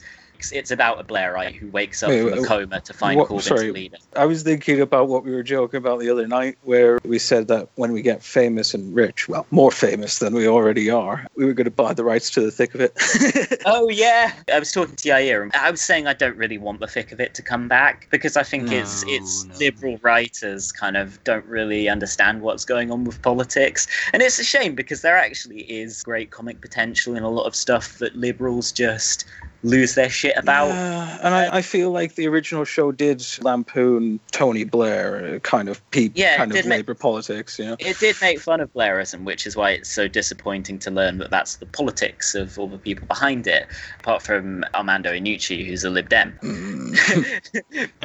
It's 0.51 0.71
about 0.71 0.99
a 0.99 1.03
Blairite 1.03 1.55
who 1.55 1.67
wakes 1.69 2.03
up 2.03 2.09
Wait, 2.09 2.21
from 2.23 2.33
a 2.33 2.41
wait, 2.41 2.47
coma 2.47 2.81
to 2.81 2.93
find 2.93 3.19
what- 3.19 3.29
Corbyn's 3.29 3.45
sorry. 3.45 3.71
leader. 3.71 3.97
I 4.15 4.25
was 4.25 4.43
thinking 4.43 4.81
about 4.81 5.07
what 5.07 5.23
we 5.23 5.31
were 5.31 5.43
joking 5.43 5.77
about 5.77 5.99
the 5.99 6.09
other 6.09 6.27
night, 6.27 6.57
where 6.63 6.99
we 7.05 7.19
said 7.19 7.47
that 7.49 7.69
when 7.75 7.91
we 7.91 8.01
get 8.01 8.23
famous 8.23 8.73
and 8.73 8.95
rich, 8.95 9.27
well, 9.27 9.45
more 9.51 9.71
famous 9.71 10.19
than 10.19 10.33
we 10.33 10.47
already 10.47 10.89
are, 10.89 11.25
we 11.35 11.45
were 11.45 11.53
going 11.53 11.65
to 11.65 11.71
buy 11.71 11.93
the 11.93 12.03
rights 12.03 12.29
to 12.31 12.41
the 12.41 12.51
thick 12.51 12.73
of 12.75 12.81
it. 12.81 12.93
Oh 13.65 13.89
yeah, 13.89 14.33
I 14.51 14.57
was 14.57 14.71
talking 14.71 14.95
to 14.95 15.09
Yair, 15.09 15.43
and 15.43 15.51
I 15.53 15.69
was 15.69 15.81
saying 15.81 16.07
I 16.07 16.13
don't 16.13 16.35
really 16.37 16.57
want 16.57 16.79
the 16.79 16.87
thick 16.87 17.11
of 17.11 17.19
it 17.19 17.33
to 17.35 17.41
come 17.41 17.67
back 17.67 18.07
because 18.09 18.37
I 18.37 18.43
think 18.43 18.71
it's 18.71 19.03
it's 19.07 19.45
no. 19.45 19.55
liberal 19.57 19.97
writers 20.01 20.71
kind 20.71 20.97
of 20.97 21.21
don't 21.23 21.45
really 21.45 21.89
understand 21.89 22.41
what's 22.41 22.65
going 22.65 22.89
on 22.89 23.03
with 23.03 23.21
politics, 23.21 23.85
and 24.13 24.21
it's 24.21 24.39
a 24.39 24.43
shame 24.43 24.75
because 24.75 25.01
there 25.01 25.17
actually 25.17 25.61
is 25.61 26.03
great 26.03 26.31
comic 26.31 26.61
potential 26.61 27.15
in 27.15 27.23
a 27.23 27.29
lot 27.29 27.43
of 27.45 27.55
stuff 27.55 27.97
that 27.99 28.15
liberals 28.15 28.71
just 28.71 29.25
lose 29.63 29.95
their 29.95 30.09
shit 30.09 30.37
about. 30.37 30.67
Yeah, 30.69 31.17
and 31.21 31.33
I, 31.35 31.57
I 31.57 31.61
feel 31.61 31.91
like 31.91 32.15
the 32.15 32.27
original 32.27 32.63
show 32.65 32.91
did 32.91 33.25
lampoon 33.41 34.19
Tony 34.31 34.63
Blair, 34.63 35.35
uh, 35.35 35.39
kind 35.39 35.67
of 35.69 35.87
peak, 35.91 36.13
Yeah, 36.15 36.37
kind 36.37 36.51
of 36.51 36.55
did 36.55 36.65
make- 36.65 36.79
Labour 36.79 36.95
politics. 36.95 37.59
Yeah. 37.59 37.75
It 37.79 37.99
did 37.99 38.15
make 38.21 38.39
fun 38.39 38.61
of 38.61 38.71
Blairism, 38.73 39.23
which 39.23 39.45
is 39.45 39.55
why 39.55 39.71
it's 39.71 39.89
so 39.89 40.07
disappointing 40.07 40.79
to 40.79 40.91
learn 40.91 41.17
that 41.17 41.29
that's 41.29 41.57
the 41.57 41.65
politics 41.65 42.35
of 42.35 42.57
all 42.57 42.67
the 42.67 42.77
people 42.77 43.05
behind 43.07 43.47
it, 43.47 43.67
apart 43.99 44.21
from 44.21 44.63
Armando 44.73 45.11
Iannucci, 45.11 45.65
who's 45.65 45.83
a 45.83 45.89
Lib 45.89 46.09
Dem. 46.09 46.37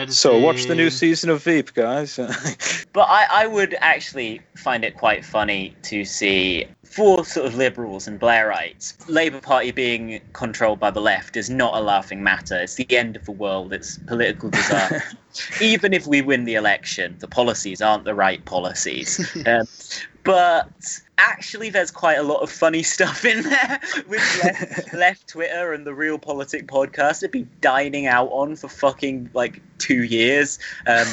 So 0.09 0.39
watch 0.39 0.65
the 0.67 0.75
new 0.75 0.91
season 0.91 1.31
of 1.31 1.43
Veep, 1.43 1.75
guys. 1.75 2.19
But 2.93 3.09
I, 3.09 3.27
I 3.43 3.47
would 3.49 3.75
actually 3.81 4.41
find 4.57 4.85
it 4.85 4.97
quite 4.97 5.25
funny 5.25 5.75
to 5.83 6.05
see 6.05 6.67
for 6.95 7.25
sort 7.25 7.45
of 7.45 7.57
liberals 7.57 8.07
and 8.07 8.21
Blairites, 8.21 8.95
Labour 9.09 9.41
Party 9.41 9.73
being 9.73 10.21
controlled 10.33 10.79
by 10.79 10.93
the 10.93 11.01
left 11.01 11.37
is 11.37 11.51
not 11.51 11.75
a 11.75 11.81
laughing 11.81 12.23
matter. 12.23 12.57
It's 12.61 12.77
the 12.77 12.87
end 12.97 13.17
of 13.17 13.25
the 13.25 13.33
world. 13.33 13.73
It's 13.73 13.99
political 14.07 14.49
disaster. 14.49 15.03
Even 15.61 15.93
if 15.93 16.07
we 16.07 16.23
win 16.23 16.45
the 16.45 16.55
election, 16.55 17.17
the 17.19 17.27
policies 17.27 17.83
aren't 17.83 18.05
the 18.05 18.15
right 18.15 18.45
policies. 18.45 19.21
Um, 19.47 19.67
but 20.23 20.71
actually, 21.19 21.69
there's 21.69 21.91
quite 21.91 22.17
a 22.17 22.23
lot 22.23 22.41
of 22.41 22.51
funny 22.51 22.83
stuff 22.83 23.27
in 23.27 23.43
there 23.43 23.81
with 24.09 24.43
left, 24.43 24.95
left 24.95 25.29
Twitter 25.29 25.75
and 25.75 25.87
the 25.87 25.93
Real 25.93 26.19
Politic 26.19 26.67
podcast. 26.67 27.19
It'd 27.19 27.31
be 27.31 27.47
dining 27.61 28.07
out 28.07 28.29
on 28.29 28.57
for 28.57 28.69
fucking 28.69 29.29
like 29.35 29.61
two 29.77 30.05
years, 30.05 30.59
um, 30.87 31.07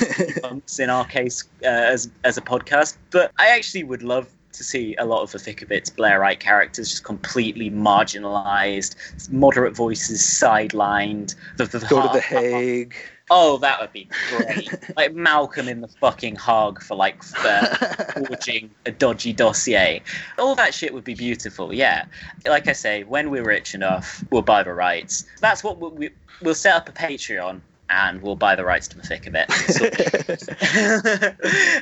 months 0.44 0.80
in 0.80 0.90
our 0.90 1.04
case 1.04 1.44
uh, 1.64 1.68
as 1.68 2.10
as 2.24 2.38
a 2.38 2.42
podcast. 2.42 2.96
But 3.10 3.34
I 3.38 3.50
actually 3.50 3.84
would 3.84 4.02
love 4.02 4.30
to 4.54 4.64
see 4.64 4.96
a 4.98 5.06
lot 5.06 5.22
of 5.22 5.32
the 5.32 5.40
thick 5.40 5.62
of 5.62 5.72
its 5.72 5.90
Blairite 5.90 6.40
characters 6.40 6.90
just 6.90 7.04
completely 7.04 7.70
marginalised, 7.70 8.96
moderate 9.32 9.76
voices 9.76 10.22
sidelined. 10.22 11.36
The, 11.58 11.66
the 11.66 11.80
Go 11.90 12.02
to 12.02 12.10
the 12.14 12.22
Hague. 12.22 12.96
Oh, 13.34 13.58
that 13.60 13.80
would 13.80 13.94
be 13.94 14.10
great. 14.30 14.70
like 14.98 15.14
Malcolm 15.14 15.70
in 15.70 15.80
the 15.80 15.88
fucking 15.88 16.36
Hague 16.36 16.82
for 16.82 16.96
like 16.96 17.24
forging 18.14 18.70
a 18.86 18.92
dodgy 18.92 19.32
dossier. 19.32 20.02
All 20.38 20.54
that 20.56 20.74
shit 20.74 20.94
would 20.94 21.06
be 21.06 21.16
beautiful. 21.16 21.74
Yeah. 21.74 22.06
Like 22.46 22.68
I 22.68 22.74
say, 22.74 23.04
when 23.04 23.30
we're 23.30 23.46
rich 23.46 23.74
enough, 23.74 24.22
we'll 24.32 24.42
buy 24.42 24.64
the 24.64 24.74
rights. 24.74 25.26
That's 25.40 25.64
what 25.64 25.80
we, 25.80 26.10
we'll 26.42 26.56
set 26.56 26.76
up 26.76 26.90
a 26.90 26.92
Patreon. 26.92 27.62
And 27.94 28.22
we'll 28.22 28.38
buy 28.38 28.56
the 28.56 28.64
rights 28.64 28.88
to 28.90 28.98
the 28.98 29.04
thick 29.04 29.28
of 29.28 29.34
it. 29.36 29.50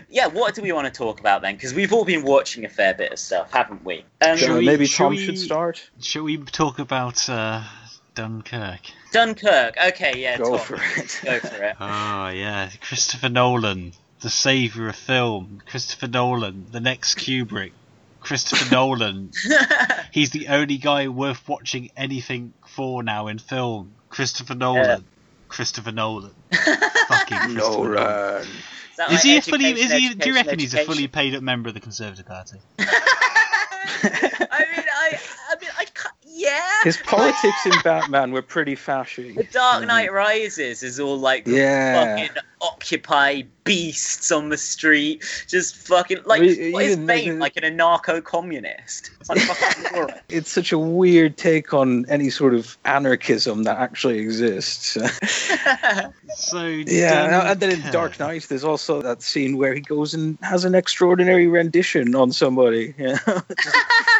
Yeah, 0.09 0.27
what 0.27 0.55
do 0.55 0.61
we 0.63 0.71
want 0.71 0.85
to 0.87 0.91
talk 0.91 1.19
about 1.19 1.41
then? 1.41 1.55
Because 1.55 1.73
we've 1.73 1.93
all 1.93 2.03
been 2.05 2.23
watching 2.23 2.65
a 2.65 2.69
fair 2.69 2.93
bit 2.93 3.11
of 3.11 3.19
stuff, 3.19 3.51
haven't 3.53 3.85
we? 3.85 4.03
Um, 4.21 4.35
Shall 4.37 4.57
we- 4.57 4.65
maybe 4.65 4.85
shall 4.85 5.07
Tom 5.07 5.15
we- 5.15 5.23
should 5.25 5.37
start. 5.37 5.89
Shall 6.01 6.23
we 6.23 6.37
talk 6.37 6.79
about 6.79 7.29
uh, 7.29 7.63
Dunkirk? 8.15 8.79
Dunkirk. 9.11 9.75
Okay, 9.89 10.13
yeah, 10.17 10.37
Go 10.37 10.57
Tom, 10.57 10.59
for 10.59 10.75
it. 10.75 11.19
Go 11.23 11.39
for 11.39 11.63
it. 11.63 11.75
Oh 11.79 12.27
yeah, 12.33 12.69
Christopher 12.81 13.29
Nolan, 13.29 13.93
the 14.21 14.29
savior 14.29 14.89
of 14.89 14.95
film. 14.95 15.61
Christopher 15.67 16.07
Nolan, 16.07 16.65
the 16.71 16.79
next 16.79 17.17
Kubrick. 17.19 17.71
Christopher 18.19 18.69
Nolan. 18.75 19.31
He's 20.11 20.31
the 20.31 20.47
only 20.49 20.77
guy 20.77 21.07
worth 21.07 21.47
watching 21.47 21.91
anything 21.95 22.53
for 22.67 23.03
now 23.03 23.27
in 23.27 23.37
film. 23.39 23.91
Christopher 24.09 24.55
Nolan. 24.55 25.05
Christopher 25.49 25.91
Nolan. 25.91 26.33
Fucking 26.51 27.37
Christopher 27.37 27.47
Nolan. 27.49 27.93
Nolan. 27.93 28.41
Is, 28.41 28.47
that 28.97 29.11
Is 29.11 29.13
like 29.13 29.23
he 29.23 29.37
a 29.37 29.41
fully? 29.41 29.65
Is 29.65 29.91
he? 29.91 29.99
Do 29.99 30.03
you 30.03 30.09
education, 30.09 30.33
reckon 30.33 30.59
he's 30.59 30.73
a 30.73 30.85
fully 30.85 31.07
paid 31.07 31.35
up 31.35 31.43
member 31.43 31.67
of 31.69 31.75
the 31.75 31.81
Conservative 31.81 32.25
Party? 32.25 32.59
I 32.79 34.65
mean, 34.75 34.85
I, 34.93 35.19
I 35.49 35.55
mean, 35.59 35.69
I 35.77 35.85
can't, 35.85 36.13
yeah. 36.25 36.83
His 36.83 36.97
politics 36.97 37.65
in 37.65 37.73
Batman 37.83 38.31
were 38.31 38.41
pretty 38.41 38.75
fashy. 38.75 39.35
The 39.35 39.43
Dark 39.45 39.83
mm. 39.83 39.87
Knight 39.87 40.11
Rises 40.13 40.83
is 40.83 40.99
all 40.99 41.17
like 41.17 41.47
Yeah. 41.47 42.15
fucking 42.15 42.37
Occupy 42.61 43.43
beasts 43.69 44.31
on 44.31 44.49
the 44.49 44.57
street, 44.57 45.23
just 45.47 45.75
fucking 45.75 46.19
like 46.25 46.41
Re- 46.41 46.71
what 46.71 46.83
is 46.83 46.93
even 46.93 47.05
like 47.07 47.23
Bane 47.23 47.35
a- 47.35 47.39
like 47.39 47.57
an 47.57 47.77
anarcho-communist? 47.77 49.11
It's 49.19 49.29
like. 49.29 50.23
It's 50.29 50.51
such 50.51 50.71
a 50.71 50.77
weird 50.79 51.37
take 51.37 51.73
on 51.73 52.05
any 52.09 52.29
sort 52.29 52.53
of 52.53 52.77
anarchism 52.85 53.63
that 53.63 53.77
actually 53.77 54.19
exists. 54.19 54.97
So 56.35 56.65
yeah, 56.65 57.51
and 57.51 57.59
then 57.59 57.71
in 57.71 57.91
Dark 57.91 58.19
Knight, 58.19 58.43
there's 58.49 58.63
also 58.63 59.01
that 59.01 59.21
scene 59.21 59.57
where 59.57 59.73
he 59.73 59.81
goes 59.81 60.13
and 60.13 60.37
has 60.41 60.63
an 60.63 60.73
extraordinary 60.73 61.47
rendition 61.47 62.15
on 62.15 62.31
somebody. 62.31 62.93
You 62.97 63.07
know? 63.07 63.41
Just 63.61 63.77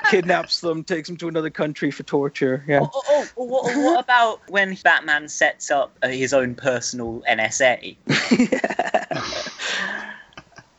kidnaps 0.10 0.62
them, 0.62 0.84
takes 0.84 1.08
them 1.08 1.18
to 1.18 1.28
another 1.28 1.50
country 1.50 1.92
for 1.92 2.04
torture. 2.04 2.64
Yeah. 2.68 2.82
Oh, 2.82 2.90
oh, 2.94 3.28
oh, 3.38 3.44
what, 3.44 3.78
what 3.78 4.04
about 4.04 4.42
when 4.50 4.78
Batman 4.84 5.28
sets 5.28 5.72
up 5.72 5.98
uh, 6.02 6.10
his 6.10 6.34
own 6.34 6.56
personal 6.56 7.24
NSA? 7.30 7.96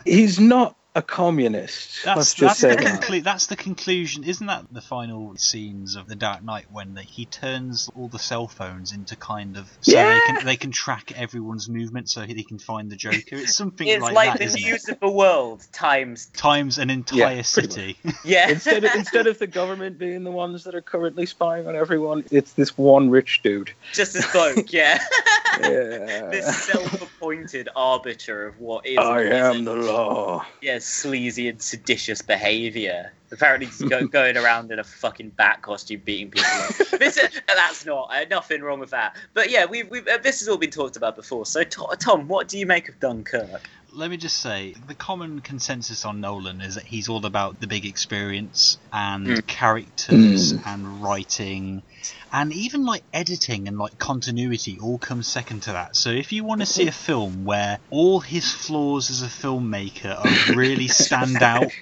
He's 0.04 0.40
not 0.40 0.76
a 0.94 1.02
communist. 1.02 2.04
That's 2.04 2.16
Let's 2.16 2.34
that's 2.34 2.58
say 2.58 2.70
the 2.70 2.82
that. 2.82 3.00
conclu- 3.00 3.22
that's 3.22 3.46
the 3.46 3.54
conclusion, 3.54 4.24
isn't 4.24 4.46
that? 4.48 4.64
The 4.72 4.80
final 4.80 5.36
scenes 5.36 5.94
of 5.94 6.08
the 6.08 6.16
Dark 6.16 6.42
Knight 6.42 6.66
when 6.72 6.94
the, 6.94 7.02
he 7.02 7.26
turns 7.26 7.88
all 7.96 8.08
the 8.08 8.18
cell 8.18 8.48
phones 8.48 8.92
into 8.92 9.14
kind 9.14 9.56
of 9.56 9.70
so 9.82 9.92
they 9.92 10.20
can 10.26 10.44
they 10.44 10.56
can 10.56 10.72
track 10.72 11.12
everyone's 11.16 11.68
movement 11.68 12.10
so 12.10 12.22
he 12.22 12.42
can 12.42 12.58
find 12.58 12.90
the 12.90 12.96
Joker. 12.96 13.36
It's 13.36 13.54
something 13.54 13.86
It's 13.86 14.02
like, 14.02 14.14
like 14.14 14.28
that, 14.32 14.38
the 14.38 14.44
isn't 14.46 14.62
news 14.62 14.88
it? 14.88 14.94
of 14.94 15.00
the 15.00 15.10
world 15.10 15.64
times 15.72 16.26
Times 16.26 16.78
an 16.78 16.90
entire 16.90 17.42
pretty 17.42 17.42
city. 17.44 17.96
yeah. 18.24 18.48
instead 18.50 18.82
of 18.82 18.92
instead 18.96 19.26
of 19.28 19.38
the 19.38 19.46
government 19.46 19.96
being 19.96 20.24
the 20.24 20.32
ones 20.32 20.64
that 20.64 20.74
are 20.74 20.82
currently 20.82 21.24
spying 21.26 21.68
on 21.68 21.76
everyone, 21.76 22.24
it's 22.32 22.54
this 22.54 22.76
one 22.76 23.10
rich 23.10 23.42
dude. 23.44 23.70
just 23.92 24.16
a 24.16 24.22
spoke, 24.22 24.72
yeah. 24.72 24.98
Yeah. 25.60 26.28
this 26.30 26.64
self-appointed 26.64 27.68
arbiter 27.76 28.46
of 28.48 28.58
what 28.60 28.86
is. 28.86 28.98
I 28.98 29.22
am 29.22 29.64
the 29.64 29.74
law. 29.74 30.44
yeah, 30.60 30.78
sleazy 30.82 31.48
and 31.48 31.62
seditious 31.62 32.22
behaviour. 32.22 33.12
Apparently, 33.32 33.66
just 33.66 33.88
go, 33.88 34.06
going 34.20 34.36
around 34.36 34.70
in 34.72 34.78
a 34.78 34.84
fucking 34.84 35.30
bat 35.30 35.62
costume, 35.62 36.02
beating 36.04 36.30
people. 36.30 36.50
up. 36.50 36.70
This, 37.00 37.16
uh, 37.16 37.28
that's 37.46 37.86
not 37.86 38.10
uh, 38.12 38.26
nothing 38.30 38.60
wrong 38.60 38.78
with 38.78 38.90
that. 38.90 39.16
But 39.32 39.48
yeah, 39.50 39.64
we've, 39.64 39.88
we've 39.90 40.06
uh, 40.06 40.18
this 40.18 40.40
has 40.40 40.48
all 40.48 40.58
been 40.58 40.70
talked 40.70 40.96
about 40.96 41.16
before. 41.16 41.46
So, 41.46 41.62
To- 41.64 41.96
Tom, 41.98 42.28
what 42.28 42.46
do 42.48 42.58
you 42.58 42.66
make 42.66 42.88
of 42.90 43.00
Dunkirk? 43.00 43.62
let 43.92 44.08
me 44.08 44.16
just 44.16 44.36
say 44.36 44.72
the 44.86 44.94
common 44.94 45.40
consensus 45.40 46.04
on 46.04 46.20
Nolan 46.20 46.60
is 46.60 46.76
that 46.76 46.84
he's 46.84 47.08
all 47.08 47.26
about 47.26 47.58
the 47.58 47.66
big 47.66 47.84
experience 47.84 48.78
and 48.92 49.26
Mm. 49.26 49.46
characters 49.48 50.52
Mm. 50.52 50.66
and 50.66 51.02
writing 51.02 51.82
and 52.32 52.52
even 52.52 52.84
like 52.86 53.02
editing 53.12 53.66
and 53.66 53.78
like 53.78 53.98
continuity 53.98 54.78
all 54.80 54.96
comes 54.98 55.26
second 55.26 55.62
to 55.64 55.72
that. 55.72 55.96
So 55.96 56.10
if 56.10 56.30
you 56.30 56.44
want 56.44 56.60
to 56.60 56.66
see 56.66 56.86
a 56.86 56.92
film 56.92 57.44
where 57.44 57.80
all 57.90 58.20
his 58.20 58.52
flaws 58.52 59.10
as 59.10 59.22
a 59.22 59.26
filmmaker 59.26 60.16
are 60.24 60.54
really 60.54 60.86
stand 61.04 61.42
out, 61.42 61.72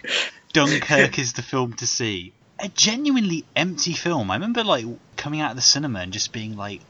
Dunkirk 0.67 1.19
is 1.25 1.33
the 1.33 1.43
film 1.43 1.73
to 1.75 1.87
see. 1.87 2.33
A 2.61 2.69
genuinely 2.69 3.45
empty 3.55 3.93
film. 3.93 4.31
I 4.31 4.35
remember 4.35 4.65
like 4.65 4.85
coming 5.17 5.41
out 5.41 5.51
of 5.51 5.57
the 5.57 5.63
cinema 5.63 6.01
and 6.01 6.13
just 6.13 6.33
being 6.33 6.57
like 6.57 6.83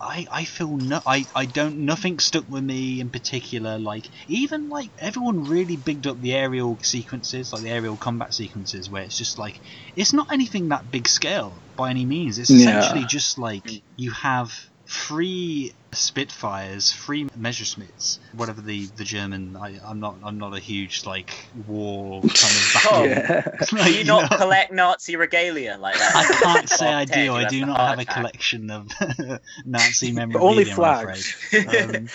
I, 0.00 0.26
I 0.30 0.44
feel 0.44 0.76
no 0.76 1.00
I, 1.06 1.24
I 1.34 1.46
don't 1.46 1.78
nothing 1.84 2.18
stuck 2.18 2.44
with 2.48 2.62
me 2.64 3.00
in 3.00 3.10
particular 3.10 3.78
like 3.78 4.04
even 4.28 4.68
like 4.68 4.90
everyone 4.98 5.48
really 5.48 5.76
bigged 5.76 6.06
up 6.06 6.20
the 6.20 6.34
aerial 6.34 6.78
sequences 6.82 7.52
like 7.52 7.62
the 7.62 7.70
aerial 7.70 7.96
combat 7.96 8.34
sequences 8.34 8.90
where 8.90 9.02
it's 9.02 9.16
just 9.16 9.38
like 9.38 9.60
it's 9.94 10.12
not 10.12 10.26
anything 10.32 10.68
that 10.68 10.90
big 10.90 11.08
scale 11.08 11.62
by 11.76 11.90
any 11.90 12.04
means 12.04 12.38
it's 12.38 12.50
Yeah. 12.50 12.78
essentially 12.80 13.06
just 13.06 13.38
like 13.38 13.64
you 13.96 14.10
have 14.12 14.52
three 14.86 15.72
Spitfires, 15.92 16.92
free 16.92 17.24
Messerschmitts, 17.38 18.18
whatever 18.34 18.60
the, 18.60 18.84
the 18.96 19.04
German. 19.04 19.56
I, 19.56 19.78
I'm 19.82 19.98
not 19.98 20.16
I'm 20.22 20.36
not 20.36 20.54
a 20.54 20.58
huge 20.60 21.06
like 21.06 21.30
war 21.66 22.20
kind 22.20 22.32
of 22.34 22.70
battle. 22.74 22.92
Oh. 22.96 23.04
Yeah. 23.04 23.40
Do 23.70 23.76
like, 23.76 23.92
you 23.92 23.98
you 23.98 24.04
not 24.04 24.30
know. 24.30 24.36
collect 24.36 24.72
Nazi 24.72 25.16
regalia 25.16 25.78
like 25.80 25.96
that? 25.96 26.14
I 26.16 26.24
can't 26.44 26.68
say 26.68 26.86
I 26.86 27.04
do. 27.06 27.32
I 27.34 27.46
do 27.46 27.64
not 27.64 27.76
heart 27.78 27.98
have 27.98 28.08
a 28.08 28.12
collection 28.12 28.70
of 28.70 28.88
Nazi 29.64 30.12
But 30.12 30.14
memorabilia. 30.28 30.50
only 30.50 30.70
I'm 30.70 30.76
flags. 30.76 31.34
afraid. 31.52 31.96
Um, 31.96 32.08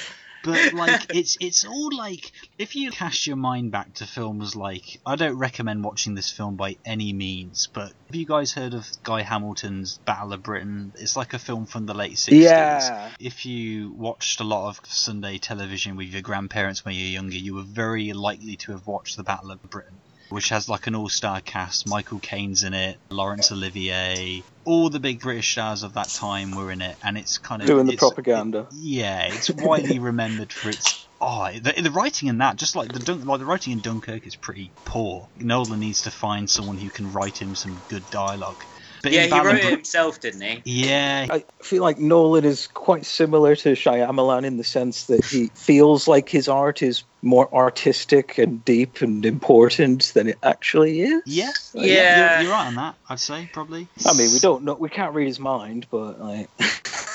but 0.44 0.74
like, 0.74 1.16
it's 1.16 1.38
it's 1.40 1.66
all 1.66 1.90
like 1.96 2.32
if 2.58 2.76
you 2.76 2.92
cast 2.92 3.28
your 3.28 3.36
mind 3.36 3.72
back 3.72 3.94
to 3.96 4.06
films 4.06 4.56
like 4.56 5.00
I 5.06 5.16
don't 5.16 5.38
recommend 5.38 5.84
watching 5.84 6.16
this 6.16 6.32
film 6.32 6.56
by 6.56 6.78
any 6.86 7.14
means. 7.14 7.68
But 7.68 7.94
have 8.08 8.16
you 8.16 8.26
guys 8.26 8.54
heard 8.54 8.74
of 8.74 8.88
Guy 9.04 9.22
Hamilton's 9.22 10.00
Battle 10.00 10.34
of 10.34 10.44
Britain? 10.44 10.94
It's 10.98 11.16
like 11.16 11.34
a 11.34 11.40
film 11.40 11.66
from 11.66 11.86
the 11.86 11.94
late 11.94 12.18
sixties. 12.18 12.44
Yeah. 12.44 13.12
If 13.20 13.46
you 13.46 13.92
watched 13.92 14.40
a 14.40 14.44
lot 14.44 14.70
of 14.70 14.80
Sunday 14.86 15.38
television 15.38 15.96
with 15.96 16.08
your 16.08 16.22
grandparents 16.22 16.86
when 16.86 16.96
you 16.96 17.06
were 17.06 17.12
younger, 17.12 17.38
you 17.38 17.56
were 17.56 17.64
very 17.64 18.14
likely 18.14 18.56
to 18.58 18.72
have 18.72 18.88
watched 18.88 19.18
the 19.18 19.24
Battle 19.24 19.52
of 19.52 19.62
Britain 19.70 19.98
which 20.32 20.50
has 20.50 20.70
like 20.70 20.88
an 20.88 20.96
all-star 20.96 21.42
cast. 21.42 21.88
Michael 21.88 22.20
Caine's 22.20 22.64
in 22.64 22.74
it, 22.74 22.98
Laurence 23.10 23.52
Olivier, 23.52 24.44
all 24.66 24.90
the 24.90 25.00
big 25.00 25.20
British 25.22 25.52
stars 25.52 25.84
of 25.84 25.94
that 25.94 26.08
time 26.08 26.52
were 26.56 26.72
in 26.72 26.82
it, 26.82 26.98
and 27.04 27.18
it's 27.18 27.38
kind 27.38 27.62
of 27.62 27.68
Doing 27.68 27.86
the 27.86 27.98
propaganda. 27.98 28.68
yeah, 28.72 29.26
it's 29.26 29.50
widely 29.50 30.00
remembered 30.12 30.52
for 30.54 30.70
its. 30.70 31.08
Oh, 31.24 31.52
the, 31.52 31.80
the 31.80 31.92
writing 31.92 32.30
in 32.30 32.40
that, 32.40 32.56
just 32.56 32.76
like 32.76 32.92
the 32.92 33.00
Dun- 33.00 33.22
like 33.26 33.40
the 33.40 33.46
writing 33.46 33.74
in 33.74 33.82
Dunkirk, 33.82 34.26
is 34.26 34.36
pretty 34.36 34.74
poor. 34.86 35.30
Nolan 35.36 35.80
needs 35.80 36.02
to 36.04 36.12
find 36.12 36.50
someone 36.50 36.78
who 36.78 36.90
can 36.90 37.12
write 37.12 37.40
him 37.40 37.54
some 37.54 37.84
good 37.88 38.10
dialogue. 38.10 38.64
But 39.02 39.12
yeah, 39.12 39.22
in 39.22 39.26
he 39.26 39.30
Battle 39.32 39.54
wrote 39.54 39.64
it 39.64 39.72
himself, 39.72 40.20
didn't 40.20 40.42
he? 40.42 40.62
Yeah, 40.66 41.28
I 41.30 41.44
feel 41.62 41.82
like 41.82 42.00
Nolan 42.00 42.46
is 42.46 42.68
quite 42.68 43.06
similar 43.06 43.56
to 43.58 43.74
Shyamalan 43.74 44.46
in 44.46 44.58
the 44.58 44.64
sense 44.64 45.06
that 45.06 45.26
he 45.26 45.48
feels 45.56 46.08
like 46.08 46.30
his 46.30 46.48
art 46.48 46.82
is 46.82 47.04
more 47.22 47.54
artistic 47.54 48.38
and 48.38 48.64
deep 48.66 49.02
and 49.02 49.26
important 49.26 50.12
than 50.14 50.28
it 50.28 50.38
actually 50.44 51.02
is. 51.02 51.22
yeah, 51.26 51.52
Yeah. 51.74 52.34
You're, 52.34 52.44
you're 52.44 52.52
right 52.52 52.68
on 52.68 52.76
that. 52.76 52.96
I'd 53.10 53.20
say 53.20 53.50
probably. 53.52 53.88
I 54.06 54.14
mean, 54.18 54.32
we 54.34 54.40
don't 54.40 54.64
know, 54.64 54.74
we 54.74 54.90
can't 54.90 55.14
read 55.14 55.28
his 55.28 55.40
mind, 55.40 55.88
but 55.92 56.20
like, 56.20 56.50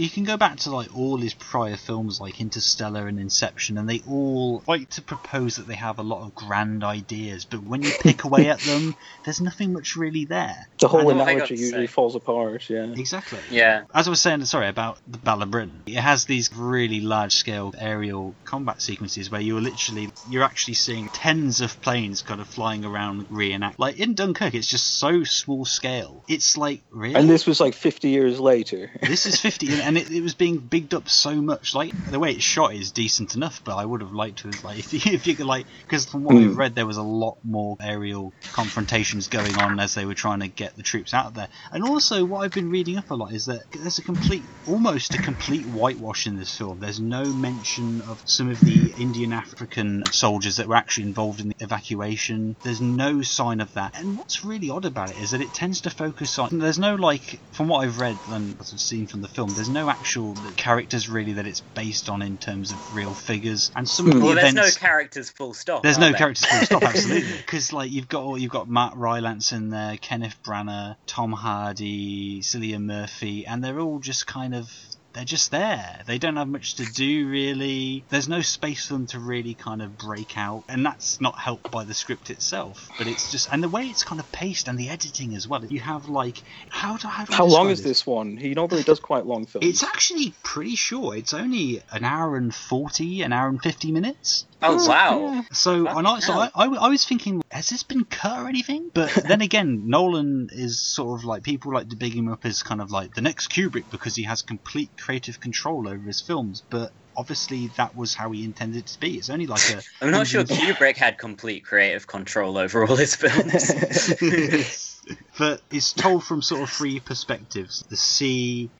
you 0.00 0.08
can 0.10 0.24
go 0.24 0.36
back 0.36 0.56
to 0.58 0.70
like 0.74 0.96
all 0.96 1.16
his 1.16 1.34
prior 1.34 1.76
films 1.76 2.20
like 2.20 2.40
Interstellar 2.40 3.06
and 3.08 3.18
Inception 3.18 3.78
and 3.78 3.88
they 3.88 4.02
all 4.08 4.62
like 4.66 4.88
to 4.90 5.02
propose 5.02 5.56
that 5.56 5.66
they 5.66 5.74
have 5.74 5.98
a 5.98 6.02
lot 6.02 6.22
of 6.24 6.34
grand 6.34 6.84
ideas 6.84 7.44
but 7.44 7.62
when 7.62 7.82
you 7.82 7.90
pick 8.00 8.24
away 8.24 8.48
at 8.48 8.60
them 8.60 8.94
there's 9.24 9.40
nothing 9.40 9.72
much 9.72 9.96
really 9.96 10.24
there 10.24 10.68
the 10.78 10.88
whole 10.88 11.00
I 11.00 11.02
know 11.04 11.08
what 11.18 11.28
I 11.28 11.34
got 11.34 11.50
analogy 11.50 11.54
usually 11.56 11.86
say. 11.86 11.92
falls 11.92 12.14
apart. 12.14 12.68
Yeah. 12.70 12.92
exactly 12.96 13.38
Yeah. 13.50 13.84
as 13.94 14.06
I 14.06 14.10
was 14.10 14.20
saying 14.20 14.44
sorry 14.44 14.68
about 14.68 14.98
the 15.06 15.18
Battle 15.18 15.42
of 15.44 15.50
Britain 15.50 15.82
it 15.86 15.94
has 15.96 16.24
these 16.24 16.52
really 16.54 17.00
large 17.00 17.34
scale 17.34 17.74
aerial 17.78 18.34
combat 18.44 18.80
sequences 18.82 19.30
where 19.30 19.40
you're 19.40 19.60
literally 19.60 20.10
you're 20.30 20.44
actually 20.44 20.74
seeing 20.74 21.08
tens 21.08 21.60
of 21.60 21.80
planes 21.82 22.22
kind 22.22 22.40
of 22.40 22.46
flying 22.46 22.84
around 22.84 23.26
reenact 23.30 23.78
like 23.78 23.98
in 23.98 24.14
Dunkirk 24.14 24.54
it's 24.54 24.66
just 24.68 24.86
so 24.98 25.24
small 25.24 25.64
scale 25.64 26.22
it's 26.28 26.56
like 26.56 26.82
really 26.90 27.14
And 27.14 27.28
this 27.28 27.46
was 27.46 27.60
like 27.60 27.74
50 27.74 28.08
years 28.08 28.38
later. 28.40 28.90
this 29.02 29.26
is 29.26 29.40
50 29.40 29.66
and 29.88 29.98
it, 29.98 30.10
it 30.12 30.22
was 30.22 30.36
being 30.36 30.60
bigged 30.68 30.94
up 30.94 31.08
so 31.08 31.42
much. 31.42 31.74
Like 31.74 31.96
the 32.08 32.20
way 32.20 32.32
it's 32.32 32.44
shot 32.44 32.74
is 32.74 32.92
decent 32.92 33.34
enough 33.36 33.62
but 33.64 33.76
i 33.76 33.84
would 33.84 34.02
have 34.02 34.12
liked 34.12 34.40
to 34.40 34.48
have 34.48 34.64
like 34.64 34.78
if 34.92 34.92
you, 35.06 35.12
if 35.14 35.26
you 35.26 35.36
could 35.36 35.46
like 35.46 35.66
because 35.88 36.06
from 36.06 36.24
what 36.24 36.36
we've 36.36 36.54
Mm. 36.54 36.58
read 36.58 36.74
there 36.76 36.86
was 36.86 36.98
a 36.98 37.02
lot 37.02 37.38
more 37.44 37.76
aerial 37.82 38.34
confrontations 38.52 39.28
going 39.28 39.58
on 39.58 39.80
as 39.80 39.94
they 39.94 40.06
were 40.06 40.14
trying 40.14 40.40
to 40.40 40.48
get 40.48 40.76
the 40.76 40.82
troops 40.82 41.14
out 41.14 41.26
of 41.26 41.34
there. 41.34 41.48
And 41.72 41.84
also 41.84 42.24
what 42.26 42.40
i've 42.44 42.52
been 42.54 42.70
reading 42.70 42.98
up 42.98 43.10
a 43.10 43.14
lot 43.14 43.32
is 43.32 43.46
that 43.46 43.62
there's 43.72 43.98
a 43.98 44.02
complete 44.02 44.50
almost 44.66 45.14
a 45.14 45.18
complete 45.18 45.66
whitewash 45.68 46.26
in 46.26 46.36
this 46.36 46.54
film. 46.56 46.80
There's 46.80 47.00
no 47.00 47.32
mention 47.32 48.00
of 48.02 48.20
some 48.26 48.50
of 48.50 48.62
the 48.64 48.94
indian 48.96 49.32
african 49.32 50.04
soldiers 50.10 50.56
that 50.56 50.68
were 50.68 50.76
actually 50.76 51.06
involved 51.08 51.40
in 51.40 51.48
the 51.48 51.54
evacuation. 51.60 52.56
There's 52.62 52.80
no 52.80 53.22
sign 53.22 53.60
of 53.60 53.72
that. 53.74 53.98
And 53.98 54.16
what's 54.16 54.44
really 54.44 54.70
odd 54.70 54.84
about 54.86 55.10
it 55.10 55.18
is 55.18 55.30
that 55.32 55.40
it 55.42 55.54
tends 55.54 55.82
to 55.82 55.90
focus 55.90 56.38
on 56.38 56.58
there's 56.58 56.78
no 56.78 56.94
like 56.96 57.42
from 57.52 57.68
what 57.68 57.84
i've 57.86 57.98
read 58.00 58.20
and 58.26 58.58
what 58.58 58.68
i've 58.72 58.80
seen 58.80 59.06
from 59.06 59.20
the 59.22 59.28
film 59.28 59.54
there's 59.54 59.70
no 59.70 59.77
actual 59.86 60.34
characters 60.56 61.08
really 61.08 61.34
that 61.34 61.46
it's 61.46 61.60
based 61.60 62.08
on 62.08 62.22
in 62.22 62.38
terms 62.38 62.72
of 62.72 62.96
real 62.96 63.12
figures 63.12 63.70
and 63.76 63.88
some 63.88 64.06
of 64.06 64.12
hmm. 64.14 64.18
the 64.18 64.24
Well, 64.24 64.34
there's 64.34 64.54
no 64.54 64.70
characters 64.70 65.30
full 65.30 65.54
stop. 65.54 65.82
there's 65.82 65.98
no 65.98 66.10
there? 66.10 66.18
characters 66.18 66.46
full 66.46 66.64
stop, 66.64 66.82
absolutely. 66.94 67.36
Because 67.36 67.72
like 67.72 67.90
you've 67.90 68.08
got 68.08 68.40
you've 68.40 68.50
got 68.50 68.68
Mark 68.68 68.94
Rylance 68.96 69.52
in 69.52 69.70
there, 69.70 69.96
Kenneth 69.96 70.36
Branagh, 70.42 70.96
Tom 71.06 71.32
Hardy, 71.32 72.40
Cillian 72.40 72.82
Murphy, 72.82 73.46
and 73.46 73.62
they're 73.62 73.80
all 73.80 73.98
just 73.98 74.26
kind 74.26 74.54
of 74.54 74.72
they're 75.12 75.24
just 75.24 75.50
there. 75.50 76.02
They 76.06 76.18
don't 76.18 76.36
have 76.36 76.48
much 76.48 76.74
to 76.74 76.84
do 76.84 77.28
really. 77.28 78.04
There's 78.08 78.28
no 78.28 78.40
space 78.40 78.86
for 78.86 78.94
them 78.94 79.06
to 79.08 79.18
really 79.18 79.54
kind 79.54 79.82
of 79.82 79.98
break 79.98 80.36
out, 80.36 80.64
and 80.68 80.84
that's 80.84 81.20
not 81.20 81.38
helped 81.38 81.70
by 81.70 81.84
the 81.84 81.94
script 81.94 82.30
itself. 82.30 82.88
But 82.98 83.06
it's 83.06 83.30
just 83.30 83.52
and 83.52 83.62
the 83.62 83.68
way 83.68 83.86
it's 83.86 84.04
kind 84.04 84.20
of 84.20 84.30
paced 84.32 84.68
and 84.68 84.78
the 84.78 84.88
editing 84.88 85.34
as 85.34 85.48
well. 85.48 85.64
You 85.64 85.80
have 85.80 86.08
like 86.08 86.42
how 86.68 86.96
do, 86.96 87.08
how, 87.08 87.24
do 87.24 87.32
I 87.32 87.36
How 87.36 87.46
long 87.46 87.70
is 87.70 87.82
this 87.82 88.06
one? 88.06 88.36
He 88.36 88.54
normally 88.54 88.82
does 88.82 89.00
quite 89.00 89.26
long 89.26 89.46
films. 89.46 89.66
It's 89.66 89.82
actually 89.82 90.34
pretty 90.42 90.76
short. 90.76 91.18
It's 91.18 91.34
only 91.34 91.82
an 91.90 92.04
hour 92.04 92.36
and 92.36 92.54
forty, 92.54 93.22
an 93.22 93.32
hour 93.32 93.48
and 93.48 93.60
fifty 93.62 93.92
minutes. 93.92 94.46
Oh, 94.60 94.76
oh 94.80 94.88
wow! 94.88 95.44
So, 95.52 95.84
Fucking 95.84 96.06
I, 96.06 96.18
so 96.18 96.32
I. 96.32 96.50
I, 96.54 96.66
I 96.66 96.88
was 96.88 97.04
thinking, 97.04 97.42
has 97.50 97.70
this 97.70 97.84
been 97.84 98.04
cut 98.04 98.40
or 98.40 98.48
anything? 98.48 98.90
But 98.92 99.10
then 99.28 99.40
again, 99.40 99.88
Nolan 99.88 100.48
is 100.50 100.80
sort 100.80 101.20
of 101.20 101.24
like 101.24 101.44
people 101.44 101.72
like 101.72 101.88
to 101.90 101.96
big 101.96 102.12
him 102.12 102.28
up 102.28 102.44
as 102.44 102.62
kind 102.62 102.80
of 102.80 102.90
like 102.90 103.14
the 103.14 103.20
next 103.20 103.52
Kubrick 103.52 103.84
because 103.90 104.16
he 104.16 104.24
has 104.24 104.42
complete 104.42 104.90
creative 104.98 105.40
control 105.40 105.88
over 105.88 106.04
his 106.06 106.20
films. 106.20 106.64
But 106.70 106.90
obviously, 107.16 107.68
that 107.76 107.96
was 107.96 108.14
how 108.14 108.32
he 108.32 108.44
intended 108.44 108.78
it 108.78 108.86
to 108.86 109.00
be. 109.00 109.16
It's 109.16 109.30
only 109.30 109.46
like 109.46 109.62
a. 109.70 109.80
I'm 110.04 110.10
not 110.10 110.26
sure 110.26 110.42
Kubrick 110.44 110.96
had 110.96 111.18
complete 111.18 111.64
creative 111.64 112.08
control 112.08 112.58
over 112.58 112.84
all 112.84 112.96
his 112.96 113.14
films. 113.14 114.96
but 115.38 115.62
it's 115.70 115.92
told 115.92 116.24
from 116.24 116.42
sort 116.42 116.62
of 116.62 116.70
three 116.70 116.98
perspectives: 116.98 117.84
the 117.88 117.96
sea, 117.96 118.70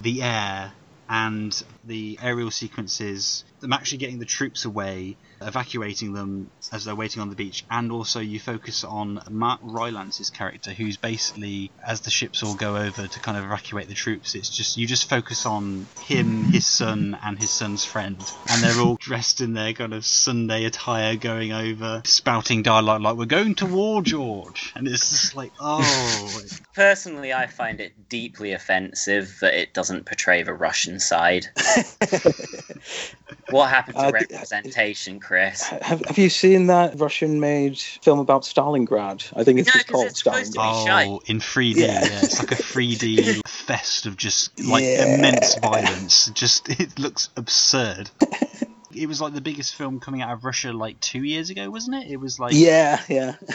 the 0.00 0.22
air, 0.22 0.72
and 1.08 1.62
the 1.84 2.18
aerial 2.22 2.50
sequences. 2.50 3.44
Them 3.60 3.72
actually 3.72 3.98
getting 3.98 4.18
the 4.18 4.24
troops 4.24 4.64
away, 4.64 5.16
evacuating 5.40 6.12
them 6.12 6.50
as 6.72 6.84
they're 6.84 6.94
waiting 6.94 7.22
on 7.22 7.30
the 7.30 7.36
beach, 7.36 7.64
and 7.70 7.92
also 7.92 8.20
you 8.20 8.40
focus 8.40 8.84
on 8.84 9.20
Mark 9.30 9.60
Rylance's 9.62 10.30
character, 10.30 10.72
who's 10.72 10.96
basically 10.96 11.70
as 11.86 12.00
the 12.02 12.10
ships 12.10 12.42
all 12.42 12.54
go 12.54 12.76
over 12.76 13.06
to 13.06 13.20
kind 13.20 13.38
of 13.38 13.44
evacuate 13.44 13.88
the 13.88 13.94
troops. 13.94 14.34
It's 14.34 14.48
just 14.48 14.76
you 14.76 14.86
just 14.86 15.08
focus 15.08 15.46
on 15.46 15.86
him, 16.00 16.44
his 16.44 16.66
son, 16.66 17.18
and 17.22 17.38
his 17.38 17.50
son's 17.50 17.84
friend, 17.84 18.16
and 18.50 18.62
they're 18.62 18.80
all 18.80 18.96
dressed 18.96 19.40
in 19.40 19.54
their 19.54 19.72
kind 19.72 19.92
of 19.92 20.04
Sunday 20.04 20.64
attire, 20.64 21.16
going 21.16 21.52
over, 21.52 22.02
spouting 22.04 22.62
dialogue 22.62 23.02
like 23.02 23.16
"We're 23.16 23.26
going 23.26 23.54
to 23.56 23.66
war, 23.66 24.02
George," 24.02 24.72
and 24.74 24.86
it's 24.86 25.10
just 25.10 25.36
like, 25.36 25.52
oh, 25.60 26.40
Personally, 26.74 27.32
I 27.32 27.46
find 27.48 27.80
it 27.80 28.08
deeply 28.08 28.52
offensive 28.52 29.38
that 29.40 29.54
it 29.54 29.74
doesn't 29.74 30.06
portray 30.06 30.42
the 30.42 30.52
Russian 30.54 31.00
side. 31.00 31.46
what 33.50 33.68
happened 33.68 33.96
to 33.96 34.02
Uh, 34.02 34.10
d- 34.10 34.26
representation, 34.30 35.18
Chris? 35.28 35.62
Have, 35.62 36.00
have 36.06 36.16
you 36.16 36.30
seen 36.30 36.68
that 36.68 36.98
Russian-made 36.98 37.78
film 37.78 38.18
about 38.18 38.44
Stalingrad? 38.44 39.30
I 39.36 39.44
think 39.44 39.58
it's 39.58 39.66
No, 39.68 39.72
just 39.74 39.86
'cause 39.86 39.92
called 39.92 40.06
it's 40.06 40.22
supposed 40.24 40.52
to 40.54 40.58
be 40.58 40.64
Stalingrad. 40.64 41.06
Oh, 41.06 41.20
in 41.26 41.38
3D, 41.38 41.76
yeah. 41.76 42.00
Yeah. 42.06 42.24
It's 42.24 42.38
like 42.38 42.50
a 42.50 42.54
3D 42.54 43.42
fest 43.46 44.06
of 44.06 44.16
just 44.16 44.58
like 44.58 44.82
Yeah. 44.84 45.04
immense 45.04 45.54
violence. 45.56 46.30
Just 46.32 46.70
it 46.70 46.98
looks 46.98 47.28
absurd. 47.36 48.08
It 48.94 49.06
was 49.06 49.20
like 49.20 49.34
the 49.34 49.40
biggest 49.40 49.74
film 49.74 50.00
coming 50.00 50.22
out 50.22 50.30
of 50.30 50.44
Russia 50.44 50.72
like 50.72 50.98
two 51.00 51.22
years 51.22 51.50
ago, 51.50 51.68
wasn't 51.70 52.02
it? 52.02 52.10
It 52.10 52.16
was 52.16 52.38
like 52.38 52.54
Yeah, 52.54 53.00
yeah. 53.08 53.34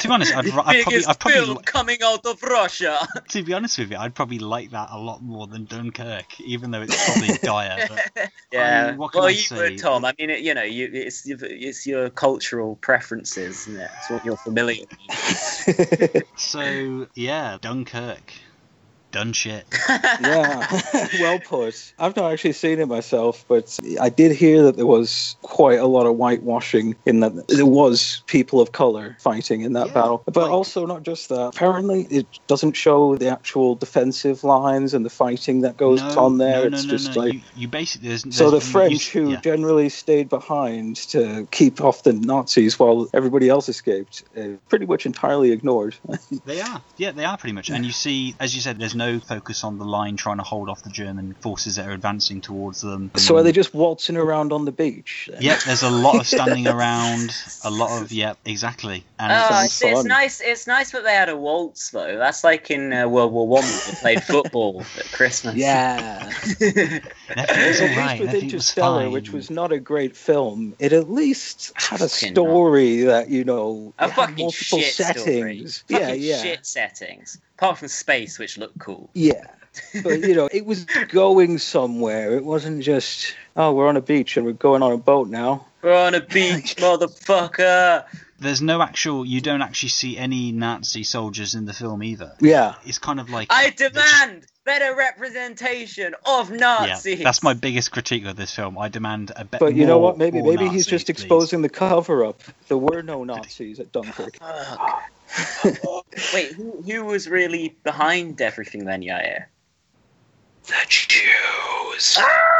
To 0.00 0.08
be 0.08 0.14
honest, 0.14 0.34
I'd, 0.34 0.46
I'd 0.46 0.52
probably, 0.52 0.84
Biggest 0.84 1.08
I'd 1.08 1.18
probably, 1.18 1.40
film 1.40 1.56
li- 1.58 1.62
coming 1.64 1.98
out 2.02 2.24
of 2.24 2.42
Russia. 2.42 3.06
to 3.28 3.42
be 3.42 3.52
honest 3.52 3.78
with 3.78 3.90
you, 3.90 3.98
I'd 3.98 4.14
probably 4.14 4.38
like 4.38 4.70
that 4.70 4.88
a 4.92 4.98
lot 4.98 5.22
more 5.22 5.46
than 5.46 5.66
Dunkirk, 5.66 6.40
even 6.40 6.70
though 6.70 6.80
it's 6.80 7.04
probably 7.04 7.36
dire. 7.42 7.86
But 7.86 8.30
Yeah. 8.50 8.90
mean, 8.90 8.96
what 8.98 9.14
well, 9.14 9.26
I 9.26 9.30
you 9.30 9.36
say? 9.36 9.56
would, 9.56 9.78
Tom. 9.78 10.06
I 10.06 10.14
mean, 10.18 10.30
it, 10.30 10.40
you 10.40 10.54
know, 10.54 10.62
you, 10.62 10.88
it's 10.90 11.26
it's 11.26 11.86
your 11.86 12.08
cultural 12.08 12.76
preferences, 12.76 13.68
isn't 13.68 13.78
it? 13.78 13.90
It's 13.98 14.10
what 14.10 14.24
you're 14.24 14.36
familiar 14.38 14.84
with. 15.08 16.24
so 16.36 17.06
yeah, 17.14 17.58
Dunkirk, 17.60 18.32
done 19.10 19.32
shit. 19.32 19.64
yeah, 19.88 20.80
well 21.20 21.38
put. 21.40 21.92
I've 21.98 22.16
not 22.16 22.32
actually 22.32 22.52
seen 22.52 22.78
it 22.80 22.86
myself, 22.86 23.44
but 23.48 23.78
I 24.00 24.08
did 24.08 24.32
hear 24.32 24.62
that 24.64 24.76
there 24.76 24.86
was 24.86 25.36
quite 25.42 25.78
a 25.78 25.86
lot 25.86 26.06
of 26.06 26.16
whitewashing 26.16 26.96
in 27.06 27.20
that 27.20 27.48
there 27.48 27.66
was 27.66 28.22
people 28.26 28.60
of 28.60 28.72
color 28.72 29.16
fighting 29.20 29.62
in 29.62 29.72
that 29.74 29.88
Yeah, 29.88 29.94
battle. 29.94 30.22
But 30.26 30.36
like- 30.36 30.50
also 30.50 30.86
not 30.86 31.02
just 31.02 31.28
that. 31.28 31.54
Apparently, 31.54 32.02
it 32.10 32.26
doesn't 32.46 32.72
show 32.76 33.16
the 33.16 33.28
actual 33.28 33.74
defensive 33.74 34.44
lines 34.44 34.94
and 34.94 35.04
the 35.04 35.10
fighting 35.10 35.62
that 35.62 35.76
goes 35.76 36.00
no, 36.02 36.18
on 36.18 36.38
there. 36.38 36.64
No, 36.64 36.68
no, 36.68 36.76
it's 36.76 36.86
no, 36.86 36.90
just 36.90 37.14
no. 37.16 37.22
like. 37.22 37.34
you, 37.34 37.40
you 37.56 37.68
basically 37.68 38.08
there's, 38.08 38.22
So 38.34 38.44
the 38.46 38.50
there's- 38.58 38.66
you- 38.66 38.70
French, 38.72 39.10
who 39.10 39.30
yeah. 39.32 39.40
generally 39.40 39.88
stayed 39.88 40.28
behind 40.28 40.96
to 41.10 41.46
keep 41.50 41.80
off 41.80 42.02
the 42.02 42.12
Nazis 42.12 42.78
while 42.78 43.08
everybody 43.14 43.48
else 43.48 43.68
escaped, 43.68 44.24
uh, 44.36 44.56
pretty 44.68 44.86
much 44.86 45.06
entirely 45.06 45.52
ignored. 45.52 45.96
They 46.46 46.60
are, 46.60 46.80
yeah, 46.96 47.10
they 47.12 47.24
are 47.24 47.36
pretty 47.36 47.52
much. 47.52 47.70
And 47.70 47.84
you 47.84 47.92
see, 47.92 48.34
as 48.40 48.54
you 48.54 48.60
said, 48.60 48.78
there's 48.78 48.94
no 49.00 49.18
focus 49.18 49.64
on 49.64 49.78
the 49.78 49.84
line 49.84 50.16
trying 50.16 50.36
to 50.36 50.42
hold 50.44 50.68
off 50.68 50.82
the 50.82 50.90
German 50.90 51.34
forces 51.40 51.76
that 51.76 51.88
are 51.88 51.92
advancing 51.92 52.40
towards 52.40 52.82
them. 52.82 53.10
so 53.16 53.36
are 53.36 53.42
they 53.42 53.52
just 53.52 53.74
waltzing 53.74 54.16
around 54.16 54.52
on 54.52 54.64
the 54.66 54.72
beach? 54.72 55.28
then? 55.32 55.40
Yep, 55.42 55.58
there's 55.66 55.82
a 55.82 55.90
lot 55.90 56.20
of 56.20 56.26
standing 56.26 56.66
around, 56.76 57.34
a 57.64 57.70
lot 57.70 58.00
of 58.02 58.12
yep, 58.12 58.36
exactly. 58.44 59.04
And 59.18 59.32
Oh, 59.32 59.64
it's, 59.64 59.82
it's 59.82 60.04
nice. 60.04 60.40
It's 60.40 60.66
nice 60.66 60.90
that 60.92 61.02
they 61.04 61.14
had 61.14 61.28
a 61.28 61.36
waltz 61.36 61.90
though. 61.90 62.16
That's 62.18 62.44
like 62.44 62.70
in 62.70 62.92
uh, 62.92 63.08
World 63.08 63.32
War 63.32 63.48
One, 63.48 63.64
when 63.64 63.72
they 63.90 64.00
played 64.00 64.22
football 64.22 64.80
at 64.98 65.06
Christmas. 65.12 65.54
Yeah. 65.56 66.30
Nephew 66.60 66.70
was 66.86 67.00
At 67.36 67.56
least 67.56 67.82
alright. 67.82 68.20
with 68.20 68.26
Nephew 68.32 68.42
was 68.44 68.52
Interstellar, 68.52 69.02
fine. 69.04 69.12
which 69.12 69.30
was 69.32 69.50
not 69.50 69.72
a 69.72 69.78
great 69.80 70.16
film, 70.16 70.74
it 70.78 70.92
at 70.92 71.10
least 71.10 71.72
had 71.76 72.00
a 72.00 72.08
Fucking 72.08 72.34
story 72.34 73.02
that 73.02 73.28
you 73.30 73.44
know 73.44 73.92
a 73.98 74.08
fucking 74.10 74.36
multiple 74.36 74.78
shit 74.80 74.94
settings. 74.94 75.76
story. 75.76 76.00
Yeah, 76.00 76.06
Fucking 76.08 76.22
yeah, 76.22 76.42
shit 76.42 76.66
settings. 76.66 77.38
Apart 77.60 77.78
from 77.78 77.88
space, 77.88 78.38
which 78.38 78.56
looked 78.56 78.78
cool. 78.78 79.10
yeah. 79.14 79.44
But 80.02 80.20
you 80.20 80.34
know, 80.34 80.48
it 80.50 80.66
was 80.66 80.84
going 81.10 81.58
somewhere. 81.58 82.36
It 82.36 82.44
wasn't 82.44 82.82
just 82.82 83.34
oh, 83.56 83.72
we're 83.72 83.86
on 83.86 83.96
a 83.96 84.00
beach 84.00 84.36
and 84.36 84.44
we're 84.44 84.52
going 84.52 84.82
on 84.82 84.90
a 84.92 84.96
boat 84.96 85.28
now. 85.28 85.66
We're 85.82 85.94
on 85.94 86.14
a 86.14 86.20
beach, 86.20 86.74
motherfucker. 86.78 88.04
There's 88.40 88.60
no 88.62 88.82
actual. 88.82 89.24
You 89.24 89.40
don't 89.40 89.62
actually 89.62 89.90
see 89.90 90.16
any 90.16 90.50
Nazi 90.50 91.04
soldiers 91.04 91.54
in 91.54 91.66
the 91.66 91.72
film 91.72 92.02
either. 92.02 92.32
Yeah, 92.40 92.74
It's 92.84 92.98
kind 92.98 93.20
of 93.20 93.30
like 93.30 93.46
I 93.50 93.70
they're 93.76 93.90
just- 93.90 93.94
demand 94.22 94.46
better 94.64 94.94
representation 94.96 96.14
of 96.26 96.50
Nazis. 96.50 96.60
Yeah, 96.60 96.86
Nazis. 96.94 97.22
that's 97.22 97.42
my 97.42 97.54
biggest 97.54 97.92
critique 97.92 98.24
of 98.26 98.36
this 98.36 98.54
film. 98.54 98.76
I 98.78 98.88
demand 98.88 99.32
a 99.36 99.44
better. 99.44 99.66
but 99.66 99.74
you 99.74 99.86
know 99.86 99.98
what? 99.98 100.18
Maybe 100.18 100.42
maybe 100.42 100.68
he's 100.68 100.86
just 100.86 101.06
please. 101.06 101.10
exposing 101.10 101.62
the 101.62 101.68
cover 101.68 102.24
up. 102.24 102.42
There 102.68 102.76
were 102.78 103.02
no 103.02 103.22
Nazis 103.24 103.78
at 103.78 103.92
Dunkirk. 103.92 104.36
Fuck. 105.30 106.06
Wait, 106.34 106.52
who, 106.52 106.82
who 106.82 107.04
was 107.04 107.28
really 107.28 107.76
behind 107.84 108.40
everything 108.40 108.84
then, 108.84 109.02
Yair? 109.02 109.46
The 110.66 110.86
Jews. 110.88 112.18
Ah! 112.18 112.56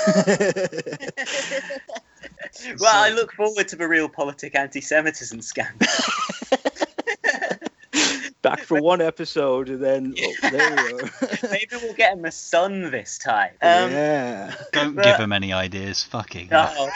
Well, 2.78 3.04
I 3.04 3.10
look 3.10 3.32
forward 3.32 3.68
to 3.68 3.76
the 3.76 3.88
real 3.88 4.08
politic 4.08 4.54
anti-Semitism 4.54 5.40
scandal. 5.42 5.88
Back 8.42 8.60
for 8.60 8.80
one 8.80 9.02
episode, 9.02 9.68
and 9.68 9.82
then 9.82 10.14
oh, 10.22 10.50
there 10.50 10.90
you 10.90 10.98
go. 11.00 11.08
Maybe 11.50 11.76
we'll 11.82 11.94
get 11.94 12.14
him 12.14 12.24
a 12.24 12.32
son 12.32 12.90
this 12.90 13.18
time. 13.18 13.50
Um, 13.60 13.90
yeah. 13.90 14.54
Don't 14.72 14.94
but- 14.94 15.04
give 15.04 15.16
him 15.16 15.32
any 15.32 15.52
ideas. 15.52 16.04
Fucking. 16.04 16.48
No, 16.50 16.88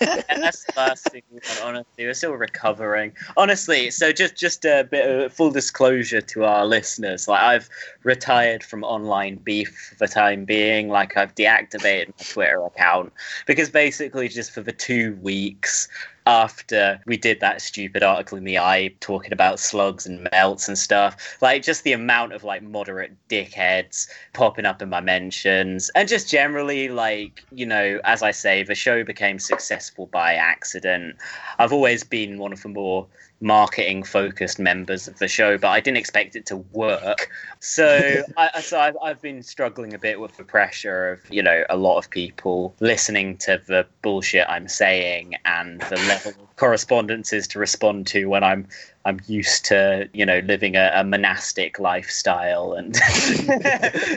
yeah, 0.00 0.22
that's 0.28 0.64
the 0.64 0.72
last 0.76 1.08
thing 1.10 1.22
we 1.30 1.36
want, 1.36 1.62
honestly. 1.64 2.04
We're 2.04 2.14
still 2.14 2.32
recovering. 2.32 3.12
Honestly, 3.36 3.90
so 3.92 4.12
just 4.12 4.36
just 4.36 4.64
a 4.64 4.86
bit 4.90 5.08
of 5.08 5.32
full 5.32 5.50
disclosure 5.52 6.20
to 6.20 6.44
our 6.44 6.66
listeners. 6.66 7.28
Like 7.28 7.42
I've 7.42 7.70
retired 8.02 8.64
from 8.64 8.82
online 8.82 9.36
beef 9.36 9.90
for 9.90 10.06
the 10.06 10.08
time 10.08 10.44
being. 10.44 10.88
Like 10.88 11.16
I've 11.16 11.34
deactivated 11.34 12.08
my 12.08 12.24
Twitter 12.24 12.64
account 12.64 13.12
because 13.46 13.70
basically 13.70 14.28
just 14.28 14.50
for 14.50 14.62
the 14.62 14.72
two 14.72 15.14
weeks 15.22 15.88
after 16.26 17.00
we 17.06 17.16
did 17.16 17.40
that 17.40 17.60
stupid 17.60 18.02
article 18.02 18.38
in 18.38 18.44
the 18.44 18.58
i 18.58 18.94
talking 19.00 19.32
about 19.32 19.58
slugs 19.58 20.06
and 20.06 20.28
melts 20.32 20.68
and 20.68 20.78
stuff. 20.78 21.36
Like 21.40 21.62
just 21.62 21.84
the 21.84 21.92
amount 21.92 22.32
of 22.32 22.44
like 22.44 22.62
moderate 22.62 23.12
dickheads 23.28 24.08
popping 24.32 24.66
up 24.66 24.82
in 24.82 24.88
my 24.88 25.00
mentions. 25.00 25.90
And 25.94 26.08
just 26.08 26.30
generally 26.30 26.88
like 26.88 27.44
you 27.50 27.66
know 27.66 28.00
as 28.04 28.22
i 28.22 28.30
say 28.30 28.62
the 28.62 28.74
show 28.74 29.04
became 29.04 29.38
successful 29.38 30.06
by 30.06 30.34
accident. 30.34 31.16
I've 31.58 31.72
always 31.72 32.04
been 32.04 32.38
one 32.38 32.52
of 32.52 32.62
the 32.62 32.68
more 32.68 33.06
marketing 33.42 34.04
focused 34.04 34.58
members 34.58 35.08
of 35.08 35.18
the 35.18 35.26
show 35.26 35.58
but 35.58 35.68
i 35.68 35.80
didn't 35.80 35.96
expect 35.96 36.36
it 36.36 36.46
to 36.46 36.56
work. 36.72 37.28
So 37.60 38.22
I, 38.36 38.60
so 38.60 38.80
I've, 38.80 38.96
I've 39.02 39.20
been 39.20 39.42
struggling 39.42 39.94
a 39.94 39.98
bit 39.98 40.20
with 40.20 40.36
the 40.36 40.44
pressure 40.44 41.12
of 41.12 41.30
you 41.30 41.42
know 41.42 41.64
a 41.68 41.76
lot 41.76 41.98
of 41.98 42.08
people 42.08 42.74
listening 42.80 43.36
to 43.38 43.60
the 43.66 43.86
bullshit 44.00 44.46
i'm 44.48 44.68
saying 44.68 45.34
and 45.44 45.80
the 45.82 45.96
level 46.08 46.32
of 46.32 46.56
correspondences 46.56 47.48
to 47.48 47.58
respond 47.58 48.06
to 48.08 48.26
when 48.26 48.44
i'm 48.44 48.66
i'm 49.04 49.20
used 49.26 49.64
to 49.64 50.08
you 50.12 50.24
know 50.24 50.40
living 50.40 50.76
a, 50.76 50.90
a 50.94 51.04
monastic 51.04 51.78
lifestyle 51.78 52.72
and 52.72 52.96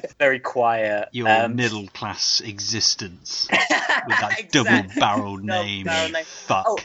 very 0.19 0.39
quiet 0.39 1.09
Your 1.11 1.29
um, 1.29 1.55
middle 1.55 1.87
class 1.89 2.41
existence 2.41 3.47
with 3.51 4.19
that 4.19 4.51
double 4.51 4.83
barreled 4.99 5.45
Double 5.45 5.63
name. 5.63 5.85
barrel 5.85 6.11
name. 6.11 6.25
Fuck. 6.25 6.65
Oh, 6.67 6.77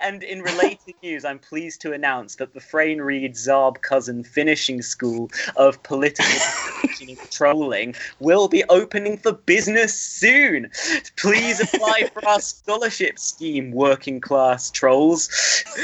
and 0.00 0.22
in 0.22 0.42
related 0.42 0.94
news, 1.02 1.24
I'm 1.24 1.38
pleased 1.38 1.80
to 1.82 1.92
announce 1.92 2.36
that 2.36 2.54
the 2.54 2.60
Frayne 2.60 3.00
Reed 3.00 3.34
Zarb 3.34 3.80
Cousin 3.82 4.24
Finishing 4.24 4.82
School 4.82 5.30
of 5.56 5.82
Political 5.82 6.40
Trolling 7.30 7.94
will 8.20 8.48
be 8.48 8.64
opening 8.68 9.16
for 9.16 9.32
business 9.32 9.94
soon. 9.98 10.70
Please 11.16 11.60
apply 11.60 12.10
for 12.12 12.26
our 12.28 12.40
scholarship 12.40 13.18
scheme, 13.18 13.70
working 13.72 14.20
class 14.20 14.70
trolls. 14.70 15.28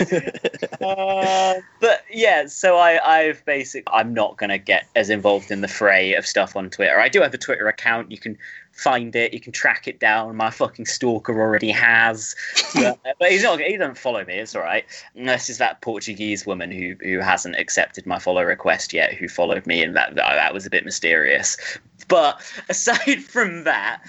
Uh, 0.01 1.12
Uh, 1.13 1.61
but 1.81 2.05
yeah, 2.11 2.47
so 2.47 2.77
I, 2.77 3.19
I've 3.19 3.45
basically, 3.45 3.93
I'm 3.93 4.15
not 4.15 4.37
going 4.39 4.51
to 4.51 4.59
get 4.59 4.87
as 4.97 5.11
involved 5.11 5.51
in 5.51 5.61
the 5.61 5.69
fray 5.69 6.15
of 6.15 6.27
stuff 6.27 6.57
on 6.57 6.71
Twitter. 6.71 6.99
I 6.99 7.09
do 7.09 7.21
have 7.21 7.35
a 7.35 7.39
Twitter 7.39 7.69
account. 7.69 8.11
You 8.11 8.19
can 8.19 8.39
find 8.73 9.15
it. 9.15 9.33
You 9.33 9.41
can 9.41 9.53
track 9.53 9.87
it 9.87 10.01
down. 10.01 10.37
My 10.37 10.51
fucking 10.51 10.87
stalker 10.87 11.39
already 11.39 11.71
has, 11.71 12.35
but, 12.75 12.99
uh, 13.07 13.13
but 13.19 13.31
he's 13.31 13.43
not. 13.43 13.61
He 13.61 13.77
doesn't 13.77 13.99
follow 13.99 14.25
me. 14.25 14.35
It's 14.35 14.55
all 14.55 14.63
right. 14.63 14.85
This 15.15 15.51
is 15.51 15.59
that 15.59 15.81
Portuguese 15.83 16.47
woman 16.47 16.71
who 16.71 16.95
who 17.03 17.21
hasn't 17.21 17.57
accepted 17.57 18.07
my 18.07 18.19
follow 18.19 18.43
request 18.43 18.93
yet, 18.93 19.15
who 19.15 19.29
followed 19.29 19.67
me, 19.67 19.83
and 19.83 19.95
that 19.97 20.15
that, 20.15 20.35
that 20.35 20.55
was 20.55 20.67
a 20.67 20.71
bit 20.71 20.85
mysterious. 20.85 21.57
But 22.09 22.41
aside 22.69 23.23
from 23.25 23.65
that, 23.65 24.03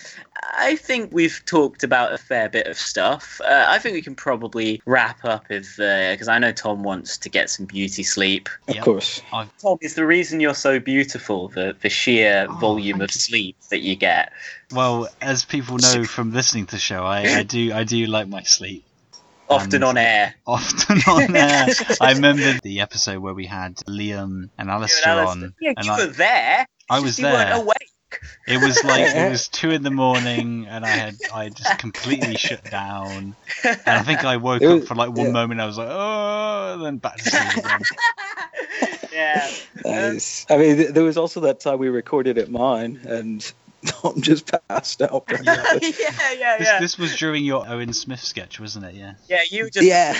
I 0.57 0.75
think 0.75 1.11
we've 1.13 1.41
talked 1.45 1.83
about 1.83 2.13
a 2.13 2.17
fair 2.17 2.49
bit 2.49 2.67
of 2.67 2.77
stuff. 2.77 3.39
Uh, 3.43 3.65
I 3.67 3.79
think 3.79 3.93
we 3.93 4.01
can 4.01 4.15
probably 4.15 4.81
wrap 4.85 5.23
up 5.23 5.45
if 5.49 5.77
because 5.77 6.27
I 6.27 6.37
know 6.39 6.51
Tom 6.51 6.83
wants 6.83 7.17
to 7.19 7.29
get 7.29 7.49
some 7.49 7.65
beauty 7.65 8.03
sleep. 8.03 8.49
Of 8.67 8.75
Yep. 8.75 8.83
course. 8.83 9.21
Tom, 9.31 9.77
is 9.81 9.95
the 9.95 10.05
reason 10.05 10.39
you're 10.39 10.53
so 10.53 10.79
beautiful 10.79 11.47
the 11.49 11.75
the 11.81 11.89
sheer 11.89 12.47
Oh, 12.49 12.53
volume 12.55 13.01
of 13.01 13.11
sleep 13.11 13.55
that 13.69 13.79
you 13.81 13.95
get. 13.95 14.31
Well, 14.71 15.07
as 15.21 15.45
people 15.45 15.77
know 15.77 16.03
from 16.15 16.33
listening 16.33 16.65
to 16.67 16.75
the 16.75 16.79
show, 16.81 17.03
I, 17.05 17.21
I 17.39 17.43
do 17.43 17.73
I 17.73 17.83
do 17.83 18.05
like 18.07 18.27
my 18.27 18.43
sleep. 18.43 18.83
Often 19.49 19.75
And- 19.75 19.83
on 19.83 19.97
air. 19.97 20.35
Often 20.47 20.97
on 21.07 21.35
air. 21.35 21.67
I 22.01 22.13
remember 22.13 22.57
the 22.63 22.79
episode 22.79 23.19
where 23.19 23.33
we 23.33 23.45
had 23.45 23.75
Liam 23.87 24.49
and 24.57 24.69
Alistair 24.69 25.13
You 25.15 25.19
and 25.19 25.29
on. 25.43 25.53
Yeah, 25.61 25.73
and 25.77 25.85
you 25.85 25.91
I- 25.91 25.97
were 25.99 26.11
there. 26.11 26.65
I 26.89 26.99
was 26.99 27.17
just 27.17 27.19
you 27.19 27.25
there. 27.25 27.55
awake. 27.55 27.89
It 28.47 28.57
was 28.57 28.83
like 28.83 29.15
it 29.15 29.29
was 29.29 29.47
two 29.49 29.71
in 29.71 29.83
the 29.83 29.91
morning, 29.91 30.67
and 30.67 30.85
I 30.85 30.89
had 30.89 31.15
I 31.33 31.49
just 31.49 31.79
completely 31.79 32.35
shut 32.35 32.63
down. 32.69 33.35
And 33.63 33.81
I 33.87 34.03
think 34.03 34.23
I 34.23 34.37
woke 34.37 34.61
It 34.61 34.67
up 34.67 34.83
for 34.83 34.95
like 34.95 35.09
one 35.09 35.27
yeah. 35.27 35.31
moment. 35.31 35.61
I 35.61 35.65
was 35.65 35.77
like, 35.77 35.87
oh, 35.89 36.73
and 36.75 36.85
then 36.85 36.97
back 36.97 37.17
to 37.17 37.29
sleep 37.29 37.65
again. 37.65 37.81
yeah. 39.11 39.49
Nice. 39.83 40.45
I 40.49 40.57
mean, 40.57 40.75
th- 40.77 40.89
there 40.89 41.03
was 41.03 41.17
also 41.17 41.39
that 41.41 41.59
time 41.59 41.79
we 41.79 41.89
recorded 41.89 42.37
at 42.37 42.51
mine, 42.51 42.99
and 43.07 43.51
Tom 43.87 44.21
just 44.21 44.51
passed 44.67 45.01
out. 45.01 45.25
yeah, 45.41 45.41
yeah, 45.81 46.57
This, 46.57 46.67
yeah. 46.67 46.79
this 46.79 46.97
was 46.97 47.15
during 47.17 47.43
your 47.45 47.67
Owen 47.67 47.93
Smith 47.93 48.19
sketch, 48.21 48.59
wasn't 48.59 48.85
it? 48.85 48.95
Yeah. 48.95 49.13
Yeah, 49.29 49.41
you 49.49 49.69
just. 49.69 49.85
Yeah. 49.85 50.17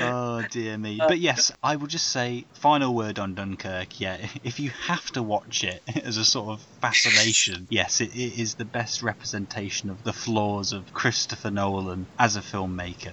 Oh 0.00 0.44
dear 0.50 0.76
me. 0.78 0.98
But 0.98 1.18
yes, 1.18 1.52
I 1.62 1.76
will 1.76 1.86
just 1.86 2.08
say, 2.08 2.44
final 2.54 2.94
word 2.94 3.18
on 3.18 3.34
Dunkirk. 3.34 4.00
Yeah, 4.00 4.18
if 4.42 4.60
you 4.60 4.70
have 4.86 5.04
to 5.12 5.22
watch 5.22 5.64
it 5.64 5.82
as 6.04 6.16
a 6.16 6.24
sort 6.24 6.50
of 6.50 6.60
fascination, 6.80 7.66
yes, 7.70 8.00
it, 8.00 8.14
it 8.14 8.38
is 8.40 8.54
the 8.54 8.64
best 8.64 9.02
representation 9.02 9.90
of 9.90 10.02
the 10.04 10.12
flaws 10.12 10.72
of 10.72 10.92
Christopher 10.94 11.50
Nolan 11.50 12.06
as 12.18 12.36
a 12.36 12.40
filmmaker. 12.40 13.12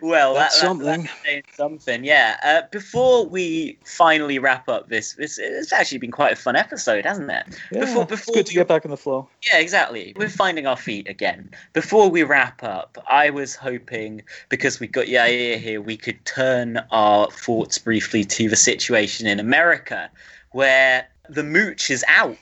well, 0.00 0.34
That's 0.34 0.54
that- 0.60 0.66
something. 0.66 1.02
that's 1.02 1.22
saying 1.24 1.42
something, 1.54 2.04
yeah. 2.04 2.36
Uh, 2.42 2.62
before 2.70 3.26
we 3.26 3.78
finally 3.84 4.38
wrap 4.38 4.68
up 4.68 4.88
this, 4.88 5.14
this, 5.14 5.38
it's 5.38 5.72
actually 5.72 5.98
been 5.98 6.10
quite 6.10 6.32
a 6.32 6.36
fun 6.36 6.56
episode, 6.56 6.75
hasn't 7.04 7.30
it? 7.30 7.44
Yeah, 7.72 7.80
Before- 7.80 8.02
it's 8.02 8.10
before 8.10 8.34
good 8.34 8.46
to 8.46 8.54
get 8.54 8.68
back 8.68 8.84
in 8.84 8.90
the 8.90 8.96
flow. 8.96 9.28
Yeah, 9.46 9.58
exactly. 9.58 10.12
We're 10.16 10.28
finding 10.28 10.66
our 10.66 10.76
feet 10.76 11.08
again. 11.08 11.50
Before 11.72 12.08
we 12.10 12.22
wrap 12.22 12.62
up, 12.62 12.98
I 13.08 13.30
was 13.30 13.54
hoping 13.54 14.22
because 14.48 14.78
we 14.80 14.86
got 14.86 15.06
Yair 15.06 15.58
here, 15.58 15.80
we 15.80 15.96
could 15.96 16.24
turn 16.24 16.80
our 16.90 17.30
thoughts 17.30 17.78
briefly 17.78 18.24
to 18.24 18.48
the 18.48 18.56
situation 18.56 19.26
in 19.26 19.40
America, 19.40 20.10
where 20.52 21.06
the 21.28 21.42
mooch 21.42 21.90
is 21.90 22.04
out. 22.08 22.36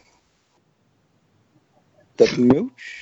The 2.17 2.33
mooch. 2.39 3.01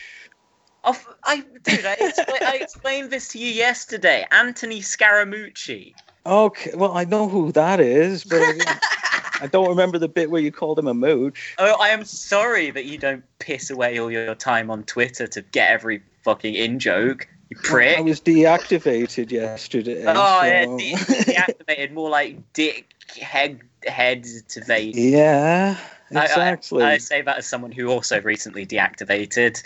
Off, 0.85 1.07
I, 1.25 1.45
dude, 1.63 1.85
I, 1.87 1.97
expla- 1.97 2.43
I 2.43 2.57
explained 2.61 3.11
this 3.11 3.29
to 3.29 3.39
you 3.39 3.47
yesterday. 3.49 4.27
Anthony 4.33 4.81
Scaramucci. 4.81 5.95
Okay, 6.27 6.71
well 6.75 6.97
I 6.97 7.05
know 7.05 7.29
who 7.29 7.53
that 7.53 7.79
is, 7.81 8.25
but 8.25 8.41
I, 9.41 9.45
I 9.45 9.47
don't 9.47 9.69
remember 9.69 9.99
the 9.99 10.09
bit 10.09 10.31
where 10.31 10.41
you 10.41 10.53
called 10.53 10.79
him 10.79 10.87
a 10.87 10.95
mooch. 10.95 11.55
Oh, 11.59 11.77
I 11.81 11.89
am 11.89 12.05
sorry 12.05 12.71
that 12.71 12.85
you 12.85 12.99
don't 12.99 13.25
piss 13.39 13.71
away 13.71 13.99
all 13.99 14.11
your 14.11 14.35
time 14.35 14.71
on 14.71 14.85
Twitter 14.85 15.27
to 15.27 15.43
get 15.43 15.71
every 15.71 16.03
fucking 16.23 16.55
in 16.55 16.79
joke. 16.79 17.29
You 17.51 17.57
prick. 17.63 17.99
I 17.99 18.01
was 18.01 18.21
deactivated 18.21 19.31
yesterday. 19.31 20.05
oh, 20.07 20.43
yeah, 20.43 20.65
de- 20.65 20.95
deactivated. 20.95 21.93
More 21.93 22.09
like 22.09 22.53
dick 22.53 22.87
head 23.21 23.61
head 23.87 24.27
yeah, 24.69 25.77
I- 26.15 26.19
I- 26.19 26.25
exactly. 26.25 26.85
I, 26.85 26.99
say 26.99 27.23
that 27.23 27.39
as 27.39 27.47
someone 27.47 27.73
who 27.73 27.89
also 27.89 28.21
recently 28.21 28.67
deactivated. 28.67 29.63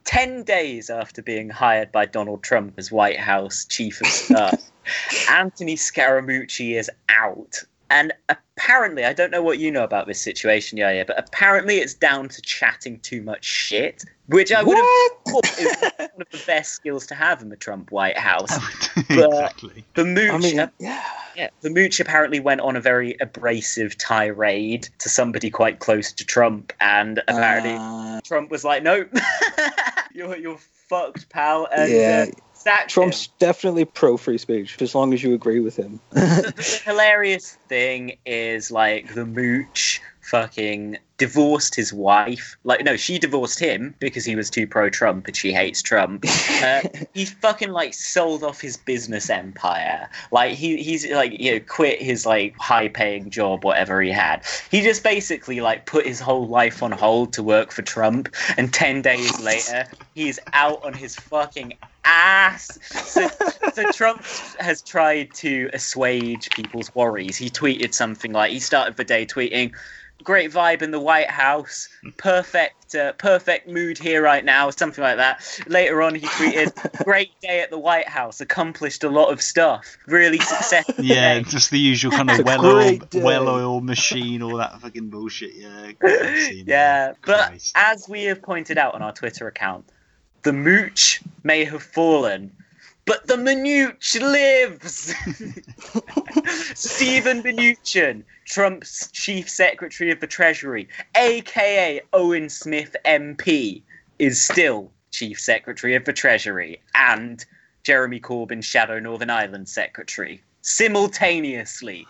Ten 0.04 0.42
days 0.44 0.90
after 0.90 1.22
being 1.22 1.50
hired 1.50 1.92
by 1.92 2.06
Donald 2.06 2.42
Trump 2.42 2.74
as 2.78 2.90
White 2.90 3.18
House 3.18 3.64
chief 3.64 4.00
of 4.00 4.06
staff, 4.06 4.70
Anthony 5.30 5.76
Scaramucci 5.76 6.78
is 6.78 6.90
out. 7.08 7.62
And 7.90 8.12
apparently, 8.28 9.04
I 9.04 9.12
don't 9.12 9.30
know 9.30 9.42
what 9.42 9.58
you 9.58 9.70
know 9.70 9.82
about 9.82 10.06
this 10.06 10.20
situation, 10.20 10.76
yeah, 10.76 10.90
yeah, 10.92 11.04
but 11.06 11.18
apparently 11.18 11.78
it's 11.78 11.94
down 11.94 12.28
to 12.28 12.42
chatting 12.42 13.00
too 13.00 13.22
much 13.22 13.44
shit, 13.44 14.04
which 14.26 14.52
I 14.52 14.62
would 14.62 14.76
have 14.76 14.86
thought 15.26 15.58
is 15.58 15.76
one 15.96 16.20
of 16.20 16.30
the 16.30 16.42
best 16.46 16.72
skills 16.72 17.06
to 17.06 17.14
have 17.14 17.40
in 17.40 17.48
the 17.48 17.56
Trump 17.56 17.90
White 17.90 18.18
House. 18.18 18.54
exactly. 18.96 19.84
The 19.94 20.04
mooch, 20.04 20.30
I 20.30 20.38
mean, 20.38 20.70
yeah. 20.78 21.04
yeah, 21.34 21.48
the 21.62 21.70
mooch 21.70 21.98
apparently 21.98 22.40
went 22.40 22.60
on 22.60 22.76
a 22.76 22.80
very 22.80 23.16
abrasive 23.20 23.96
tirade 23.96 24.88
to 24.98 25.08
somebody 25.08 25.48
quite 25.48 25.78
close 25.78 26.12
to 26.12 26.26
Trump, 26.26 26.74
and 26.80 27.22
apparently 27.26 27.74
Uh, 27.74 28.20
Trump 28.22 28.50
was 28.50 28.64
like, 28.64 28.82
"Nope, 28.82 29.08
you're 30.12 30.36
you're 30.36 30.58
fucked, 30.58 31.30
pal," 31.30 31.68
and 31.74 31.90
yeah, 31.90 32.26
uh, 32.28 32.32
sacked 32.58 32.90
Trump's 32.90 33.26
him. 33.26 33.32
definitely 33.38 33.84
pro 33.84 34.16
free 34.16 34.38
speech, 34.38 34.80
as 34.82 34.94
long 34.94 35.14
as 35.14 35.22
you 35.22 35.34
agree 35.34 35.60
with 35.60 35.76
him. 35.76 36.00
The, 36.10 36.52
the 36.56 36.80
hilarious 36.84 37.56
thing 37.68 38.18
is 38.26 38.70
like 38.70 39.14
the 39.14 39.24
mooch 39.24 40.00
fucking 40.28 40.98
divorced 41.16 41.74
his 41.74 41.92
wife. 41.92 42.56
Like, 42.62 42.84
no, 42.84 42.96
she 42.96 43.18
divorced 43.18 43.58
him 43.58 43.94
because 43.98 44.24
he 44.24 44.36
was 44.36 44.50
too 44.50 44.66
pro 44.66 44.90
Trump 44.90 45.26
and 45.26 45.34
she 45.36 45.52
hates 45.52 45.82
Trump. 45.82 46.24
Uh, 46.60 46.80
he 47.14 47.24
fucking 47.24 47.70
like 47.70 47.94
sold 47.94 48.42
off 48.42 48.60
his 48.60 48.76
business 48.76 49.30
empire. 49.30 50.10
Like 50.32 50.54
he 50.54 50.82
he's 50.82 51.08
like 51.08 51.38
you 51.38 51.52
know 51.52 51.60
quit 51.60 52.02
his 52.02 52.26
like 52.26 52.56
high 52.58 52.88
paying 52.88 53.30
job 53.30 53.64
whatever 53.64 54.02
he 54.02 54.10
had. 54.10 54.44
He 54.68 54.80
just 54.80 55.04
basically 55.04 55.60
like 55.60 55.86
put 55.86 56.04
his 56.04 56.18
whole 56.18 56.48
life 56.48 56.82
on 56.82 56.90
hold 56.90 57.32
to 57.34 57.44
work 57.44 57.70
for 57.70 57.82
Trump 57.82 58.34
and 58.56 58.74
10 58.74 59.02
days 59.02 59.40
later 59.40 59.86
he's 60.16 60.40
out 60.52 60.84
on 60.84 60.94
his 60.94 61.14
fucking 61.14 61.74
ass. 62.04 62.78
So, 62.90 63.28
so 63.72 63.90
Trump 63.92 64.22
has 64.58 64.82
tried 64.82 65.34
to 65.34 65.70
assuage 65.72 66.50
people's 66.50 66.94
worries. 66.94 67.36
He 67.36 67.50
tweeted 67.50 67.94
something 67.94 68.32
like 68.32 68.52
he 68.52 68.60
started 68.60 68.96
the 68.96 69.04
day 69.04 69.26
tweeting 69.26 69.72
great 70.24 70.50
vibe 70.50 70.82
in 70.82 70.90
the 70.90 71.00
White 71.00 71.30
House, 71.30 71.88
perfect, 72.16 72.94
uh, 72.94 73.12
perfect 73.12 73.68
mood 73.68 73.98
here 73.98 74.22
right 74.22 74.44
now, 74.44 74.70
something 74.70 75.02
like 75.02 75.16
that. 75.16 75.62
Later 75.66 76.02
on, 76.02 76.14
he 76.14 76.26
tweeted, 76.26 77.04
"Great 77.04 77.38
day 77.40 77.60
at 77.60 77.70
the 77.70 77.78
White 77.78 78.08
House, 78.08 78.40
accomplished 78.40 79.04
a 79.04 79.08
lot 79.08 79.32
of 79.32 79.40
stuff, 79.40 79.96
really 80.06 80.38
successful." 80.38 80.94
Yeah, 81.04 81.38
day." 81.38 81.44
just 81.44 81.70
the 81.70 81.78
usual 81.78 82.12
kind 82.12 82.30
of 82.30 82.44
well-oiled, 82.44 83.14
well-oiled 83.14 83.84
machine, 83.84 84.42
all 84.42 84.56
that 84.58 84.80
fucking 84.80 85.10
bullshit. 85.10 85.54
Yeah, 85.54 85.92
yeah. 86.02 86.64
that. 86.66 87.16
But 87.24 87.48
Christ. 87.48 87.72
as 87.74 88.08
we 88.08 88.24
have 88.24 88.42
pointed 88.42 88.78
out 88.78 88.94
on 88.94 89.02
our 89.02 89.12
Twitter 89.12 89.46
account, 89.46 89.88
the 90.48 90.52
mooch 90.54 91.20
may 91.42 91.62
have 91.62 91.82
fallen. 91.82 92.50
But 93.04 93.26
the 93.26 93.36
Mnuchin 93.36 94.22
lives! 94.32 95.12
Steven 96.74 97.42
Mnuchin, 97.42 98.22
Trump's 98.46 99.10
chief 99.12 99.50
secretary 99.50 100.10
of 100.10 100.20
the 100.20 100.26
Treasury, 100.26 100.88
aka 101.14 102.00
Owen 102.14 102.48
Smith 102.48 102.96
MP, 103.04 103.82
is 104.18 104.40
still 104.40 104.90
chief 105.10 105.38
secretary 105.38 105.94
of 105.94 106.06
the 106.06 106.14
Treasury 106.14 106.80
and 106.94 107.44
Jeremy 107.82 108.18
Corbyn's 108.18 108.64
Shadow 108.64 108.98
Northern 108.98 109.28
Ireland 109.28 109.68
secretary, 109.68 110.42
simultaneously 110.62 112.06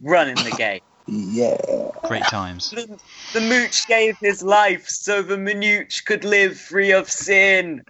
running 0.00 0.36
the 0.36 0.50
game. 0.56 0.80
Yeah. 1.06 1.90
great 2.04 2.24
times. 2.24 2.70
The, 2.70 2.98
the 3.32 3.40
mooch 3.40 3.86
gave 3.86 4.16
his 4.18 4.42
life 4.42 4.88
so 4.88 5.22
the 5.22 5.36
Mnuch 5.36 6.04
could 6.04 6.24
live 6.24 6.58
free 6.58 6.92
of 6.92 7.10
sin. 7.10 7.82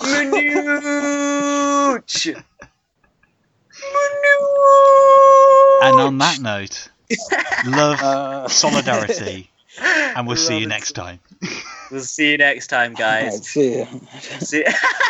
Mnuch! 0.00 0.80
Mnuch! 2.20 2.44
And 5.82 6.00
on 6.00 6.18
that 6.18 6.40
note, 6.40 6.88
love, 7.66 7.98
Uh, 8.02 8.48
solidarity, 8.48 9.50
and 9.80 10.26
we'll 10.26 10.36
see 10.36 10.58
you 10.58 10.66
next 10.66 10.92
time. 10.92 11.20
We'll 11.90 12.00
see 12.00 12.32
you 12.32 12.38
next 12.38 12.68
time, 12.68 12.92
right, 12.92 12.98
guys. 12.98 13.46
see 13.46 13.78
ya. 13.78 13.86
See, 14.40 14.64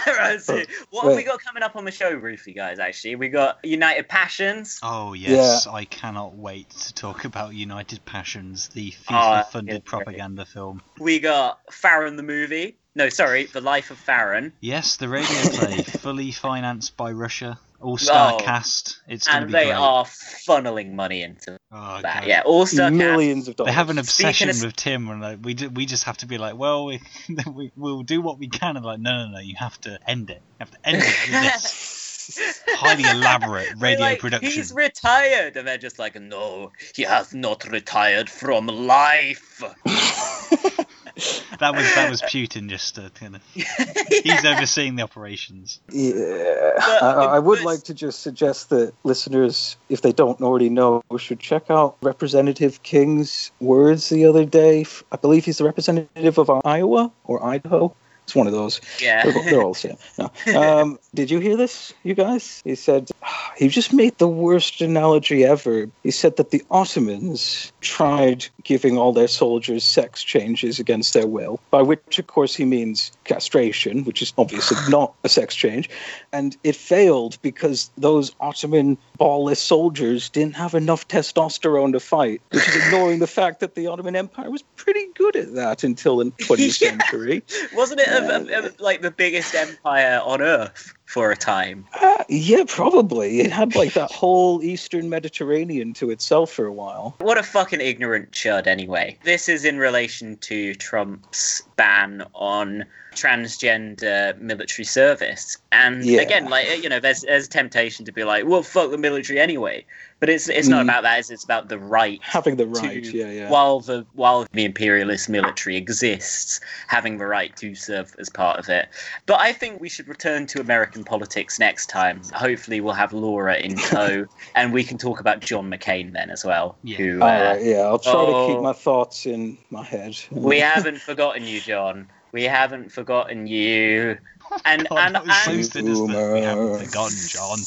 right, 0.07 0.41
see. 0.41 0.65
What 0.91 1.07
have 1.07 1.17
we 1.17 1.23
got 1.23 1.43
coming 1.43 1.63
up 1.63 1.77
on 1.77 1.85
the 1.85 1.91
show, 1.91 2.19
briefly, 2.19 2.53
guys? 2.53 2.79
Actually, 2.79 3.17
we 3.17 3.29
got 3.29 3.59
United 3.65 4.09
Passions. 4.09 4.81
Oh 4.83 5.13
yes, 5.13 5.67
I 5.67 5.85
cannot 5.85 6.37
wait 6.37 6.71
to 6.71 6.95
talk 6.95 7.25
about 7.25 7.55
United 7.55 8.05
Passions, 8.05 8.69
the 8.69 8.93
Oh, 9.09 9.13
FIFA-funded 9.13 9.55
ah, 9.55 9.59
yeah, 9.59 9.63
great. 9.65 9.85
propaganda 9.85 10.45
film. 10.45 10.83
We 10.99 11.21
got 11.21 11.61
Farron 11.73 12.17
the 12.17 12.23
movie. 12.23 12.77
No, 12.97 13.09
sorry, 13.09 13.47
The 13.47 13.61
Life 13.61 13.91
of 13.91 13.99
Farron. 13.99 14.53
Yes, 14.61 14.97
the 14.99 15.09
radio 15.09 15.43
play, 15.51 15.83
fully 15.83 16.31
financed 16.31 16.97
by 16.97 17.11
Russia, 17.11 17.59
all-star 17.85 18.35
Oh. 18.35 18.39
cast. 18.39 19.01
It's 19.07 19.27
going 19.27 19.37
to 19.37 19.43
And 19.43 19.47
be 19.49 19.53
they 19.53 19.65
great. 19.67 19.75
are 19.75 20.05
funneling 20.05 20.93
money 20.95 21.23
into 21.23 21.57
Oh, 21.71 22.01
that. 22.03 22.21
God. 22.21 22.27
Yeah, 22.29 22.43
all 22.45 22.67
star 22.67 22.91
Millions 22.91 23.49
of 23.49 23.57
dollars. 23.57 23.69
They 23.71 23.75
have 23.75 23.91
an 23.91 23.99
obsession 23.99 24.49
of- 24.51 24.63
with 24.63 24.75
Tim, 24.77 25.09
and 25.09 25.21
like, 25.21 25.39
we 25.43 25.55
ju- 25.55 25.69
we 25.71 25.87
just 25.87 26.05
have 26.05 26.17
to 26.19 26.27
be 26.27 26.39
like, 26.39 26.57
well, 26.57 26.87
we, 26.87 27.01
we 27.53 27.71
we'll 27.77 28.03
do 28.03 28.21
what 28.23 28.39
we 28.39 28.49
can, 28.49 28.77
and 28.77 28.85
like, 28.85 29.01
no, 29.01 29.27
no, 29.27 29.33
no, 29.33 29.39
you 29.41 29.55
have 29.59 29.81
to 29.83 29.99
end 30.09 30.31
it. 30.31 30.41
You 30.61 30.67
have 30.67 30.71
to 30.71 30.79
end 30.85 30.97
it 31.03 31.05
with 31.05 31.43
this 31.43 32.63
highly 32.69 33.05
elaborate 33.05 33.69
radio 33.79 34.01
like, 34.01 34.19
production. 34.21 34.51
He's 34.51 34.73
retired, 34.73 35.57
and 35.57 35.69
they're 35.69 35.77
just 35.79 35.99
like, 35.99 36.15
no, 36.21 36.73
he 36.95 37.03
has 37.03 37.35
not 37.35 37.65
retired 37.71 38.31
from 38.31 38.67
life. 38.67 39.63
That 41.61 41.75
was 41.77 41.85
that 41.95 42.11
was 42.11 42.21
Putin 42.23 42.69
just 42.69 42.99
uh, 42.99 43.09
kind 43.11 43.37
of. 43.37 43.43
He's 43.55 44.45
overseeing 44.45 44.97
the 44.97 45.05
operations. 45.05 45.81
Yeah, 45.93 46.73
But- 46.77 47.03
I, 47.03 47.37
I 47.37 47.39
would 47.39 47.61
but- 47.61 47.65
like 47.65 47.83
to 47.85 47.95
just 47.95 48.23
suggest 48.23 48.71
that 48.71 48.93
listeners, 49.05 49.77
if 49.89 50.03
they 50.03 50.13
don't 50.13 50.41
already 50.43 50.69
know, 50.69 51.03
should 51.17 51.39
check 51.39 51.71
out 51.71 51.97
Representative 52.03 52.83
King's 52.83 53.53
words 53.61 54.09
the 54.09 54.27
other 54.27 54.45
day. 54.45 54.85
I 55.13 55.17
believe 55.17 55.45
he's 55.45 55.59
the 55.59 55.65
representative 55.65 56.39
of 56.39 56.51
Iowa 56.65 57.13
or 57.25 57.45
Idaho, 57.45 57.95
It's 58.25 58.35
one 58.35 58.47
of 58.47 58.53
those. 58.53 58.81
Yeah. 59.01 59.23
They're, 59.31 59.43
they're 59.45 59.63
all 59.63 59.75
the 59.75 59.79
same. 59.79 59.97
No. 60.19 60.31
Um, 60.65 60.99
did 61.15 61.31
you 61.31 61.39
hear 61.41 61.57
this, 61.57 61.93
you 62.05 62.15
guys? 62.15 62.63
He 62.65 62.75
said 62.75 63.11
he 63.57 63.69
just 63.69 63.93
made 63.93 64.17
the 64.19 64.29
worst 64.29 64.81
analogy 64.81 65.45
ever. 65.45 65.89
He 66.03 66.11
said 66.11 66.37
that 66.37 66.51
the 66.51 66.63
Ottomans 66.71 67.73
tried 67.81 68.47
giving 68.63 68.97
all 68.97 69.13
their 69.13 69.29
soldiers 69.29 69.85
sex 69.85 70.23
changes 70.23 70.79
against 70.79 71.13
their 71.13 71.27
will, 71.27 71.61
by 71.71 71.83
which, 71.83 72.19
of 72.19 72.27
course, 72.27 72.55
he 72.55 72.65
means 72.65 73.13
castration, 73.25 74.05
which 74.05 74.23
is 74.23 74.33
obviously 74.39 74.77
not 74.89 75.15
a 75.25 75.29
sex 75.29 75.55
change. 75.55 75.91
And 76.33 76.57
it 76.65 76.77
failed 76.77 77.37
because 77.43 77.91
those 77.99 78.35
Ottoman 78.41 78.97
ballless 79.21 79.59
soldiers 79.59 80.31
didn't 80.31 80.57
have 80.57 80.75
enough 80.75 81.07
testosterone 81.09 81.93
to 81.93 82.01
fight, 82.01 82.41
which 82.51 82.67
is 82.69 82.77
ignoring 82.87 83.19
the 83.19 83.27
fact 83.27 83.61
that 83.61 83.75
the 83.75 83.87
Ottoman 83.87 84.17
Empire 84.17 84.51
was 84.51 84.63
pretty 84.77 85.07
good 85.15 85.37
at 85.37 85.55
that 85.55 85.85
until 85.85 86.17
the 86.17 86.27
20th 86.27 86.81
Yeah. 86.81 86.91
century. 86.91 87.43
Wasn't 87.75 88.01
it 88.01 88.09
a, 88.15 88.37
a- 88.37 88.69
a- 88.69 88.73
like 88.83 89.01
the 89.03 89.11
biggest 89.11 89.55
empire 89.55 90.21
on 90.25 90.41
Earth 90.43 90.95
for 91.15 91.31
a 91.31 91.37
time? 91.37 91.87
Uh, 92.03 92.25
yeah, 92.29 92.65
probably. 92.67 93.39
It 93.39 93.53
had 93.53 93.77
like 93.77 93.93
that 93.93 94.11
whole 94.21 94.61
Eastern 94.65 95.09
Mediterranean 95.09 95.93
to 95.95 96.11
itself 96.11 96.51
for 96.51 96.67
a 96.67 96.73
while. 96.73 97.15
What 97.19 97.39
a 97.39 97.45
fucking 97.45 97.81
ignorant 97.81 98.33
chud, 98.33 98.67
anyway. 98.67 99.17
This 99.23 99.49
is 99.49 99.65
in 99.65 99.79
relation 99.79 100.37
to 100.39 100.75
Trump's 100.75 101.63
ban 101.77 102.25
on 102.35 102.85
transgender 103.15 104.37
military 104.41 104.85
service. 104.85 105.57
And 105.71 106.05
Yeah. 106.05 106.21
again, 106.21 106.47
like 106.51 106.83
you 106.83 106.89
know, 106.89 106.99
there's 106.99 107.21
there's 107.23 107.47
temptation 107.47 108.05
to 108.07 108.13
be 108.13 108.25
like, 108.25 108.45
well, 108.47 108.65
fuck 108.65 108.91
the 108.91 108.99
military 108.99 109.39
anyway. 109.39 109.85
But 110.21 110.31
it's 110.31 110.49
it's 110.49 110.69
not 110.69 110.81
Mm. 110.81 110.89
about 110.89 111.03
that. 111.03 111.19
It's, 111.21 111.31
it's 111.31 111.45
about 111.45 111.69
the 111.69 111.79
right 111.79 112.19
Having 112.23 112.57
the 112.57 112.67
right, 112.67 113.05
to- 113.05 113.17
yeah, 113.17 113.31
yeah. 113.31 113.51
while 113.51 113.81
the 113.81 114.07
while 114.15 114.47
the 114.53 114.65
imperialist 114.65 115.29
military 115.29 115.77
exists, 115.77 116.61
having 116.89 117.19
the 117.19 117.27
right 117.27 117.55
to 117.57 117.75
serve 117.75 118.15
as 118.19 118.29
part 118.31 118.59
of 118.59 118.69
it. 118.69 118.89
But 119.27 119.39
I 119.41 119.53
think 119.53 119.81
we 119.81 119.89
should 119.89 120.09
return 120.09 120.47
to 120.47 120.61
American 120.61 121.04
politics 121.05 121.59
next 121.59 121.87
time. 121.87 122.21
Hopefully, 122.35 122.81
we'll 122.81 122.95
have 122.95 123.13
Laura 123.13 123.57
in 123.57 123.77
tow, 123.91 124.27
and 124.55 124.73
we 124.73 124.85
can 124.85 124.99
talk 124.99 125.21
about 125.21 125.41
John 125.41 125.71
McCain 125.71 126.13
then 126.13 126.31
as 126.31 126.45
well. 126.45 126.77
Yeah. 126.83 126.97
Who 126.97 127.21
All 127.21 127.29
uh, 127.29 127.55
right, 127.55 127.63
yeah, 127.65 127.81
I'll 127.81 127.99
try 127.99 128.13
to 128.13 128.19
oh. 128.19 128.49
keep 128.49 128.63
my 128.63 128.73
thoughts 128.73 129.27
in 129.27 129.59
my 129.71 129.85
head. 129.85 130.17
we 130.31 130.59
haven't 130.61 131.01
forgotten 131.01 131.45
you, 131.45 131.61
John. 131.61 132.09
We 132.33 132.43
haven't 132.45 132.91
forgotten 132.91 133.47
you. 133.47 134.19
And 134.67 134.87
God, 134.89 134.99
and, 134.99 135.15
that 135.15 135.27
was 135.27 135.37
so 135.43 135.51
and 135.53 135.67
sinister. 135.67 136.35
We 136.35 136.41
haven't 136.41 136.85
forgotten, 136.85 137.17
John. 137.27 137.59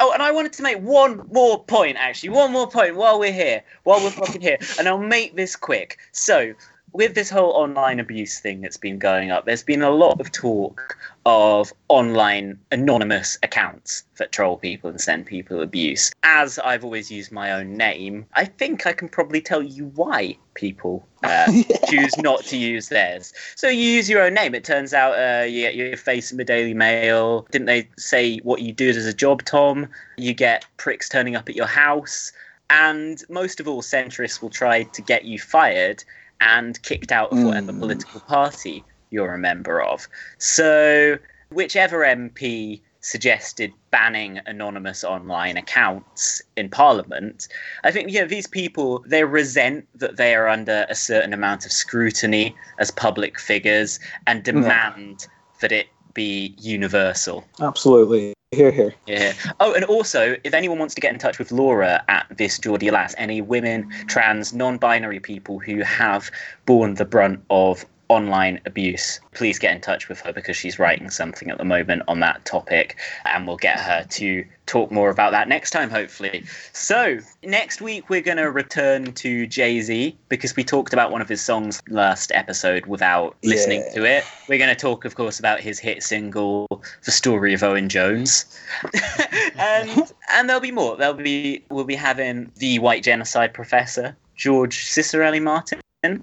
Oh, 0.00 0.12
and 0.12 0.22
I 0.22 0.30
wanted 0.30 0.52
to 0.54 0.62
make 0.62 0.78
one 0.78 1.26
more 1.30 1.62
point, 1.62 1.96
actually. 1.98 2.30
One 2.30 2.52
more 2.52 2.68
point 2.68 2.96
while 2.96 3.18
we're 3.18 3.32
here. 3.32 3.62
While 3.84 4.02
we're 4.02 4.10
fucking 4.10 4.40
here. 4.40 4.58
And 4.78 4.88
I'll 4.88 4.98
make 4.98 5.36
this 5.36 5.56
quick. 5.56 5.98
So, 6.12 6.54
with 6.92 7.14
this 7.14 7.28
whole 7.28 7.50
online 7.50 8.00
abuse 8.00 8.38
thing 8.38 8.60
that's 8.62 8.76
been 8.76 8.98
going 8.98 9.30
up, 9.30 9.44
there's 9.44 9.62
been 9.62 9.82
a 9.82 9.90
lot 9.90 10.20
of 10.20 10.32
talk 10.32 10.96
of 11.26 11.72
online 11.88 12.58
anonymous 12.72 13.36
accounts 13.42 14.04
that 14.16 14.32
troll 14.32 14.56
people 14.56 14.88
and 14.88 15.00
send 15.00 15.26
people 15.26 15.60
abuse. 15.60 16.12
As 16.22 16.58
I've 16.58 16.84
always 16.84 17.10
used 17.10 17.32
my 17.32 17.52
own 17.52 17.76
name, 17.76 18.26
I 18.34 18.44
think 18.44 18.86
I 18.86 18.92
can 18.92 19.08
probably 19.08 19.40
tell 19.40 19.62
you 19.62 19.86
why 19.94 20.38
people 20.54 21.06
uh, 21.22 21.52
choose 21.88 22.16
not 22.18 22.44
to 22.44 22.56
use 22.56 22.88
theirs. 22.88 23.34
So 23.56 23.68
you 23.68 23.82
use 23.82 24.08
your 24.08 24.22
own 24.22 24.34
name. 24.34 24.54
It 24.54 24.64
turns 24.64 24.94
out 24.94 25.18
uh, 25.18 25.44
you 25.44 25.62
get 25.62 25.74
your 25.74 25.96
face 25.96 26.30
in 26.30 26.38
the 26.38 26.44
Daily 26.44 26.74
Mail. 26.74 27.46
Didn't 27.50 27.66
they 27.66 27.88
say 27.98 28.38
what 28.38 28.62
you 28.62 28.72
do 28.72 28.88
as 28.88 29.04
a 29.04 29.12
job, 29.12 29.44
Tom? 29.44 29.88
You 30.16 30.32
get 30.32 30.64
pricks 30.76 31.08
turning 31.08 31.36
up 31.36 31.48
at 31.48 31.56
your 31.56 31.66
house. 31.66 32.32
And 32.70 33.22
most 33.28 33.60
of 33.60 33.68
all, 33.68 33.82
centrists 33.82 34.42
will 34.42 34.50
try 34.50 34.84
to 34.84 35.02
get 35.02 35.24
you 35.24 35.38
fired 35.38 36.02
and 36.40 36.80
kicked 36.82 37.12
out 37.12 37.32
of 37.32 37.42
whatever 37.42 37.72
Mm. 37.72 37.80
political 37.80 38.20
party 38.20 38.84
you're 39.10 39.34
a 39.34 39.38
member 39.38 39.80
of. 39.82 40.08
So, 40.38 41.18
whichever 41.50 42.04
MP 42.04 42.82
suggested 43.00 43.72
banning 43.92 44.40
anonymous 44.46 45.04
online 45.04 45.56
accounts 45.56 46.42
in 46.56 46.68
Parliament, 46.68 47.46
I 47.84 47.92
think 47.92 48.10
you 48.10 48.20
know 48.20 48.26
these 48.26 48.48
people 48.48 49.04
they 49.06 49.22
resent 49.24 49.86
that 49.94 50.16
they 50.16 50.34
are 50.34 50.48
under 50.48 50.86
a 50.88 50.94
certain 50.94 51.32
amount 51.32 51.64
of 51.64 51.72
scrutiny 51.72 52.54
as 52.78 52.90
public 52.90 53.38
figures 53.38 54.00
and 54.26 54.42
demand 54.42 55.28
that 55.60 55.70
it 55.72 55.86
be 56.16 56.54
universal. 56.58 57.44
Absolutely. 57.60 58.32
Here, 58.50 58.72
here. 58.72 58.94
Yeah. 59.06 59.34
Oh, 59.60 59.74
and 59.74 59.84
also, 59.84 60.36
if 60.42 60.54
anyone 60.54 60.78
wants 60.78 60.94
to 60.94 61.00
get 61.00 61.12
in 61.12 61.18
touch 61.18 61.38
with 61.38 61.52
Laura 61.52 62.02
at 62.08 62.26
this 62.36 62.58
Geordie 62.58 62.90
Lass, 62.90 63.14
any 63.18 63.40
women, 63.40 63.88
trans, 64.06 64.54
non-binary 64.54 65.20
people 65.20 65.58
who 65.58 65.82
have 65.82 66.30
borne 66.64 66.94
the 66.94 67.04
brunt 67.04 67.44
of 67.50 67.84
online 68.08 68.60
abuse, 68.66 69.20
please 69.34 69.58
get 69.58 69.74
in 69.74 69.80
touch 69.80 70.08
with 70.08 70.20
her 70.20 70.32
because 70.32 70.56
she's 70.56 70.78
writing 70.78 71.10
something 71.10 71.50
at 71.50 71.58
the 71.58 71.64
moment 71.64 72.02
on 72.08 72.20
that 72.20 72.44
topic, 72.44 72.96
and 73.24 73.46
we'll 73.46 73.56
get 73.56 73.78
her 73.78 74.04
to 74.10 74.44
talk 74.66 74.90
more 74.90 75.10
about 75.10 75.30
that 75.30 75.48
next 75.48 75.70
time, 75.70 75.88
hopefully. 75.90 76.44
So 76.72 77.18
next 77.44 77.80
week 77.80 78.08
we're 78.10 78.20
going 78.20 78.38
to 78.38 78.50
return 78.50 79.12
to 79.12 79.46
Jay 79.46 79.80
Z 79.80 80.16
because 80.28 80.56
we 80.56 80.64
talked 80.64 80.92
about 80.92 81.12
one 81.12 81.20
of 81.20 81.28
his 81.28 81.40
songs 81.40 81.80
last 81.88 82.32
episode 82.34 82.86
without 82.86 83.36
listening 83.44 83.82
Yeah. 83.88 83.94
to 83.94 84.04
it. 84.04 84.24
We're 84.48 84.58
going 84.58 84.74
to 84.74 84.80
talk, 84.80 85.04
of 85.04 85.14
course, 85.14 85.38
about 85.38 85.60
his 85.60 85.78
hit 85.78 86.02
single, 86.02 86.66
"The 87.04 87.12
Story 87.12 87.54
of 87.54 87.62
Owen 87.62 87.88
Jones," 87.88 88.44
and 89.58 90.12
and 90.32 90.48
there'll 90.48 90.60
be 90.60 90.72
more. 90.72 90.96
There'll 90.96 91.14
be 91.14 91.64
we'll 91.70 91.84
be 91.84 91.94
having 91.94 92.50
the 92.56 92.78
white 92.78 93.02
genocide 93.02 93.54
professor 93.54 94.16
George 94.36 94.84
Ciccariello 94.86 95.42
Martin, 95.42 95.80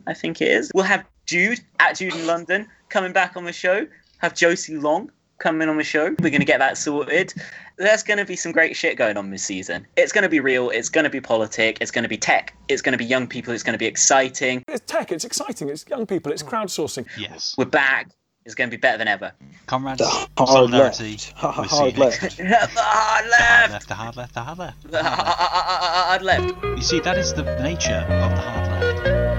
I 0.07 0.13
think 0.13 0.41
it 0.41 0.49
is. 0.49 0.71
We'll 0.73 0.83
have 0.85 1.03
Jude 1.25 1.59
at 1.79 1.97
Jude 1.97 2.13
in 2.15 2.27
London 2.27 2.67
coming 2.89 3.13
back 3.13 3.35
on 3.37 3.45
the 3.45 3.53
show. 3.53 3.87
Have 4.19 4.33
Josie 4.35 4.77
Long 4.77 5.11
coming 5.39 5.67
on 5.67 5.77
the 5.77 5.83
show. 5.83 6.05
We're 6.21 6.29
going 6.29 6.39
to 6.39 6.45
get 6.45 6.59
that 6.59 6.77
sorted. 6.77 7.33
There's 7.77 8.03
going 8.03 8.19
to 8.19 8.25
be 8.25 8.35
some 8.35 8.51
great 8.51 8.75
shit 8.75 8.97
going 8.97 9.17
on 9.17 9.29
this 9.31 9.43
season. 9.43 9.85
It's 9.97 10.11
going 10.13 10.21
to 10.23 10.29
be 10.29 10.39
real. 10.39 10.69
It's 10.69 10.89
going 10.89 11.03
to 11.03 11.09
be 11.09 11.19
politic. 11.19 11.77
It's 11.81 11.91
going 11.91 12.03
to 12.03 12.09
be 12.09 12.17
tech. 12.17 12.55
It's 12.69 12.81
going 12.81 12.93
to 12.93 12.97
be 12.97 13.05
young 13.05 13.27
people. 13.27 13.53
It's 13.53 13.63
going 13.63 13.73
to 13.73 13.79
be 13.79 13.85
exciting. 13.87 14.63
It's 14.67 14.83
tech, 14.85 15.11
it's 15.11 15.25
exciting, 15.25 15.69
it's 15.69 15.85
young 15.89 16.05
people, 16.05 16.31
it's 16.31 16.43
crowdsourcing. 16.43 17.07
Yes. 17.17 17.55
We're 17.57 17.65
back. 17.65 18.11
It's 18.45 18.55
going 18.55 18.69
to 18.69 18.75
be 18.77 18.79
better 18.79 18.97
than 18.97 19.07
ever. 19.07 19.31
Comrades, 19.67 19.99
The 19.99 20.05
hard 20.37 20.49
solidarity. 20.49 21.11
left. 21.11 21.31
Ha- 21.33 21.51
ha- 21.51 21.61
We'll 21.61 21.69
see 21.69 21.75
hard 21.77 21.93
you 21.93 21.99
next 22.03 22.21
left. 22.23 22.37
the 22.37 22.43
hard 22.45 22.69
The 22.73 22.81
hard 22.81 23.25
left. 23.29 23.71
left, 23.71 23.87
the 23.87 23.93
hard 23.95 24.15
left, 24.17 24.33
the 24.33 24.41
hard 24.41 24.57
left. 24.59 24.83
The 24.83 24.87
The 24.89 25.03
hard 25.03 26.21
left. 26.21 26.41
hard 26.43 26.61
left. 26.61 26.77
You 26.77 26.81
see, 26.83 26.99
that 26.99 27.17
is 27.17 27.33
the 27.33 27.43
nature 27.63 28.05
of 28.09 28.31
the 28.35 28.41
hard 28.41 28.81
left. 28.83 29.32